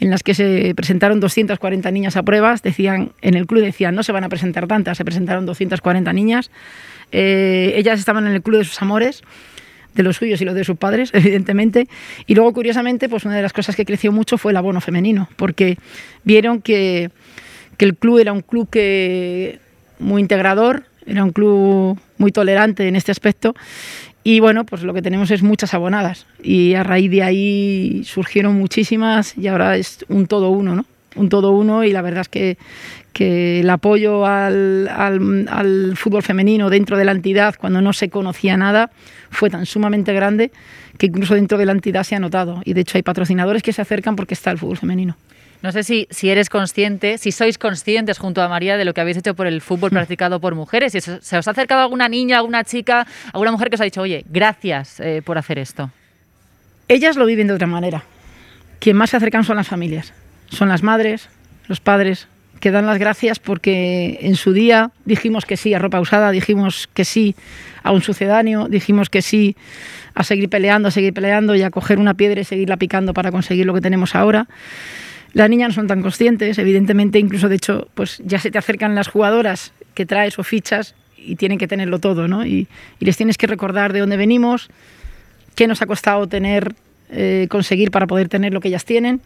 en 0.00 0.10
las 0.10 0.22
que 0.22 0.34
se 0.34 0.74
presentaron 0.74 1.20
240 1.20 1.90
niñas 1.90 2.16
a 2.16 2.22
pruebas. 2.22 2.62
Decían, 2.62 3.12
en 3.20 3.34
el 3.34 3.46
club 3.46 3.62
decían, 3.62 3.94
no 3.94 4.02
se 4.02 4.12
van 4.12 4.24
a 4.24 4.28
presentar 4.28 4.66
tantas, 4.66 4.98
se 4.98 5.04
presentaron 5.04 5.46
240 5.46 6.12
niñas. 6.12 6.50
Eh, 7.12 7.72
ellas 7.76 7.98
estaban 7.98 8.26
en 8.26 8.34
el 8.34 8.42
club 8.42 8.58
de 8.58 8.64
sus 8.64 8.80
amores 8.82 9.22
de 9.94 10.02
los 10.02 10.16
suyos 10.16 10.40
y 10.40 10.44
los 10.44 10.54
de 10.54 10.64
sus 10.64 10.76
padres, 10.76 11.10
evidentemente. 11.14 11.88
Y 12.26 12.34
luego, 12.34 12.52
curiosamente, 12.52 13.08
pues 13.08 13.24
una 13.24 13.36
de 13.36 13.42
las 13.42 13.52
cosas 13.52 13.76
que 13.76 13.84
creció 13.84 14.12
mucho 14.12 14.38
fue 14.38 14.52
el 14.52 14.56
abono 14.56 14.80
femenino, 14.80 15.28
porque 15.36 15.78
vieron 16.24 16.62
que, 16.62 17.10
que 17.76 17.84
el 17.84 17.96
club 17.96 18.18
era 18.18 18.32
un 18.32 18.42
club 18.42 18.68
que 18.70 19.58
muy 19.98 20.22
integrador, 20.22 20.84
era 21.06 21.24
un 21.24 21.32
club 21.32 21.98
muy 22.18 22.32
tolerante 22.32 22.86
en 22.86 22.96
este 22.96 23.10
aspecto. 23.10 23.54
Y 24.28 24.40
bueno, 24.40 24.64
pues 24.64 24.82
lo 24.82 24.92
que 24.92 25.00
tenemos 25.00 25.30
es 25.30 25.42
muchas 25.42 25.72
abonadas. 25.72 26.26
Y 26.42 26.74
a 26.74 26.82
raíz 26.82 27.10
de 27.10 27.22
ahí 27.22 28.02
surgieron 28.04 28.56
muchísimas 28.56 29.34
y 29.38 29.46
ahora 29.46 29.78
es 29.78 30.04
un 30.10 30.26
todo 30.26 30.50
uno, 30.50 30.74
¿no? 30.74 30.84
Un 31.16 31.30
todo 31.30 31.52
uno 31.52 31.82
y 31.82 31.92
la 31.92 32.02
verdad 32.02 32.20
es 32.20 32.28
que, 32.28 32.58
que 33.14 33.60
el 33.60 33.70
apoyo 33.70 34.26
al, 34.26 34.86
al, 34.88 35.48
al 35.48 35.96
fútbol 35.96 36.22
femenino 36.22 36.68
dentro 36.68 36.98
de 36.98 37.06
la 37.06 37.12
entidad, 37.12 37.54
cuando 37.58 37.80
no 37.80 37.94
se 37.94 38.10
conocía 38.10 38.58
nada, 38.58 38.90
fue 39.30 39.48
tan 39.48 39.64
sumamente 39.64 40.12
grande 40.12 40.52
que 40.98 41.06
incluso 41.06 41.34
dentro 41.34 41.56
de 41.56 41.64
la 41.64 41.72
entidad 41.72 42.02
se 42.02 42.14
ha 42.14 42.20
notado. 42.20 42.60
Y 42.66 42.74
de 42.74 42.82
hecho 42.82 42.98
hay 42.98 43.02
patrocinadores 43.02 43.62
que 43.62 43.72
se 43.72 43.80
acercan 43.80 44.14
porque 44.14 44.34
está 44.34 44.50
el 44.50 44.58
fútbol 44.58 44.76
femenino. 44.76 45.16
No 45.62 45.72
sé 45.72 45.82
si, 45.82 46.06
si 46.10 46.30
eres 46.30 46.50
consciente, 46.50 47.18
si 47.18 47.32
sois 47.32 47.58
conscientes 47.58 48.18
junto 48.18 48.42
a 48.42 48.48
María 48.48 48.76
de 48.76 48.84
lo 48.84 48.94
que 48.94 49.00
habéis 49.00 49.16
hecho 49.16 49.34
por 49.34 49.46
el 49.46 49.60
fútbol 49.60 49.90
practicado 49.98 50.40
por 50.40 50.54
mujeres. 50.54 50.92
Si 50.92 51.00
se, 51.00 51.16
os 51.16 51.48
ha 51.48 51.50
acercado 51.50 51.82
alguna 51.82 52.08
niña, 52.08 52.38
alguna 52.38 52.64
chica, 52.64 53.06
alguna 53.32 53.52
mujer 53.52 53.68
que 53.68 53.74
os 53.74 53.80
ha 53.80 53.84
dicho, 53.84 54.02
oye, 54.02 54.24
gracias 54.28 55.00
eh, 55.00 55.22
por 55.24 55.38
hacer 55.38 55.58
esto. 55.58 55.90
Ellas 56.86 57.16
lo 57.16 57.26
viven 57.26 57.48
de 57.48 57.54
otra 57.54 57.66
manera. 57.66 58.04
Quien 58.78 58.96
más 58.96 59.10
se 59.10 59.16
acercan 59.16 59.44
son 59.44 59.56
las 59.56 59.66
familias, 59.66 60.12
son 60.48 60.68
las 60.68 60.82
madres, 60.82 61.28
los 61.66 61.80
padres, 61.80 62.28
que 62.60 62.70
dan 62.70 62.86
las 62.86 62.98
gracias 62.98 63.38
porque 63.38 64.18
en 64.22 64.36
su 64.36 64.52
día 64.52 64.90
dijimos 65.04 65.44
que 65.44 65.56
sí 65.56 65.74
a 65.74 65.78
ropa 65.78 66.00
usada, 66.00 66.30
dijimos 66.30 66.88
que 66.92 67.04
sí 67.04 67.34
a 67.82 67.92
un 67.92 68.02
sucedáneo, 68.02 68.68
dijimos 68.68 69.10
que 69.10 69.22
sí 69.22 69.56
a 70.14 70.24
seguir 70.24 70.48
peleando, 70.48 70.88
a 70.88 70.90
seguir 70.90 71.12
peleando 71.12 71.54
y 71.54 71.62
a 71.62 71.70
coger 71.70 71.98
una 71.98 72.14
piedra 72.14 72.40
y 72.40 72.44
seguirla 72.44 72.76
picando 72.76 73.14
para 73.14 73.30
conseguir 73.30 73.66
lo 73.66 73.74
que 73.74 73.80
tenemos 73.80 74.14
ahora. 74.14 74.46
Las 75.32 75.50
niñas 75.50 75.68
no 75.68 75.74
son 75.74 75.86
tan 75.86 76.02
conscientes, 76.02 76.58
evidentemente, 76.58 77.18
incluso 77.18 77.48
de 77.48 77.56
hecho, 77.56 77.88
pues 77.94 78.22
ya 78.24 78.38
se 78.38 78.50
te 78.50 78.58
acercan 78.58 78.94
las 78.94 79.08
jugadoras 79.08 79.72
que 79.94 80.06
traes 80.06 80.38
o 80.38 80.44
fichas 80.44 80.94
y 81.16 81.36
tienen 81.36 81.58
que 81.58 81.68
tenerlo 81.68 81.98
todo, 81.98 82.28
¿no? 82.28 82.46
Y, 82.46 82.68
les 83.00 83.16
tienes 83.16 83.36
que 83.36 83.46
recordar 83.46 83.92
de 83.92 84.00
dónde 84.00 84.16
venimos, 84.16 84.70
qué 85.54 85.66
nos 85.66 85.82
ha 85.82 85.86
costado 85.86 86.26
tener, 86.28 86.74
eh, 87.10 87.46
conseguir 87.50 87.90
para 87.90 88.06
poder 88.06 88.28
tener 88.28 88.52
lo 88.52 88.60
que 88.60 88.68
ellas 88.68 88.84
tienen, 88.84 89.20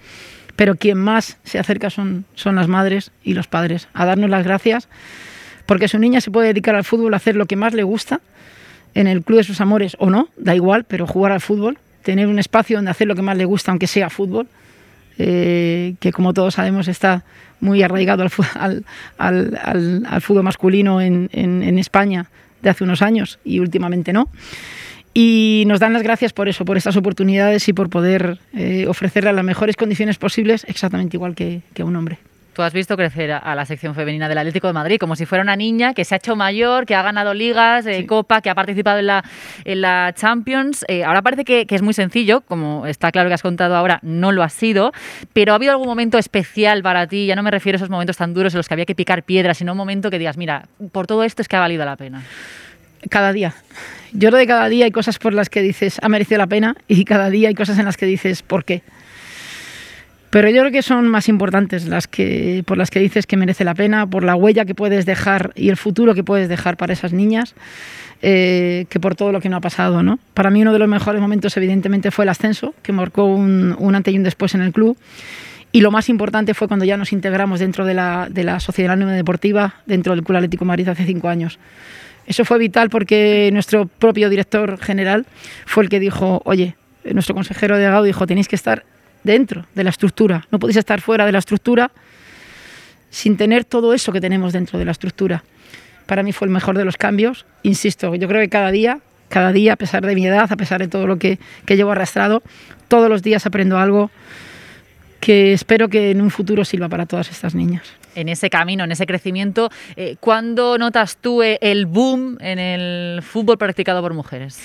pero 0.57 0.77
quien 0.77 0.99
más 0.99 1.38
se 1.45 1.59
acerca 1.59 1.91
son, 1.91 2.25
son 2.35 2.57
las 2.57 2.69
madres 2.69 3.11
y 3.23 3.35
los 3.35 3.47
padres, 3.47 3.88
a 3.95 4.05
darnos 4.05 4.31
las 4.31 4.45
gracias, 4.45 4.88
porque 5.67 5.88
su 5.88 5.99
niña 5.99 6.21
se 6.21 6.31
puede 6.31 6.49
dedicar 6.49 6.75
al 6.75 6.85
fútbol, 6.85 7.15
a 7.15 7.19
hacer 7.19 7.37
lo 7.37 7.47
que 7.47 7.57
más 7.57 7.75
le 7.75 7.83
gusta, 7.83 8.21
en 8.95 9.07
el 9.07 9.23
club 9.23 9.38
de 9.38 9.45
sus 9.45 9.61
amores 9.61 9.97
o 9.99 10.11
no, 10.11 10.29
da 10.37 10.55
igual, 10.55 10.85
pero 10.85 11.07
jugar 11.07 11.33
al 11.33 11.41
fútbol, 11.41 11.79
tener 12.03 12.27
un 12.27 12.38
espacio 12.38 12.77
donde 12.77 12.91
hacer 12.91 13.07
lo 13.07 13.15
que 13.15 13.23
más 13.23 13.37
le 13.37 13.45
gusta, 13.45 13.71
aunque 13.71 13.87
sea 13.87 14.11
fútbol, 14.11 14.49
eh, 15.18 15.94
que 16.01 16.12
como 16.12 16.33
todos 16.35 16.55
sabemos 16.55 16.88
está 16.88 17.25
muy 17.61 17.83
arraigado 17.83 18.22
al, 18.55 18.85
al, 19.18 19.59
al- 20.09 20.20
fútbol 20.20 20.42
masculino 20.42 21.01
en, 21.01 21.29
España 21.79 22.27
de 22.62 22.70
hace 22.70 22.85
unos 22.85 23.03
años 23.03 23.38
y 23.44 23.61
últimamente 23.61 24.12
no. 24.12 24.29
Y 25.14 25.64
nos 25.66 25.79
dan 25.79 25.92
las 25.92 26.03
gracias 26.03 26.33
por 26.33 26.48
eso, 26.48 26.64
por 26.64 26.77
estas 26.77 26.96
oportunidades 26.96 27.68
y 27.68 27.72
por 27.72 27.90
poder 27.90 28.38
eh, 28.55 28.87
ofrecerle 28.88 29.33
las 29.33 29.44
mejores 29.44 29.77
condiciones 29.77 30.16
posibles, 30.16 30.64
exactamente 30.68 31.16
igual 31.16 31.35
que 31.35 31.62
a 31.79 31.85
un 31.85 31.96
hombre. 31.96 32.18
Tú 32.53 32.61
has 32.61 32.75
visto 32.75 32.99
crecer 32.99 33.33
a 33.33 33.55
la 33.55 33.65
sección 33.65 33.95
femenina 33.95 34.29
del 34.29 34.37
Atlético 34.37 34.67
de 34.67 34.75
Madrid 34.75 34.99
como 35.01 35.17
si 35.17 35.25
fuera 35.25 35.43
una 35.43 35.57
niña 35.57 35.95
que 35.95 36.05
se 36.05 36.15
ha 36.15 36.19
hecho 36.19 36.37
mayor, 36.37 36.85
que 36.85 36.94
ha 36.94 37.00
ganado 37.00 37.33
ligas, 37.33 37.87
eh, 37.87 38.05
Copa, 38.05 38.42
que 38.42 38.50
ha 38.50 38.55
participado 38.55 38.98
en 38.98 39.07
la, 39.07 39.25
en 39.65 39.81
la 39.81 40.13
Champions. 40.15 40.85
Eh, 40.88 41.03
ahora 41.03 41.23
parece 41.23 41.46
que, 41.46 41.67
es 41.67 41.81
muy 41.81 41.94
sencillo, 41.94 42.42
como 42.42 42.87
está 42.87 43.11
claro 43.11 43.31
que 43.31 43.35
has 43.35 43.42
contado 43.42 43.75
ahora, 43.75 44.00
no 44.03 44.33
lo 44.33 44.42
ha 44.42 44.50
sido, 44.50 44.92
pero 45.33 45.53
¿ha 45.53 45.57
habido 45.57 45.73
algún 45.73 45.87
momento 45.87 46.19
especial 46.19 46.83
para 46.83 47.07
ti? 47.07 47.25
Ya 47.25 47.37
no 47.37 47.42
me 47.42 47.50
refiero 47.50 47.77
a 47.77 47.79
esos 47.79 47.88
momentos 47.88 48.19
tan 48.19 48.35
duros 48.35 48.53
en 48.53 48.59
los 48.59 48.69
que 48.69 48.75
había 48.75 48.85
que 48.85 48.94
picar 48.94 49.23
piedras, 49.23 49.57
sino 49.57 49.73
un 49.73 49.79
momento 49.79 50.11
que 50.11 50.19
digas, 50.19 50.37
mira, 50.37 50.67
por 50.92 51.07
todo 51.07 51.25
esto 51.25 51.40
es 51.40 51.48
que 51.48 51.57
ha 51.57 51.61
valido 51.61 51.87
la 51.87 51.96
pena. 51.96 52.23
Cada 53.09 53.33
día. 53.33 53.55
Yo 54.13 54.31
lo 54.31 54.37
de 54.37 54.46
cada 54.46 54.69
día 54.69 54.85
hay 54.85 54.92
cosas 54.92 55.19
por 55.19 55.33
las 55.33 55.48
que 55.48 55.63
dices, 55.63 55.98
ha 56.03 56.09
merecido 56.11 56.37
la 56.37 56.46
pena, 56.46 56.77
y 56.87 57.07
cada 57.07 57.31
día 57.31 57.48
hay 57.48 57.55
cosas 57.55 57.79
en 57.79 57.87
las 57.87 57.96
que 57.96 58.05
dices, 58.05 58.42
¿por 58.42 58.67
qué? 58.67 58.83
Pero 60.33 60.49
yo 60.49 60.63
creo 60.63 60.73
que 60.73 60.81
son 60.81 61.09
más 61.09 61.29
importantes 61.29 61.87
las 61.87 62.07
que, 62.09 62.63
por 62.65 62.79
las 62.79 62.91
que 62.91 63.01
dices 63.01 63.27
que 63.27 63.37
merece 63.37 63.65
la 63.65 63.75
pena, 63.75 64.07
por 64.07 64.25
la 64.25 64.35
huella 64.35 64.65
que 64.65 64.75
puedes 64.75 65.05
dejar 65.05 65.53
y 65.57 65.69
el 65.69 65.77
futuro 65.77 66.15
que 66.15 66.25
puedes 66.25 66.49
dejar 66.49 66.79
para 66.79 66.95
esas 66.95 67.13
niñas, 67.13 67.55
eh, 68.23 68.87
que 68.89 68.99
por 68.99 69.15
todo 69.15 69.31
lo 69.31 69.43
que 69.43 69.51
no 69.51 69.59
ha 69.59 69.61
pasado. 69.61 70.03
¿no? 70.03 70.19
Para 70.33 70.49
mí 70.49 70.63
uno 70.63 70.73
de 70.73 70.79
los 70.79 70.89
mejores 70.89 71.21
momentos 71.21 71.55
evidentemente 71.59 72.11
fue 72.11 72.25
el 72.25 72.31
ascenso, 72.31 72.75
que 72.83 72.95
marcó 72.95 73.27
un, 73.27 73.77
antes 73.95 74.15
y 74.15 74.17
un 74.17 74.23
después 74.23 74.55
en 74.55 74.63
el 74.63 74.73
club. 74.73 74.97
Y 75.71 75.83
lo 75.83 75.91
más 75.91 76.09
importante 76.09 76.55
fue 76.55 76.67
cuando 76.67 76.87
ya 76.87 76.97
nos 76.97 77.13
integramos 77.13 77.61
dentro 77.61 77.85
de 77.85 77.93
la, 77.93 78.27
de 78.31 78.59
Sociedad 78.59 78.95
Anónima 78.95 79.15
Deportiva, 79.15 79.83
dentro 79.85 80.15
del 80.15 80.25
Club 80.25 80.39
Atlético 80.39 80.65
Madrid 80.65 80.89
hace 80.89 81.05
cinco 81.05 81.29
años. 81.29 81.59
Eso 82.27 82.47
fue 82.47 82.57
vital 82.57 82.89
porque 82.89 83.51
nuestro 83.53 83.85
propio 83.85 84.31
director 84.31 84.79
general 84.79 85.27
fue 85.67 85.83
el 85.83 85.91
que 85.91 86.01
dijo, 86.01 86.41
oye, 86.47 86.75
nuestro 87.05 87.35
consejero 87.35 87.77
delegado 87.77 88.05
dijo, 88.05 88.27
tenéis 88.27 88.49
que 88.49 88.57
estar 88.57 88.85
dentro 89.25 89.66
de 89.75 89.85
la 89.85 89.90
estructura. 89.90 90.46
No 90.50 90.58
podéis 90.58 90.77
estar 90.77 91.00
fuera 91.00 91.27
de 91.27 91.33
la 91.33 91.38
estructura 91.38 91.90
sin 93.10 93.37
tener 93.37 93.64
todo 93.64 93.92
eso 93.92 94.12
que 94.12 94.20
tenemos 94.20 94.52
dentro 94.52 94.79
de 94.79 94.85
la 94.85 94.92
estructura. 94.92 95.44
Para 96.06 96.23
mí 96.23 96.33
fue 96.33 96.46
el 96.46 96.52
mejor 96.52 96.77
de 96.77 96.85
los 96.85 96.96
cambios. 96.96 97.44
Insisto, 97.62 98.14
yo 98.14 98.27
creo 98.27 98.40
que 98.40 98.48
cada 98.48 98.70
día, 98.70 99.00
cada 99.29 99.52
día, 99.52 99.75
a 99.75 99.77
pesar 99.77 100.04
de 100.04 100.14
mi 100.14 100.27
edad, 100.27 100.50
a 100.50 100.56
pesar 100.56 100.81
de 100.81 100.88
todo 100.88 101.06
lo 101.06 101.18
que, 101.18 101.38
llevo 101.68 101.92
arrastrado, 101.92 102.42
todos 102.88 103.08
los 103.08 103.23
días 103.23 103.46
aprendo 103.46 103.79
algo 103.79 104.10
que 105.20 105.52
espero 105.52 105.88
que 105.88 106.10
en 106.10 106.20
un 106.20 106.31
futuro 106.31 106.64
sirva 106.64 106.88
para 106.88 107.06
todas 107.06 107.31
estas 107.31 107.54
niñas. 107.54 107.85
En 108.14 108.29
ese 108.29 108.50
camino, 108.50 108.85
en 108.85 108.92
ese 108.92 109.06
crecimiento, 109.06 109.70
eh, 109.94 110.16
¿cuándo 110.18 110.77
notas 110.79 111.16
tú 111.16 111.42
el 111.42 111.87
boom 111.87 112.38
en 112.40 112.58
el 112.58 113.23
fútbol 113.23 113.56
practicado 113.56 114.02
por 114.02 114.14
mujeres? 114.14 114.58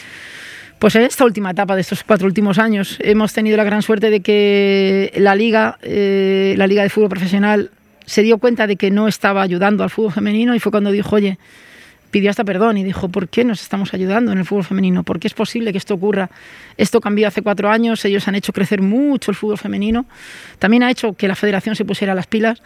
Pues 0.79 0.95
en 0.95 1.01
esta 1.01 1.25
última 1.25 1.49
etapa 1.49 1.73
de 1.73 1.81
estos 1.81 2.03
cuatro 2.03 2.27
últimos 2.27 2.59
años 2.59 2.97
hemos 2.99 3.33
tenido 3.33 3.57
la 3.57 3.63
gran 3.63 3.81
suerte 3.81 4.11
de 4.11 4.19
que 4.19 5.11
la 5.15 5.33
liga, 5.33 5.79
eh, 5.81 6.53
la 6.55 6.67
liga 6.67 6.83
de 6.83 6.89
fútbol 6.89 7.09
profesional, 7.09 7.71
se 8.05 8.21
dio 8.21 8.37
cuenta 8.37 8.67
de 8.67 8.75
que 8.75 8.91
no 8.91 9.07
estaba 9.07 9.41
ayudando 9.41 9.83
al 9.83 9.89
fútbol 9.89 10.11
femenino 10.11 10.53
y 10.53 10.59
fue 10.59 10.71
cuando 10.71 10.91
dijo, 10.91 11.15
oye, 11.15 11.39
pidió 12.11 12.29
hasta 12.29 12.43
perdón 12.43 12.77
y 12.77 12.83
dijo, 12.83 13.09
¿por 13.09 13.27
qué 13.27 13.43
nos 13.43 13.63
estamos 13.63 13.95
ayudando 13.95 14.31
en 14.31 14.37
el 14.37 14.45
fútbol 14.45 14.65
femenino? 14.65 15.01
¿Por 15.01 15.19
qué 15.19 15.27
es 15.27 15.33
posible 15.33 15.71
que 15.71 15.79
esto 15.79 15.95
ocurra? 15.95 16.29
Esto 16.77 17.01
cambió 17.01 17.27
hace 17.27 17.41
cuatro 17.41 17.71
años, 17.71 18.05
ellos 18.05 18.27
han 18.27 18.35
hecho 18.35 18.53
crecer 18.53 18.83
mucho 18.83 19.31
el 19.31 19.35
fútbol 19.35 19.57
femenino, 19.57 20.05
también 20.59 20.83
ha 20.83 20.91
hecho 20.91 21.13
que 21.13 21.27
la 21.27 21.35
federación 21.35 21.75
se 21.75 21.85
pusiera 21.85 22.13
las 22.13 22.27
pilas 22.27 22.61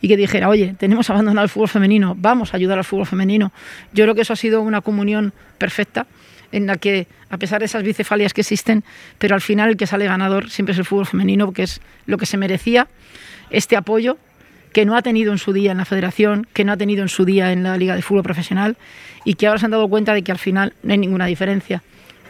y 0.00 0.06
que 0.06 0.16
dijera, 0.16 0.48
oye, 0.48 0.76
tenemos 0.78 1.10
abandonado 1.10 1.42
el 1.42 1.50
fútbol 1.50 1.68
femenino, 1.68 2.14
vamos 2.16 2.54
a 2.54 2.58
ayudar 2.58 2.78
al 2.78 2.84
fútbol 2.84 3.06
femenino. 3.06 3.50
Yo 3.92 4.04
creo 4.04 4.14
que 4.14 4.20
eso 4.20 4.34
ha 4.34 4.36
sido 4.36 4.62
una 4.62 4.82
comunión 4.82 5.32
perfecta 5.58 6.06
en 6.52 6.66
la 6.66 6.76
que, 6.76 7.06
a 7.30 7.38
pesar 7.38 7.60
de 7.60 7.66
esas 7.66 7.82
bicefalias 7.82 8.32
que 8.32 8.42
existen, 8.42 8.84
pero 9.18 9.34
al 9.34 9.40
final 9.40 9.70
el 9.70 9.76
que 9.76 9.86
sale 9.86 10.06
ganador 10.06 10.50
siempre 10.50 10.72
es 10.72 10.78
el 10.78 10.84
fútbol 10.84 11.06
femenino, 11.06 11.52
que 11.52 11.62
es 11.62 11.80
lo 12.06 12.18
que 12.18 12.26
se 12.26 12.36
merecía, 12.36 12.88
este 13.50 13.76
apoyo 13.76 14.18
que 14.72 14.84
no 14.84 14.94
ha 14.94 15.02
tenido 15.02 15.32
en 15.32 15.38
su 15.38 15.52
día 15.52 15.72
en 15.72 15.78
la 15.78 15.86
federación, 15.86 16.46
que 16.52 16.64
no 16.64 16.72
ha 16.72 16.76
tenido 16.76 17.02
en 17.02 17.08
su 17.08 17.24
día 17.24 17.52
en 17.52 17.62
la 17.62 17.78
Liga 17.78 17.96
de 17.96 18.02
Fútbol 18.02 18.22
Profesional 18.22 18.76
y 19.24 19.34
que 19.34 19.46
ahora 19.46 19.58
se 19.58 19.64
han 19.64 19.70
dado 19.70 19.88
cuenta 19.88 20.12
de 20.12 20.22
que 20.22 20.32
al 20.32 20.38
final 20.38 20.74
no 20.82 20.92
hay 20.92 20.98
ninguna 20.98 21.24
diferencia. 21.26 21.82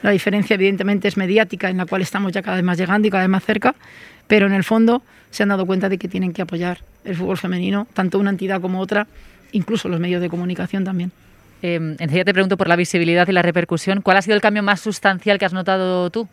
La 0.02 0.10
diferencia 0.10 0.54
evidentemente 0.54 1.08
es 1.08 1.16
mediática, 1.16 1.68
en 1.70 1.78
la 1.78 1.86
cual 1.86 2.02
estamos 2.02 2.32
ya 2.32 2.42
cada 2.42 2.56
vez 2.56 2.64
más 2.64 2.78
llegando 2.78 3.08
y 3.08 3.10
cada 3.10 3.24
vez 3.24 3.30
más 3.30 3.44
cerca, 3.44 3.74
pero 4.28 4.46
en 4.46 4.52
el 4.52 4.62
fondo 4.62 5.02
se 5.32 5.42
han 5.42 5.48
dado 5.48 5.66
cuenta 5.66 5.88
de 5.88 5.98
que 5.98 6.06
tienen 6.06 6.32
que 6.32 6.42
apoyar 6.42 6.78
el 7.04 7.16
fútbol 7.16 7.36
femenino, 7.36 7.88
tanto 7.94 8.18
una 8.18 8.30
entidad 8.30 8.60
como 8.60 8.80
otra, 8.80 9.08
incluso 9.52 9.88
los 9.88 9.98
medios 9.98 10.20
de 10.20 10.28
comunicación 10.28 10.84
también. 10.84 11.10
Eh, 11.62 11.74
enseguida 11.98 12.24
te 12.24 12.32
pregunto 12.32 12.56
por 12.56 12.68
la 12.68 12.76
visibilidad 12.76 13.26
y 13.28 13.32
la 13.32 13.42
repercusión. 13.42 14.02
¿Cuál 14.02 14.18
ha 14.18 14.22
sido 14.22 14.34
el 14.34 14.40
cambio 14.40 14.62
más 14.62 14.80
sustancial 14.80 15.38
que 15.38 15.44
has 15.44 15.52
notado 15.52 16.10
tú? 16.10 16.28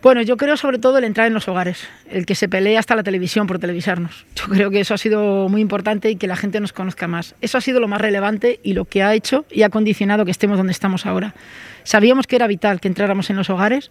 Bueno, 0.00 0.22
yo 0.22 0.36
creo 0.36 0.56
sobre 0.56 0.78
todo 0.78 0.98
el 0.98 1.04
entrar 1.04 1.26
en 1.26 1.34
los 1.34 1.48
hogares, 1.48 1.88
el 2.08 2.24
que 2.24 2.36
se 2.36 2.48
pelee 2.48 2.78
hasta 2.78 2.94
la 2.94 3.02
televisión 3.02 3.48
por 3.48 3.58
televisarnos. 3.58 4.26
Yo 4.36 4.44
creo 4.44 4.70
que 4.70 4.78
eso 4.78 4.94
ha 4.94 4.98
sido 4.98 5.48
muy 5.48 5.60
importante 5.60 6.08
y 6.08 6.14
que 6.14 6.28
la 6.28 6.36
gente 6.36 6.60
nos 6.60 6.72
conozca 6.72 7.08
más. 7.08 7.34
Eso 7.40 7.58
ha 7.58 7.60
sido 7.60 7.80
lo 7.80 7.88
más 7.88 8.00
relevante 8.00 8.60
y 8.62 8.74
lo 8.74 8.84
que 8.84 9.02
ha 9.02 9.12
hecho 9.14 9.44
y 9.50 9.62
ha 9.62 9.70
condicionado 9.70 10.24
que 10.24 10.30
estemos 10.30 10.56
donde 10.56 10.72
estamos 10.72 11.04
ahora. 11.04 11.34
Sabíamos 11.82 12.28
que 12.28 12.36
era 12.36 12.46
vital 12.46 12.80
que 12.80 12.86
entráramos 12.86 13.28
en 13.30 13.36
los 13.36 13.50
hogares, 13.50 13.90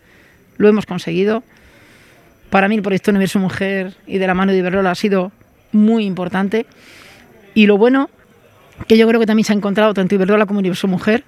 lo 0.56 0.70
hemos 0.70 0.86
conseguido. 0.86 1.44
Para 2.50 2.70
mí 2.70 2.76
el 2.76 2.84
proyecto 2.84 3.12
Universo 3.12 3.40
Mujer 3.40 3.94
y 4.06 4.18
de 4.18 4.28
la 4.28 4.34
mano 4.34 4.54
de 4.54 4.60
Iberrola 4.60 4.92
ha 4.92 4.96
sido 4.96 5.34
muy 5.74 6.06
importante. 6.06 6.66
Y 7.54 7.66
lo 7.66 7.78
bueno 7.78 8.10
que 8.86 8.98
yo 8.98 9.08
creo 9.08 9.20
que 9.20 9.26
también 9.26 9.46
se 9.46 9.54
ha 9.54 9.56
encontrado 9.56 9.94
tanto 9.94 10.16
Iberdrola 10.16 10.46
como 10.46 10.60
Universo 10.60 10.88
Mujer, 10.88 11.24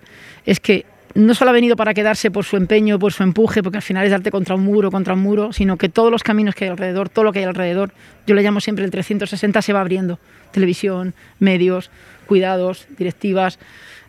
es 0.45 0.59
que 0.59 0.85
no 1.15 1.33
solo 1.33 1.49
ha 1.49 1.53
venido 1.53 1.75
para 1.75 1.93
quedarse 1.93 2.29
por 2.29 2.45
su 2.45 2.55
empeño, 2.55 2.99
por 2.99 3.13
su 3.13 3.23
empuje, 3.23 3.63
porque 3.63 3.77
al 3.77 3.81
final 3.81 4.05
es 4.05 4.11
darte 4.11 4.31
contra 4.31 4.55
un 4.55 4.63
muro, 4.63 4.91
contra 4.91 5.15
un 5.15 5.21
muro, 5.21 5.51
sino 5.53 5.77
que 5.77 5.89
todos 5.89 6.11
los 6.11 6.23
caminos 6.23 6.55
que 6.55 6.65
hay 6.65 6.69
alrededor, 6.69 7.09
todo 7.09 7.25
lo 7.25 7.33
que 7.33 7.39
hay 7.39 7.45
alrededor, 7.45 7.91
yo 8.27 8.35
le 8.35 8.43
llamo 8.43 8.61
siempre 8.61 8.85
el 8.85 8.91
360, 8.91 9.61
se 9.61 9.73
va 9.73 9.81
abriendo. 9.81 10.19
Televisión, 10.51 11.13
medios, 11.39 11.89
cuidados, 12.27 12.85
directivas, 12.97 13.59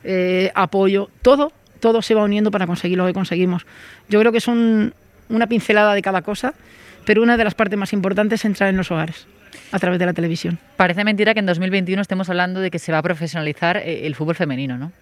eh, 0.04 0.52
apoyo, 0.54 1.08
todo, 1.22 1.52
todo 1.80 2.02
se 2.02 2.14
va 2.14 2.22
uniendo 2.22 2.50
para 2.50 2.66
conseguir 2.66 2.98
lo 2.98 3.06
que 3.06 3.14
conseguimos. 3.14 3.66
Yo 4.08 4.20
creo 4.20 4.32
que 4.32 4.38
es 4.38 4.48
una 4.48 5.46
pincelada 5.48 5.94
de 5.94 6.02
cada 6.02 6.22
cosa, 6.22 6.54
pero 7.06 7.22
una 7.22 7.38
de 7.38 7.44
las 7.44 7.54
partes 7.54 7.78
más 7.78 7.92
importantes 7.94 8.40
es 8.40 8.44
entrar 8.44 8.68
en 8.68 8.76
los 8.76 8.90
hogares 8.90 9.26
a 9.72 9.78
través 9.78 9.98
de 9.98 10.06
la 10.06 10.12
televisión. 10.12 10.58
Parece 10.76 11.04
mentira 11.04 11.34
que 11.34 11.40
en 11.40 11.46
2021 11.46 12.02
estemos 12.02 12.28
hablando 12.28 12.60
de 12.60 12.70
que 12.70 12.78
se 12.78 12.92
va 12.92 12.98
a 12.98 13.02
profesionalizar 13.02 13.76
eh, 13.78 14.06
el 14.06 14.14
fútbol 14.14 14.34
femenino, 14.34 14.78
¿no? 14.78 14.92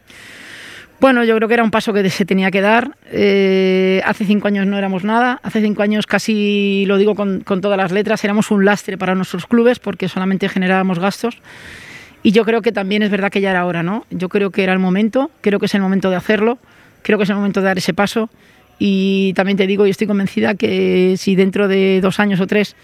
Bueno, 1.01 1.23
yo 1.23 1.37
creo 1.37 1.47
que 1.47 1.55
era 1.55 1.63
un 1.63 1.71
paso 1.71 1.93
que 1.93 2.11
se 2.11 2.25
tenía 2.25 2.51
que 2.51 2.61
dar. 2.61 2.97
Eh, 3.13 4.03
hace 4.05 4.25
cinco 4.25 4.49
años 4.49 4.67
no 4.67 4.77
éramos 4.77 5.05
nada. 5.05 5.39
Hace 5.45 5.61
cinco 5.61 5.83
años, 5.83 6.07
casi 6.07 6.85
lo 6.87 6.97
digo 6.97 7.15
con, 7.15 7.41
con, 7.43 7.61
todas 7.61 7.79
las 7.79 7.93
letras, 7.93 8.25
éramos 8.25 8.51
un 8.51 8.65
lastre 8.65 8.99
para 8.99 9.15
nuestros 9.15 9.47
clubes 9.47 9.79
porque 9.79 10.09
solamente 10.09 10.49
generábamos 10.49 10.99
gastos. 10.99 11.39
Y 12.25 12.33
yo 12.33 12.45
creo 12.45 12.63
que 12.63 12.73
también 12.73 13.03
es 13.05 13.11
verdad 13.11 13.31
que 13.31 13.41
ya 13.41 13.51
era 13.51 13.65
hora, 13.65 13.85
¿no? 13.85 14.07
Yo 14.11 14.29
creo 14.29 14.51
que 14.51 14.65
era 14.65 14.73
el 14.73 14.81
momento, 14.81 15.31
creo 15.41 15.61
que 15.61 15.67
es 15.67 15.75
el 15.75 15.81
momento 15.81 16.11
de 16.11 16.17
hacerlo, 16.17 16.59
creo 17.03 17.17
que 17.17 17.25
es 17.25 17.31
el 17.31 17.37
momento 17.37 17.61
de 17.61 17.67
dar 17.67 17.79
ese 17.79 17.95
paso. 17.95 18.29
Y 18.81 19.33
también 19.35 19.57
te 19.57 19.67
digo, 19.69 19.87
y 19.87 19.91
estoy 19.91 20.09
convencida 20.09 20.55
que 20.55 21.15
si 21.17 21.37
dentro 21.37 21.69
de 21.69 22.01
dos 22.01 22.19
años 22.19 22.41
o 22.41 22.47
tres 22.47 22.75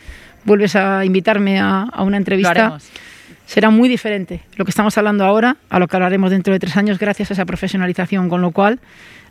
vuelves 0.45 0.77
a 0.77 1.05
invitarme 1.05 1.61
a, 1.61 1.89
una 1.99 2.17
entrevista, 2.17 2.79
será 3.47 3.71
muy 3.71 3.89
diferente 3.89 4.41
lo 4.57 4.65
que 4.65 4.71
estamos 4.71 4.97
hablando 4.99 5.25
ahora 5.25 5.57
a 5.69 5.79
lo 5.79 5.89
que 5.89 5.97
hablaremos 5.97 6.31
dentro 6.31 6.53
de 6.53 6.59
tres 6.59 6.77
años 6.77 6.99
gracias 6.99 7.31
a 7.31 7.35
esa 7.35 7.45
profesionalización, 7.45 8.29
con 8.29 8.41
lo 8.41 8.51
cual 8.51 8.81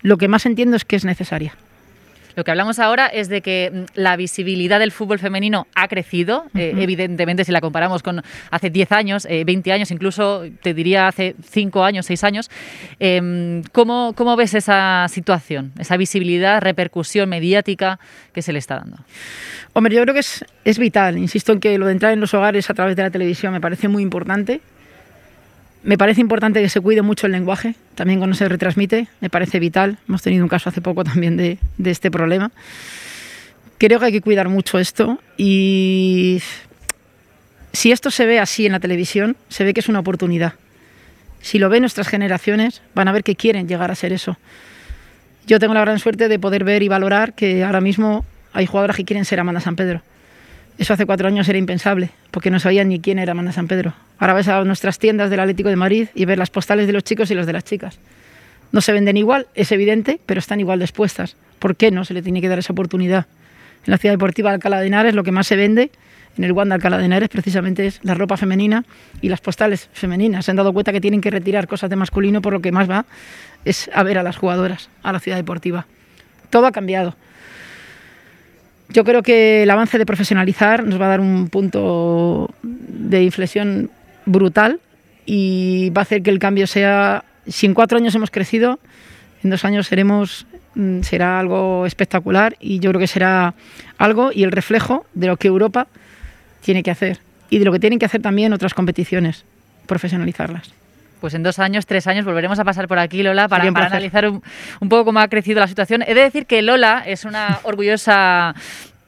lo 0.02 0.18
que 0.18 0.28
más 0.28 0.46
entiendo 0.46 0.76
es 0.76 0.86
que 0.86 0.96
es 0.96 1.06
necesaria. 1.06 1.56
Lo 2.36 2.44
que 2.44 2.52
hablamos 2.52 2.80
ahora 2.80 3.08
es 3.08 3.30
de 3.30 3.42
que 3.42 3.72
mm, 3.72 3.84
la 3.96 4.16
visibilidad 4.16 4.80
del 4.80 4.92
fútbol 4.92 5.20
femenino 5.20 5.68
ha 5.76 5.88
crecido, 5.88 6.46
eh, 6.56 6.74
evidentemente 6.78 7.46
si 7.46 7.52
la 7.52 7.62
comparamos 7.62 8.04
con 8.04 8.22
hace 8.52 8.70
10 8.70 8.92
años, 8.92 9.28
20 9.30 9.70
eh, 9.70 9.74
años, 9.74 9.92
incluso 9.92 10.44
te 10.62 10.74
diría 10.74 11.08
hace 11.08 11.36
5 11.50 11.84
años, 11.84 12.06
6 12.06 12.24
años. 12.24 12.50
Em, 13.00 13.64
¿cómo, 13.72 14.14
¿Cómo 14.16 14.36
ves 14.36 14.54
esa 14.54 15.08
situación, 15.10 15.72
esa 15.80 15.98
visibilidad, 15.98 16.62
repercusión 16.62 17.30
mediática 17.30 18.00
que 18.34 18.42
se 18.42 18.54
le 18.54 18.60
está 18.60 18.78
dando? 18.78 18.98
Hombre, 19.74 19.96
yo 19.96 20.02
creo 20.04 20.14
que 20.14 20.22
es, 20.22 20.46
es 20.66 20.78
vital. 20.78 21.18
Insisto 21.18 21.52
en 21.52 21.60
que 21.60 21.78
lo 21.78 21.88
de 21.88 21.94
entrar 21.94 22.14
en 22.14 22.20
los 22.20 22.34
hogares 22.34 22.70
a 22.70 22.74
través 22.74 22.96
de 22.96 23.04
la 23.04 23.10
televisión 23.10 23.54
me 23.54 23.62
parece 23.62 23.88
muy 23.88 24.04
importante. 24.04 24.62
Me 25.84 25.98
parece 25.98 26.22
importante 26.22 26.62
que 26.62 26.70
se 26.70 26.80
cuide 26.80 27.02
mucho 27.02 27.26
el 27.26 27.34
lenguaje, 27.34 27.76
también 27.96 28.20
cuando 28.20 28.36
se 28.36 28.48
retransmite, 28.48 29.08
me 29.20 29.30
parece 29.30 29.60
vital. 29.60 29.98
Hemos 30.08 30.22
tenido 30.22 30.44
un 30.44 30.50
caso 30.50 30.70
hace 30.70 30.80
poco 30.80 31.04
también 31.04 31.36
de, 31.36 31.58
de 31.78 31.92
este 31.92 32.10
problema. 32.10 32.52
Creo 33.78 34.00
que 34.00 34.06
hay 34.06 34.12
que 34.14 34.22
cuidar 34.22 34.48
mucho 34.48 34.80
esto 34.80 35.20
y 35.38 36.42
si 37.74 37.92
esto 37.92 38.12
se 38.12 38.26
ve 38.26 38.40
así 38.40 38.66
en 38.66 38.72
la 38.72 38.80
televisión, 38.80 39.36
se 39.50 39.66
ve 39.66 39.74
que 39.74 39.82
es 39.82 39.90
una 39.90 40.00
oportunidad. 40.00 40.54
Si 41.42 41.60
lo 41.60 41.68
ven 41.68 41.82
nuestras 41.82 42.08
generaciones, 42.08 42.82
van 42.96 43.10
a 43.10 43.12
ver 43.12 43.24
que 43.24 43.36
quieren 43.36 43.68
llegar 43.68 43.92
a 43.92 43.96
ser 43.96 44.14
eso. 44.14 44.38
Yo 45.46 45.60
tengo 45.60 45.74
la 45.74 45.82
gran 45.82 46.00
suerte 46.00 46.30
de 46.30 46.40
poder 46.40 46.64
ver 46.64 46.84
y 46.84 46.88
valorar 46.88 47.34
que 47.34 47.66
ahora 47.66 47.82
mismo 47.82 48.26
hay 48.54 48.66
jugadoras 48.66 48.96
que 48.96 49.04
quieren 49.04 49.26
ser 49.26 49.42
Amanda 49.42 49.60
San 49.60 49.76
Pedro. 49.76 50.02
Eso 50.78 50.94
hace 50.94 51.06
cuatro 51.06 51.28
años 51.28 51.48
era 51.48 51.58
impensable, 51.58 52.10
porque 52.32 52.50
no 52.50 52.60
sabían 52.60 52.90
ni 52.90 53.00
quién 53.00 53.20
era 53.20 53.32
Amanda 53.32 53.52
San 53.52 53.68
Pedro. 53.68 53.94
Ahora 54.18 54.34
ves 54.34 54.48
a 54.48 54.64
nuestras 54.64 55.00
tiendas 55.00 55.30
del 55.30 55.40
Atlético 55.40 55.70
de 55.70 55.76
Madrid 55.76 56.08
y 56.16 56.26
ves 56.26 56.38
las 56.38 56.50
postales 56.50 56.88
de 56.88 56.94
los 56.94 57.04
chicos 57.04 57.30
y 57.32 57.36
las 57.36 57.46
de 57.46 57.54
las 57.54 57.64
chicas. 57.64 58.00
No 58.72 58.82
se 58.82 58.92
venden 58.92 59.18
igual, 59.18 59.48
es 59.54 59.72
evidente, 59.72 60.20
pero 60.26 60.40
están 60.40 60.60
igual 60.60 60.80
dispuestas. 60.80 61.36
¿Por 61.60 61.76
qué 61.76 61.92
no 61.92 62.06
se 62.06 62.14
le 62.14 62.24
tiene 62.24 62.42
que 62.42 62.50
dar 62.50 62.60
esa 62.60 62.74
oportunidad? 62.74 63.28
En 63.86 63.92
la 63.92 63.98
ciudad 63.98 64.14
deportiva 64.14 64.50
de 64.50 64.56
Alcalá 64.56 64.80
de 64.80 64.88
Henares 64.88 65.14
lo 65.14 65.24
que 65.24 65.32
más 65.32 65.46
se 65.46 65.56
vende 65.56 65.92
en 66.38 66.44
el 66.44 66.52
Wanda 66.52 66.76
Alcalá 66.76 66.98
de 66.98 67.06
Henares 67.06 67.30
precisamente 67.30 67.86
es 67.86 68.00
la 68.04 68.16
ropa 68.16 68.38
femenina 68.38 68.86
y 69.22 69.30
las 69.30 69.42
postales 69.42 69.90
femeninas. 69.94 70.46
Se 70.46 70.52
han 70.52 70.58
dado 70.58 70.74
cuenta 70.74 70.92
que 70.92 71.02
tienen 71.02 71.22
que 71.22 71.30
retirar 71.30 71.68
cosas 71.68 71.90
de 71.90 71.96
masculino, 71.96 72.42
por 72.42 72.54
lo 72.54 72.62
que 72.62 72.72
más 72.72 72.90
va 72.90 73.06
es 73.66 73.90
a 73.94 74.04
ver 74.04 74.18
a 74.18 74.24
las 74.24 74.38
jugadoras, 74.38 74.90
a 75.04 75.12
la 75.12 75.20
ciudad 75.20 75.38
deportiva. 75.38 75.86
Todo 76.50 76.66
ha 76.66 76.72
cambiado. 76.72 77.16
Yo 78.94 79.04
creo 79.04 79.24
que 79.24 79.64
el 79.64 79.72
avance 79.72 79.98
de 79.98 80.06
profesionalizar 80.06 80.86
nos 80.86 81.02
va 81.02 81.08
a 81.08 81.10
dar 81.10 81.20
un 81.20 81.50
punto 81.50 82.54
de 82.62 83.24
inflexión 83.24 83.90
brutal 84.28 84.80
y 85.26 85.90
va 85.90 86.02
a 86.02 86.04
hacer 86.04 86.22
que 86.22 86.30
el 86.30 86.38
cambio 86.38 86.68
sea, 86.68 87.24
si 87.48 87.66
en 87.66 87.74
cuatro 87.74 87.98
años 87.98 88.14
hemos 88.14 88.30
crecido, 88.30 88.80
en 89.44 89.50
dos 89.50 89.66
años 89.66 89.88
seremos 89.88 90.46
mm, 90.76 91.02
será 91.02 91.40
algo 91.40 91.88
espectacular 91.88 92.56
y 92.60 92.78
yo 92.80 92.92
creo 92.92 93.00
que 93.00 93.08
será 93.08 93.56
algo 93.98 94.32
y 94.32 94.44
el 94.44 94.52
reflejo 94.52 95.08
de 95.16 95.26
lo 95.26 95.38
que 95.38 95.48
Europa 95.48 95.88
tiene 96.62 96.84
que 96.84 96.92
hacer 96.92 97.18
y 97.50 97.58
de 97.58 97.66
lo 97.66 97.72
que 97.72 97.80
tienen 97.80 97.98
que 97.98 98.06
hacer 98.06 98.22
también 98.22 98.54
otras 98.54 98.76
competiciones, 98.76 99.44
profesionalizarlas. 99.88 100.72
Pues 101.24 101.36
en 101.36 101.42
dos 101.42 101.58
años, 101.58 101.86
tres 101.86 102.06
años 102.08 102.26
volveremos 102.26 102.60
a 102.60 102.66
pasar 102.66 102.90
por 102.90 103.00
aquí, 103.00 103.24
Lola, 103.24 103.48
para, 103.48 103.64
analizar 103.64 104.28
un, 104.28 104.44
un, 104.82 104.90
poco 104.90 105.06
cómo 105.06 105.22
ha 105.22 105.30
crecido 105.30 105.62
la 105.62 105.70
situación. 105.70 106.04
He 106.06 106.14
de 106.14 106.20
decir 106.20 106.46
que 106.46 106.62
Lola 106.62 107.02
es 107.08 107.24
una 107.24 107.62
orgullosa 107.64 108.54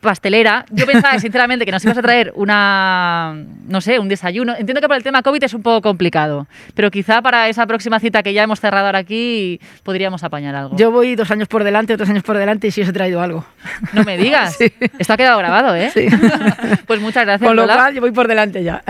pastelera. 0.05 0.65
Yo 0.71 0.85
pensaba 0.85 1.19
sinceramente 1.19 1.65
que 1.65 1.71
nos 1.71 1.83
ibas 1.83 1.97
a 1.97 2.01
traer 2.01 2.31
una, 2.35 3.35
no 3.67 3.81
sé, 3.81 3.99
un 3.99 4.07
desayuno. 4.07 4.55
Entiendo 4.57 4.81
que 4.81 4.87
por 4.87 4.95
el 4.95 5.03
tema 5.03 5.21
COVID 5.21 5.43
es 5.43 5.53
un 5.53 5.61
poco 5.61 5.81
complicado, 5.81 6.47
pero 6.73 6.91
quizá 6.91 7.21
para 7.21 7.49
esa 7.49 7.65
próxima 7.67 7.99
cita 7.99 8.23
que 8.23 8.33
ya 8.33 8.43
hemos 8.43 8.59
cerrado 8.59 8.85
ahora 8.85 8.99
aquí 8.99 9.59
podríamos 9.83 10.23
apañar 10.23 10.55
algo. 10.55 10.77
Yo 10.77 10.91
voy 10.91 11.15
dos 11.15 11.29
años 11.31 11.47
por 11.47 11.63
delante, 11.63 11.93
otros 11.93 12.09
años 12.09 12.23
por 12.23 12.37
delante 12.37 12.67
y 12.67 12.71
sí 12.71 12.81
os 12.81 12.89
he 12.89 12.93
traído 12.93 13.21
algo. 13.21 13.45
No 13.93 14.03
me 14.03 14.17
digas. 14.17 14.57
Esto 14.99 15.13
ha 15.13 15.17
quedado 15.17 15.37
grabado, 15.39 15.75
¿eh? 15.75 15.91
Sí. 15.93 16.07
pues 16.87 17.01
muchas 17.01 17.25
gracias. 17.25 17.47
Con 17.47 17.55
lo 17.55 17.65
cual 17.65 17.93
yo 17.93 18.01
voy 18.01 18.11
por 18.11 18.27
delante 18.27 18.63
ya. 18.63 18.83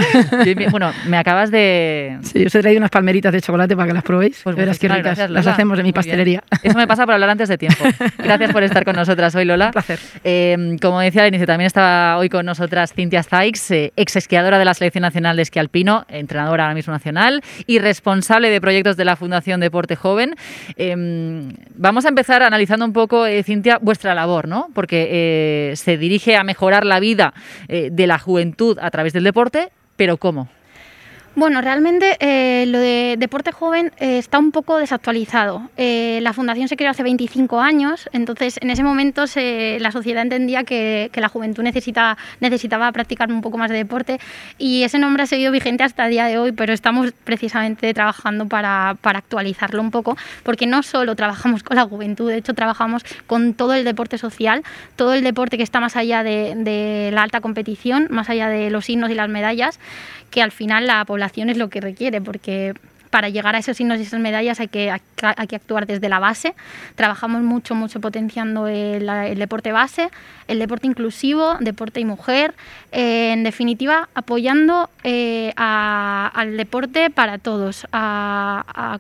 bueno, 0.70 0.92
me 1.08 1.18
acabas 1.18 1.52
de... 1.52 2.18
Sí, 2.22 2.46
os 2.46 2.54
he 2.54 2.62
traído 2.62 2.80
unas 2.80 2.92
palmeritas 2.92 3.32
de 3.34 3.42
chocolate 3.42 3.76
para 3.76 3.88
que 3.88 3.94
las 3.94 4.04
probéis. 4.04 4.42
Pues 4.44 4.56
Verás 4.56 4.80
qué 4.80 4.88
ricas. 4.88 5.30
las 5.30 5.48
hacemos 5.48 5.80
en 5.80 5.86
mi 5.86 5.94
pastelería. 5.94 6.44
Eso 6.64 6.78
me 6.78 6.88
pasa 6.88 7.06
por 7.06 7.14
hablar 7.14 7.30
antes 7.30 7.50
de 7.50 7.58
tiempo. 7.58 7.84
Gracias 8.18 8.52
por 8.52 8.64
estar 8.64 8.86
con 8.86 8.96
nosotras 8.96 9.34
hoy, 9.36 9.46
Lola. 9.46 9.68
Un 9.68 9.72
placer. 9.72 10.00
Eh, 10.24 10.78
como 10.82 11.02
decía 11.06 11.22
al 11.22 11.30
inicio, 11.30 11.48
también 11.48 11.68
estaba 11.68 12.18
hoy 12.18 12.30
con 12.30 12.46
nosotras 12.46 12.94
Cintia 12.94 13.24
Zykes, 13.24 13.72
eh, 13.72 13.94
ex 13.96 14.16
esquiadora 14.16 14.60
de 14.60 14.66
la 14.66 14.74
Selección 14.74 15.04
Nacional 15.04 15.36
de 15.36 15.44
Esquí 15.44 15.60
Alpino, 15.60 16.06
entrenadora 16.10 16.64
ahora 16.64 16.76
mismo 16.76 16.94
nacional 16.94 17.42
y 17.68 17.80
responsable 17.80 18.50
de 18.50 18.60
proyectos 18.60 18.98
de 18.98 19.06
la 19.06 19.16
Fundación 19.16 19.60
Deporte 19.60 19.96
Joven. 19.96 20.36
Em, 20.76 21.54
vamos 21.76 22.06
a 22.06 22.10
empezar 22.10 22.44
analizando 22.44 22.86
un 22.86 22.94
poco, 22.94 23.26
eh, 23.26 23.44
Cintia, 23.44 23.78
vuestra 23.82 24.14
labor, 24.14 24.48
¿no? 24.48 24.70
Porque 24.74 25.08
eh, 25.72 25.76
se 25.76 25.98
dirige 25.98 26.36
a 26.36 26.44
mejorar 26.44 26.86
la 26.86 27.00
vida 27.00 27.34
de 27.68 28.08
la 28.08 28.20
juventud 28.20 28.78
a 28.82 28.90
través 28.92 29.14
del 29.14 29.24
deporte, 29.24 29.70
pero 29.96 30.18
¿cómo? 30.18 30.50
Bueno, 31.36 31.60
realmente 31.60 32.16
eh, 32.22 32.66
lo 32.66 32.80
de 32.80 33.18
deporte 33.20 33.52
joven 33.52 33.92
eh, 34.00 34.20
está 34.20 34.40
un 34.40 34.54
poco 34.54 34.78
desactualizado. 34.78 35.70
Eh, 35.76 36.20
la 36.22 36.32
fundación 36.32 36.70
se 36.70 36.78
creó 36.78 36.92
hace 36.92 37.04
25 37.04 37.60
años, 37.60 38.10
entonces 38.14 38.58
en 38.62 38.70
ese 38.70 38.84
momento 38.84 39.26
la 39.26 39.92
sociedad 39.92 40.22
entendía 40.22 40.64
que, 40.64 41.12
la 41.14 41.28
juventud 41.28 41.62
necesitaba, 41.62 42.92
practicar 42.94 43.30
un 43.30 43.42
poco 43.42 43.58
más 43.58 43.70
de 43.70 43.76
deporte 43.76 44.18
y 44.58 44.84
ese 44.84 44.98
nombre 44.98 45.24
ha 45.24 45.26
seguido 45.26 45.52
vigente 45.52 45.84
hasta 45.84 46.06
el 46.06 46.12
día 46.12 46.26
de 46.26 46.38
hoy, 46.38 46.54
pero 46.54 46.72
estamos 46.72 47.12
precisamente 47.26 47.94
trabajando 47.94 48.48
para, 48.48 48.92
actualizarlo 49.04 49.82
un 49.82 49.92
poco, 49.92 50.18
porque 50.44 50.68
no 50.68 50.84
solo 50.84 51.18
trabajamos 51.18 51.64
con 51.64 51.76
la 51.76 51.84
juventud, 51.84 52.30
de 52.30 52.38
hecho 52.38 52.54
trabajamos 52.54 53.04
con 53.28 53.56
todo 53.56 53.74
el 53.74 53.84
deporte 53.84 54.18
social, 54.18 54.64
todo 54.96 55.14
el 55.14 55.24
deporte 55.24 55.58
que 55.58 55.64
está 55.64 55.82
más 55.82 55.98
allá 55.98 56.24
de, 56.24 56.54
de 56.56 57.10
la 57.12 57.24
alta 57.24 57.42
competición, 57.42 58.08
más 58.10 58.30
allá 58.30 58.48
de 58.48 58.70
los 58.70 58.86
signos 58.86 59.10
y 59.10 59.16
las 59.16 59.28
medallas, 59.28 59.80
que 60.36 60.42
al 60.42 60.52
final 60.52 60.86
la 60.86 61.06
población 61.06 61.50
es 61.50 61.56
lo 61.56 61.70
que 61.70 61.80
requiere, 61.80 62.20
porque 62.20 62.74
para 63.10 63.30
llegar 63.30 63.56
a 63.56 63.60
esos 63.60 63.78
signos 63.78 64.00
y 64.00 64.02
esas 64.02 64.20
medallas 64.20 64.60
hay 64.60 64.68
que, 64.68 64.92
hay 64.92 65.48
que 65.48 65.56
actuar 65.56 65.88
desde 65.88 66.10
la 66.10 66.20
base. 66.20 66.56
Trabajamos 66.96 67.42
mucho, 67.42 67.74
mucho 67.74 68.02
potenciando 68.02 68.68
el, 68.68 69.08
deporte 69.40 69.72
base, 69.72 70.10
el 70.50 70.60
deporte 70.60 70.88
inclusivo, 70.88 71.56
deporte 71.62 72.02
y 72.02 72.06
mujer. 72.06 72.54
Eh, 72.92 73.32
en 73.32 73.46
definitiva, 73.46 74.10
apoyando 74.14 74.90
eh, 75.06 75.54
al 75.56 76.58
deporte 76.58 77.10
para 77.10 77.38
todos, 77.38 77.88
a 77.94 79.00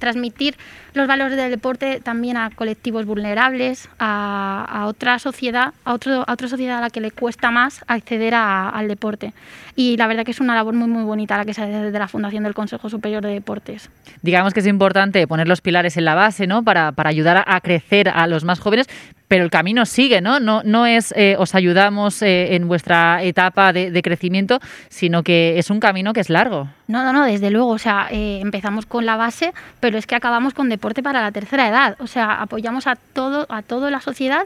transmitir 0.00 0.56
los 0.94 1.06
valores 1.06 1.36
del 1.36 1.50
deporte 1.50 2.00
también 2.00 2.36
a 2.36 2.50
colectivos 2.50 3.06
vulnerables, 3.06 3.88
a, 3.98 4.84
otra 4.86 5.18
sociedad, 5.18 5.72
a, 5.84 5.94
otro, 5.94 6.24
a 6.26 6.32
otra 6.32 6.48
sociedad 6.48 6.78
a 6.78 6.80
la 6.82 6.90
que 6.90 7.00
le 7.00 7.10
cuesta 7.10 7.50
más 7.50 7.84
acceder 7.86 8.34
al 8.34 8.88
deporte. 8.88 9.32
Y 9.74 9.96
la 9.96 10.06
verdad 10.06 10.24
que 10.24 10.32
es 10.32 10.40
una 10.40 10.54
labor 10.54 10.74
muy 10.74 10.88
muy 10.88 11.04
bonita 11.04 11.36
la 11.36 11.44
que 11.44 11.54
se 11.54 11.62
hace 11.62 11.72
desde 11.72 11.98
la 11.98 12.08
Fundación 12.08 12.44
del 12.44 12.54
Consejo 12.54 12.90
Superior 12.90 13.22
de 13.22 13.30
Deportes. 13.30 13.90
Digamos 14.20 14.52
que 14.52 14.60
es 14.60 14.66
importante 14.66 15.26
poner 15.26 15.48
los 15.48 15.60
pilares 15.60 15.96
en 15.96 16.04
la 16.04 16.14
base, 16.14 16.46
¿no? 16.46 16.62
Para, 16.62 16.92
para 16.92 17.08
ayudar 17.08 17.42
a 17.46 17.60
crecer 17.60 18.10
a 18.10 18.26
los 18.26 18.44
más 18.44 18.60
jóvenes, 18.60 18.88
pero 19.32 19.44
el 19.44 19.50
camino 19.50 19.86
sigue, 19.86 20.20
¿no? 20.20 20.40
No, 20.40 20.62
no 20.62 20.84
es 20.84 21.14
eh, 21.16 21.36
os 21.38 21.54
ayudamos 21.54 22.20
eh, 22.20 22.54
en 22.54 22.68
vuestra 22.68 23.22
etapa 23.22 23.72
de, 23.72 24.02
crecimiento, 24.02 24.60
sino 24.90 25.22
que 25.22 25.58
es 25.58 25.70
un 25.70 25.80
camino 25.80 26.12
que 26.12 26.20
es 26.20 26.28
largo. 26.28 26.68
No, 26.86 27.02
no, 27.02 27.14
no, 27.14 27.24
desde 27.24 27.50
luego. 27.50 27.70
O 27.70 27.78
sea, 27.78 28.08
eh, 28.10 28.40
empezamos 28.42 28.84
con 28.84 29.06
la 29.06 29.16
base, 29.16 29.54
pero 29.80 29.96
es 29.96 30.06
que 30.06 30.16
acabamos 30.16 30.52
con 30.52 30.68
deporte 30.68 30.81
para 31.02 31.22
la 31.22 31.32
tercera 31.32 31.68
edad. 31.68 31.96
O 32.00 32.06
sea, 32.06 32.42
apoyamos 32.42 32.86
a 32.86 32.96
todo, 32.96 33.46
a 33.48 33.62
toda 33.62 33.90
la 33.90 34.00
sociedad. 34.00 34.44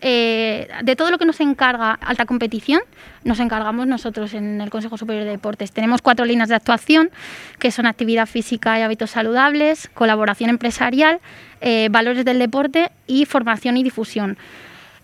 de 0.00 0.94
todo 0.96 1.10
lo 1.10 1.18
que 1.18 1.24
nos 1.24 1.40
encarga 1.40 1.98
alta 2.00 2.24
competición, 2.24 2.80
nos 3.24 3.40
encargamos 3.40 3.88
nosotros 3.88 4.32
en 4.34 4.60
el 4.60 4.70
Consejo 4.70 4.96
Superior 4.96 5.24
de 5.24 5.32
Deportes. 5.32 5.72
Tenemos 5.72 6.02
cuatro 6.02 6.24
líneas 6.24 6.48
de 6.48 6.54
actuación, 6.54 7.10
que 7.58 7.72
son 7.72 7.86
actividad 7.86 8.26
física 8.26 8.78
y 8.78 8.82
hábitos 8.82 9.10
saludables, 9.10 9.90
colaboración 9.94 10.50
empresarial, 10.50 11.18
eh, 11.60 11.88
valores 11.90 12.24
del 12.24 12.38
deporte 12.38 12.92
y 13.08 13.24
formación 13.24 13.76
y 13.76 13.82
difusión. 13.82 14.38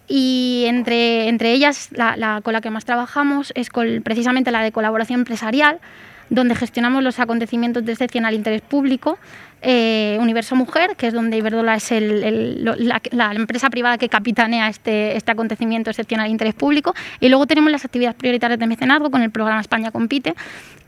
Y 0.06 0.64
entre, 0.66 1.28
entre 1.28 1.52
ellas, 1.52 1.88
la, 1.92 2.40
con 2.42 2.52
la 2.52 2.60
que 2.60 2.70
más 2.70 2.84
trabajamos 2.84 3.52
es 3.54 3.70
precisamente 4.02 4.50
la 4.50 4.62
de 4.62 4.70
colaboración 4.70 5.20
empresarial, 5.20 5.80
donde 6.30 6.54
gestionamos 6.54 7.02
los 7.02 7.18
acontecimientos 7.18 7.84
de 7.84 7.92
excepcional 7.92 8.34
interés 8.34 8.62
público. 8.62 9.18
Eh, 9.66 10.18
Universo 10.20 10.54
Mujer, 10.56 10.94
que 10.94 11.06
es 11.06 11.14
donde 11.14 11.38
Iberdrola 11.38 11.76
es 11.76 11.90
la, 11.90 13.32
empresa 13.32 13.70
privada 13.70 13.96
que 13.96 14.10
capitanea 14.10 14.68
este, 14.68 15.16
este 15.16 15.32
acontecimiento 15.32 15.88
excepcional 15.88 16.30
interés 16.30 16.52
público. 16.52 16.94
Y 17.18 17.30
luego 17.30 17.46
tenemos 17.46 17.72
las 17.72 17.82
actividades 17.82 18.14
prioritarias 18.14 18.60
de 18.60 18.66
mecenazgo 18.66 19.10
con 19.10 19.22
el 19.22 19.30
programa 19.30 19.62
España 19.62 19.90
Compite, 19.90 20.34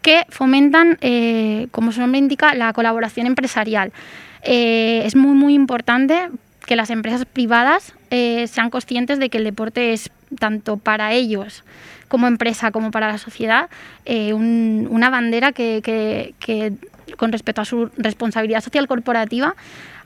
que 0.02 0.26
fomentan, 0.28 0.98
eh, 1.00 1.68
como 1.70 1.90
su 1.90 2.00
nombre 2.00 2.18
indica, 2.18 2.54
la 2.54 2.74
colaboración 2.74 3.26
empresarial. 3.26 3.92
Eh, 4.42 5.02
es 5.06 5.16
muy, 5.16 5.32
muy 5.32 5.54
importante 5.54 6.28
que 6.66 6.76
las 6.76 6.90
empresas 6.90 7.24
privadas 7.24 7.94
sean 8.10 8.70
conscientes 8.70 9.18
de 9.18 9.30
que 9.30 9.38
el 9.38 9.44
deporte 9.44 9.92
es 9.92 10.10
tanto 10.38 10.76
para 10.76 11.12
ellos 11.12 11.64
como 12.08 12.26
empresa 12.26 12.70
como 12.70 12.90
para 12.90 13.08
la 13.08 13.18
sociedad 13.18 13.68
una 14.06 15.10
bandera 15.10 15.52
que, 15.52 15.82
con 17.16 17.32
respecto 17.32 17.60
a 17.60 17.64
su 17.64 17.90
responsabilidad 17.96 18.60
social 18.60 18.86
corporativa 18.86 19.54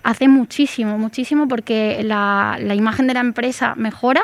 hace 0.03 0.29
muchísimo, 0.29 0.99
muchísimo 0.99 1.49
porque 1.49 2.03
la, 2.03 2.59
imagen 2.75 3.07
de 3.07 3.15
la 3.15 3.21
empresa 3.21 3.75
mejora 3.77 4.23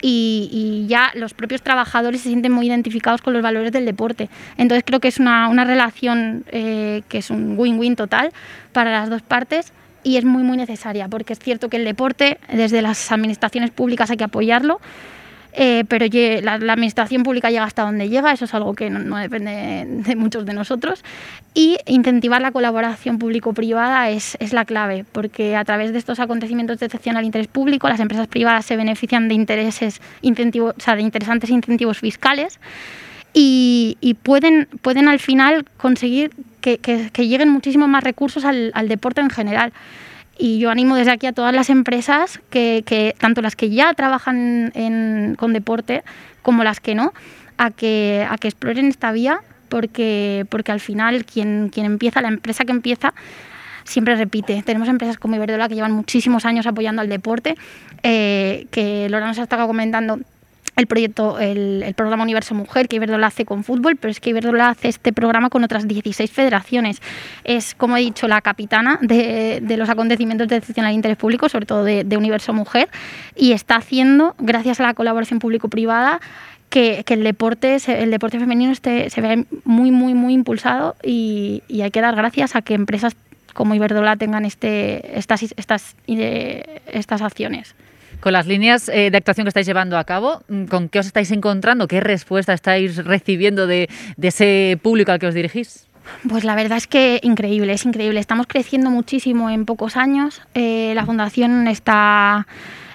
y, 0.00 0.86
ya 0.88 1.10
los 1.14 1.32
propios 1.32 1.62
trabajadores 1.62 2.22
se 2.22 2.28
sienten 2.28 2.52
muy 2.52 2.66
identificados 2.66 3.22
con 3.22 3.32
los 3.32 3.42
valores 3.42 3.72
del 3.72 3.84
deporte. 3.84 4.28
Entonces 4.56 4.84
creo 4.84 5.00
que 5.00 5.08
es 5.08 5.18
una, 5.18 5.64
relación 5.64 6.44
que 6.50 7.02
es 7.10 7.30
un 7.30 7.58
win-win 7.58 7.94
total 7.94 8.32
para 8.72 8.90
las 8.90 9.10
dos 9.10 9.22
partes 9.22 9.72
y 10.02 10.16
es 10.16 10.24
muy, 10.24 10.42
muy 10.42 10.56
necesaria, 10.56 11.08
porque 11.08 11.32
es 11.32 11.38
cierto 11.38 11.68
que 11.68 11.76
el 11.76 11.84
deporte, 11.84 12.38
desde 12.52 12.82
las 12.82 13.12
administraciones 13.12 13.70
públicas 13.70 14.10
hay 14.10 14.16
que 14.16 14.24
apoyarlo, 14.24 14.80
eh, 15.52 15.84
pero 15.88 16.06
la, 16.42 16.54
administración 16.54 17.22
pública 17.22 17.50
llega 17.50 17.64
hasta 17.64 17.82
donde 17.82 18.08
llega, 18.08 18.32
eso 18.32 18.46
es 18.46 18.54
algo 18.54 18.74
que 18.74 18.88
no, 18.90 19.16
depende 19.18 19.84
de 19.86 20.16
muchos 20.16 20.46
de 20.46 20.54
nosotros, 20.54 21.04
y 21.54 21.76
incentivar 21.86 22.40
la 22.40 22.52
colaboración 22.52 23.18
público-privada 23.18 24.08
es, 24.10 24.36
es, 24.40 24.52
la 24.52 24.64
clave, 24.64 25.04
porque 25.12 25.54
a 25.56 25.64
través 25.64 25.92
de 25.92 25.98
estos 25.98 26.20
acontecimientos 26.20 26.78
de 26.78 26.86
excepcional 26.86 27.24
interés 27.24 27.48
público, 27.48 27.88
las 27.88 28.00
empresas 28.00 28.28
privadas 28.28 28.64
se 28.64 28.76
benefician 28.76 29.28
de, 29.28 29.34
intereses 29.34 30.00
incentivos, 30.22 30.74
o 30.76 30.80
sea, 30.80 30.96
de 30.96 31.02
interesantes 31.02 31.50
incentivos 31.50 31.98
fiscales 31.98 32.58
y, 33.34 33.96
y 34.00 34.14
pueden, 34.14 34.68
pueden 34.80 35.08
al 35.08 35.18
final 35.18 35.64
conseguir 35.76 36.32
que, 36.60 36.78
que, 36.78 37.26
lleguen 37.26 37.48
muchísimos 37.48 37.88
más 37.88 38.04
recursos 38.04 38.44
al, 38.44 38.70
al, 38.74 38.88
deporte 38.88 39.20
en 39.20 39.30
general. 39.30 39.72
Y 40.38 40.58
yo 40.58 40.70
animo 40.70 40.96
desde 40.96 41.12
aquí 41.12 41.26
a 41.26 41.32
todas 41.32 41.54
las 41.54 41.70
empresas, 41.70 42.40
que, 42.50 42.82
que 42.86 43.14
tanto 43.18 43.42
las 43.42 43.56
que 43.56 43.70
ya 43.70 43.92
trabajan 43.94 44.72
en, 44.74 45.36
con 45.38 45.52
deporte 45.52 46.02
como 46.42 46.64
las 46.64 46.80
que 46.80 46.94
no, 46.94 47.12
a 47.58 47.70
que, 47.70 48.26
a 48.28 48.38
que 48.38 48.48
exploren 48.48 48.86
esta 48.86 49.12
vía, 49.12 49.40
porque, 49.68 50.46
porque 50.48 50.72
al 50.72 50.80
final 50.80 51.24
quien, 51.24 51.70
quien 51.72 51.86
empieza, 51.86 52.20
la 52.22 52.28
empresa 52.28 52.64
que 52.64 52.72
empieza, 52.72 53.14
siempre 53.84 54.16
repite. 54.16 54.62
Tenemos 54.62 54.88
empresas 54.88 55.18
como 55.18 55.36
Iberdrola 55.36 55.68
que 55.68 55.74
llevan 55.74 55.92
muchísimos 55.92 56.44
años 56.44 56.66
apoyando 56.66 57.02
al 57.02 57.08
deporte, 57.08 57.56
eh, 58.02 58.66
que 58.70 59.08
Lora 59.08 59.26
nos 59.26 59.38
ha 59.38 59.42
estado 59.42 59.66
comentando 59.66 60.18
el 60.82 60.86
proyecto, 60.86 61.38
el, 61.38 61.92
programa 61.96 62.24
Universo 62.24 62.54
Mujer, 62.54 62.88
que 62.88 62.96
Iberdrola 62.96 63.28
hace 63.28 63.44
con 63.44 63.64
fútbol, 63.64 63.96
pero 63.96 64.10
es 64.10 64.20
que 64.20 64.30
Iberdrola 64.30 64.70
hace 64.70 64.88
este 64.88 65.12
programa 65.12 65.48
con 65.48 65.64
otras 65.64 65.88
16 65.88 66.30
federaciones. 66.30 67.00
Es, 67.44 67.74
como 67.74 67.96
he 67.96 68.00
dicho, 68.00 68.28
la 68.28 68.40
capitana 68.40 68.98
de, 69.00 69.62
los 69.76 69.88
acontecimientos 69.88 70.48
de 70.48 70.56
excepcional 70.56 70.92
interés 70.92 71.16
público, 71.16 71.48
sobre 71.48 71.66
todo 71.66 71.84
de, 71.84 72.16
Universo 72.16 72.52
Mujer, 72.52 72.88
y 73.36 73.52
está 73.52 73.76
haciendo, 73.76 74.34
gracias 74.38 74.80
a 74.80 74.82
la 74.82 74.94
colaboración 74.94 75.38
público-privada, 75.38 76.20
que, 76.68 77.04
el 77.06 77.24
deporte 77.24 77.76
el 77.86 78.10
deporte 78.10 78.38
femenino 78.38 78.72
esté, 78.72 79.10
se 79.10 79.20
ve 79.20 79.44
muy, 79.64 79.90
muy, 79.90 80.14
muy 80.14 80.34
impulsado 80.34 80.96
y, 81.02 81.62
hay 81.82 81.90
que 81.90 82.00
dar 82.00 82.16
gracias 82.16 82.56
a 82.56 82.62
que 82.62 82.74
empresas 82.74 83.14
como 83.54 83.74
Iberdrola 83.74 84.16
tengan 84.16 84.44
este, 84.44 85.18
estas, 85.18 85.42
estas, 85.42 85.94
eh, 86.06 86.80
estas 86.86 87.22
acciones. 87.22 87.74
Con 88.22 88.32
las 88.32 88.46
líneas 88.46 88.88
eh, 88.88 89.10
de 89.10 89.16
actuación 89.16 89.46
que 89.46 89.48
estáis 89.48 89.66
llevando 89.66 89.98
a 89.98 90.04
cabo, 90.04 90.44
mm, 90.48 90.66
¿con 90.66 90.88
qué 90.88 91.00
os 91.00 91.06
estáis 91.06 91.32
encontrando? 91.32 91.88
¿Qué 91.88 91.98
respuesta 92.00 92.52
estáis 92.52 93.04
recibiendo 93.04 93.66
de, 93.66 93.88
ese 94.22 94.78
público 94.80 95.10
al 95.10 95.18
que 95.18 95.26
os 95.26 95.34
dirigís? 95.34 95.88
Pues 96.28 96.44
la 96.44 96.54
verdad 96.54 96.78
es 96.78 96.86
que 96.86 97.18
increíble, 97.24 97.72
es 97.72 97.84
increíble. 97.84 98.20
Estamos 98.20 98.46
creciendo 98.46 98.90
muchísimo 98.90 99.50
en 99.50 99.64
pocos 99.64 99.96
años. 99.96 100.40
Eh, 100.54 100.92
la 100.94 101.04
fundación 101.04 101.66
está 101.66 102.46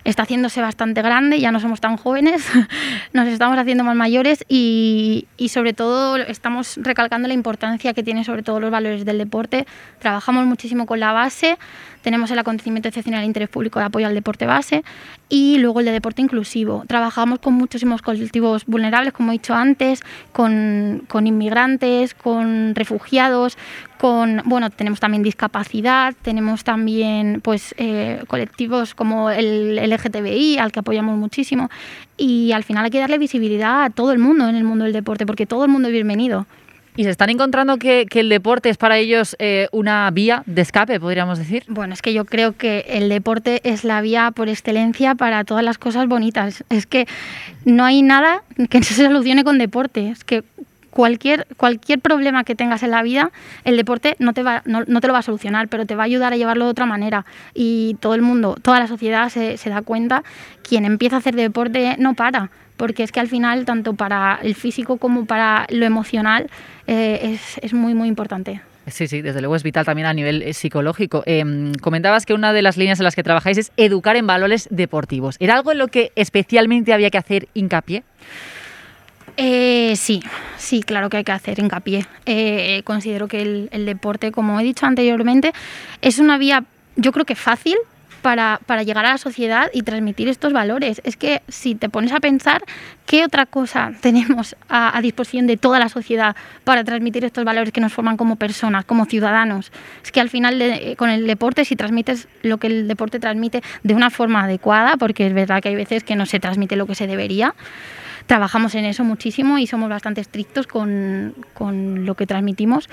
está 0.09 0.23
haciéndose 0.23 0.61
bastante 0.61 1.01
grande, 1.01 1.39
ya 1.41 1.51
no 1.51 1.59
somos 1.59 1.81
tan 1.81 1.97
jóvenes, 1.97 2.45
nos 3.13 3.27
estamos 3.27 3.57
haciendo 3.57 3.83
más 3.83 3.95
mayores 3.95 4.45
y, 4.47 5.27
y, 5.35 5.49
sobre 5.49 5.73
todo 5.73 6.15
estamos 6.15 6.79
recalcando 6.81 7.27
la 7.27 7.33
importancia 7.33 7.93
que 7.93 8.03
tiene 8.03 8.23
sobre 8.23 8.41
todo 8.41 8.61
los 8.61 8.71
valores 8.71 9.03
del 9.03 9.17
deporte. 9.17 9.67
Trabajamos 9.99 10.45
muchísimo 10.45 10.85
con 10.85 11.01
la 11.01 11.11
base, 11.11 11.57
tenemos 12.01 12.31
el 12.31 12.39
acontecimiento 12.39 12.87
excepcional 12.87 13.19
de 13.19 13.27
interés 13.27 13.49
público 13.49 13.79
de 13.79 13.85
apoyo 13.85 14.07
al 14.07 14.15
deporte 14.15 14.45
base 14.45 14.81
y 15.27 15.57
luego 15.57 15.81
el 15.81 15.87
de 15.87 15.91
deporte 15.91 16.21
inclusivo. 16.21 16.85
Trabajamos 16.87 17.39
con 17.39 17.53
muchísimos 17.53 18.01
colectivos 18.01 18.65
vulnerables, 18.65 19.11
como 19.11 19.31
he 19.31 19.33
dicho 19.33 19.53
antes, 19.53 20.01
con, 20.31 21.03
con 21.09 21.27
inmigrantes, 21.27 22.13
con 22.13 22.75
refugiados, 22.75 23.57
con, 23.97 24.41
bueno, 24.45 24.69
tenemos 24.69 24.99
también 24.99 25.23
discapacidad, 25.23 26.13
tenemos 26.21 26.63
también 26.63 27.41
pues 27.41 27.73
eh, 27.77 28.21
colectivos 28.27 28.93
como 28.93 29.29
el 29.29 29.75
LGTBI, 29.75 30.57
al 30.57 30.71
que 30.71 30.79
apoyamos 30.79 31.17
muchísimo, 31.17 31.69
y 32.17 32.51
al 32.51 32.63
final 32.63 32.85
hay 32.85 32.91
que 32.91 32.99
darle 32.99 33.17
visibilidad 33.17 33.83
a 33.83 33.89
todo 33.89 34.11
el 34.11 34.19
mundo 34.19 34.47
en 34.47 34.55
el 34.55 34.63
mundo 34.63 34.85
del 34.85 34.93
deporte, 34.93 35.25
porque 35.25 35.45
todo 35.45 35.65
el 35.65 35.71
mundo 35.71 35.87
es 35.87 35.93
bienvenido. 35.93 36.45
¿Y 36.97 37.03
se 37.03 37.11
están 37.11 37.29
encontrando 37.29 37.77
que, 37.77 38.07
el 38.11 38.27
deporte 38.27 38.69
es 38.69 38.77
para 38.77 38.97
ellos 38.97 39.35
eh, 39.37 39.67
una 39.71 40.09
vía 40.09 40.41
de 40.47 40.63
escape, 40.63 40.99
podríamos 40.99 41.37
decir? 41.37 41.63
Bueno, 41.67 41.93
es 41.93 42.01
que 42.01 42.11
yo 42.11 42.25
creo 42.25 42.57
que 42.57 42.85
el 42.89 43.07
deporte 43.07 43.61
es 43.63 43.83
la 43.83 44.01
vía 44.01 44.31
por 44.31 44.49
excelencia 44.49 45.13
para 45.13 45.43
todas 45.43 45.63
las 45.63 45.77
cosas 45.77 46.07
bonitas. 46.07 46.63
Es 46.71 46.87
que 46.87 47.07
no 47.65 47.85
hay 47.85 48.01
nada 48.01 48.41
que 48.71 48.81
se 48.83 48.95
solucione 48.95 49.43
con 49.43 49.59
deporte. 49.59 50.09
Es 50.09 50.23
que 50.23 50.43
cualquier, 50.89 51.47
cualquier 51.57 51.99
problema 51.99 52.43
que 52.43 52.55
tengas 52.55 52.83
en 52.83 52.91
la 52.91 53.03
vida, 53.03 53.31
el 53.63 53.77
deporte 53.77 54.15
no 54.19 54.33
te, 54.33 54.43
va, 54.43 54.63
no, 54.65 54.83
te 54.85 55.07
lo 55.07 55.13
va 55.13 55.19
a 55.19 55.23
solucionar, 55.23 55.67
pero 55.67 55.85
te 55.85 55.95
va 55.95 56.03
a 56.03 56.05
ayudar 56.05 56.33
a 56.33 56.37
llevarlo 56.37 56.65
de 56.65 56.71
otra 56.71 56.85
manera. 56.85 57.25
Y 57.53 57.97
todo 57.99 58.15
el 58.15 58.21
mundo, 58.21 58.55
toda 58.61 58.79
la 58.79 58.87
sociedad 58.87 59.29
se, 59.29 59.57
se 59.57 59.69
da 59.69 59.81
cuenta, 59.81 60.23
quien 60.67 60.85
empieza 60.85 61.17
a 61.17 61.19
hacer 61.19 61.35
deporte 61.35 61.95
no 61.99 62.13
para 62.13 62.49
porque 62.77 63.03
es 63.03 63.11
que 63.11 63.19
al 63.19 63.27
final, 63.27 63.65
tanto 63.65 63.95
para 63.95 64.39
el 64.41 64.55
físico 64.55 64.97
como 64.97 65.25
para 65.25 65.65
lo 65.69 65.85
emocional, 65.85 66.49
eh, 66.85 67.19
es, 67.33 67.57
es, 67.63 67.73
muy, 67.73 67.95
muy 67.95 68.07
importante. 68.07 68.61
Sí, 68.87 69.07
sí, 69.07 69.21
desde 69.21 69.41
luego 69.41 69.55
es 69.55 69.63
vital 69.63 69.83
también 69.83 70.07
a 70.07 70.13
nivel 70.13 70.41
eh, 70.43 70.53
psicológico. 70.53 71.23
Em, 71.25 71.73
comentabas 71.73 72.25
que 72.25 72.33
una 72.33 72.53
de 72.53 72.61
las 72.61 72.77
líneas 72.77 72.99
en 72.99 73.03
las 73.03 73.15
que 73.15 73.23
trabajáis 73.23 73.57
es 73.57 73.71
educar 73.75 74.15
en 74.15 74.27
valores 74.27 74.67
deportivos. 74.71 75.35
¿Era 75.39 75.55
algo 75.55 75.73
en 75.73 75.79
lo 75.79 75.87
que 75.87 76.11
especialmente 76.15 76.93
había 76.93 77.09
que 77.09 77.17
hacer 77.17 77.49
hincapié? 77.53 78.03
Eh, 79.37 79.95
sí, 79.95 80.21
sí, 80.57 80.81
claro 80.81 81.09
que 81.09 81.17
hay 81.17 81.23
que 81.23 81.31
hacer 81.31 81.59
hincapié. 81.59 82.05
considero 82.83 83.27
que 83.27 83.69
el, 83.71 83.85
deporte, 83.85 84.31
como 84.31 84.59
he 84.59 84.63
dicho 84.63 84.85
anteriormente, 84.85 85.53
es 86.01 86.17
una 86.17 86.39
vía, 86.39 86.63
yo 86.95 87.11
creo 87.11 87.25
que 87.25 87.35
fácil, 87.35 87.77
para, 88.23 88.59
para, 88.65 88.83
llegar 88.83 89.05
a 89.05 89.11
la 89.11 89.17
sociedad 89.19 89.69
y 89.73 89.83
transmitir 89.83 90.27
estos 90.27 90.51
valores. 90.51 91.01
Es 91.03 91.15
que 91.15 91.43
si 91.47 91.75
te 91.75 91.87
pones 91.87 92.11
a 92.11 92.19
pensar, 92.19 92.63
¿qué 93.05 93.23
otra 93.23 93.45
cosa 93.45 93.93
tenemos 94.01 94.55
a, 94.69 94.99
disposición 95.01 95.47
de 95.47 95.55
toda 95.55 95.79
la 95.79 95.87
sociedad 95.87 96.35
para 96.63 96.83
transmitir 96.83 97.23
estos 97.23 97.45
valores 97.45 97.71
que 97.71 97.79
nos 97.79 97.93
forman 97.93 98.17
como 98.17 98.35
personas, 98.35 98.85
como 98.85 99.05
ciudadanos? 99.05 99.71
Es 100.03 100.11
que 100.11 100.19
al 100.19 100.29
final 100.29 100.61
con 100.97 101.09
el 101.09 101.27
deporte, 101.27 101.63
si 101.63 101.75
transmites 101.75 102.27
lo 102.41 102.57
que 102.57 102.67
el 102.67 102.87
deporte 102.87 103.19
transmite 103.19 103.61
de 103.83 103.93
una 103.93 104.09
forma 104.09 104.43
adecuada, 104.43 104.97
porque 104.97 105.27
es 105.27 105.33
verdad 105.33 105.61
que 105.61 105.69
hay 105.69 105.75
veces 105.75 106.03
que 106.03 106.15
no 106.15 106.25
se 106.25 106.39
transmite 106.39 106.75
lo 106.75 106.87
que 106.87 106.95
se 106.95 107.07
debería, 107.07 107.53
trabajamos 108.27 108.75
en 108.75 108.85
eso 108.85 109.03
muchísimo 109.03 109.57
y 109.57 109.65
somos 109.65 109.89
bastante 109.89 110.21
estrictos 110.21 110.67
con, 110.67 111.33
con 111.53 112.05
lo 112.05 112.15
que 112.15 112.27
transmitimos. 112.27 112.89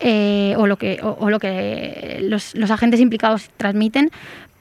Eh, 0.00 0.54
o 0.56 0.68
lo 0.68 0.76
que, 0.76 1.00
o, 1.02 1.28
lo 1.28 1.40
que 1.40 2.20
los, 2.22 2.54
los, 2.54 2.70
agentes 2.70 3.00
implicados 3.00 3.50
transmiten, 3.56 4.12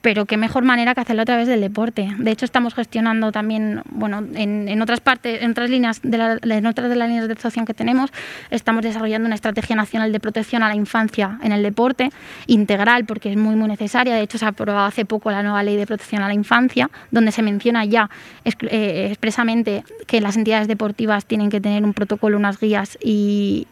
pero 0.01 0.25
qué 0.25 0.37
mejor 0.37 0.63
manera 0.63 0.93
que 0.93 1.01
hacerlo 1.01 1.23
a 1.23 1.25
través 1.25 1.47
del 1.47 1.61
deporte. 1.61 2.09
De 2.17 2.31
hecho, 2.31 2.45
estamos 2.45 2.73
gestionando 2.73 3.31
también, 3.31 3.81
bueno, 3.89 4.23
en, 4.35 4.81
otras 4.81 4.99
partes, 4.99 5.41
en 5.41 5.51
otras 5.51 5.69
líneas 5.69 6.01
de 6.03 6.17
la, 6.17 6.37
en 6.41 6.65
otras 6.65 6.89
de 6.89 6.95
las 6.95 7.07
líneas 7.07 7.27
de 7.27 7.33
actuación 7.33 7.65
que 7.65 7.73
tenemos, 7.73 8.11
estamos 8.51 8.83
desarrollando 8.83 9.25
una 9.25 9.35
estrategia 9.35 9.75
nacional 9.75 10.11
de 10.11 10.19
protección 10.19 10.63
a 10.63 10.67
la 10.67 10.75
infancia 10.75 11.39
en 11.41 11.51
el 11.51 11.63
deporte 11.63 12.11
integral, 12.45 13.05
porque 13.05 13.31
es 13.31 13.37
muy 13.37 13.55
muy 13.55 13.67
necesaria. 13.67 14.15
De 14.15 14.21
hecho, 14.21 14.37
se 14.37 14.45
ha 14.45 14.49
aprobado 14.49 14.85
hace 14.85 15.05
poco 15.05 15.31
la 15.31 15.43
nueva 15.43 15.63
ley 15.63 15.75
de 15.75 15.85
protección 15.85 16.21
a 16.21 16.27
la 16.27 16.33
infancia, 16.33 16.89
donde 17.11 17.31
se 17.31 17.41
menciona 17.41 17.85
ya 17.85 18.09
eh, 18.45 19.07
expresamente 19.09 19.83
que 20.05 20.21
las 20.21 20.37
entidades 20.37 20.67
deportivas 20.67 21.25
tienen 21.25 21.49
que 21.49 21.59
tener 21.59 21.83
un 21.83 21.93
protocolo, 21.93 22.37
unas 22.37 22.59
guías 22.59 22.97
y, 23.03 23.67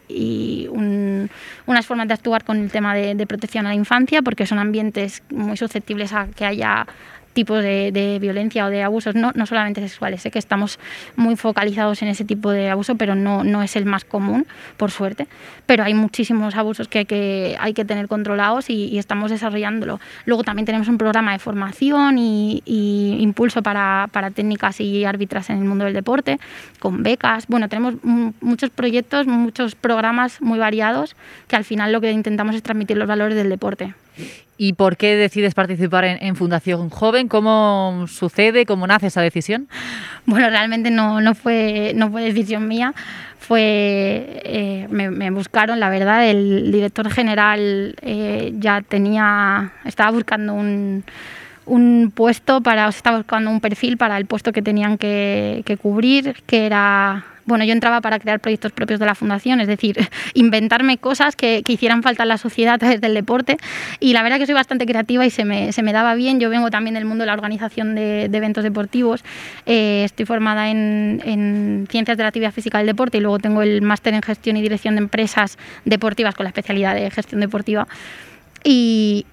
unas 1.67 1.85
formas 1.85 2.07
de 2.07 2.13
actuar 2.13 2.43
con 2.43 2.57
el 2.57 2.71
tema 2.71 2.95
de 2.95 3.27
protección 3.27 3.65
a 3.65 3.69
la 3.69 3.75
infancia, 3.75 4.21
porque 4.21 4.45
son 4.45 4.59
ambientes 4.59 5.23
muy 5.29 5.57
susceptibles 5.57 6.13
que 6.35 6.45
haya 6.45 6.85
tipos 7.35 7.61
de, 7.61 8.17
violencia 8.19 8.65
o 8.65 8.69
de 8.69 8.81
abusos, 8.81 9.13
no, 9.13 9.31
no 9.35 9.45
solamente 9.45 9.81
sexuales. 9.81 10.21
Sé 10.21 10.31
que 10.31 10.39
estamos 10.39 10.79
muy 11.17 11.35
focalizados 11.35 12.01
en 12.01 12.07
ese 12.07 12.23
tipo 12.23 12.49
de 12.49 12.69
abuso, 12.69 12.95
pero 12.95 13.13
no, 13.13 13.43
no 13.43 13.61
es 13.61 13.75
el 13.75 13.85
más 13.85 14.05
común, 14.05 14.47
por 14.77 14.89
suerte. 14.89 15.27
Pero 15.65 15.83
hay 15.83 15.93
muchísimos 15.93 16.55
abusos 16.55 16.87
que 16.87 16.99
hay 16.99 17.05
que, 17.05 17.57
hay 17.59 17.73
que 17.73 17.85
tener 17.85 18.07
controlados 18.07 18.69
y, 18.69 18.97
estamos 18.97 19.29
desarrollándolo. 19.29 19.99
Luego 20.25 20.43
también 20.43 20.65
tenemos 20.65 20.87
un 20.87 20.97
programa 20.97 21.33
de 21.33 21.39
formación 21.39 22.17
y, 22.17 22.63
impulso 23.19 23.61
para, 23.61 24.07
para, 24.11 24.31
técnicas 24.31 24.79
y 24.79 25.03
árbitras 25.03 25.49
en 25.49 25.57
el 25.57 25.65
mundo 25.65 25.83
del 25.83 25.93
deporte, 25.93 26.39
con 26.79 27.03
becas. 27.03 27.47
Bueno, 27.47 27.67
tenemos 27.67 27.95
muchos 28.39 28.69
proyectos, 28.69 29.27
muchos 29.27 29.75
programas 29.75 30.41
muy 30.41 30.57
variados 30.57 31.17
que 31.49 31.57
al 31.57 31.65
final 31.65 31.91
lo 31.91 31.99
que 31.99 32.11
intentamos 32.11 32.55
es 32.55 32.63
transmitir 32.63 32.95
los 32.97 33.07
valores 33.07 33.35
del 33.35 33.49
deporte. 33.49 33.93
¿Y 34.57 34.73
por 34.73 34.95
qué 34.95 35.15
decides 35.15 35.53
participar 35.53 36.05
en, 36.05 36.35
Fundación 36.35 36.89
Joven? 36.89 37.27
¿Cómo 37.27 38.05
sucede? 38.07 38.65
¿Cómo 38.65 38.87
nace 38.87 39.07
esa 39.07 39.21
decisión? 39.21 39.67
Bueno, 40.25 40.49
realmente 40.49 40.91
no, 40.91 41.19
fue, 41.35 41.91
no 41.95 42.09
fue 42.09 42.23
decisión 42.23 42.67
mía. 42.67 42.93
Fue, 43.37 44.41
eh, 44.43 44.87
me, 44.89 45.29
buscaron, 45.29 45.79
la 45.79 45.89
verdad, 45.89 46.27
el 46.27 46.71
director 46.71 47.11
general 47.11 47.95
eh, 48.01 48.53
ya 48.57 48.81
tenía, 48.81 49.71
estaba 49.83 50.11
buscando 50.11 50.53
un, 50.53 51.03
un 51.65 52.11
puesto 52.15 52.61
para, 52.61 52.87
estaba 52.87 53.17
buscando 53.17 53.51
un 53.51 53.59
perfil 53.59 53.97
para 53.97 54.17
el 54.17 54.25
puesto 54.25 54.51
que 54.51 54.61
tenían 54.61 54.97
que 54.97 55.77
cubrir, 55.81 56.41
que 56.47 56.65
era 56.65 57.25
bueno, 57.45 57.63
yo 57.63 57.73
entraba 57.73 58.01
para 58.01 58.19
crear 58.19 58.39
proyectos 58.39 58.71
propios 58.71 58.99
de 58.99 59.05
la 59.05 59.15
fundación, 59.15 59.59
es 59.59 59.67
decir, 59.67 59.97
inventarme 60.33 60.97
cosas 60.97 61.35
que, 61.35 61.63
hicieran 61.67 62.03
falta 62.03 62.23
en 62.23 62.29
la 62.29 62.37
sociedad 62.37 62.75
a 62.75 62.77
través 62.77 63.01
del 63.05 63.13
deporte. 63.13 63.57
Y 63.99 64.13
la 64.13 64.23
verdad 64.23 64.37
que 64.37 64.45
soy 64.45 64.55
bastante 64.55 64.85
creativa 64.85 65.25
y 65.25 65.29
se 65.29 65.45
me, 65.45 65.71
se 65.71 65.83
me 65.83 65.93
daba 65.93 66.15
bien. 66.15 66.39
Yo 66.39 66.49
vengo 66.49 66.69
también 66.69 66.95
del 66.95 67.05
mundo 67.05 67.23
de 67.23 67.27
la 67.27 67.33
organización 67.33 67.95
de, 67.95 68.25
eventos 68.25 68.63
deportivos. 68.63 69.23
Eh, 69.65 70.03
estoy 70.05 70.25
formada 70.25 70.69
en, 70.69 71.21
en, 71.23 71.87
Ciencias 71.89 72.17
de 72.17 72.23
la 72.23 72.29
Actividad 72.29 72.51
Física 72.51 72.79
del 72.79 72.87
Deporte 72.87 73.17
y 73.17 73.21
luego 73.21 73.39
tengo 73.39 73.61
el 73.61 73.81
máster 73.81 74.13
en 74.13 74.21
Gestión 74.21 74.57
y 74.57 74.61
Dirección 74.61 74.95
de 74.95 74.99
Empresas 74.99 75.57
Deportivas 75.85 76.35
con 76.35 76.43
la 76.43 76.49
especialidad 76.49 76.95
de 76.95 77.09
Gestión 77.11 77.41
Deportiva. 77.41 77.87
Y 78.63 79.25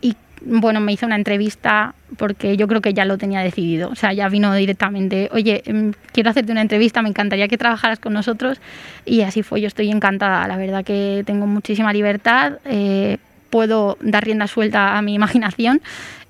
bueno, 0.44 0.80
me 0.80 0.92
hizo 0.92 1.06
una 1.06 1.16
entrevista 1.16 1.94
porque 2.16 2.56
yo 2.56 2.68
creo 2.68 2.80
que 2.80 2.94
ya 2.94 3.04
lo 3.04 3.18
tenía 3.18 3.40
decidido. 3.40 3.90
O 3.90 3.94
sea, 3.94 4.12
ya 4.12 4.28
vino 4.28 4.54
directamente, 4.54 5.28
oye, 5.32 5.62
em, 5.66 5.92
quiero 6.12 6.30
hacerte 6.30 6.52
una 6.52 6.62
entrevista, 6.62 7.02
me 7.02 7.08
encantaría 7.08 7.48
que 7.48 7.58
trabajaras 7.58 7.98
con 7.98 8.12
nosotros. 8.12 8.60
Y 9.04 9.22
así 9.22 9.42
fue, 9.42 9.60
yo 9.60 9.68
estoy 9.68 9.90
encantada. 9.90 10.46
La 10.48 10.56
verdad 10.56 10.84
que 10.84 11.22
tengo 11.26 11.46
muchísima 11.46 11.92
libertad, 11.92 12.58
eh, 12.64 13.18
puedo 13.50 13.98
dar 14.00 14.24
rienda 14.24 14.46
suelta 14.46 14.96
a 14.96 15.02
mi 15.02 15.14
imaginación 15.20 15.80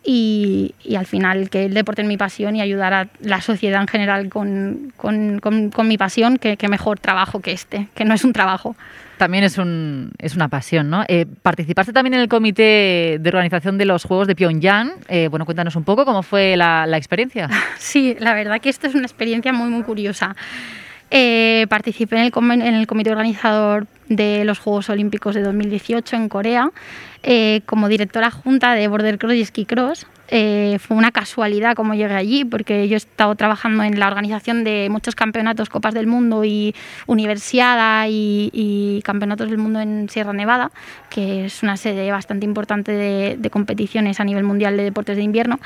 y, 0.04 0.74
al 0.96 1.06
final 1.06 1.48
que 1.48 1.66
el 1.66 1.74
deporte 1.74 2.02
es 2.02 2.08
mi 2.08 2.16
pasión 2.16 2.56
y 2.56 2.60
ayudar 2.60 2.92
a 2.92 3.08
la 3.20 3.40
sociedad 3.40 3.80
en 3.80 3.88
general 3.88 4.28
con, 4.28 4.92
mi 5.84 5.98
pasión, 5.98 6.38
que, 6.38 6.68
mejor 6.68 6.98
trabajo 6.98 7.40
que 7.40 7.52
este, 7.52 7.88
que 7.94 8.04
no 8.04 8.14
es 8.14 8.24
un 8.24 8.32
trabajo. 8.32 8.76
También 9.22 9.44
es, 9.44 9.56
un, 9.56 10.10
es 10.18 10.34
una 10.34 10.48
pasión, 10.48 10.90
¿no? 10.90 11.04
Eh, 11.06 11.26
participaste 11.42 11.92
también 11.92 12.14
en 12.14 12.20
el 12.22 12.28
comité 12.28 13.18
de 13.20 13.28
organización 13.28 13.78
de 13.78 13.84
los 13.84 14.02
Juegos 14.02 14.26
de 14.26 14.34
Pyongyang. 14.34 14.94
Eh, 15.06 15.28
bueno, 15.28 15.44
cuéntanos 15.44 15.76
un 15.76 15.84
poco 15.84 16.04
cómo 16.04 16.24
fue 16.24 16.56
la, 16.56 16.88
la 16.88 16.96
experiencia. 16.96 17.48
Sí, 17.78 18.16
la 18.18 18.34
verdad 18.34 18.60
que 18.60 18.68
esto 18.68 18.88
es 18.88 18.96
una 18.96 19.04
experiencia 19.04 19.52
muy, 19.52 19.70
muy 19.70 19.84
curiosa. 19.84 20.34
Eh, 21.12 21.66
participé 21.68 22.16
en 22.16 22.22
el, 22.22 22.62
en 22.62 22.74
el, 22.74 22.88
comité 22.88 23.12
organizador 23.12 23.86
de 24.08 24.44
los 24.44 24.58
Juegos 24.58 24.90
Olímpicos 24.90 25.34
de 25.34 25.42
2018 25.42 26.16
en 26.16 26.28
Corea 26.28 26.70
eh, 27.24 27.60
como 27.66 27.88
directora 27.88 28.32
junta 28.32 28.74
de 28.74 28.88
Border 28.88 29.18
Cross 29.18 29.34
y 29.34 29.44
Ski 29.44 29.64
Cross. 29.64 30.06
Eh, 30.34 30.78
fue 30.80 30.96
una 30.96 31.12
casualidad 31.12 31.76
como 31.76 31.94
llegué 31.94 32.14
allí, 32.14 32.44
porque 32.44 32.88
yo 32.88 32.94
he 32.94 32.96
estado 32.96 33.34
trabajando 33.34 33.84
en 33.84 34.00
la 34.00 34.08
organización 34.08 34.64
de 34.64 34.88
muchos 34.90 35.14
campeonatos, 35.14 35.68
Copas 35.68 35.92
del 35.94 36.06
Mundo 36.06 36.42
y 36.42 36.74
Universiada 37.06 38.06
y, 38.08 39.00
Campeonatos 39.04 39.50
del 39.50 39.58
Mundo 39.58 39.80
en 39.80 40.08
Sierra 40.08 40.32
Nevada, 40.32 40.72
que 41.10 41.44
es 41.44 41.62
una 41.62 41.76
sede 41.76 42.10
bastante 42.10 42.46
importante 42.46 42.92
de, 42.92 43.36
de, 43.38 43.50
competiciones 43.50 44.20
a 44.20 44.24
nivel 44.24 44.44
mundial 44.44 44.76
de 44.76 44.84
deportes 44.84 45.16
de 45.16 45.22
invierno. 45.22 45.60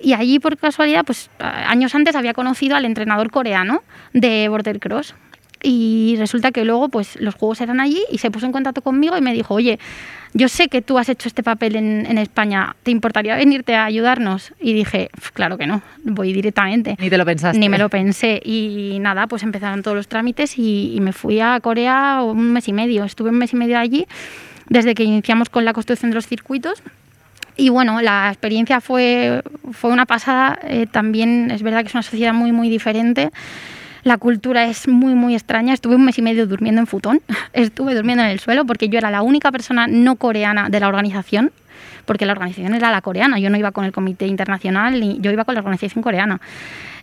Y 0.00 0.14
allí, 0.14 0.38
por 0.40 0.56
casualidad, 0.56 1.04
pues 1.04 1.30
años 1.38 1.94
antes 1.94 2.16
había 2.16 2.34
conocido 2.34 2.76
al 2.76 2.84
entrenador 2.84 3.30
coreano 3.30 3.82
de 4.12 4.48
Border 4.48 4.80
Cross. 4.80 5.14
Y 5.62 6.14
resulta 6.18 6.52
que 6.52 6.64
luego 6.64 6.88
pues 6.88 7.20
los 7.20 7.34
juegos 7.34 7.60
eran 7.60 7.80
allí 7.80 8.02
y 8.10 8.18
se 8.18 8.30
puso 8.30 8.46
en 8.46 8.52
contacto 8.52 8.82
conmigo 8.82 9.16
y 9.16 9.20
me 9.20 9.32
dijo, 9.32 9.54
oye, 9.54 9.78
yo 10.32 10.48
sé 10.48 10.68
que 10.68 10.80
tú 10.80 10.96
has 10.96 11.08
hecho 11.08 11.28
este 11.28 11.42
papel 11.42 11.76
en, 11.76 12.18
España, 12.18 12.76
¿te 12.82 12.90
importaría 12.90 13.34
venirte 13.36 13.74
a 13.74 13.84
ayudarnos? 13.84 14.52
Y 14.60 14.72
dije, 14.72 15.10
claro 15.34 15.58
que 15.58 15.66
no, 15.66 15.82
voy 16.04 16.32
directamente. 16.32 16.96
Ni 17.00 17.10
te 17.10 17.18
lo 17.18 17.24
pensaste. 17.24 17.58
Ni 17.58 17.68
me 17.68 17.78
lo 17.78 17.88
pensé. 17.88 18.40
Y 18.44 18.98
nada, 19.00 19.26
pues 19.26 19.42
empezaron 19.42 19.82
todos 19.82 19.96
los 19.96 20.08
trámites 20.08 20.56
y, 20.56 20.98
me 21.00 21.12
fui 21.12 21.40
a 21.40 21.58
Corea 21.60 22.22
un 22.22 22.52
mes 22.52 22.68
y 22.68 22.72
medio. 22.72 23.04
Estuve 23.04 23.30
un 23.30 23.38
mes 23.38 23.52
y 23.52 23.56
medio 23.56 23.78
allí 23.78 24.06
desde 24.68 24.94
que 24.94 25.02
iniciamos 25.02 25.48
con 25.48 25.64
la 25.64 25.72
construcción 25.72 26.10
de 26.10 26.14
los 26.14 26.26
circuitos. 26.26 26.82
Y 27.56 27.68
bueno, 27.68 28.00
la 28.00 28.28
experiencia 28.28 28.80
fue, 28.80 29.42
fue 29.72 29.90
una 29.90 30.06
pasada. 30.06 30.58
Eh, 30.62 30.86
también 30.86 31.50
es 31.50 31.62
verdad 31.62 31.80
que 31.80 31.88
es 31.88 31.94
una 31.94 32.02
sociedad 32.02 32.32
muy, 32.32 32.52
muy 32.52 32.68
diferente. 32.70 33.30
La 34.02 34.18
cultura 34.18 34.66
es 34.66 34.88
muy, 34.88 35.14
muy 35.14 35.34
extraña. 35.34 35.74
Estuve 35.74 35.96
un 35.96 36.04
mes 36.04 36.18
y 36.18 36.22
medio 36.22 36.46
durmiendo 36.46 36.80
en 36.80 36.86
futón. 36.86 37.20
Estuve 37.52 37.94
durmiendo 37.94 38.24
en 38.24 38.30
el 38.30 38.40
suelo 38.40 38.64
porque 38.64 38.88
yo 38.88 38.98
era 38.98 39.10
la 39.10 39.22
única 39.22 39.52
persona 39.52 39.86
no 39.86 40.16
coreana 40.16 40.68
de 40.68 40.80
la 40.80 40.88
organización, 40.88 41.52
porque 42.06 42.26
la 42.26 42.32
organización 42.32 42.74
era 42.74 42.90
la 42.90 43.00
coreana. 43.02 43.38
Yo 43.38 43.50
no 43.50 43.56
iba 43.56 43.72
con 43.72 43.84
el 43.84 43.92
comité 43.92 44.26
internacional, 44.26 44.98
ni 44.98 45.18
yo 45.20 45.30
iba 45.30 45.44
con 45.44 45.54
la 45.54 45.60
organización 45.60 46.02
coreana. 46.02 46.40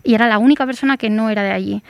Y 0.03 0.15
era 0.15 0.27
la 0.27 0.37
única 0.37 0.65
persona 0.65 0.97
que 0.97 1.09
no 1.09 1.29
era 1.29 1.43
de 1.43 1.51
allí. 1.51 1.83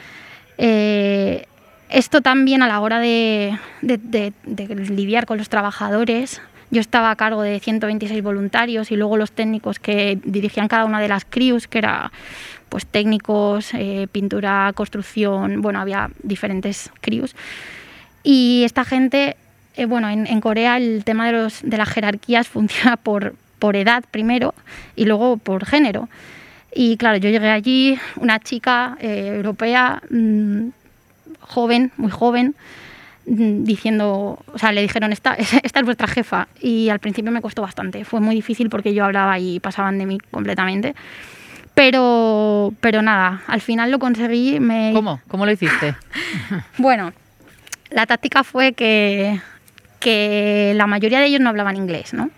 Eh, 0.58 1.46
esto 1.90 2.22
también 2.22 2.62
a 2.62 2.68
la 2.68 2.82
hora 2.82 3.00
de, 3.00 3.58
lidiar 3.82 5.26
con 5.26 5.38
los 5.38 5.50
trabajadores, 5.50 6.42
yo 6.70 6.82
estaba 6.82 7.12
a 7.12 7.16
cargo 7.16 7.42
de 7.44 7.62
126 7.62 8.22
voluntarios 8.22 8.92
y 8.92 8.98
luego 8.98 9.16
los 9.16 9.32
técnicos 9.32 9.80
que 9.80 10.20
dirigían 10.26 10.68
cada 10.68 10.84
una 10.84 11.00
de 11.00 11.08
las 11.08 11.24
crews, 11.24 11.68
que 11.68 11.78
era 11.78 12.12
pues 12.70 12.86
técnicos, 12.86 13.74
eh, 13.74 14.08
pintura, 14.12 14.72
construcción, 14.76 15.62
bueno, 15.62 15.80
había 15.80 16.10
diferentes 16.24 16.92
crews. 17.02 17.36
Y 18.24 18.64
esta 18.66 18.84
gente, 18.84 19.38
eh, 19.76 19.86
bueno, 19.86 20.10
en, 20.10 20.42
Corea 20.42 20.78
el 20.78 21.04
tema 21.04 21.28
de, 21.28 21.32
los, 21.34 21.62
de 21.64 21.78
las 21.78 21.90
jerarquías 21.90 22.48
funciona 22.50 22.98
por, 22.98 23.36
por 23.60 23.76
edad 23.76 24.04
primero 24.12 24.54
y 24.96 25.06
luego 25.06 25.38
por 25.38 25.66
género. 25.66 26.10
Y 26.74 26.98
claro, 26.98 27.18
yo 27.18 27.30
llegué 27.30 27.50
allí, 27.50 27.98
una 28.18 28.40
chica 28.40 28.98
eh, 29.00 29.32
europea, 29.36 30.02
mm, 30.10 30.68
joven, 31.40 31.92
muy 31.98 32.12
joven, 32.12 32.56
mm, 33.26 33.64
diciendo, 33.64 34.40
o 34.54 34.58
sea, 34.58 34.72
le 34.72 34.82
dijeron, 34.82 35.12
esta, 35.14 35.34
esta 35.64 35.80
es 35.80 35.86
vuestra 35.86 36.08
jefa. 36.08 36.48
Y 36.62 36.90
al 36.90 37.00
principio 37.00 37.32
me 37.32 37.42
costó 37.42 37.62
bastante, 37.62 38.04
fue 38.06 38.20
muy 38.20 38.36
difícil 38.36 38.70
porque 38.70 38.94
yo 38.94 39.06
hablaba 39.06 39.40
y 39.40 39.60
pasaban 39.60 39.98
de 39.98 40.06
mí 40.06 40.20
completamente. 40.32 40.94
Pero, 41.78 42.74
pero 42.82 43.04
nada, 43.04 43.44
al 43.46 43.62
final 43.62 43.92
lo 43.92 44.00
conseguí. 44.00 44.60
Me... 44.60 44.94
¿Cómo? 44.96 45.22
¿Cómo 45.28 45.46
lo 45.46 45.52
hiciste? 45.52 45.94
bueno, 46.80 47.14
la 47.92 48.08
táctica 48.08 48.44
fue 48.44 48.74
que, 48.74 49.40
que 50.00 50.74
la 50.76 50.88
mayoría 50.88 51.20
de 51.20 51.28
ellos 51.28 51.40
no 51.40 51.50
hablaban 51.50 51.76
inglés, 51.76 52.16
¿no? 52.16 52.32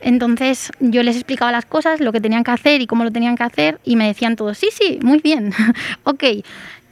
Entonces 0.00 0.70
yo 0.78 1.02
les 1.02 1.16
explicaba 1.16 1.50
las 1.50 1.64
cosas, 1.64 1.98
lo 1.98 2.12
que 2.12 2.20
tenían 2.20 2.44
que 2.44 2.52
hacer 2.52 2.80
y 2.80 2.86
cómo 2.86 3.02
lo 3.02 3.10
tenían 3.10 3.36
que 3.36 3.42
hacer 3.42 3.80
y 3.82 3.96
me 3.96 4.06
decían 4.06 4.36
todos, 4.36 4.56
sí, 4.56 4.68
sí, 4.70 5.00
muy 5.02 5.18
bien, 5.18 5.52
ok. 6.04 6.22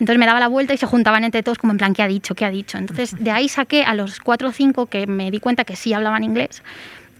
Entonces 0.00 0.18
me 0.18 0.26
daba 0.26 0.40
la 0.40 0.48
vuelta 0.48 0.74
y 0.74 0.78
se 0.78 0.86
juntaban 0.86 1.22
entre 1.22 1.44
todos 1.44 1.58
como 1.58 1.74
en 1.74 1.78
plan, 1.78 1.94
¿qué 1.94 2.02
ha 2.02 2.08
dicho? 2.08 2.34
¿Qué 2.34 2.44
ha 2.44 2.50
dicho? 2.50 2.76
Entonces 2.76 3.14
de 3.22 3.30
ahí 3.30 3.48
saqué 3.48 3.84
a 3.84 3.94
los 3.94 4.18
cuatro 4.18 4.48
o 4.48 4.52
cinco 4.52 4.86
que 4.86 5.06
me 5.06 5.30
di 5.30 5.38
cuenta 5.38 5.64
que 5.64 5.76
sí 5.76 5.92
hablaban 5.92 6.24
inglés 6.24 6.64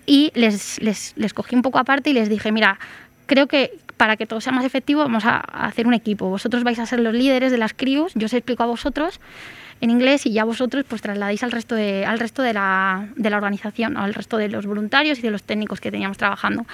y 0.05 0.33
les, 0.35 0.83
les, 0.83 1.12
les 1.14 1.33
cogí 1.33 1.55
un 1.55 1.62
poco 1.62 1.79
aparte 1.79 2.11
y 2.11 2.12
les 2.12 2.29
dije, 2.29 2.51
mira, 2.51 2.81
creo 3.27 3.47
que 3.47 3.84
para 4.05 4.19
que 4.19 4.27
todo 4.27 4.39
sea 4.43 4.53
más 4.53 4.67
efectivo 4.67 5.01
vamos 5.01 5.25
a, 5.25 5.39
hacer 5.39 5.87
un 5.87 5.95
equipo. 5.95 6.29
Vosotros 6.29 6.63
vais 6.63 6.79
a 6.79 6.85
ser 6.85 7.01
los 7.01 7.15
líderes 7.15 7.51
de 7.51 7.57
las 7.57 7.73
crews, 7.73 8.13
yo 8.15 8.27
os 8.27 8.35
explico 8.35 8.63
a 8.63 8.67
vosotros 8.67 9.19
en 9.81 9.89
inglés 9.89 10.27
y 10.27 10.33
ya 10.35 10.45
vosotros 10.45 10.85
pues 10.87 11.01
trasladéis 11.01 11.43
al 11.43 11.51
resto 11.51 11.75
de, 11.75 12.05
al 12.05 12.19
resto 12.19 12.43
de 12.43 12.53
la, 12.53 13.09
de 13.17 13.31
la 13.31 13.39
organización, 13.39 13.97
al 13.97 14.13
resto 14.13 14.37
de 14.37 14.51
los 14.51 14.67
voluntarios 14.67 15.21
y 15.21 15.23
de 15.23 15.31
los 15.31 15.43
técnicos 15.43 15.81
que 15.81 15.91
teníamos 15.91 16.19
trabajando. 16.19 16.67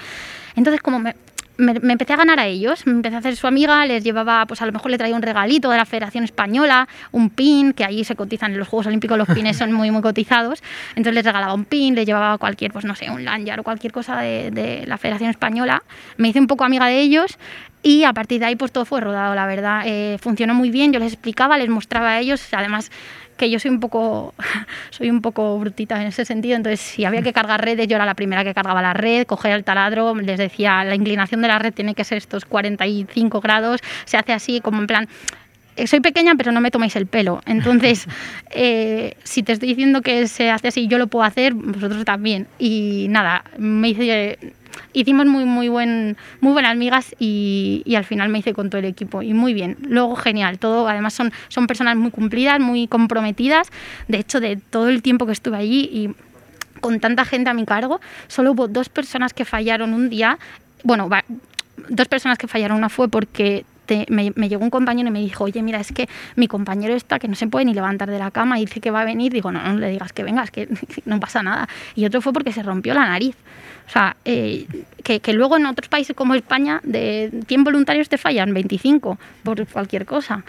Entonces, 0.57 0.81
como 0.81 0.99
me, 0.99 1.15
me, 1.61 1.91
empecé 1.91 2.13
a 2.13 2.17
ganar 2.17 2.39
a 2.39 2.47
ellos, 2.47 2.85
me 2.85 2.93
empecé 2.93 3.15
a 3.15 3.19
hacer 3.19 3.35
su 3.35 3.47
amiga, 3.47 3.85
les 3.85 4.03
llevaba, 4.03 4.45
pues 4.45 4.61
a 4.61 4.65
lo 4.65 4.71
mejor 4.71 4.91
le 4.91 4.97
traía 4.97 5.15
un 5.15 5.21
regalito 5.21 5.69
de 5.69 5.77
la 5.77 5.85
Federación 5.85 6.23
Española, 6.23 6.87
un 7.11 7.29
pin, 7.29 7.73
que 7.73 7.85
allí 7.85 8.03
se 8.03 8.15
cotizan 8.15 8.51
en 8.51 8.59
los 8.59 8.67
Juegos 8.67 8.87
Olímpicos, 8.87 9.17
los 9.17 9.27
pines 9.27 9.57
son 9.57 9.71
muy, 9.71 9.91
muy 9.91 10.01
cotizados, 10.01 10.63
entonces 10.91 11.13
les 11.13 11.25
regalaba 11.25 11.53
un 11.53 11.65
pin, 11.65 11.95
les 11.95 12.05
llevaba 12.05 12.37
cualquier, 12.37 12.71
pues 12.71 12.85
no 12.85 12.95
sé, 12.95 13.09
un 13.09 13.23
lanyard 13.23 13.59
o 13.59 13.63
cualquier 13.63 13.93
cosa 13.93 14.19
de, 14.19 14.51
de 14.51 14.85
la 14.87 14.97
Federación 14.97 15.29
Española, 15.29 15.83
me 16.17 16.29
hice 16.29 16.39
un 16.39 16.47
poco 16.47 16.63
amiga 16.63 16.87
de 16.87 16.99
ellos 16.99 17.37
y 17.83 18.03
a 18.03 18.13
partir 18.13 18.39
de 18.39 18.45
ahí 18.45 18.55
pues 18.55 18.71
todo 18.71 18.85
fue 18.85 19.01
rodado, 19.01 19.33
la 19.33 19.47
verdad. 19.47 19.83
Eh, 19.85 20.17
funcionó 20.19 20.53
muy 20.53 20.69
bien, 20.69 20.93
yo 20.93 20.99
les 20.99 21.13
explicaba, 21.13 21.57
les 21.57 21.69
mostraba 21.69 22.11
a 22.11 22.19
ellos, 22.19 22.47
además 22.53 22.91
que 23.37 23.49
yo 23.49 23.59
soy 23.59 23.71
un 23.71 23.79
poco 23.79 24.33
soy 24.89 25.09
un 25.09 25.21
poco 25.21 25.57
brutita 25.59 26.01
en 26.01 26.07
ese 26.07 26.25
sentido, 26.25 26.55
entonces 26.55 26.79
si 26.79 27.05
había 27.05 27.21
que 27.21 27.33
cargar 27.33 27.63
redes, 27.63 27.87
yo 27.87 27.95
era 27.95 28.05
la 28.05 28.15
primera 28.15 28.43
que 28.43 28.53
cargaba 28.53 28.81
la 28.81 28.93
red, 28.93 29.25
cogía 29.25 29.55
el 29.55 29.63
taladro, 29.63 30.15
les 30.15 30.37
decía, 30.37 30.83
la 30.83 30.95
inclinación 30.95 31.41
de 31.41 31.47
la 31.47 31.59
red 31.59 31.73
tiene 31.73 31.95
que 31.95 32.03
ser 32.03 32.17
estos 32.17 32.45
45 32.45 33.41
grados, 33.41 33.81
se 34.05 34.17
hace 34.17 34.33
así 34.33 34.61
como 34.61 34.79
en 34.79 34.87
plan 34.87 35.07
eh, 35.77 35.87
soy 35.87 36.01
pequeña, 36.01 36.35
pero 36.35 36.51
no 36.51 36.59
me 36.61 36.69
tomáis 36.69 36.95
el 36.95 37.07
pelo. 37.07 37.41
Entonces, 37.45 38.05
eh, 38.51 39.15
si 39.23 39.41
te 39.41 39.53
estoy 39.53 39.69
diciendo 39.69 40.01
que 40.01 40.27
se 40.27 40.51
hace 40.51 40.67
así, 40.67 40.87
yo 40.87 40.97
lo 40.97 41.07
puedo 41.07 41.23
hacer, 41.23 41.53
vosotros 41.53 42.03
también. 42.03 42.47
Y 42.59 43.07
nada, 43.09 43.45
me 43.57 43.89
hice 43.89 44.37
hicimos 44.93 45.25
muy, 45.25 45.45
muy, 45.45 45.69
buen, 45.69 46.17
muy 46.39 46.53
buenas 46.53 46.75
migas 46.75 47.15
y, 47.19 47.81
y, 47.85 47.95
al 47.95 48.05
final 48.05 48.29
me 48.29 48.39
hice 48.39 48.53
con 48.53 48.69
todo 48.69 48.79
el 48.79 48.85
equipo 48.85 49.21
y 49.21 49.33
muy 49.33 49.53
bien. 49.53 49.77
Luego 49.81 50.15
genial, 50.15 50.59
todo, 50.59 50.87
además 50.87 51.13
son, 51.13 51.31
son 51.47 51.67
personas 51.67 51.95
muy 51.95 52.11
cumplidas, 52.11 52.59
muy 52.59 52.87
comprometidas. 52.87 53.69
De 54.07 54.19
hecho, 54.19 54.39
de 54.39 54.57
todo 54.57 54.89
el 54.89 55.01
tiempo 55.01 55.25
que 55.25 55.31
estuve 55.33 55.57
allí 55.57 55.89
y 55.91 56.09
con 56.79 56.99
tanta 56.99 57.25
gente 57.25 57.49
a 57.49 57.53
mi 57.53 57.65
cargo, 57.65 58.01
solo 58.27 58.51
hubo 58.51 58.67
dos 58.67 58.89
personas 58.89 59.33
que 59.33 59.45
fallaron 59.45 59.93
un 59.93 60.09
día. 60.09 60.37
Bueno, 60.83 61.09
dos 61.89 62.07
personas 62.07 62.37
que 62.37 62.47
fallaron. 62.47 62.77
Una 62.77 62.89
fue 62.89 63.07
porque 63.07 63.65
me, 64.09 64.31
llegó 64.49 64.63
un 64.63 64.69
compañero 64.69 65.09
y 65.09 65.11
me 65.11 65.19
dijo, 65.19 65.43
oye, 65.43 65.61
mira, 65.61 65.79
es 65.79 65.91
que 65.91 66.07
mi 66.35 66.47
compañero 66.47 66.93
está 66.93 67.19
que 67.19 67.27
no 67.27 67.35
se 67.35 67.47
puede 67.47 67.65
ni 67.65 67.73
levantar 67.73 68.09
de 68.09 68.19
la 68.19 68.31
cama 68.31 68.57
y 68.57 68.65
dice 68.65 68.79
que 68.79 68.91
va 68.91 69.01
a 69.01 69.05
venir. 69.05 69.31
Digo, 69.31 69.51
no, 69.51 69.61
no 69.61 69.79
le 69.79 69.89
digas 69.89 70.13
que 70.13 70.23
vengas, 70.23 70.51
que 70.51 70.67
no 71.05 71.19
pasa 71.19 71.43
nada. 71.43 71.67
Y 71.95 72.05
otro 72.05 72.21
fue 72.21 72.33
porque 72.33 72.51
se 72.51 72.63
rompió 72.63 72.93
la 72.93 73.05
nariz. 73.05 73.35
O 73.87 73.89
sea, 73.91 74.15
eh, 74.25 74.65
que, 75.03 75.19
que, 75.19 75.33
luego 75.33 75.57
en 75.57 75.65
otros 75.65 75.89
países 75.89 76.15
como 76.15 76.33
España, 76.35 76.79
de 76.83 77.31
100 77.47 77.63
voluntarios 77.63 78.09
te 78.09 78.17
fallan 78.17 78.53
25 78.53 79.17
por 79.43 79.67
cualquier 79.67 80.05
cosa. 80.05 80.43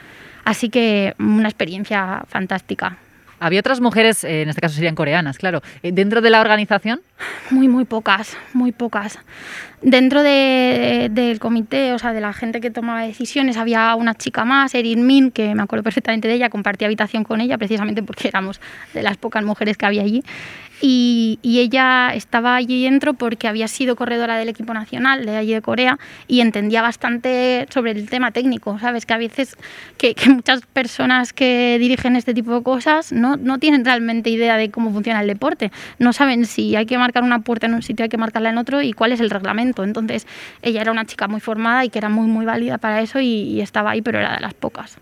Así 0.44 0.68
que 0.68 1.14
una 1.18 1.48
experiencia 1.48 2.24
fantástica. 2.28 2.98
¿Había 3.42 3.58
otras 3.58 3.80
mujeres, 3.80 4.22
eh, 4.22 4.42
en 4.42 4.50
este 4.50 4.60
caso 4.60 4.76
serían 4.76 4.94
coreanas, 4.94 5.36
claro, 5.36 5.62
eh, 5.82 5.90
dentro 5.90 6.20
de 6.20 6.30
la 6.30 6.40
organización? 6.40 7.00
Muy, 7.50 7.66
muy 7.66 7.84
pocas, 7.84 8.36
muy 8.54 8.70
pocas. 8.70 9.18
Dentro 9.80 10.22
del 10.22 11.40
comité, 11.40 11.92
o 11.92 11.98
sea, 11.98 12.12
de 12.12 12.20
la 12.20 12.32
gente 12.32 12.60
que 12.60 12.70
tomaba 12.70 13.02
decisiones, 13.02 13.56
había 13.56 13.96
una 13.96 14.14
chica 14.14 14.44
más, 14.44 14.76
Erin 14.76 15.04
Min, 15.08 15.32
que 15.32 15.56
me 15.56 15.62
acuerdo 15.64 15.82
perfectamente 15.82 16.28
de 16.28 16.34
ella, 16.34 16.50
compartí 16.50 16.84
habitación 16.84 17.24
con 17.24 17.40
ella 17.40 17.58
precisamente 17.58 18.04
porque 18.04 18.28
éramos 18.28 18.60
de 18.94 19.02
las 19.02 19.16
pocas 19.16 19.42
mujeres 19.42 19.76
que 19.76 19.86
había 19.86 20.02
allí. 20.02 20.22
Y, 20.82 21.38
ella 21.62 22.12
estaba 22.12 22.56
allí 22.56 22.82
dentro 22.82 23.14
porque 23.14 23.46
había 23.46 23.68
sido 23.68 23.94
corredora 23.94 24.36
del 24.36 24.48
equipo 24.48 24.74
nacional 24.74 25.24
de 25.24 25.36
allí 25.36 25.54
de 25.54 25.62
Corea 25.62 25.98
y 26.26 26.40
entendía 26.40 26.82
bastante 26.82 27.68
sobre 27.70 27.92
el 27.92 28.10
tema 28.10 28.32
técnico, 28.32 28.78
¿sabes? 28.80 29.06
Que 29.06 29.14
a 29.14 29.18
veces 29.18 29.56
que, 29.96 30.14
muchas 30.28 30.62
personas 30.66 31.32
que 31.32 31.78
dirigen 31.78 32.16
este 32.16 32.34
tipo 32.34 32.52
de 32.52 32.62
cosas 32.64 33.12
no, 33.12 33.36
no, 33.36 33.58
tienen 33.58 33.84
realmente 33.84 34.28
idea 34.30 34.56
de 34.56 34.70
cómo 34.70 34.92
funciona 34.92 35.20
el 35.20 35.28
deporte, 35.28 35.70
no 36.00 36.12
saben 36.12 36.46
si 36.46 36.74
hay 36.74 36.86
que 36.86 36.98
marcar 36.98 37.22
una 37.22 37.40
puerta 37.40 37.66
en 37.66 37.74
un 37.74 37.82
sitio, 37.82 38.02
hay 38.02 38.08
que 38.08 38.18
marcarla 38.18 38.50
en 38.50 38.58
otro 38.58 38.82
y 38.82 38.92
cuál 38.92 39.12
es 39.12 39.20
el 39.20 39.30
reglamento. 39.30 39.84
Entonces 39.84 40.26
ella 40.62 40.80
era 40.80 40.90
una 40.90 41.04
chica 41.04 41.28
muy 41.28 41.40
formada 41.40 41.84
y 41.84 41.90
que 41.90 41.98
era 41.98 42.08
muy, 42.08 42.26
muy 42.26 42.44
válida 42.44 42.78
para 42.78 43.00
eso 43.00 43.20
y 43.20 43.60
estaba 43.60 43.92
ahí, 43.92 44.02
pero 44.02 44.18
era 44.18 44.34
de 44.34 44.40
las 44.40 44.54
pocas. 44.54 44.98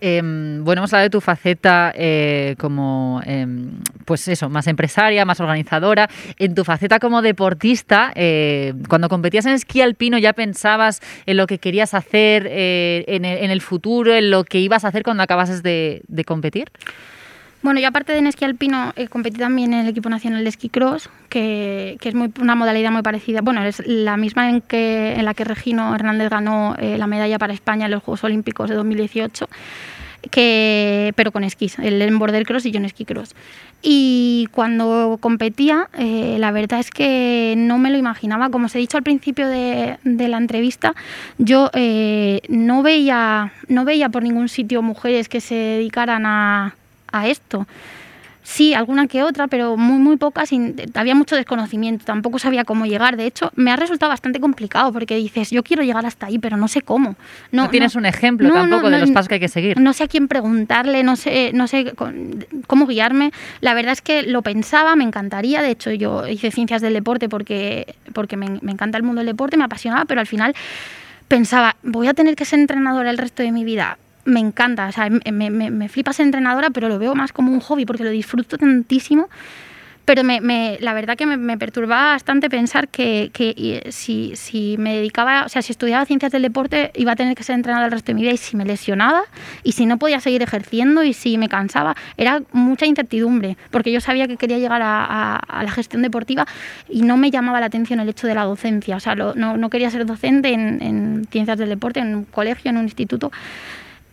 Em, 0.00 0.62
bueno, 0.64 0.80
hemos 0.80 0.92
hablado 0.92 1.06
de 1.06 1.10
tu 1.10 1.20
faceta 1.20 1.92
eh, 1.94 2.54
como, 2.58 3.20
em, 3.24 3.80
pues 4.04 4.28
eso, 4.28 4.48
más 4.48 4.66
empresaria, 4.66 5.24
más 5.24 5.40
organizadora. 5.40 6.08
En 6.38 6.54
tu 6.54 6.64
faceta 6.64 6.98
como 6.98 7.22
deportista, 7.22 8.12
eh, 8.14 8.74
cuando 8.88 9.08
competías 9.08 9.46
en 9.46 9.52
esquí 9.52 9.80
alpino, 9.80 10.18
¿ya 10.18 10.32
pensabas 10.32 11.00
en 11.26 11.36
lo 11.36 11.46
que 11.46 11.58
querías 11.58 11.94
hacer 11.94 12.46
eh, 12.48 13.04
en, 13.08 13.24
el, 13.24 13.60
futuro, 13.60 14.14
en 14.14 14.30
lo 14.30 14.44
que 14.44 14.58
ibas 14.60 14.84
a 14.84 14.88
hacer 14.88 15.02
cuando 15.02 15.22
acabases 15.22 15.62
de, 15.62 16.02
competir? 16.26 16.70
Bueno, 17.62 17.80
yo 17.80 17.88
aparte 17.88 18.12
de 18.12 18.18
en 18.18 18.26
esquí 18.28 18.44
alpino, 18.44 18.92
competí 19.10 19.38
también 19.38 19.74
en 19.74 19.80
el 19.80 19.88
equipo 19.88 20.08
nacional 20.08 20.44
de 20.44 20.48
esquí 20.48 20.68
cross, 20.68 21.10
que, 21.28 21.98
es 22.00 22.14
una 22.14 22.54
modalidad 22.54 22.92
muy 22.92 23.02
parecida. 23.02 23.40
Bueno, 23.40 23.64
es 23.64 23.84
la 23.86 24.16
misma 24.16 24.48
en, 24.48 24.62
en 24.70 25.24
la 25.24 25.34
que 25.34 25.44
Regino 25.44 25.94
Hernández 25.94 26.30
ganó 26.30 26.76
la 26.78 27.06
medalla 27.06 27.38
para 27.38 27.52
España 27.52 27.86
en 27.86 27.92
los 27.92 28.02
Juegos 28.02 28.22
Olímpicos 28.24 28.68
de 28.68 28.76
2018 28.76 29.48
que, 30.30 31.12
pero 31.16 31.32
con 31.32 31.44
esquís, 31.44 31.78
el 31.78 32.16
border 32.16 32.44
cross 32.44 32.66
y 32.66 32.70
yo 32.70 32.78
en 32.78 32.84
esquí 32.84 33.04
cross. 33.04 33.34
Y 33.82 34.48
cuando 34.50 35.18
competía, 35.20 35.88
eh, 35.96 36.36
la 36.38 36.50
verdad 36.50 36.80
es 36.80 36.90
que 36.90 37.54
no 37.56 37.78
me 37.78 37.90
lo 37.90 37.96
imaginaba. 37.96 38.50
Como 38.50 38.66
os 38.66 38.74
he 38.74 38.78
dicho 38.78 38.96
al 38.96 39.04
principio 39.04 39.48
de, 39.48 39.98
la 40.04 40.36
entrevista, 40.36 40.94
yo 41.38 41.70
eh, 41.74 42.40
no, 42.48 42.82
veía, 42.82 43.52
no 43.68 43.84
veía 43.84 44.08
por 44.08 44.22
ningún 44.22 44.48
sitio 44.48 44.82
mujeres 44.82 45.28
que 45.28 45.40
se 45.40 45.54
dedicaran 45.54 46.26
a, 46.26 46.74
a 47.12 47.28
esto. 47.28 47.66
Sí, 48.48 48.72
alguna 48.72 49.06
que 49.08 49.22
otra, 49.22 49.46
pero 49.46 49.76
muy, 49.76 49.98
muy 49.98 50.16
pocas. 50.16 50.48
había 50.94 51.14
mucho 51.14 51.36
desconocimiento, 51.36 52.06
tampoco 52.06 52.38
sabía 52.38 52.64
cómo 52.64 52.86
llegar. 52.86 53.18
De 53.18 53.26
hecho, 53.26 53.52
me 53.56 53.70
ha 53.70 53.76
resultado 53.76 54.08
bastante 54.08 54.40
complicado 54.40 54.90
porque 54.90 55.16
dices, 55.16 55.50
yo 55.50 55.62
quiero 55.62 55.82
llegar 55.82 56.06
hasta 56.06 56.26
ahí, 56.26 56.38
pero 56.38 56.56
no 56.56 56.66
sé 56.66 56.80
cómo. 56.80 57.16
No, 57.52 57.68
tienes 57.68 57.94
un 57.94 58.06
ejemplo 58.06 58.50
tampoco 58.50 58.88
de 58.88 59.00
los 59.00 59.10
pasos 59.10 59.28
que 59.28 59.34
hay 59.34 59.40
que 59.40 59.48
seguir. 59.48 59.78
No 59.78 59.92
sé 59.92 60.04
a 60.04 60.08
quién 60.08 60.28
preguntarle, 60.28 61.02
no 61.02 61.16
sé, 61.16 61.50
no 61.52 61.66
sé 61.66 61.92
cómo 62.66 62.86
guiarme. 62.86 63.32
La 63.60 63.74
verdad 63.74 63.92
es 63.92 64.00
que 64.00 64.22
lo 64.22 64.40
pensaba, 64.40 64.96
me 64.96 65.04
encantaría. 65.04 65.60
De 65.60 65.70
hecho, 65.70 65.90
yo 65.90 66.26
hice 66.26 66.50
ciencias 66.50 66.80
del 66.80 66.94
deporte 66.94 67.28
porque, 67.28 67.96
porque 68.14 68.38
me, 68.38 68.60
me 68.62 68.72
encanta 68.72 68.96
el 68.96 69.04
mundo 69.04 69.18
del 69.18 69.26
deporte, 69.26 69.58
me 69.58 69.64
apasionaba, 69.64 70.06
pero 70.06 70.22
al 70.22 70.26
final 70.26 70.54
pensaba, 71.28 71.76
voy 71.82 72.08
a 72.08 72.14
tener 72.14 72.34
que 72.34 72.46
ser 72.46 72.60
entrenadora 72.60 73.10
el 73.10 73.18
resto 73.18 73.42
de 73.42 73.52
mi 73.52 73.64
vida 73.64 73.98
me 74.28 74.40
encanta, 74.40 74.88
o 74.88 74.92
sea, 74.92 75.08
me, 75.10 75.50
me, 75.50 75.70
me, 75.70 75.88
flipa 75.88 76.12
ser 76.12 76.26
entrenadora, 76.26 76.70
pero 76.70 76.88
lo 76.88 76.98
veo 76.98 77.14
más 77.14 77.32
como 77.32 77.52
un 77.52 77.60
hobby 77.60 77.86
porque 77.86 78.04
lo 78.04 78.10
disfruto 78.10 78.58
tantísimo. 78.58 79.28
Pero 80.08 80.24
me, 80.24 80.78
la 80.80 80.94
verdad 80.94 81.18
que 81.18 81.26
me, 81.26 81.58
perturbaba 81.58 82.12
bastante 82.12 82.48
pensar 82.48 82.88
que, 82.88 83.28
que 83.30 83.88
si, 83.92 84.32
si, 84.36 84.76
me 84.78 84.96
dedicaba, 84.96 85.44
o 85.44 85.50
sea, 85.50 85.60
si 85.60 85.72
estudiaba 85.72 86.06
ciencias 86.06 86.32
del 86.32 86.40
deporte, 86.40 86.92
iba 86.94 87.12
a 87.12 87.16
tener 87.16 87.34
que 87.34 87.42
ser 87.42 87.56
entrenadora 87.56 87.88
el 87.88 87.92
resto 87.92 88.06
de 88.06 88.14
mi 88.14 88.22
vida 88.22 88.32
y 88.32 88.38
si 88.38 88.56
me 88.56 88.64
lesionaba 88.64 89.24
y 89.64 89.72
si 89.72 89.84
no 89.84 89.98
podía 89.98 90.18
seguir 90.20 90.40
ejerciendo 90.40 91.04
y 91.04 91.12
si 91.12 91.36
me 91.36 91.50
cansaba, 91.50 91.94
era 92.16 92.40
mucha 92.52 92.86
incertidumbre, 92.86 93.58
porque 93.70 93.92
yo 93.92 94.00
sabía 94.00 94.26
que 94.26 94.38
quería 94.38 94.56
llegar 94.56 94.80
a, 94.82 95.42
la 95.62 95.70
gestión 95.70 96.00
deportiva 96.00 96.46
y 96.88 97.02
no 97.02 97.18
me 97.18 97.30
llamaba 97.30 97.60
la 97.60 97.66
atención 97.66 98.00
el 98.00 98.08
hecho 98.08 98.26
de 98.26 98.34
la 98.34 98.44
docencia, 98.44 98.96
o 98.96 99.00
sea, 99.00 99.14
no, 99.14 99.34
no, 99.34 99.68
quería 99.68 99.90
ser 99.90 100.06
docente 100.06 100.54
en, 100.54 100.78
en 100.80 101.28
ciencias 101.30 101.58
del 101.58 101.68
deporte, 101.68 102.00
en 102.00 102.14
un 102.14 102.24
colegio, 102.24 102.70
en 102.70 102.78
un 102.78 102.84
instituto. 102.84 103.30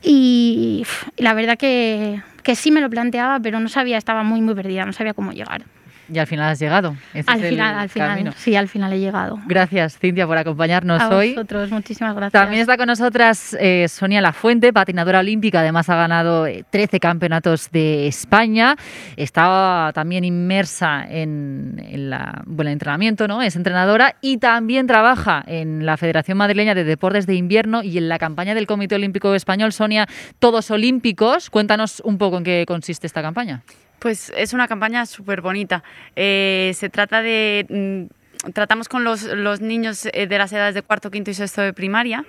Y 0.08 0.86
la 1.18 1.34
verdad 1.34 1.58
que, 1.58 2.22
que 2.44 2.56
sí 2.56 2.70
me 2.72 2.80
lo 2.80 2.90
planteaba, 2.92 3.40
pero 3.40 3.60
no 3.60 3.68
sabía, 3.70 3.98
estaba 3.98 4.24
muy, 4.24 4.40
muy 4.42 4.54
perdida, 4.54 4.86
no 4.86 4.94
sabía 4.94 5.16
cómo 5.16 5.32
llegar. 5.32 5.64
Y 6.12 6.20
al 6.20 6.28
final 6.28 6.52
has 6.52 6.60
llegado. 6.60 6.96
al 7.26 7.40
final, 7.42 7.76
al 7.76 7.90
final. 7.90 8.34
Sí, 8.36 8.56
al 8.56 8.68
final 8.68 8.94
he 8.94 9.00
llegado. 9.00 9.40
Gracias, 9.48 9.98
Cintia, 9.98 10.28
por 10.28 10.38
acompañarnos 10.38 11.02
hoy. 11.12 11.32
A 11.32 11.36
vosotros, 11.36 11.72
muchísimas 11.72 12.16
gracias. 12.16 12.42
También 12.42 12.62
está 12.62 12.78
con 12.78 12.88
nosotras 12.88 13.56
eh, 13.60 13.88
Sonia 13.88 14.22
Lafuente, 14.22 14.72
patinadora 14.72 15.20
olímpica. 15.20 15.62
Además, 15.62 15.90
ha 15.90 15.96
ganado 15.96 16.46
13 16.70 16.98
eh, 16.98 17.00
campeonatos 17.00 17.72
de 17.72 18.08
España. 18.08 18.76
Estaba 19.18 19.92
también 19.94 20.24
inmersa 20.24 21.06
en, 21.10 21.82
la, 22.10 22.44
bueno, 22.46 22.70
el 22.70 22.74
entrenamiento, 22.74 23.28
¿no? 23.28 23.42
Es 23.42 23.56
entrenadora 23.56 24.16
y 24.22 24.38
también 24.38 24.88
trabaja 24.88 25.44
en 25.48 25.86
la 25.86 25.98
Federación 25.98 26.38
Madrileña 26.38 26.76
de 26.76 26.84
Deportes 26.84 27.26
de 27.26 27.36
Invierno 27.36 27.84
y 27.84 27.98
en 27.98 28.10
la 28.10 28.20
campaña 28.20 28.54
del 28.54 28.68
Comité 28.68 28.96
Olímpico 28.96 29.34
Español. 29.34 29.74
Sonia, 29.74 30.08
todos 30.40 30.70
olímpicos. 30.72 31.50
Cuéntanos 31.50 32.02
un 32.06 32.18
poco 32.18 32.38
en 32.38 32.44
qué 32.44 32.66
consiste 32.68 33.08
esta 33.08 33.22
campaña. 33.22 33.64
Pues 34.00 34.32
es 34.36 34.54
una 34.54 34.68
campaña 34.68 35.06
súper 35.06 35.42
bonita. 35.42 35.84
Eh, 36.16 36.72
se 36.76 36.90
trata 36.90 37.22
de 37.22 37.66
mm, 37.70 38.26
tratamos 38.54 38.90
con 38.90 39.04
los, 39.04 39.24
los, 39.24 39.62
niños 39.62 40.08
eh, 40.12 40.28
de 40.28 40.38
las 40.38 40.52
edades 40.54 40.76
de 40.76 40.82
cuarto, 40.82 41.12
quinto 41.12 41.32
y 41.32 41.34
sexto 41.34 41.62
de 41.62 41.74
primaria. 41.74 42.26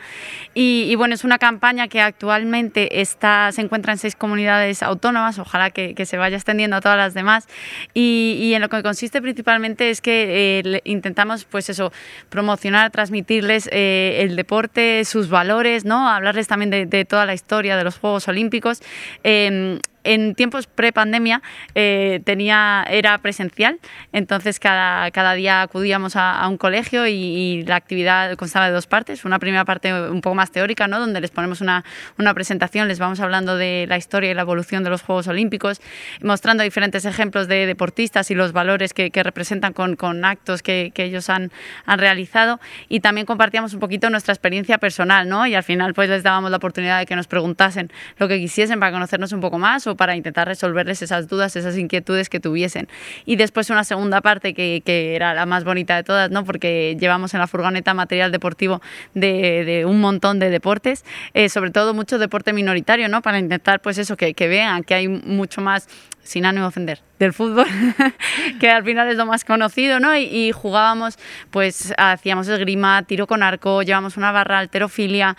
Y, 0.55 0.95
bueno, 0.95 1.15
es 1.15 1.25
una 1.25 1.39
campaña 1.39 1.89
que 1.89 2.01
actualmente 2.01 3.01
está, 3.01 3.51
se 3.53 3.61
encuentra 3.61 3.93
en 3.93 3.99
seis 3.99 4.17
comunidades 4.17 4.83
autónomas, 4.83 5.39
ojalá 5.39 5.71
que, 5.71 5.95
que 5.95 6.07
se 6.07 6.17
vaya 6.17 6.37
extendiendo 6.37 6.77
a 6.77 6.81
todas 6.81 6.97
las 6.97 7.15
demás. 7.15 7.47
Y, 7.95 8.39
y 8.41 8.55
en 8.55 8.63
lo 8.63 8.69
que 8.69 8.83
consiste 8.83 9.21
principalmente 9.21 9.91
es 9.91 10.01
que 10.01 10.61
eh, 10.65 10.81
intentamos, 10.85 11.45
pues 11.45 11.69
eso, 11.69 11.93
promocionar, 12.29 12.91
transmitirles 12.91 13.69
el 13.73 14.37
deporte, 14.37 15.05
sus 15.05 15.29
valores, 15.29 15.85
¿no? 15.85 16.09
hablarles 16.09 16.49
también 16.49 16.71
de, 16.71 17.05
toda 17.05 17.27
la 17.27 17.35
historia 17.35 17.77
de 17.77 17.85
los 17.85 17.99
Juegos 17.99 18.27
Olímpicos 18.29 18.81
em, 19.23 19.79
en 20.07 20.35
tiempos 20.35 20.67
pre-pandemia 20.67 21.43
eh, 21.75 22.21
tenía, 22.25 22.87
era 22.89 23.19
presencial, 23.19 23.79
entonces 24.13 24.61
cada, 24.61 25.11
cada 25.11 25.35
día 25.35 25.63
acudíamos 25.63 26.17
a, 26.17 26.47
un 26.49 26.57
colegio 26.59 27.07
y, 27.07 27.65
la 27.67 27.77
actividad 27.77 28.37
constaba 28.37 28.67
de 28.67 28.73
dos 28.73 28.87
partes. 28.87 29.25
Una 29.25 29.39
primera 29.39 29.65
parte 29.65 29.93
un 29.93 30.21
poco 30.21 30.35
más 30.35 30.51
teórica, 30.53 30.87
¿no? 30.87 31.01
donde 31.01 31.21
les 31.21 31.31
ponemos 31.31 31.61
una, 31.61 31.85
una 32.19 32.35
presentación, 32.35 32.87
les 32.87 32.99
vamos 32.99 33.19
hablando 33.21 33.57
de 33.57 33.87
la 33.89 33.97
historia 33.97 34.31
y 34.31 34.35
la 34.35 34.43
evolución 34.43 34.85
de 34.85 34.91
los 34.91 35.03
Juegos 35.03 35.27
Olímpicos, 35.27 35.81
mostrando 36.23 36.63
diferentes 36.63 37.05
ejemplos 37.05 37.49
de 37.49 37.67
deportistas 37.67 38.31
y 38.31 38.35
los 38.35 38.53
valores 38.53 38.95
que, 38.95 39.11
que 39.11 39.23
representan 39.23 39.73
con, 39.73 39.97
con 39.97 40.25
actos 40.25 40.63
que, 40.63 40.93
que, 40.95 41.05
ellos 41.05 41.31
han, 41.31 41.51
han 41.87 41.99
realizado 41.99 42.61
y 42.89 43.01
también 43.01 43.27
compartíamos 43.27 43.75
un 43.75 43.81
poquito 43.81 44.11
nuestra 44.11 44.33
experiencia 44.33 44.79
personal 44.79 45.29
¿no? 45.29 45.47
y 45.47 45.55
al 45.55 45.63
final 45.63 45.95
pues 45.95 46.09
les 46.09 46.23
dábamos 46.23 46.51
la 46.51 46.59
oportunidad 46.59 46.99
de 46.99 47.07
que 47.07 47.17
nos 47.17 47.27
preguntasen 47.27 47.91
lo 48.19 48.29
que 48.29 48.39
quisiesen 48.39 48.79
para 48.81 48.93
conocernos 48.93 49.33
un 49.33 49.41
poco 49.41 49.59
más 49.59 49.87
o 49.87 49.96
para 49.97 50.17
intentar 50.17 50.47
resolverles 50.47 51.03
esas 51.03 51.29
dudas, 51.29 51.57
esas 51.57 51.77
inquietudes 51.77 52.29
que 52.29 52.41
tuviesen. 52.41 52.89
Y 53.25 53.37
después 53.37 53.71
una 53.71 53.85
segunda 53.85 54.21
parte 54.21 54.55
que, 54.55 54.83
que 54.85 55.17
era 55.17 55.35
la 55.35 55.47
más 55.47 55.65
bonita 55.65 55.97
de 55.97 56.05
todas, 56.05 56.31
¿no? 56.31 56.45
porque 56.45 56.97
llevamos 56.99 57.35
en 57.35 57.41
la 57.41 57.47
furgoneta 57.47 57.95
material 57.95 58.33
deportivo 58.33 58.81
de, 59.15 59.65
de 59.65 59.85
un 59.85 60.01
montón 60.01 60.39
de 60.39 60.51
deportes, 60.51 61.05
eh, 61.35 61.49
sobre 61.49 61.71
todo 61.71 61.95
mucho 61.95 62.19
deporte 62.19 62.53
minoritario, 62.53 63.09
¿no? 63.09 63.23
para 63.23 63.39
intentar 63.39 63.81
pues 63.81 63.99
eso, 63.99 64.17
que, 64.17 64.35
vean 64.49 64.85
que 64.85 64.95
hay 64.95 65.09
mucho 65.09 65.61
más 65.61 65.89
sin 66.23 66.45
ánimo 66.45 66.65
de 66.65 66.69
ofender, 66.69 67.01
del 67.21 67.33
fútbol, 67.33 67.67
que 68.61 68.69
al 68.69 68.85
final 68.85 69.09
es 69.09 69.17
lo 69.17 69.27
más 69.27 69.45
conocido, 69.45 70.01
¿no? 70.01 70.17
Y, 70.17 70.25
y, 70.25 70.51
jugábamos, 70.51 71.19
pues 71.53 71.95
hacíamos 71.97 72.49
esgrima, 72.49 73.05
tiro 73.05 73.29
con 73.29 73.45
arco, 73.45 73.83
llevamos 73.83 74.17
una 74.17 74.33
barra, 74.33 74.59
alterofilia, 74.59 75.37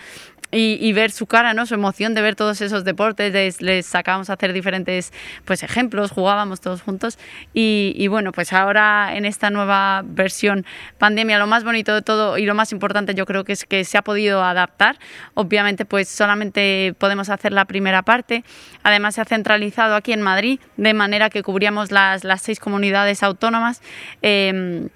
y, 0.52 0.94
ver 0.94 1.12
su 1.12 1.26
cara, 1.26 1.54
¿no? 1.54 1.66
Su 1.66 1.74
emoción 1.74 2.14
de 2.14 2.22
ver 2.22 2.36
todos 2.36 2.62
esos 2.62 2.86
deportes, 2.86 3.34
les, 3.34 3.62
les 3.62 3.86
sacábamos 3.86 4.30
a 4.30 4.34
hacer 4.34 4.54
diferentes 4.54 5.12
pues, 5.44 5.62
ejemplos, 5.62 6.12
jugábamos 6.12 6.62
todos 6.62 6.82
juntos 6.82 7.20
y, 7.54 8.08
bueno, 8.08 8.32
pues 8.32 8.54
ahora 8.54 9.16
en 9.16 9.26
esta 9.26 9.50
nueva 9.50 10.04
versión 10.06 10.66
pandemia, 10.98 11.38
lo 11.38 11.48
más 11.48 11.64
bonito 11.64 11.94
de 11.94 12.02
todo 12.02 12.38
y 12.38 12.46
lo 12.46 12.56
más 12.56 12.72
importante 12.72 13.14
yo 13.14 13.26
creo 13.26 13.44
que 13.44 13.54
es 13.54 13.66
que 13.66 13.84
se 13.84 13.98
ha 13.98 14.02
podido 14.02 14.44
adaptar. 14.44 14.98
Obviamente 15.34 15.86
pues 15.86 16.08
solamente 16.08 16.96
podemos 16.98 17.30
hacer 17.30 17.52
la 17.52 17.66
primera 17.66 18.04
parte, 18.04 18.44
además 18.84 19.16
se 19.16 19.22
ha 19.22 19.26
centralizado 19.26 19.96
aquí 19.96 20.14
en 20.14 20.22
Madrid, 20.22 20.60
de 20.78 20.94
manera 20.94 21.30
que 21.30 21.44
cubríamos 21.44 21.92
las, 21.92 22.24
las 22.24 22.42
seis 22.42 22.60
comunidades 22.60 23.22
autónomas. 23.22 23.82
Eh, 24.22 24.88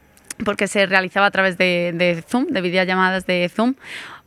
porque 0.44 0.68
se 0.68 0.86
realizaba 0.86 1.28
a 1.28 1.32
través 1.32 1.58
de, 1.58 1.92
de 1.94 2.24
Zoom, 2.28 2.48
de 2.48 2.62
videollamadas 2.62 3.26
de 3.26 3.50
Zoom. 3.54 3.76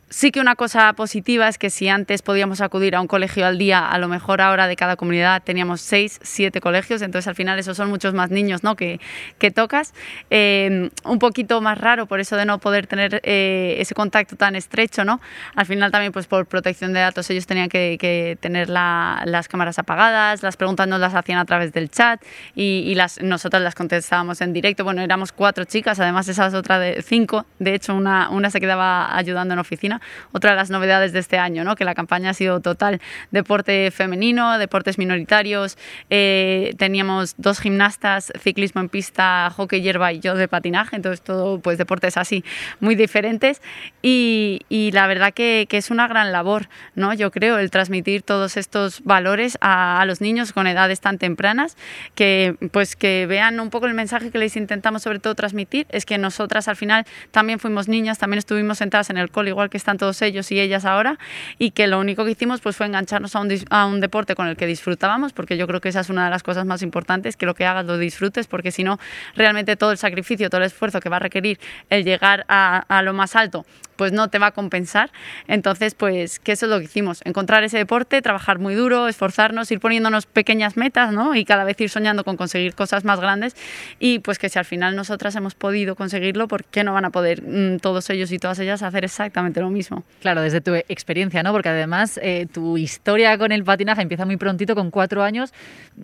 Sí 0.07 0.31
que 0.31 0.39
una 0.39 0.55
cosa 0.55 0.93
positiva 0.93 1.47
es 1.47 1.57
que 1.57 1.71
si 1.71 1.89
antes 1.89 2.21
podíamos 2.21 2.61
acudir 2.61 2.95
a 2.95 3.01
un 3.01 3.07
colegio 3.07 3.43
al 3.47 3.57
día, 3.57 3.89
a 3.89 3.97
lo 3.97 4.07
mejor 4.07 4.39
ahora 4.39 4.67
de 4.67 4.75
cada 4.75 4.97
comunidad 4.97 5.41
teníamos 5.43 5.81
seis, 5.81 6.19
siete 6.21 6.61
colegios, 6.61 7.01
entonces 7.01 7.27
al 7.27 7.33
final 7.33 7.57
esos 7.57 7.75
son 7.75 7.89
muchos 7.89 8.13
más 8.13 8.29
niños 8.29 8.63
¿no? 8.63 8.75
que, 8.75 8.99
que 9.39 9.49
tocas. 9.49 9.95
Eh, 10.29 10.91
un 11.03 11.17
poquito 11.17 11.59
más 11.59 11.79
raro 11.79 12.05
por 12.05 12.19
eso 12.19 12.35
de 12.37 12.45
no 12.45 12.59
poder 12.59 12.85
tener 12.85 13.19
eh, 13.23 13.77
ese 13.79 13.95
contacto 13.95 14.35
tan 14.35 14.55
estrecho, 14.55 15.03
¿no? 15.05 15.21
Al 15.55 15.65
final 15.65 15.89
también 15.89 16.11
pues 16.11 16.27
por 16.27 16.45
protección 16.45 16.93
de 16.93 16.99
datos 16.99 17.27
ellos 17.31 17.47
tenían 17.47 17.67
que, 17.67 17.97
que 17.99 18.37
tener 18.39 18.69
la, 18.69 19.23
las 19.25 19.47
cámaras 19.47 19.79
apagadas, 19.79 20.43
las 20.43 20.55
preguntas 20.55 20.87
nos 20.87 20.99
las 20.99 21.15
hacían 21.15 21.39
a 21.39 21.45
través 21.45 21.73
del 21.73 21.89
chat 21.89 22.21
y, 22.53 22.83
y 22.85 22.93
las, 22.93 23.23
nosotras 23.23 23.63
las 23.63 23.73
contestábamos 23.73 24.39
en 24.41 24.53
directo. 24.53 24.83
Bueno, 24.83 25.01
éramos 25.01 25.31
cuatro 25.31 25.65
chicas, 25.65 25.99
además 25.99 26.27
esas 26.27 26.53
otras 26.53 26.79
de 26.79 27.01
cinco, 27.01 27.47
de 27.57 27.73
hecho 27.73 27.95
una, 27.95 28.29
una 28.29 28.51
se 28.51 28.59
quedaba 28.59 29.17
ayudando 29.17 29.55
en 29.55 29.59
oficina 29.59 29.94
otra 30.31 30.51
de 30.51 30.57
las 30.57 30.69
novedades 30.69 31.13
de 31.13 31.19
este 31.19 31.37
año, 31.37 31.63
¿no? 31.63 31.75
que 31.75 31.85
la 31.85 31.95
campaña 31.95 32.31
ha 32.31 32.33
sido 32.33 32.59
total 32.59 33.01
deporte 33.31 33.91
femenino, 33.91 34.57
deportes 34.57 34.97
minoritarios. 34.97 35.77
Eh, 36.09 36.73
teníamos 36.77 37.35
dos 37.37 37.59
gimnastas, 37.59 38.31
ciclismo 38.39 38.81
en 38.81 38.89
pista, 38.89 39.49
hockey 39.55 39.81
hierba 39.81 40.13
y 40.13 40.19
yo 40.19 40.35
de 40.35 40.47
patinaje, 40.47 40.95
entonces 40.95 41.21
todo 41.21 41.59
pues 41.59 41.77
deportes 41.77 42.17
así 42.17 42.43
muy 42.79 42.95
diferentes. 42.95 43.61
Y, 44.01 44.61
y 44.69 44.91
la 44.91 45.07
verdad 45.07 45.33
que, 45.33 45.65
que, 45.69 45.77
es 45.77 45.91
una 45.91 46.07
gran 46.07 46.31
labor, 46.31 46.67
¿no? 46.95 47.13
yo 47.13 47.31
creo, 47.31 47.57
el 47.57 47.71
transmitir 47.71 48.23
todos 48.23 48.57
estos 48.57 49.03
valores 49.03 49.57
a, 49.61 50.01
a 50.01 50.05
los 50.05 50.21
niños 50.21 50.53
con 50.53 50.67
edades 50.67 51.01
tan 51.01 51.17
tempranas, 51.17 51.77
que 52.15 52.55
pues 52.71 52.95
que 52.95 53.25
vean 53.27 53.59
un 53.59 53.69
poco 53.69 53.85
el 53.87 53.93
mensaje 53.93 54.31
que 54.31 54.37
les 54.37 54.55
intentamos 54.55 55.03
sobre 55.03 55.19
todo 55.19 55.35
transmitir, 55.35 55.87
es 55.89 56.05
que 56.05 56.17
nosotras 56.17 56.67
al 56.67 56.75
final 56.75 57.05
también 57.31 57.59
fuimos 57.59 57.87
niñas, 57.87 58.17
también 58.17 58.39
estuvimos 58.39 58.77
sentadas 58.77 59.09
en 59.09 59.17
el 59.17 59.29
cole, 59.29 59.49
igual 59.49 59.69
que 59.69 59.77
están 59.85 59.99
todos 59.99 60.19
ellos 60.23 60.51
y 60.51 60.59
ellas 60.59 60.83
ahora 60.83 61.19
y 61.59 61.69
que 61.71 61.85
lo 61.85 61.99
único 61.99 62.25
que 62.25 62.31
hicimos 62.31 62.59
pues 62.59 62.75
fue 62.75 62.87
engancharnos 62.87 63.35
a 63.35 63.39
un, 63.39 63.55
a 63.69 63.85
un 63.85 64.01
deporte 64.01 64.33
con 64.33 64.47
el 64.47 64.57
que 64.57 64.65
disfrutábamos 64.65 65.31
porque 65.31 65.57
yo 65.57 65.67
creo 65.67 65.79
que 65.79 65.89
esa 65.89 65.99
es 65.99 66.09
una 66.09 66.25
de 66.25 66.31
las 66.31 66.41
cosas 66.41 66.65
más 66.65 66.81
importantes 66.81 67.37
que 67.37 67.45
lo 67.45 67.53
que 67.53 67.67
hagas 67.67 67.85
lo 67.85 67.99
disfrutes 67.99 68.47
porque 68.47 68.71
si 68.71 68.83
no 68.83 68.97
realmente 69.35 69.75
todo 69.75 69.91
el 69.91 69.99
sacrificio 69.99 70.49
todo 70.49 70.61
el 70.61 70.67
esfuerzo 70.67 70.99
que 70.99 71.09
va 71.09 71.17
a 71.17 71.19
requerir 71.19 71.59
el 71.91 72.03
llegar 72.03 72.45
a, 72.47 72.83
a 72.87 73.03
lo 73.03 73.13
más 73.13 73.35
alto 73.35 73.63
pues 73.95 74.11
no 74.11 74.29
te 74.29 74.39
va 74.39 74.47
a 74.47 74.51
compensar. 74.51 75.11
Entonces, 75.47 75.95
pues, 75.95 76.39
que 76.39 76.53
eso 76.53 76.65
es 76.65 76.69
lo 76.69 76.79
que 76.79 76.85
hicimos, 76.85 77.21
encontrar 77.25 77.63
ese 77.63 77.77
deporte, 77.77 78.21
trabajar 78.21 78.59
muy 78.59 78.75
duro, 78.75 79.07
esforzarnos, 79.07 79.71
ir 79.71 79.79
poniéndonos 79.79 80.25
pequeñas 80.25 80.77
metas, 80.77 81.11
¿no? 81.11 81.35
Y 81.35 81.45
cada 81.45 81.63
vez 81.63 81.79
ir 81.79 81.89
soñando 81.89 82.23
con 82.23 82.37
conseguir 82.37 82.75
cosas 82.75 83.03
más 83.03 83.19
grandes 83.19 83.55
y 83.99 84.19
pues 84.19 84.39
que 84.39 84.49
si 84.49 84.59
al 84.59 84.65
final 84.65 84.95
nosotras 84.95 85.35
hemos 85.35 85.55
podido 85.55 85.95
conseguirlo, 85.95 86.47
¿por 86.47 86.63
qué 86.63 86.83
no 86.83 86.93
van 86.93 87.05
a 87.05 87.09
poder 87.09 87.41
mmm, 87.41 87.77
todos 87.77 88.09
ellos 88.09 88.31
y 88.31 88.39
todas 88.39 88.59
ellas 88.59 88.83
hacer 88.83 89.05
exactamente 89.05 89.59
lo 89.61 89.69
mismo? 89.69 90.03
Claro, 90.21 90.41
desde 90.41 90.61
tu 90.61 90.73
experiencia, 90.75 91.43
¿no? 91.43 91.51
Porque 91.51 91.69
además 91.69 92.19
eh, 92.21 92.47
tu 92.51 92.77
historia 92.77 93.37
con 93.37 93.51
el 93.51 93.63
patinaje 93.63 94.01
empieza 94.01 94.25
muy 94.25 94.37
prontito, 94.37 94.75
con 94.75 94.91
cuatro 94.91 95.23
años. 95.23 95.53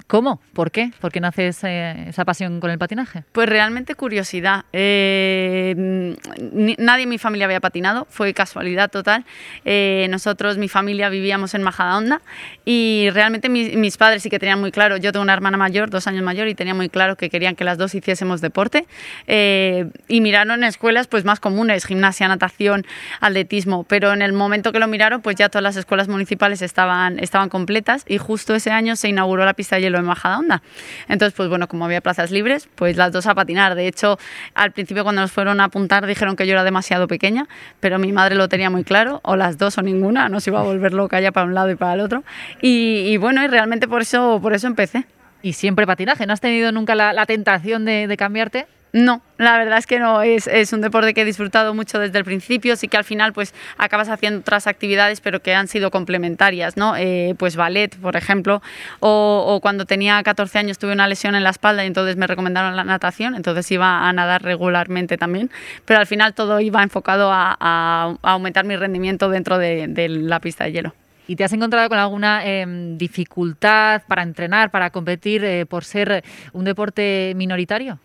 ¿Cómo? 0.08 0.42
¿Por 0.54 0.72
qué? 0.72 0.92
¿Por 1.00 1.12
qué 1.12 1.20
nace 1.20 1.48
ese, 1.48 2.10
esa 2.10 2.26
pasión 2.26 2.60
con 2.60 2.72
el 2.72 2.78
patinaje? 2.78 3.24
Pues 3.32 3.48
realmente 3.50 3.96
curiosidad. 3.96 4.66
Eh, 4.74 6.16
ni, 6.52 6.76
nadie 6.78 7.04
en 7.04 7.10
mi 7.10 7.18
familia 7.18 7.46
había 7.46 7.60
patinado 7.60 7.81
fue 8.10 8.34
casualidad 8.34 8.90
total. 8.90 9.26
Eh, 9.66 10.08
nosotros, 10.10 10.58
mi 10.58 10.68
familia, 10.68 11.10
vivíamos 11.10 11.54
en 11.54 11.64
Majadahonda 11.64 12.22
y 12.66 13.10
realmente 13.14 13.50
mis, 13.50 13.76
mis, 13.76 13.98
padres 13.98 14.24
sí 14.24 14.30
que 14.30 14.40
tenían 14.40 14.60
muy 14.60 14.72
claro, 14.72 14.98
yo 14.98 15.12
tengo 15.12 15.24
una 15.24 15.34
hermana 15.34 15.58
mayor, 15.58 15.90
dos 15.90 16.08
años 16.08 16.24
mayor, 16.24 16.48
y 16.48 16.56
tenía 16.56 16.74
muy 16.74 16.90
claro 16.90 17.16
que 17.16 17.30
querían 17.30 17.56
que 17.56 17.64
las 17.64 17.78
dos 17.78 17.94
hiciésemos 17.96 18.42
deporte 18.42 18.88
eh, 19.28 19.90
y 20.08 20.22
miraron 20.22 20.64
escuelas 20.64 21.08
pues 21.08 21.26
más 21.26 21.40
comunes, 21.40 21.86
gimnasia, 21.86 22.28
natación, 22.28 22.86
atletismo, 23.20 23.84
pero 23.84 24.14
en 24.14 24.22
el 24.22 24.34
momento 24.34 24.72
que 24.72 24.80
lo 24.80 24.88
miraron 24.88 25.22
pues 25.22 25.36
ya 25.36 25.50
todas 25.50 25.64
las 25.64 25.76
escuelas 25.76 26.08
municipales 26.08 26.62
estaban, 26.62 27.20
estaban 27.20 27.50
completas 27.50 28.06
y 28.08 28.18
justo 28.18 28.56
ese 28.56 28.72
año 28.72 28.96
se 28.96 29.10
inauguró 29.10 29.46
la 29.46 29.54
pista 29.54 29.76
de 29.76 29.84
hielo 29.84 30.00
en 30.00 30.06
Majadahonda. 30.06 30.62
Entonces 31.08 31.34
pues 31.36 31.50
bueno, 31.50 31.68
como 31.68 31.86
había 31.86 32.02
plazas 32.02 32.32
libres, 32.32 32.70
pues 32.76 32.98
las 32.98 33.12
dos 33.12 33.26
a 33.28 33.36
patinar. 33.36 33.76
De 33.76 33.88
hecho, 33.88 34.18
al 34.54 34.72
principio 34.72 35.04
cuando 35.04 35.22
nos 35.22 35.32
fueron 35.32 35.60
a 35.60 35.66
apuntar 35.66 36.06
dijeron 36.06 36.36
que 36.36 36.46
yo 36.48 36.54
era 36.54 36.64
demasiado 36.64 37.08
pequeña, 37.08 37.48
pero 37.82 38.00
mi 38.00 38.14
madre 38.14 38.36
lo 38.36 38.48
tenía 38.48 38.70
muy 38.70 38.86
claro, 38.86 39.20
o 39.24 39.36
las 39.36 39.58
dos 39.58 39.78
o 39.78 39.82
ninguna, 39.82 40.30
no 40.30 40.40
se 40.40 40.52
iba 40.52 40.62
a 40.62 40.64
volver 40.64 40.94
loca 40.94 41.20
ya 41.20 41.34
para 41.34 41.46
un 41.46 41.54
lado 41.54 41.70
y 41.70 41.76
para 41.76 41.96
el 41.96 42.00
otro. 42.00 42.24
Y, 42.62 43.18
bueno, 43.18 43.44
y 43.44 43.48
realmente 43.48 43.90
por 43.90 44.04
eso, 44.04 44.40
por 44.42 44.54
eso 44.54 44.68
empecé. 44.68 45.06
¿Y 45.42 45.54
siempre 45.54 45.86
patinaje? 45.86 46.26
¿No 46.26 46.34
has 46.34 46.40
tenido 46.40 46.72
nunca 46.72 46.96
la, 46.96 47.26
tentación 47.26 47.84
de 47.84 48.16
cambiarte? 48.18 48.68
No, 48.94 49.22
la 49.38 49.58
verdad 49.58 49.78
es 49.78 49.88
que 49.88 50.00
no, 50.00 50.22
es, 50.22 50.48
es, 50.48 50.74
un 50.74 50.82
deporte 50.82 51.14
que 51.14 51.22
he 51.22 51.26
disfrutado 51.26 51.74
mucho 51.74 51.98
desde 51.98 52.18
el 52.18 52.26
principio, 52.26 52.76
sí 52.76 52.90
que 52.90 52.98
al 52.98 53.06
final 53.06 53.32
pues 53.32 53.54
acabas 53.78 54.10
haciendo 54.10 54.42
otras 54.42 54.68
actividades 54.68 55.22
pero 55.22 55.42
que 55.42 55.54
han 55.54 55.70
sido 55.70 55.92
complementarias, 55.92 56.76
¿no? 56.76 56.98
Eh, 56.98 57.34
pues 57.38 57.56
ballet, 57.56 57.96
por 57.98 58.18
ejemplo, 58.18 58.62
o, 59.00 59.46
o, 59.48 59.62
cuando 59.62 59.86
tenía 59.86 60.22
14 60.22 60.60
años 60.60 60.78
tuve 60.78 60.92
una 60.92 61.08
lesión 61.08 61.36
en 61.36 61.44
la 61.44 61.52
espalda 61.52 61.86
y 61.86 61.88
entonces 61.88 62.18
me 62.18 62.28
recomendaron 62.28 62.76
la 62.76 62.84
natación, 62.84 63.36
entonces 63.36 63.72
iba 63.72 64.10
a 64.10 64.12
nadar 64.12 64.44
regularmente 64.44 65.18
también, 65.18 65.50
pero 65.86 66.02
al 66.02 66.08
final 66.08 66.34
todo 66.34 66.60
iba 66.60 66.84
enfocado 66.84 67.32
a, 67.32 67.56
a, 67.58 68.16
a 68.22 68.32
aumentar 68.32 68.66
mi 68.66 68.76
rendimiento 68.76 69.30
dentro 69.30 69.58
de, 69.58 69.88
de 69.88 70.10
la 70.10 70.42
pista 70.42 70.66
de 70.66 70.74
hielo. 70.74 70.94
¿Y 71.28 71.38
te 71.38 71.46
has 71.46 71.54
encontrado 71.54 71.88
con 71.88 71.98
alguna 71.98 72.42
eh, 72.46 72.66
dificultad 72.98 74.02
para 74.06 74.22
entrenar, 74.24 74.70
para 74.70 74.90
competir, 74.90 75.46
eh, 75.46 75.66
por 75.66 75.86
ser 75.86 76.26
un 76.52 76.66
deporte 76.66 77.32
minoritario? 77.38 78.00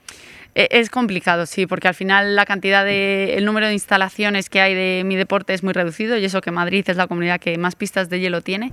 Es 0.59 0.89
complicado, 0.89 1.45
sí, 1.45 1.67
porque 1.67 1.87
al 1.87 1.95
final 1.95 2.35
la 2.35 2.47
cantidad 2.47 2.83
de, 2.83 3.35
el 3.35 3.45
número 3.45 3.67
de 3.67 3.75
instalaciones 3.75 4.49
que 4.49 4.63
hay 4.63 4.73
de 4.73 5.03
mi 5.05 5.15
deporte 5.15 5.53
es 5.53 5.63
muy 5.63 5.75
reducido 5.75 6.17
y 6.17 6.25
eso 6.25 6.41
que 6.41 6.51
Madrid 6.51 6.83
es 6.89 6.97
la 6.97 7.07
comunidad 7.07 7.39
que 7.39 7.59
más 7.59 7.75
pistas 7.75 8.09
de 8.09 8.21
hielo 8.21 8.41
tiene, 8.41 8.73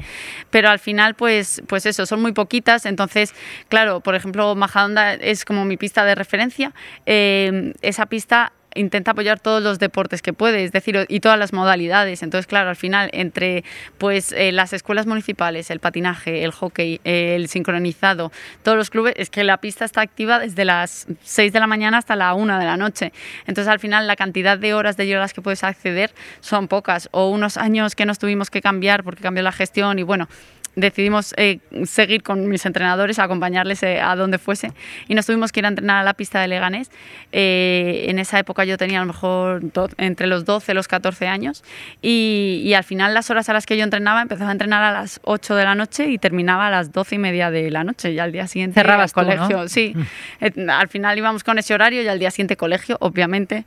pero 0.50 0.70
al 0.70 0.80
final 0.80 1.14
pues, 1.14 1.62
pues 1.68 1.86
eso, 1.86 2.06
son 2.06 2.22
muy 2.22 2.32
poquitas, 2.32 2.86
entonces, 2.86 3.34
claro, 3.68 4.00
por 4.00 4.16
ejemplo, 4.16 4.56
Majadahonda 4.56 5.16
es 5.16 5.44
como 5.44 5.66
mi 5.66 5.76
pista 5.76 6.06
de 6.06 6.16
referencia, 6.16 6.72
eh, 7.06 7.74
esa 7.82 8.06
pista 8.06 8.54
intenta 8.76 9.12
apoyar 9.12 9.40
todos 9.40 9.62
los 9.64 9.80
deportes 9.80 10.22
que 10.22 10.34
puede, 10.34 10.64
es 10.64 10.72
decir, 10.72 11.06
y 11.08 11.20
todas 11.20 11.40
las 11.40 11.54
modalidades. 11.54 12.24
Entonces, 12.24 12.48
claro, 12.48 12.70
al 12.70 12.76
final, 12.76 13.10
entre 13.14 13.64
pues 13.98 14.32
eh, 14.32 14.52
las 14.52 14.74
escuelas 14.74 15.06
municipales, 15.06 15.70
el 15.72 15.80
patinaje, 15.80 16.44
el 16.44 16.52
hockey, 16.52 17.00
el 17.04 17.48
sincronizado, 17.48 18.32
todos 18.64 18.78
los 18.78 18.90
clubes, 18.90 19.14
es 19.18 19.30
que 19.30 19.44
la 19.44 19.58
pista 19.58 19.86
está 19.86 20.02
activa 20.02 20.40
desde 20.40 20.66
las 20.66 21.08
6 21.24 21.54
de 21.54 21.60
la 21.60 21.68
mañana 21.68 21.98
hasta 21.98 22.16
la 22.16 22.34
1 22.34 22.60
de 22.60 22.66
la 22.66 22.78
noche. 22.78 23.14
Entonces, 23.46 23.72
al 23.72 23.80
final, 23.80 24.08
la 24.08 24.16
cantidad 24.16 24.58
de 24.58 24.74
horas 24.74 24.98
de 24.98 25.06
las 25.06 25.34
que 25.34 25.42
puedes 25.42 25.64
acceder 25.64 26.14
son 26.42 26.68
pocas. 26.68 27.10
O 27.12 27.30
unos 27.30 27.58
años 27.58 27.96
que 27.96 28.06
nos 28.06 28.20
tuvimos 28.20 28.50
que 28.50 28.62
cambiar 28.62 29.04
porque 29.04 29.22
cambió 29.22 29.44
la 29.44 29.52
gestión 29.52 30.00
y 30.00 30.04
bueno, 30.04 30.28
decidimos 30.76 31.34
eh, 31.38 31.60
seguir 31.86 32.24
con 32.24 32.48
mis 32.48 32.66
entrenadores, 32.66 33.20
acompañarles 33.20 33.84
eh, 33.84 34.02
a 34.02 34.16
donde 34.16 34.38
fuese 34.38 34.72
y 35.08 35.16
nos 35.16 35.26
tuvimos 35.26 35.52
que 35.52 35.60
ir 35.60 35.66
a 35.66 35.70
entrenar 35.70 35.98
a 35.98 36.04
la 36.04 36.14
pista 36.14 36.42
de 36.42 36.48
Leganés. 36.48 36.90
Eh, 37.32 38.06
en 38.08 38.20
esa 38.20 38.40
época 38.40 38.64
yo 38.66 38.78
tenía 38.78 39.00
a 39.00 39.02
lo 39.02 39.08
mejor 39.08 39.62
entre 39.98 40.28
los 40.28 40.46
12 40.46 40.72
y 40.72 40.76
los 40.76 40.88
14 40.88 41.28
años 41.28 41.64
y, 42.02 42.62
y, 42.64 42.74
al 42.74 42.84
final 42.84 43.14
las 43.14 43.30
horas 43.30 43.50
a 43.50 43.54
las 43.54 43.66
que 43.66 43.78
yo 43.78 43.84
entrenaba 43.84 44.22
empezaba 44.22 44.50
a 44.50 44.54
entrenar 44.54 44.84
a 44.84 44.92
las 44.92 45.20
8 45.24 45.56
de 45.56 45.64
la 45.64 45.76
noche 45.76 46.10
y 46.10 46.18
terminaba 46.18 46.68
a 46.68 46.72
las 46.72 46.92
12 46.92 47.16
y 47.16 47.18
media 47.18 47.52
de 47.52 47.70
la 47.70 47.84
noche 47.84 48.12
y 48.12 48.20
al 48.20 48.32
día 48.32 48.48
siguiente 48.48 48.80
cerrabas 48.80 49.12
el 49.12 49.16
colegio. 49.16 49.48
Tú, 49.48 49.54
¿no? 49.54 49.68
Sí, 49.68 49.96
al 50.40 50.88
final 50.88 51.18
íbamos 51.18 51.44
con 51.44 51.60
ese 51.60 51.74
horario 51.74 52.02
y 52.02 52.08
al 52.08 52.20
día 52.20 52.32
siguiente 52.32 52.58
colegio, 52.58 52.98
obviamente. 53.00 53.66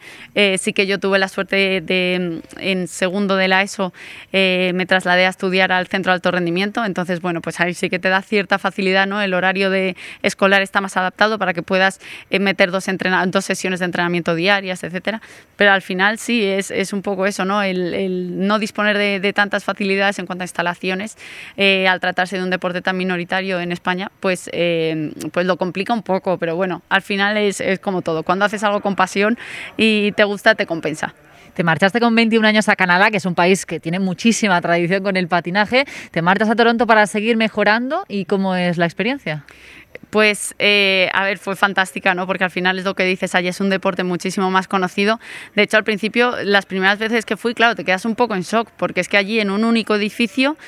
sí 0.58 0.72
que 0.72 0.86
yo 0.86 0.98
tuve 0.98 1.18
la 1.18 1.28
suerte 1.28 1.56
de, 1.56 1.80
de 1.80 2.42
en 2.58 2.88
segundo 2.88 3.36
de 3.36 3.48
la 3.48 3.62
ESO 3.62 3.92
me 4.32 4.86
trasladé 4.86 5.26
a 5.26 5.30
estudiar 5.30 5.72
al 5.72 5.86
centro 5.86 6.12
de 6.12 6.14
alto 6.14 6.30
rendimiento 6.30 6.84
entonces, 6.96 7.20
bueno, 7.20 7.42
pues 7.42 7.60
ahí 7.60 7.74
sí 7.74 7.90
que 7.90 7.98
te 7.98 8.08
da 8.08 8.22
cierta 8.22 8.58
facilidad, 8.58 9.06
¿no? 9.06 9.20
El 9.20 9.34
horario 9.34 9.68
de 9.68 9.96
escolar 10.22 10.62
está 10.62 10.80
más 10.80 10.96
adaptado 10.96 11.38
para 11.38 11.52
que 11.52 11.62
puedas 11.62 12.00
eh, 12.30 12.38
meter 12.38 12.70
dos, 12.70 12.86
dos 13.26 13.44
sesiones 13.44 13.80
de 13.80 13.84
entrenamiento 13.84 14.34
diarias, 14.34 14.82
etcétera. 14.82 15.20
Pero 15.56 15.72
al 15.72 15.82
final 15.82 16.18
sí, 16.18 16.42
es, 16.42 16.70
un 16.94 17.02
poco 17.02 17.26
eso, 17.26 17.44
¿no? 17.44 17.62
El, 17.62 18.46
no 18.46 18.58
disponer 18.58 18.96
de, 18.96 19.32
tantas 19.34 19.62
facilidades 19.62 20.18
en 20.18 20.24
cuanto 20.24 20.42
a 20.42 20.46
instalaciones, 20.46 21.18
eh, 21.58 21.86
al 21.86 22.00
tratarse 22.00 22.38
de 22.38 22.44
un 22.44 22.48
deporte 22.48 22.80
tan 22.80 22.96
minoritario 22.96 23.60
en 23.60 23.72
España, 23.72 24.10
pues, 24.20 24.48
eh, 24.54 25.12
lo 25.34 25.56
complica 25.58 25.92
un 25.92 26.02
poco, 26.02 26.38
pero 26.38 26.56
bueno, 26.56 26.80
al 26.88 27.02
final 27.02 27.36
es 27.36 27.62
como 27.82 28.00
todo. 28.00 28.22
Cuando 28.22 28.46
haces 28.46 28.62
algo 28.64 28.80
con 28.80 28.96
pasión 28.96 29.36
y 29.76 30.12
te 30.12 30.24
gusta, 30.24 30.54
te 30.54 30.64
compensa. 30.64 31.14
Te 31.56 31.64
marchaste 31.64 32.00
con 32.00 32.14
21 32.14 32.46
años 32.46 32.68
a 32.68 32.76
Canadá, 32.76 33.10
que 33.10 33.16
es 33.16 33.24
un 33.24 33.34
país 33.34 33.64
que 33.64 33.80
tiene 33.80 33.98
muchísima 33.98 34.60
tradición 34.60 35.02
con 35.02 35.16
el 35.16 35.26
patinaje. 35.26 35.86
Te 36.10 36.20
marchas 36.20 36.50
a 36.50 36.54
Toronto 36.54 36.86
para 36.86 37.06
seguir 37.06 37.38
mejorando. 37.38 38.04
¿Y 38.08 38.26
cómo 38.26 38.54
es 38.54 38.76
la 38.76 38.84
experiencia? 38.84 39.42
Pues, 40.10 40.54
eh, 40.58 41.08
a 41.14 41.24
ver, 41.24 41.38
fue 41.38 41.56
fantástica, 41.56 42.14
¿no? 42.14 42.26
Porque 42.26 42.44
al 42.44 42.50
final 42.50 42.78
es 42.78 42.84
lo 42.84 42.94
que 42.94 43.04
dices, 43.04 43.34
allí 43.34 43.48
es 43.48 43.58
un 43.62 43.70
deporte 43.70 44.04
muchísimo 44.04 44.50
más 44.50 44.68
conocido. 44.68 45.18
De 45.54 45.62
hecho, 45.62 45.78
al 45.78 45.84
principio, 45.84 46.34
las 46.44 46.66
primeras 46.66 46.98
veces 46.98 47.24
que 47.24 47.38
fui, 47.38 47.54
claro, 47.54 47.74
te 47.74 47.84
quedas 47.84 48.04
un 48.04 48.16
poco 48.16 48.34
en 48.34 48.42
shock, 48.42 48.68
porque 48.76 49.00
es 49.00 49.08
que 49.08 49.16
allí 49.16 49.40
en 49.40 49.50
un 49.50 49.64
único 49.64 49.94
edificio 49.94 50.58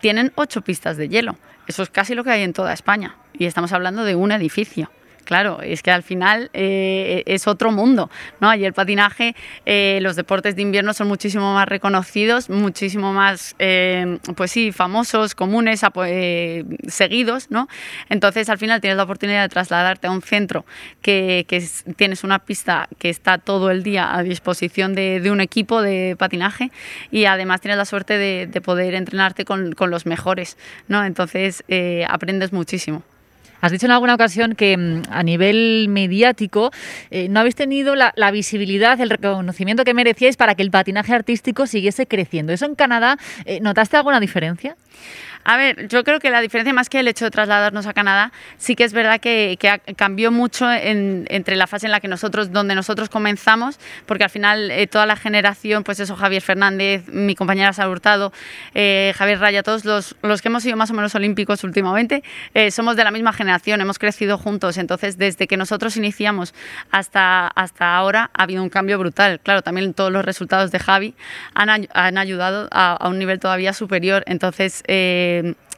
tienen 0.00 0.32
ocho 0.34 0.62
pistas 0.62 0.96
de 0.96 1.08
hielo. 1.08 1.36
Eso 1.68 1.84
es 1.84 1.90
casi 1.90 2.16
lo 2.16 2.24
que 2.24 2.30
hay 2.30 2.42
en 2.42 2.52
toda 2.52 2.72
España. 2.72 3.14
Y 3.32 3.44
estamos 3.46 3.72
hablando 3.72 4.02
de 4.02 4.16
un 4.16 4.32
edificio 4.32 4.90
Claro, 5.24 5.60
es 5.62 5.82
que 5.82 5.90
al 5.90 6.02
final 6.02 6.50
eh, 6.52 7.22
es 7.26 7.46
otro 7.46 7.70
mundo, 7.70 8.10
¿no? 8.40 8.52
Y 8.54 8.64
el 8.64 8.72
patinaje, 8.72 9.36
eh, 9.66 10.00
los 10.02 10.16
deportes 10.16 10.56
de 10.56 10.62
invierno 10.62 10.94
son 10.94 11.06
muchísimo 11.06 11.54
más 11.54 11.68
reconocidos, 11.68 12.50
muchísimo 12.50 13.12
más, 13.12 13.54
eh, 13.60 14.18
pues 14.36 14.50
sí, 14.50 14.72
famosos, 14.72 15.34
comunes, 15.34 15.82
seguidos, 16.88 17.50
¿no? 17.50 17.68
Entonces 18.08 18.48
al 18.48 18.58
final 18.58 18.80
tienes 18.80 18.96
la 18.96 19.04
oportunidad 19.04 19.42
de 19.42 19.48
trasladarte 19.48 20.08
a 20.08 20.10
un 20.10 20.22
centro 20.22 20.64
que, 21.00 21.46
tienes 21.96 22.24
una 22.24 22.40
pista 22.40 22.88
que 22.98 23.08
está 23.08 23.38
todo 23.38 23.70
el 23.70 23.82
día 23.82 24.16
a 24.16 24.22
disposición 24.22 24.94
de, 24.94 25.30
un 25.30 25.40
equipo 25.40 25.82
de 25.82 26.16
patinaje 26.18 26.70
y 27.10 27.26
además 27.26 27.60
tienes 27.60 27.78
la 27.78 27.84
suerte 27.84 28.18
de, 28.18 28.60
poder 28.60 28.94
entrenarte 28.94 29.44
con, 29.44 29.72
con, 29.72 29.90
los 29.90 30.06
mejores, 30.06 30.56
¿no? 30.88 31.04
Entonces 31.04 31.62
aprendes 32.08 32.52
muchísimo. 32.52 33.02
Has 33.62 33.70
dicho 33.70 33.86
en 33.86 33.92
alguna 33.92 34.16
ocasión 34.16 34.56
que 34.56 34.76
mm, 34.76 35.02
a 35.08 35.22
nivel 35.22 35.86
mediático 35.88 36.72
eh, 37.12 37.28
no 37.28 37.38
habéis 37.38 37.54
tenido 37.54 37.94
la, 37.94 38.30
visibilidad, 38.32 39.00
el 39.00 39.08
reconocimiento 39.08 39.84
que 39.84 39.94
merecíais 39.94 40.36
para 40.36 40.56
que 40.56 40.62
el 40.62 40.72
patinaje 40.72 41.14
artístico 41.14 41.68
siguiese 41.68 42.06
creciendo. 42.08 42.52
¿Eso 42.52 42.66
en 42.66 42.74
Canadá 42.74 43.18
eh, 43.44 43.60
notaste 43.60 43.96
alguna 43.96 44.18
diferencia? 44.18 44.76
A 45.44 45.56
ver, 45.56 45.88
yo 45.88 46.04
creo 46.04 46.20
que 46.20 46.30
la 46.30 46.40
diferencia 46.40 46.72
más 46.72 46.88
que 46.88 47.00
el 47.00 47.08
hecho 47.08 47.24
de 47.24 47.30
trasladarnos 47.30 47.86
a 47.86 47.92
Canadá, 47.92 48.32
sí 48.58 48.76
que 48.76 48.84
es 48.84 48.92
verdad 48.92 49.20
que, 49.20 49.58
cambió 49.96 50.30
mucho 50.30 50.70
entre 50.70 51.56
la 51.56 51.66
fase 51.66 51.86
en 51.86 51.92
la 51.92 52.00
que 52.00 52.08
nosotros, 52.08 52.52
donde 52.52 52.74
nosotros 52.74 53.08
comenzamos, 53.08 53.78
porque 54.06 54.24
al 54.24 54.30
final 54.30 54.70
eh, 54.70 54.86
toda 54.86 55.06
la 55.06 55.16
generación, 55.16 55.82
pues 55.82 56.00
eso, 56.00 56.14
Javier 56.16 56.42
Fernández, 56.42 57.08
mi 57.08 57.34
compañera 57.34 57.72
Sara 57.72 57.90
Hurtado, 57.90 58.32
eh, 58.74 59.12
Javier 59.16 59.40
Raya, 59.40 59.62
todos 59.62 59.84
los, 59.84 60.16
los, 60.22 60.42
que 60.42 60.48
hemos 60.48 60.62
sido 60.62 60.76
más 60.76 60.90
o 60.90 60.94
menos 60.94 61.14
olímpicos 61.14 61.64
últimamente, 61.64 62.22
eh, 62.54 62.70
somos 62.70 62.96
de 62.96 63.04
la 63.04 63.10
misma 63.10 63.32
generación, 63.32 63.80
hemos 63.80 63.98
crecido 63.98 64.38
juntos, 64.38 64.78
entonces 64.78 65.18
desde 65.18 65.46
que 65.46 65.56
nosotros 65.56 65.96
iniciamos 65.96 66.54
hasta, 66.90 67.48
hasta 67.48 67.96
ahora 67.96 68.30
ha 68.34 68.42
habido 68.44 68.62
un 68.62 68.68
cambio 68.68 68.98
brutal. 68.98 69.40
Claro, 69.40 69.62
también 69.62 69.92
todos 69.94 70.12
los 70.12 70.24
resultados 70.24 70.70
de 70.70 70.78
Javi 70.78 71.14
han, 71.54 71.88
han 71.92 72.18
ayudado 72.18 72.68
a, 72.70 72.92
a, 72.94 73.08
un 73.08 73.18
nivel 73.18 73.40
todavía 73.40 73.72
superior, 73.72 74.22
entonces 74.26 74.84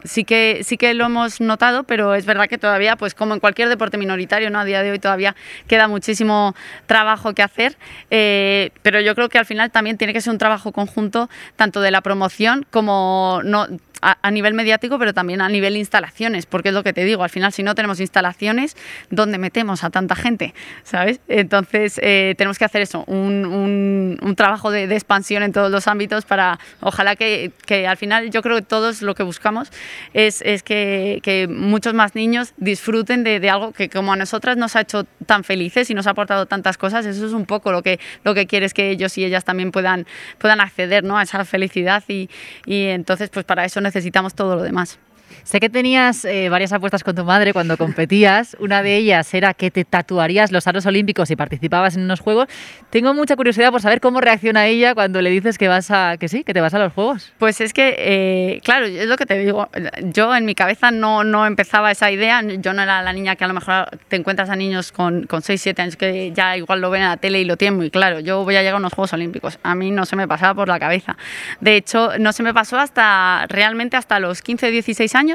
sí 0.04 0.24
que 0.24 0.60
sí 0.62 0.76
que 0.76 0.94
lo 0.94 1.06
hemos 1.06 1.40
notado, 1.40 1.84
pero 1.84 2.14
es 2.14 2.26
verdad 2.26 2.48
que 2.48 2.58
todavía, 2.58 2.96
pues 2.96 3.14
como 3.14 3.34
en 3.34 3.40
cualquier 3.40 3.68
deporte 3.68 3.96
minoritario, 3.96 4.50
¿no? 4.50 4.60
A 4.60 4.64
día 4.64 4.82
de 4.82 4.92
hoy 4.92 4.98
todavía 4.98 5.34
queda 5.66 5.88
muchísimo 5.88 6.54
trabajo 6.86 7.34
que 7.34 7.42
hacer, 7.42 7.76
eh, 8.10 8.70
pero 8.82 9.00
yo 9.00 9.14
creo 9.14 9.28
que 9.28 9.38
al 9.38 9.46
final 9.46 9.70
también 9.70 9.96
tiene 9.96 10.12
que 10.12 10.20
ser 10.20 10.32
un 10.32 10.38
trabajo 10.38 10.72
conjunto 10.72 11.28
tanto 11.56 11.80
de 11.80 11.90
la 11.90 12.02
promoción 12.02 12.66
como 12.70 13.40
no 13.44 13.66
a, 14.04 14.30
nivel 14.30 14.54
mediático, 14.54 14.98
pero 14.98 15.14
también 15.14 15.40
a 15.40 15.48
nivel 15.48 15.76
instalaciones, 15.76 16.46
porque 16.46 16.68
es 16.68 16.74
lo 16.74 16.82
que 16.82 16.92
te 16.92 17.04
digo, 17.04 17.24
al 17.24 17.30
final 17.30 17.52
si 17.52 17.62
no 17.62 17.74
tenemos 17.74 18.00
instalaciones, 18.00 18.76
¿dónde 19.10 19.38
metemos 19.38 19.82
a 19.82 19.90
tanta 19.90 20.14
gente? 20.14 20.54
¿Sabes? 20.82 21.20
Entonces 21.28 21.98
eh, 22.02 22.34
tenemos 22.36 22.58
que 22.58 22.66
hacer 22.66 22.82
eso, 22.82 23.04
un, 23.06 24.18
un, 24.20 24.34
trabajo 24.36 24.70
de, 24.70 24.84
expansión 24.94 25.42
en 25.42 25.52
todos 25.52 25.70
los 25.70 25.88
ámbitos 25.88 26.24
para, 26.24 26.58
ojalá 26.80 27.16
que, 27.16 27.52
que, 27.66 27.86
al 27.86 27.96
final 27.96 28.30
yo 28.30 28.42
creo 28.42 28.56
que 28.56 28.62
todos 28.62 29.00
lo 29.00 29.14
que 29.14 29.22
buscamos 29.22 29.70
es, 30.12 30.42
es 30.42 30.62
que, 30.62 31.20
que, 31.22 31.48
muchos 31.48 31.94
más 31.94 32.14
niños 32.14 32.52
disfruten 32.56 33.24
de, 33.24 33.40
de, 33.40 33.50
algo 33.50 33.72
que 33.72 33.88
como 33.88 34.12
a 34.12 34.16
nosotras 34.16 34.56
nos 34.56 34.76
ha 34.76 34.82
hecho 34.82 35.04
tan 35.26 35.44
felices 35.44 35.88
y 35.90 35.94
nos 35.94 36.06
ha 36.06 36.10
aportado 36.10 36.46
tantas 36.46 36.76
cosas, 36.76 37.06
eso 37.06 37.26
es 37.26 37.32
un 37.32 37.46
poco 37.46 37.72
lo 37.72 37.82
que, 37.82 38.00
lo 38.24 38.34
que 38.34 38.46
quieres 38.46 38.74
que 38.74 38.90
ellos 38.90 39.16
y 39.16 39.24
ellas 39.24 39.44
también 39.44 39.70
puedan, 39.72 40.06
puedan 40.38 40.60
acceder 40.60 41.04
¿no? 41.04 41.16
a 41.16 41.22
esa 41.22 41.44
felicidad 41.44 42.02
y, 42.08 42.28
y 42.66 42.86
entonces 42.86 43.30
pues 43.30 43.44
para 43.44 43.64
eso 43.64 43.80
necesitamos 43.80 43.93
necesitamos 43.94 44.34
todo 44.34 44.56
lo 44.56 44.62
demás. 44.62 44.98
Sé 45.44 45.60
que 45.60 45.68
tenías 45.68 46.24
eh, 46.24 46.48
varias 46.48 46.72
apuestas 46.72 47.04
con 47.04 47.14
tu 47.14 47.22
madre 47.22 47.52
cuando 47.52 47.76
competías. 47.76 48.56
Una 48.60 48.82
de 48.82 48.96
ellas 48.96 49.32
era 49.34 49.52
que 49.52 49.70
te 49.70 49.84
tatuarías 49.84 50.50
los 50.50 50.66
aros 50.66 50.86
olímpicos 50.86 51.30
y 51.30 51.36
participabas 51.36 51.96
en 51.96 52.02
unos 52.04 52.20
juegos. 52.20 52.48
Tengo 52.88 53.12
mucha 53.12 53.36
curiosidad 53.36 53.70
por 53.70 53.82
saber 53.82 54.00
cómo 54.00 54.22
reacciona 54.22 54.66
ella 54.66 54.94
cuando 54.94 55.20
le 55.20 55.28
dices 55.28 55.58
que 55.58 55.68
vas 55.68 55.90
a 55.90 56.16
que 56.18 56.28
sí, 56.28 56.44
que 56.44 56.54
te 56.54 56.62
vas 56.62 56.72
a 56.72 56.78
los 56.78 56.94
juegos. 56.94 57.34
Pues 57.38 57.60
es 57.60 57.74
que, 57.74 57.94
eh, 57.98 58.60
claro, 58.64 58.86
es 58.86 59.06
lo 59.06 59.18
que 59.18 59.26
te 59.26 59.38
digo. 59.38 59.68
Yo 60.04 60.34
en 60.34 60.46
mi 60.46 60.54
cabeza 60.54 60.90
no, 60.90 61.24
no 61.24 61.44
empezaba 61.44 61.90
esa 61.90 62.10
idea. 62.10 62.40
Yo 62.42 62.72
no 62.72 62.80
era 62.80 63.02
la 63.02 63.12
niña 63.12 63.36
que 63.36 63.44
a 63.44 63.48
lo 63.48 63.54
mejor 63.54 63.90
te 64.08 64.16
encuentras 64.16 64.48
a 64.48 64.56
niños 64.56 64.92
con, 64.92 65.24
con 65.26 65.42
6, 65.42 65.60
7 65.60 65.82
años 65.82 65.96
que 65.96 66.32
ya 66.32 66.56
igual 66.56 66.80
lo 66.80 66.88
ven 66.88 67.02
en 67.02 67.08
la 67.08 67.18
tele 67.18 67.42
y 67.42 67.44
lo 67.44 67.58
tienen 67.58 67.76
muy 67.76 67.90
claro. 67.90 68.20
Yo 68.20 68.44
voy 68.44 68.56
a 68.56 68.60
llegar 68.60 68.76
a 68.76 68.78
unos 68.78 68.94
Juegos 68.94 69.12
Olímpicos. 69.12 69.58
A 69.62 69.74
mí 69.74 69.90
no 69.90 70.06
se 70.06 70.16
me 70.16 70.26
pasaba 70.26 70.54
por 70.54 70.68
la 70.68 70.80
cabeza. 70.80 71.18
De 71.60 71.76
hecho, 71.76 72.12
no 72.18 72.32
se 72.32 72.42
me 72.42 72.54
pasó 72.54 72.78
hasta 72.78 73.44
realmente 73.48 73.98
hasta 73.98 74.18
los 74.18 74.40
15, 74.40 74.70
16 74.70 75.14
años 75.14 75.33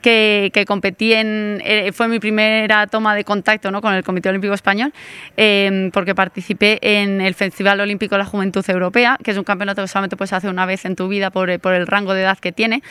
que, 0.00 0.64
competí 0.66 1.12
en, 1.12 1.60
eh, 1.64 1.92
fue 1.92 2.08
mi 2.08 2.18
primera 2.18 2.86
toma 2.86 3.14
de 3.14 3.24
contacto 3.24 3.70
¿no? 3.70 3.80
con 3.80 3.94
el 3.94 4.04
Comité 4.04 4.28
Olímpico 4.28 4.54
Español, 4.54 4.92
em, 5.36 5.90
porque 5.90 6.14
participé 6.14 6.78
en 6.82 7.20
el 7.20 7.34
Festival 7.34 7.80
Olímpico 7.80 8.14
de 8.14 8.20
la 8.20 8.24
Juventud 8.24 8.64
Europea, 8.68 9.18
que 9.22 9.30
es 9.30 9.38
un 9.38 9.44
campeonato 9.44 9.82
que 9.82 9.88
solamente 9.88 10.16
puedes 10.16 10.32
hacer 10.32 10.50
una 10.50 10.66
vez 10.66 10.84
en 10.84 10.96
tu 10.96 11.08
vida 11.08 11.30
por, 11.30 11.58
por 11.60 11.74
el 11.74 11.86
rango 11.86 12.14
de 12.14 12.22
edad 12.22 12.38
que 12.38 12.52
tiene, 12.52 12.82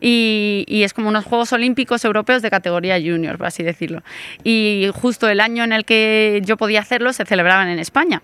y, 0.00 0.64
y, 0.68 0.82
es 0.82 0.92
como 0.92 1.08
unos 1.08 1.24
Juegos 1.24 1.52
Olímpicos 1.52 2.04
Europeos 2.04 2.42
de 2.42 2.50
categoría 2.50 2.98
junior, 3.00 3.38
por 3.38 3.46
así 3.46 3.62
decirlo. 3.62 4.02
Y 4.44 4.88
justo 4.94 5.28
el 5.28 5.40
año 5.40 5.64
en 5.64 5.72
el 5.72 5.84
que 5.84 6.40
yo 6.44 6.56
podía 6.56 6.80
hacerlo 6.80 7.12
se 7.12 7.24
celebraban 7.24 7.68
en 7.68 7.78
España. 7.78 8.22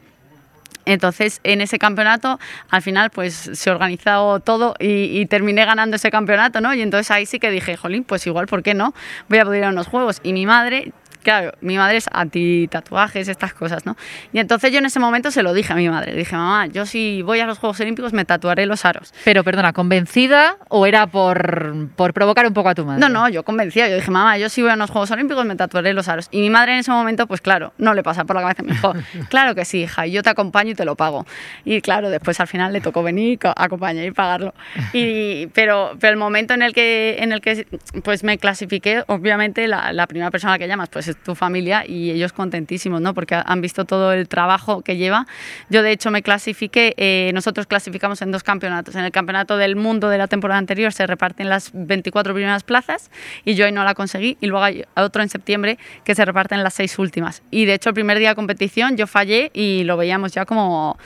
Entonces, 0.88 1.40
en 1.44 1.60
ese 1.60 1.78
campeonato, 1.78 2.40
al 2.70 2.80
final, 2.80 3.10
pues 3.10 3.34
se 3.34 3.70
organizó 3.70 4.40
todo 4.40 4.74
y, 4.80 5.26
terminé 5.26 5.66
ganando 5.66 5.96
ese 5.96 6.10
campeonato, 6.10 6.62
¿no? 6.62 6.72
Y 6.72 6.80
entonces 6.80 7.10
ahí 7.10 7.26
sí 7.26 7.38
que 7.38 7.50
dije, 7.50 7.76
jolín, 7.76 8.04
pues 8.04 8.26
igual, 8.26 8.46
¿por 8.46 8.62
qué 8.62 8.72
no? 8.72 8.94
Voy 9.28 9.38
a 9.38 9.44
poder 9.44 9.58
ir 9.58 9.64
a 9.66 9.68
unos 9.68 9.86
juegos. 9.86 10.20
Y 10.22 10.32
mi 10.32 10.46
madre 10.46 10.92
claro, 11.22 11.52
mi 11.60 11.76
madre 11.76 11.98
es 11.98 12.08
anti 12.12 12.68
tatuajes, 12.68 13.28
estas 13.28 13.54
cosas, 13.54 13.86
¿no? 13.86 13.96
Y 14.32 14.38
entonces 14.38 14.72
yo 14.72 14.78
en 14.78 14.86
ese 14.86 15.00
momento 15.00 15.30
se 15.30 15.42
lo 15.42 15.52
dije 15.54 15.72
a 15.72 15.76
mi 15.76 15.88
madre. 15.88 16.12
Le 16.12 16.18
dije, 16.18 16.36
mamá, 16.36 16.66
yo 16.66 16.86
si 16.86 17.22
voy 17.22 17.40
a 17.40 17.46
los 17.46 17.58
Juegos 17.58 17.80
Olímpicos 17.80 18.12
me 18.12 18.24
tatuaré 18.24 18.66
los 18.66 18.84
aros. 18.84 19.12
Pero 19.24 19.44
perdona, 19.44 19.72
¿convencida 19.72 20.56
o 20.68 20.86
era 20.86 21.06
por, 21.06 21.88
por 21.96 22.12
provocar 22.12 22.46
un 22.46 22.54
poco 22.54 22.68
a 22.68 22.74
tu 22.74 22.84
madre? 22.84 23.00
No, 23.00 23.08
no, 23.08 23.28
yo 23.28 23.42
convencía. 23.42 23.88
Yo 23.88 23.96
dije, 23.96 24.10
mamá, 24.10 24.38
yo 24.38 24.48
si 24.48 24.62
voy 24.62 24.70
a 24.70 24.76
los 24.76 24.90
Juegos 24.90 25.10
Olímpicos 25.10 25.44
me 25.44 25.56
tatuaré 25.56 25.92
los 25.92 26.08
aros. 26.08 26.28
Y 26.30 26.40
mi 26.40 26.50
madre 26.50 26.72
en 26.72 26.78
ese 26.78 26.90
momento, 26.90 27.26
pues 27.26 27.40
claro, 27.40 27.72
no 27.78 27.94
le 27.94 28.02
pasa 28.02 28.24
por 28.24 28.36
la 28.36 28.42
cabeza. 28.42 28.62
Me 28.62 28.72
dijo, 28.72 28.94
claro 29.28 29.54
que 29.54 29.64
sí, 29.64 29.82
hija, 29.82 30.06
yo 30.06 30.22
te 30.22 30.30
acompaño 30.30 30.70
y 30.70 30.74
te 30.74 30.84
lo 30.84 30.96
pago. 30.96 31.26
Y 31.64 31.80
claro, 31.80 32.10
después 32.10 32.38
al 32.40 32.46
final 32.46 32.72
le 32.72 32.80
tocó 32.80 33.02
venir, 33.02 33.38
acompañar 33.56 34.04
y 34.04 34.10
pagarlo. 34.10 34.54
Y, 34.92 35.48
pero, 35.48 35.96
pero 36.00 36.12
el 36.12 36.18
momento 36.18 36.54
en 36.54 36.62
el 36.62 36.72
que, 36.72 37.16
en 37.20 37.32
el 37.32 37.40
que 37.40 37.66
pues 38.02 38.24
me 38.24 38.38
clasifiqué, 38.38 39.04
obviamente 39.06 39.68
la, 39.68 39.92
la 39.92 40.06
primera 40.06 40.30
persona 40.30 40.58
que 40.58 40.66
llamas, 40.66 40.88
pues 40.88 41.07
es 41.08 41.22
tu 41.22 41.34
familia 41.34 41.84
y 41.86 42.10
ellos 42.10 42.32
contentísimos, 42.32 43.00
¿no? 43.00 43.14
Porque 43.14 43.40
han 43.44 43.60
visto 43.60 43.84
todo 43.84 44.12
el 44.12 44.28
trabajo 44.28 44.82
que 44.82 44.96
lleva. 44.96 45.26
Yo, 45.68 45.82
de 45.82 45.92
hecho, 45.92 46.10
me 46.10 46.22
clasifiqué, 46.22 46.94
eh, 46.96 47.30
nosotros 47.34 47.66
clasificamos 47.66 48.22
en 48.22 48.30
dos 48.30 48.42
campeonatos. 48.42 48.94
En 48.94 49.04
el 49.04 49.12
campeonato 49.12 49.56
del 49.56 49.76
mundo 49.76 50.08
de 50.08 50.18
la 50.18 50.26
temporada 50.26 50.58
anterior 50.58 50.92
se 50.92 51.06
reparten 51.06 51.48
las 51.48 51.70
24 51.72 52.34
primeras 52.34 52.62
plazas 52.62 53.10
y 53.44 53.54
yo 53.54 53.66
ahí 53.66 53.72
no 53.72 53.84
la 53.84 53.94
conseguí. 53.94 54.36
Y 54.40 54.46
luego 54.46 54.64
hay 54.64 54.84
otro 54.96 55.22
en 55.22 55.28
septiembre 55.28 55.78
que 56.04 56.14
se 56.14 56.24
reparten 56.24 56.62
las 56.62 56.74
seis 56.74 56.98
últimas. 56.98 57.42
Y 57.50 57.64
de 57.64 57.74
hecho, 57.74 57.90
el 57.90 57.94
primer 57.94 58.18
día 58.18 58.30
de 58.30 58.34
competición 58.34 58.96
yo 58.96 59.06
fallé 59.06 59.50
y 59.54 59.84
lo 59.84 59.96
veíamos 59.96 60.32
ya 60.32 60.44
como 60.44 60.98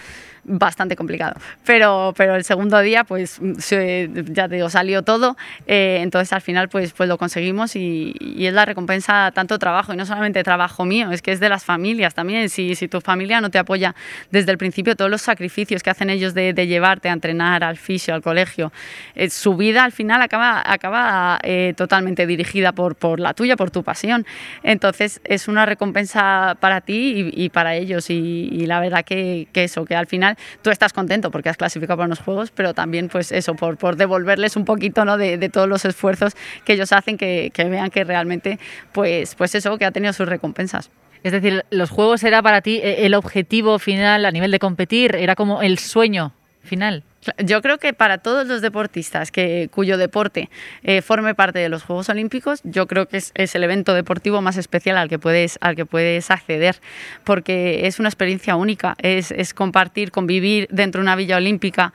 bastante 0.45 0.97
complicado. 0.97 1.35
Pero, 1.65 2.13
pero 2.17 2.35
el 2.35 2.45
segundo 2.45 2.81
día, 2.81 3.05
pues 3.05 3.41
ya 3.41 4.49
te 4.49 4.57
digo, 4.57 4.69
salió 4.71 5.03
todo. 5.03 5.37
Eh, 5.67 5.99
entonces 6.01 6.33
al 6.33 6.41
final, 6.41 6.69
pues, 6.69 6.93
pues 6.93 7.09
lo 7.09 7.17
conseguimos 7.17 7.77
y, 7.77 8.15
es 8.39 8.53
la 8.53 8.65
recompensa 8.65 9.31
tanto 9.33 9.59
trabajo 9.59 9.95
y 9.95 9.97
no 9.97 10.05
solamente 10.05 10.43
trabajo 10.43 10.85
mío, 10.85 11.13
es 11.13 11.23
que 11.23 11.33
es 11.33 11.41
de 11.41 11.49
las 11.49 11.65
familias 11.65 12.15
también. 12.15 12.49
Si, 12.49 12.75
si 12.75 12.89
tu 12.89 13.01
familia 13.01 13.41
no 13.41 13.51
te 13.51 13.59
apoya 13.59 13.95
desde 14.31 14.51
el 14.51 14.59
principio, 14.59 14.97
todos 14.97 15.11
los 15.11 15.23
sacrificios 15.23 15.83
que 15.83 15.91
hacen 15.91 16.11
ellos 16.11 16.35
de, 16.35 16.53
llevarte 16.63 17.09
a 17.09 17.13
entrenar 17.13 17.65
al 17.65 17.77
fisio, 17.77 18.15
al 18.15 18.23
colegio, 18.23 18.73
eh, 19.15 19.31
su 19.31 19.57
vida 19.57 19.85
al 19.85 19.93
final 19.93 20.23
acaba, 20.23 20.63
acaba 20.65 21.39
eh, 21.43 21.75
totalmente 21.77 22.27
dirigida 22.27 22.73
por, 22.73 22.95
por 22.95 23.21
la 23.21 23.35
tuya, 23.35 23.57
por 23.57 23.71
tu 23.71 23.83
pasión. 23.83 24.27
Entonces 24.63 25.21
es 25.25 25.49
una 25.49 25.67
recompensa 25.67 26.57
para 26.61 26.81
ti 26.81 27.31
y, 27.33 27.49
para 27.49 27.75
ellos 27.75 28.11
y, 28.11 28.49
y, 28.51 28.67
la 28.67 28.81
verdad 28.81 29.05
que, 29.05 29.49
que 29.53 29.65
eso, 29.65 29.85
que 29.85 29.97
al 29.97 30.07
final 30.07 30.32
tú 30.63 30.71
estás 30.71 30.93
contento 30.93 31.31
porque 31.31 31.49
has 31.49 31.57
clasificado 31.57 31.99
para 31.99 32.07
unos 32.07 32.21
juegos, 32.21 32.51
pero 32.51 32.75
también 32.75 33.09
pues 33.09 33.33
eso, 33.33 33.55
por, 33.55 33.77
por 33.77 33.97
devolverles 33.97 34.57
un 34.57 34.65
poquito 34.65 35.05
¿no? 35.05 35.17
de, 35.17 35.39
de, 35.39 35.49
todos 35.49 35.69
los 35.69 35.85
esfuerzos 35.85 36.35
que 36.65 36.75
ellos 36.75 36.93
hacen, 36.93 37.17
que, 37.17 37.51
que, 37.55 37.65
vean 37.65 37.91
que 37.91 38.05
realmente, 38.05 38.59
pues, 38.93 39.35
pues 39.35 39.55
eso, 39.55 39.77
que 39.79 39.85
ha 39.85 39.91
tenido 39.91 40.13
sus 40.13 40.29
recompensas. 40.29 40.91
Es 41.23 41.33
decir, 41.33 41.65
los 41.71 41.91
juegos 41.91 42.25
era 42.25 42.43
para 42.43 42.63
ti 42.63 42.81
eh, 42.83 43.07
el 43.07 43.15
objetivo 43.15 43.79
final 43.79 44.25
a 44.25 44.31
nivel 44.31 44.51
de 44.51 44.59
competir, 44.59 45.15
era 45.17 45.35
como 45.37 45.63
el 45.63 45.79
sueño 45.79 46.33
final. 46.63 47.05
Yo 47.39 47.63
creo 47.63 47.79
que 47.79 47.93
para 47.93 48.19
todos 48.19 48.47
los 48.47 48.63
deportistas 48.63 49.31
que, 49.31 49.69
cuyo 49.73 49.97
deporte 49.97 50.51
eh, 50.83 51.03
forme 51.03 51.35
parte 51.35 51.61
de 51.61 51.69
los 51.69 51.85
Juegos 51.85 52.09
Olímpicos, 52.09 52.61
yo 52.65 52.87
creo 52.87 53.07
que 53.07 53.19
es, 53.19 53.55
el 53.55 53.65
evento 53.65 53.95
deportivo 53.95 54.43
más 54.43 54.57
especial 54.57 54.97
al 54.97 55.09
que 55.09 55.19
puedes, 55.19 55.57
al 55.61 55.77
que 55.77 55.87
puedes 55.87 56.31
acceder, 56.31 56.77
porque 57.23 57.87
es 57.87 58.01
una 58.01 58.09
experiencia 58.09 58.57
única, 58.57 58.97
es, 58.99 59.31
es 59.31 59.55
compartir, 59.55 60.11
convivir 60.11 60.67
dentro 60.71 61.01
de 61.01 61.05
una 61.05 61.15
villa 61.17 61.37
olímpica, 61.37 61.93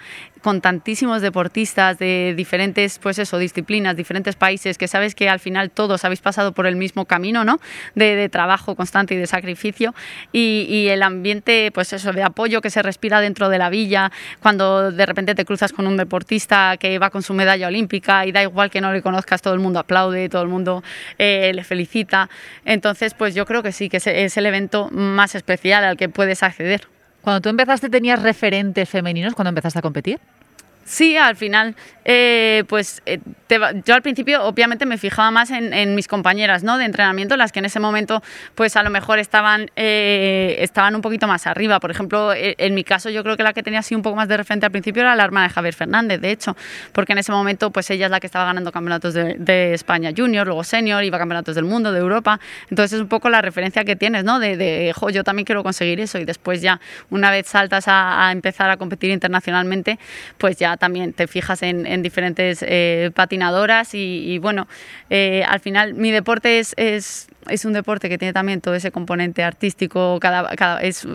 con 0.47 0.61
tantísimos 0.61 1.21
deportistas 1.21 1.99
de 1.99 2.33
diferentes, 2.37 2.99
pues 2.99 3.19
eso, 3.19 3.37
disciplinas, 3.37 3.97
diferentes 3.97 4.37
países, 4.37 4.77
que 4.77 4.87
sabes 4.87 5.13
que 5.13 5.27
al 5.27 5.41
final 5.41 5.71
todos 5.71 6.05
habéis 6.05 6.21
pasado 6.21 6.53
por 6.53 6.67
el 6.67 6.77
mismo 6.77 7.03
camino, 7.03 7.43
¿no? 7.43 7.59
De, 7.95 8.29
trabajo 8.29 8.73
constante 8.73 9.13
y 9.13 9.17
de 9.17 9.27
sacrificio 9.27 9.93
y, 10.31 10.87
el 10.87 11.03
ambiente, 11.03 11.69
pues 11.73 11.91
eso, 11.91 12.13
de 12.13 12.23
apoyo 12.23 12.61
que 12.61 12.69
se 12.69 12.81
respira 12.81 13.19
dentro 13.19 13.49
de 13.49 13.57
la 13.57 13.69
villa, 13.69 14.09
cuando 14.39 14.89
de 14.89 15.05
repente 15.05 15.35
te 15.35 15.43
cruzas 15.43 15.73
con 15.73 15.85
un 15.85 15.97
deportista 15.97 16.77
que 16.77 16.97
va 16.97 17.09
con 17.09 17.23
su 17.23 17.33
medalla 17.33 17.67
olímpica 17.67 18.25
y 18.25 18.31
da 18.31 18.41
igual 18.41 18.69
que 18.69 18.79
no 18.79 18.93
le 18.93 19.01
conozcas, 19.01 19.41
todo 19.41 19.53
el 19.53 19.59
mundo 19.59 19.79
aplaude, 19.79 20.29
todo 20.29 20.43
el 20.43 20.47
mundo 20.47 20.81
eh, 21.17 21.51
le 21.53 21.65
felicita. 21.65 22.29
Entonces, 22.63 23.13
pues 23.15 23.35
yo 23.35 23.45
creo 23.45 23.63
que 23.63 23.73
sí, 23.73 23.89
que 23.89 23.97
es 23.97 24.37
el 24.37 24.45
evento 24.45 24.87
más 24.91 25.35
especial 25.35 25.83
al 25.83 25.97
que 25.97 26.07
puedes 26.07 26.41
acceder. 26.41 26.87
Cuando 27.21 27.41
tú 27.41 27.49
empezaste, 27.49 27.89
¿tenías 27.89 28.21
referentes 28.21 28.87
femeninos 28.87 29.35
cuando 29.35 29.49
empezaste 29.49 29.79
a 29.79 29.81
competir? 29.81 30.21
Sí, 30.87 31.17
al 31.17 31.35
final, 31.35 31.75
eh, 32.05 32.63
pues 32.69 33.01
eh, 33.05 33.19
yo 33.83 33.93
al 33.93 34.01
principio 34.01 34.45
obviamente 34.45 34.85
me 34.85 34.97
fijaba 34.97 35.29
más 35.31 35.51
en, 35.51 35.95
mis 35.95 36.07
compañeras 36.07 36.63
¿no? 36.63 36.77
de 36.77 36.85
entrenamiento, 36.85 37.35
las 37.35 37.51
que 37.51 37.59
en 37.59 37.65
ese 37.65 37.81
momento 37.81 38.23
pues 38.55 38.77
a 38.77 38.83
lo 38.83 38.89
mejor 38.89 39.19
estaban, 39.19 39.69
eh, 39.75 40.55
estaban 40.59 40.95
un 40.95 41.01
poquito 41.01 41.27
más 41.27 41.45
arriba. 41.45 41.81
Por 41.81 41.91
ejemplo, 41.91 42.31
en 42.33 42.73
mi 42.73 42.85
caso 42.85 43.09
yo 43.09 43.21
creo 43.23 43.35
que 43.35 43.43
la 43.43 43.51
que 43.51 43.63
tenía 43.63 43.79
así 43.79 43.95
un 43.95 44.01
poco 44.01 44.15
más 44.15 44.29
de 44.29 44.37
referente 44.37 44.65
al 44.65 44.71
principio 44.71 45.01
era 45.01 45.13
la 45.17 45.25
hermana 45.25 45.49
de 45.49 45.53
Javier 45.53 45.73
Fernández, 45.73 46.21
de 46.21 46.31
hecho, 46.31 46.55
porque 46.93 47.11
en 47.11 47.17
ese 47.17 47.33
momento 47.33 47.69
pues 47.71 47.89
ella 47.89 48.05
es 48.05 48.11
la 48.11 48.21
que 48.21 48.27
estaba 48.27 48.45
ganando 48.45 48.71
campeonatos 48.71 49.13
de, 49.13 49.73
España 49.73 50.11
junior, 50.15 50.47
luego 50.47 50.63
senior, 50.63 51.03
iba 51.03 51.17
a 51.17 51.19
campeonatos 51.19 51.55
del 51.55 51.65
mundo, 51.65 51.91
de 51.91 51.99
Europa. 51.99 52.39
Entonces 52.69 52.93
es 52.93 53.01
un 53.01 53.09
poco 53.09 53.29
la 53.29 53.41
referencia 53.41 53.83
que 53.83 53.97
tienes, 53.97 54.23
¿no? 54.23 54.39
De, 54.39 54.55
de 54.55 54.93
yo 55.11 55.25
también 55.25 55.45
quiero 55.45 55.63
conseguir 55.63 55.99
eso 55.99 56.17
y 56.17 56.23
después 56.23 56.61
ya 56.61 56.79
una 57.09 57.29
vez 57.29 57.47
saltas 57.47 57.89
a 57.89 58.29
empezar 58.31 58.69
a 58.69 58.77
competir 58.77 59.11
internacionalmente, 59.11 59.99
pues 60.37 60.55
ya 60.55 60.76
también 60.77 61.13
te 61.13 61.27
fijas 61.27 61.61
en, 61.63 62.01
diferentes 62.01 62.63
eh, 62.67 63.11
patinadoras 63.13 63.93
y, 63.93 64.37
bueno, 64.39 64.67
eh, 65.09 65.43
al 65.47 65.59
final 65.59 65.93
mi 65.93 66.11
deporte 66.11 66.59
es, 66.59 66.73
es, 66.77 67.27
es, 67.49 67.65
un 67.65 67.73
deporte 67.73 68.09
que 68.09 68.17
tiene 68.17 68.33
también 68.33 68.61
todo 68.61 68.75
ese 68.75 68.91
componente 68.91 69.43
artístico, 69.43 70.19
cada, 70.19 70.55
cada 70.55 70.81
es 70.81 71.05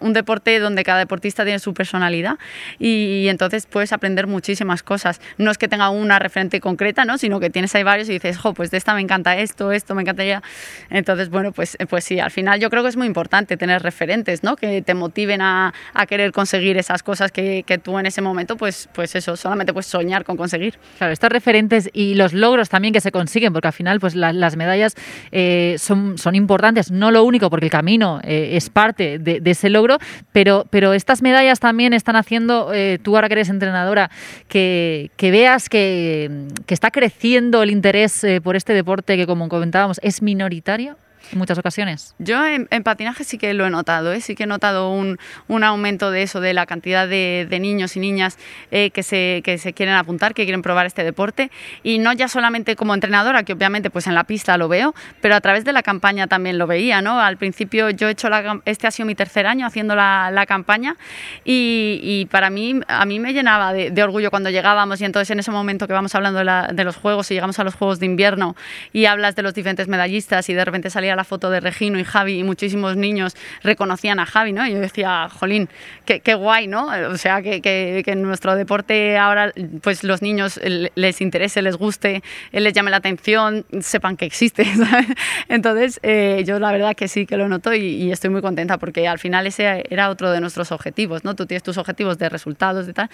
un 0.00 0.12
deporte 0.12 0.58
donde 0.58 0.84
cada 0.84 0.98
deportista 0.98 1.44
tiene 1.44 1.58
su 1.58 1.74
personalidad 1.74 2.38
y, 2.78 3.26
entonces 3.28 3.66
puedes 3.66 3.92
aprender 3.92 4.26
muchísimas 4.26 4.82
cosas. 4.82 5.20
No 5.36 5.50
es 5.50 5.58
que 5.58 5.68
tenga 5.68 5.90
una 5.90 6.18
referente 6.18 6.60
concreta, 6.60 7.04
¿no? 7.04 7.18
sino 7.18 7.40
que 7.40 7.50
tienes 7.50 7.74
ahí 7.74 7.82
varios 7.82 8.08
y 8.08 8.12
dices, 8.12 8.38
jo, 8.38 8.54
pues 8.54 8.70
de 8.70 8.78
esta 8.78 8.94
me 8.94 9.00
encanta 9.00 9.36
esto, 9.36 9.72
esto 9.72 9.94
me 9.94 10.02
encantaría. 10.02 10.42
Entonces, 10.90 11.28
bueno, 11.28 11.52
pues, 11.52 11.76
pues 11.88 12.04
sí, 12.04 12.20
al 12.20 12.30
final 12.30 12.60
yo 12.60 12.70
creo 12.70 12.82
que 12.82 12.88
es 12.88 12.96
muy 12.96 13.06
importante 13.06 13.56
tener 13.56 13.82
referentes 13.82 14.42
¿no? 14.42 14.56
que 14.56 14.82
te 14.82 14.94
motiven 14.94 15.40
a, 15.40 15.72
querer 16.08 16.32
conseguir 16.32 16.78
esas 16.78 17.02
cosas 17.02 17.32
que, 17.32 17.64
que, 17.66 17.76
tú 17.76 17.98
en 17.98 18.06
ese 18.06 18.22
momento, 18.22 18.56
pues, 18.56 18.88
pues 18.94 19.14
eso, 19.14 19.36
solamente 19.36 19.72
puedes 19.74 19.86
soñar 19.86 20.24
con 20.24 20.36
conseguir. 20.36 20.78
Claro, 20.96 21.12
estos 21.12 21.30
referentes 21.30 21.90
y 21.92 22.14
los 22.14 22.32
logros 22.32 22.68
también 22.68 22.94
que 22.94 23.00
se 23.00 23.12
consiguen, 23.12 23.52
porque 23.52 23.68
al 23.68 23.74
final 23.74 24.00
pues 24.00 24.14
las 24.14 24.56
medallas 24.56 24.94
eh, 25.32 25.76
son, 25.78 26.16
son 26.16 26.34
importantes, 26.34 26.90
no 26.90 27.10
lo 27.10 27.24
único, 27.24 27.50
porque 27.50 27.66
el 27.66 27.70
camino 27.70 28.20
eh, 28.22 28.50
es 28.54 28.70
parte 28.70 29.18
de 29.18 29.42
ese 29.44 29.68
logro, 29.68 29.87
pero, 30.32 30.66
pero 30.68 30.92
estas 30.92 31.22
medallas 31.22 31.60
también 31.60 31.94
están 31.94 32.16
haciendo, 32.16 32.74
eh, 32.74 32.98
tú 33.02 33.16
ahora 33.16 33.28
que 33.28 33.34
eres 33.34 33.48
entrenadora, 33.48 34.10
que, 34.48 35.10
veas 35.18 35.68
que, 35.68 36.30
está 36.68 36.90
creciendo 36.90 37.62
el 37.62 37.70
interés 37.70 38.22
eh, 38.24 38.40
por 38.40 38.56
este 38.56 38.74
deporte 38.74 39.16
que, 39.16 39.26
como 39.26 39.48
comentábamos, 39.48 39.98
es 40.02 40.20
minoritario 40.20 40.96
en 41.32 41.38
muchas 41.38 41.58
ocasiones. 41.58 42.14
Yo 42.18 42.44
en, 42.46 42.66
patinaje 42.82 43.24
sí 43.24 43.38
que 43.38 43.54
lo 43.54 43.66
he 43.66 43.70
notado, 43.70 44.12
¿eh? 44.12 44.20
sí 44.20 44.34
que 44.34 44.44
he 44.44 44.46
notado 44.46 44.90
un, 44.90 45.18
un, 45.48 45.64
aumento 45.64 46.10
de 46.10 46.22
eso, 46.22 46.40
de 46.40 46.54
la 46.54 46.66
cantidad 46.66 47.08
de, 47.08 47.46
de 47.48 47.60
niños 47.60 47.96
y 47.96 48.00
niñas 48.00 48.38
eh, 48.70 48.90
que, 48.90 49.02
se, 49.02 49.42
que 49.44 49.58
se 49.58 49.72
quieren 49.72 49.94
apuntar, 49.94 50.34
que 50.34 50.44
quieren 50.44 50.62
probar 50.62 50.86
este 50.86 51.04
deporte. 51.04 51.50
Y 51.82 51.98
no 51.98 52.12
ya 52.12 52.28
solamente 52.28 52.76
como 52.76 52.94
entrenadora, 52.94 53.42
que 53.42 53.52
obviamente 53.52 53.90
pues 53.90 54.06
en 54.06 54.14
la 54.14 54.24
pista 54.24 54.56
lo 54.56 54.68
veo, 54.68 54.94
pero 55.20 55.34
a 55.34 55.40
través 55.40 55.64
de 55.64 55.72
la 55.72 55.82
campaña 55.82 56.26
también 56.26 56.58
lo 56.58 56.66
veía. 56.66 57.02
¿no? 57.02 57.20
Al 57.20 57.36
principio 57.36 57.90
yo 57.90 58.08
he 58.08 58.12
hecho 58.12 58.28
la, 58.28 58.60
este 58.64 58.86
ha 58.86 58.90
sido 58.90 59.06
mi 59.06 59.14
tercer 59.14 59.46
año 59.46 59.66
haciendo 59.66 59.94
la, 59.94 60.30
la 60.30 60.46
campaña 60.46 60.96
y, 61.44 62.00
y, 62.02 62.26
para 62.26 62.50
mí, 62.50 62.80
a 62.88 63.04
mí 63.04 63.18
me 63.20 63.32
llenaba 63.32 63.72
de, 63.72 63.90
de, 63.90 64.02
orgullo 64.02 64.30
cuando 64.30 64.50
llegábamos 64.50 65.00
y 65.00 65.04
entonces 65.04 65.30
en 65.30 65.40
ese 65.40 65.50
momento 65.50 65.86
que 65.86 65.92
vamos 65.92 66.14
hablando 66.14 66.38
de, 66.38 66.44
la, 66.44 66.68
de 66.72 66.84
los 66.84 66.96
juegos 66.96 67.30
y 67.30 67.34
llegamos 67.34 67.58
a 67.58 67.64
los 67.64 67.74
juegos 67.74 68.00
de 68.00 68.06
invierno 68.06 68.56
y 68.92 69.06
hablas 69.06 69.36
de 69.36 69.42
los 69.42 69.54
diferentes 69.54 69.88
medallistas 69.88 70.48
y 70.48 70.54
de 70.54 70.64
repente 70.64 70.90
salía 70.90 71.07
la 71.16 71.24
foto 71.24 71.50
de 71.50 71.60
Regino 71.60 71.98
y 71.98 72.04
Javi 72.04 72.38
y 72.38 72.44
muchísimos 72.44 72.96
niños 72.96 73.36
reconocían 73.62 74.20
a 74.20 74.26
Javi, 74.26 74.52
¿no? 74.52 74.66
Y 74.66 74.72
yo 74.72 74.80
decía, 74.80 75.28
jolín, 75.28 75.68
qué, 76.04 76.34
guay, 76.34 76.66
¿no? 76.66 76.88
O 77.10 77.16
sea, 77.16 77.42
que, 77.42 78.02
en 78.06 78.22
nuestro 78.22 78.54
deporte 78.54 79.18
ahora, 79.18 79.52
pues 79.82 80.04
los 80.04 80.22
niños 80.22 80.60
les 80.62 81.20
interese, 81.20 81.62
les 81.62 81.76
guste, 81.76 82.22
les 82.52 82.72
llame 82.72 82.90
la 82.90 82.98
atención, 82.98 83.64
sepan 83.80 84.16
que 84.16 84.24
existe. 84.24 84.66
Entonces, 85.48 86.00
eh, 86.02 86.44
yo 86.46 86.58
la 86.58 86.72
verdad 86.72 86.94
que 86.96 87.08
sí 87.08 87.26
que 87.26 87.36
lo 87.36 87.48
noto 87.48 87.74
y, 87.74 88.10
estoy 88.10 88.30
muy 88.30 88.40
contenta 88.40 88.78
porque 88.78 89.06
al 89.06 89.18
final 89.18 89.46
ese 89.46 89.84
era 89.90 90.10
otro 90.10 90.30
de 90.30 90.40
nuestros 90.40 90.72
objetivos, 90.72 91.24
¿no? 91.24 91.34
Tú 91.34 91.46
tienes 91.46 91.62
tus 91.62 91.78
objetivos 91.78 92.18
de 92.18 92.28
resultados, 92.28 92.86
de 92.86 92.92
tal, 92.94 93.10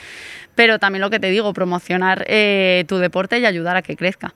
pero 0.55 0.79
también 0.79 1.01
lo 1.01 1.11
que 1.11 1.19
te 1.19 1.31
digo, 1.31 1.53
promocionar 1.53 2.25
eh, 2.29 2.85
tu 2.87 2.99
deporte 2.99 3.39
y 3.39 3.47
ayudar 3.47 3.77
a 3.77 3.83
que 3.83 3.97
crezca. 3.97 4.35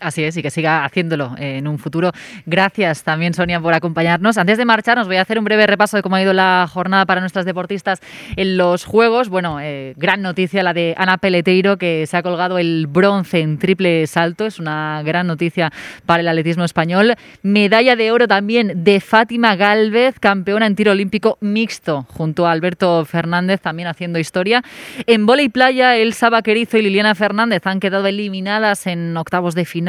Así 0.00 0.24
es, 0.24 0.36
y 0.36 0.42
que 0.42 0.50
siga 0.50 0.84
haciéndolo 0.84 1.34
en 1.38 1.68
un 1.68 1.78
futuro. 1.78 2.10
Gracias 2.46 3.04
también, 3.04 3.32
Sonia, 3.32 3.60
por 3.60 3.74
acompañarnos. 3.74 4.36
Antes 4.38 4.58
de 4.58 4.64
marchar, 4.64 4.98
nos 4.98 5.06
voy 5.06 5.16
a 5.16 5.22
hacer 5.22 5.38
un 5.38 5.44
breve 5.44 5.66
repaso 5.66 5.96
de 5.96 6.02
cómo 6.02 6.16
ha 6.16 6.22
ido 6.22 6.32
la 6.32 6.68
jornada 6.70 7.06
para 7.06 7.20
nuestras 7.20 7.44
deportistas 7.44 8.00
en 8.36 8.56
los 8.56 8.84
Juegos. 8.84 9.28
Bueno, 9.28 9.60
eh, 9.60 9.94
gran 9.96 10.20
noticia 10.20 10.62
la 10.62 10.74
de 10.74 10.94
Ana 10.98 11.18
Peleteiro, 11.18 11.78
que 11.78 12.06
se 12.06 12.16
ha 12.16 12.22
colgado 12.22 12.58
el 12.58 12.86
bronce 12.88 13.40
en 13.40 13.58
triple 13.58 14.06
salto. 14.06 14.46
Es 14.46 14.58
una 14.58 15.02
gran 15.04 15.26
noticia 15.26 15.72
para 16.06 16.20
el 16.20 16.28
atletismo 16.28 16.64
español. 16.64 17.14
Medalla 17.42 17.94
de 17.94 18.10
oro 18.10 18.26
también 18.26 18.84
de 18.84 19.00
Fátima 19.00 19.54
Galvez, 19.54 20.18
campeona 20.18 20.66
en 20.66 20.74
tiro 20.74 20.92
olímpico 20.92 21.38
mixto, 21.40 22.06
junto 22.10 22.46
a 22.46 22.52
Alberto 22.52 23.04
Fernández, 23.04 23.60
también 23.60 23.88
haciendo 23.88 24.18
historia. 24.18 24.62
En 25.06 25.24
volei 25.24 25.48
playa, 25.48 25.96
Elsa 25.96 26.30
Vaquerizo 26.30 26.78
y 26.78 26.82
Liliana 26.82 27.14
Fernández 27.14 27.66
han 27.66 27.80
quedado 27.80 28.06
eliminadas 28.06 28.86
en 28.86 29.16
octavos 29.16 29.54
de 29.54 29.64
final 29.64 29.83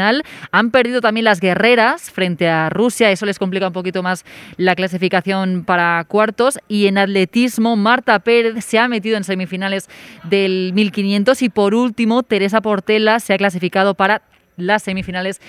han 0.52 0.72
perdido 0.72 1.02
también 1.02 1.26
las 1.26 1.40
guerreras 1.40 2.12
frente 2.12 2.48
a 2.48 2.70
Rusia, 2.70 3.12
eso 3.12 3.26
les 3.26 3.40
complica 3.40 3.68
un 3.68 3.74
poquito 3.74 4.04
más 4.04 4.26
la 4.58 4.76
clasificación 4.76 5.64
para 5.66 6.04
cuartos. 6.06 6.60
Y 6.68 6.88
en 6.88 6.98
atletismo, 6.98 7.76
Marta 7.76 8.20
Pérez 8.20 8.64
se 8.64 8.80
ha 8.80 8.88
metido 8.88 9.18
en 9.18 9.24
semifinales 9.24 9.90
del 10.24 10.72
1500 10.74 11.42
y 11.42 11.50
por 11.50 11.76
último, 11.76 12.24
Teresa 12.24 12.62
Portela 12.62 13.20
se 13.20 13.34
ha 13.34 13.38
clasificado 13.38 13.96
para 13.96 14.22
las 14.58 14.84
semifinales 14.84 15.42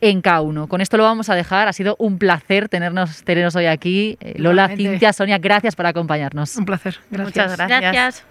en 0.00 0.22
K1. 0.22 0.68
Con 0.68 0.80
esto 0.80 0.96
lo 0.96 1.04
vamos 1.04 1.28
a 1.30 1.34
dejar. 1.34 1.68
Ha 1.68 1.72
sido 1.72 1.96
un 1.98 2.18
placer 2.18 2.68
tenernos, 2.68 3.22
tenernos 3.24 3.56
hoy 3.56 3.66
aquí. 3.66 4.18
Eh, 4.20 4.34
Lola, 4.36 4.68
Cintia, 4.68 5.12
Sonia, 5.12 5.38
gracias 5.38 5.76
por 5.76 5.86
acompañarnos. 5.86 6.56
Un 6.56 6.64
placer. 6.66 6.98
Muchas 7.10 7.56
gracias. 7.56 8.24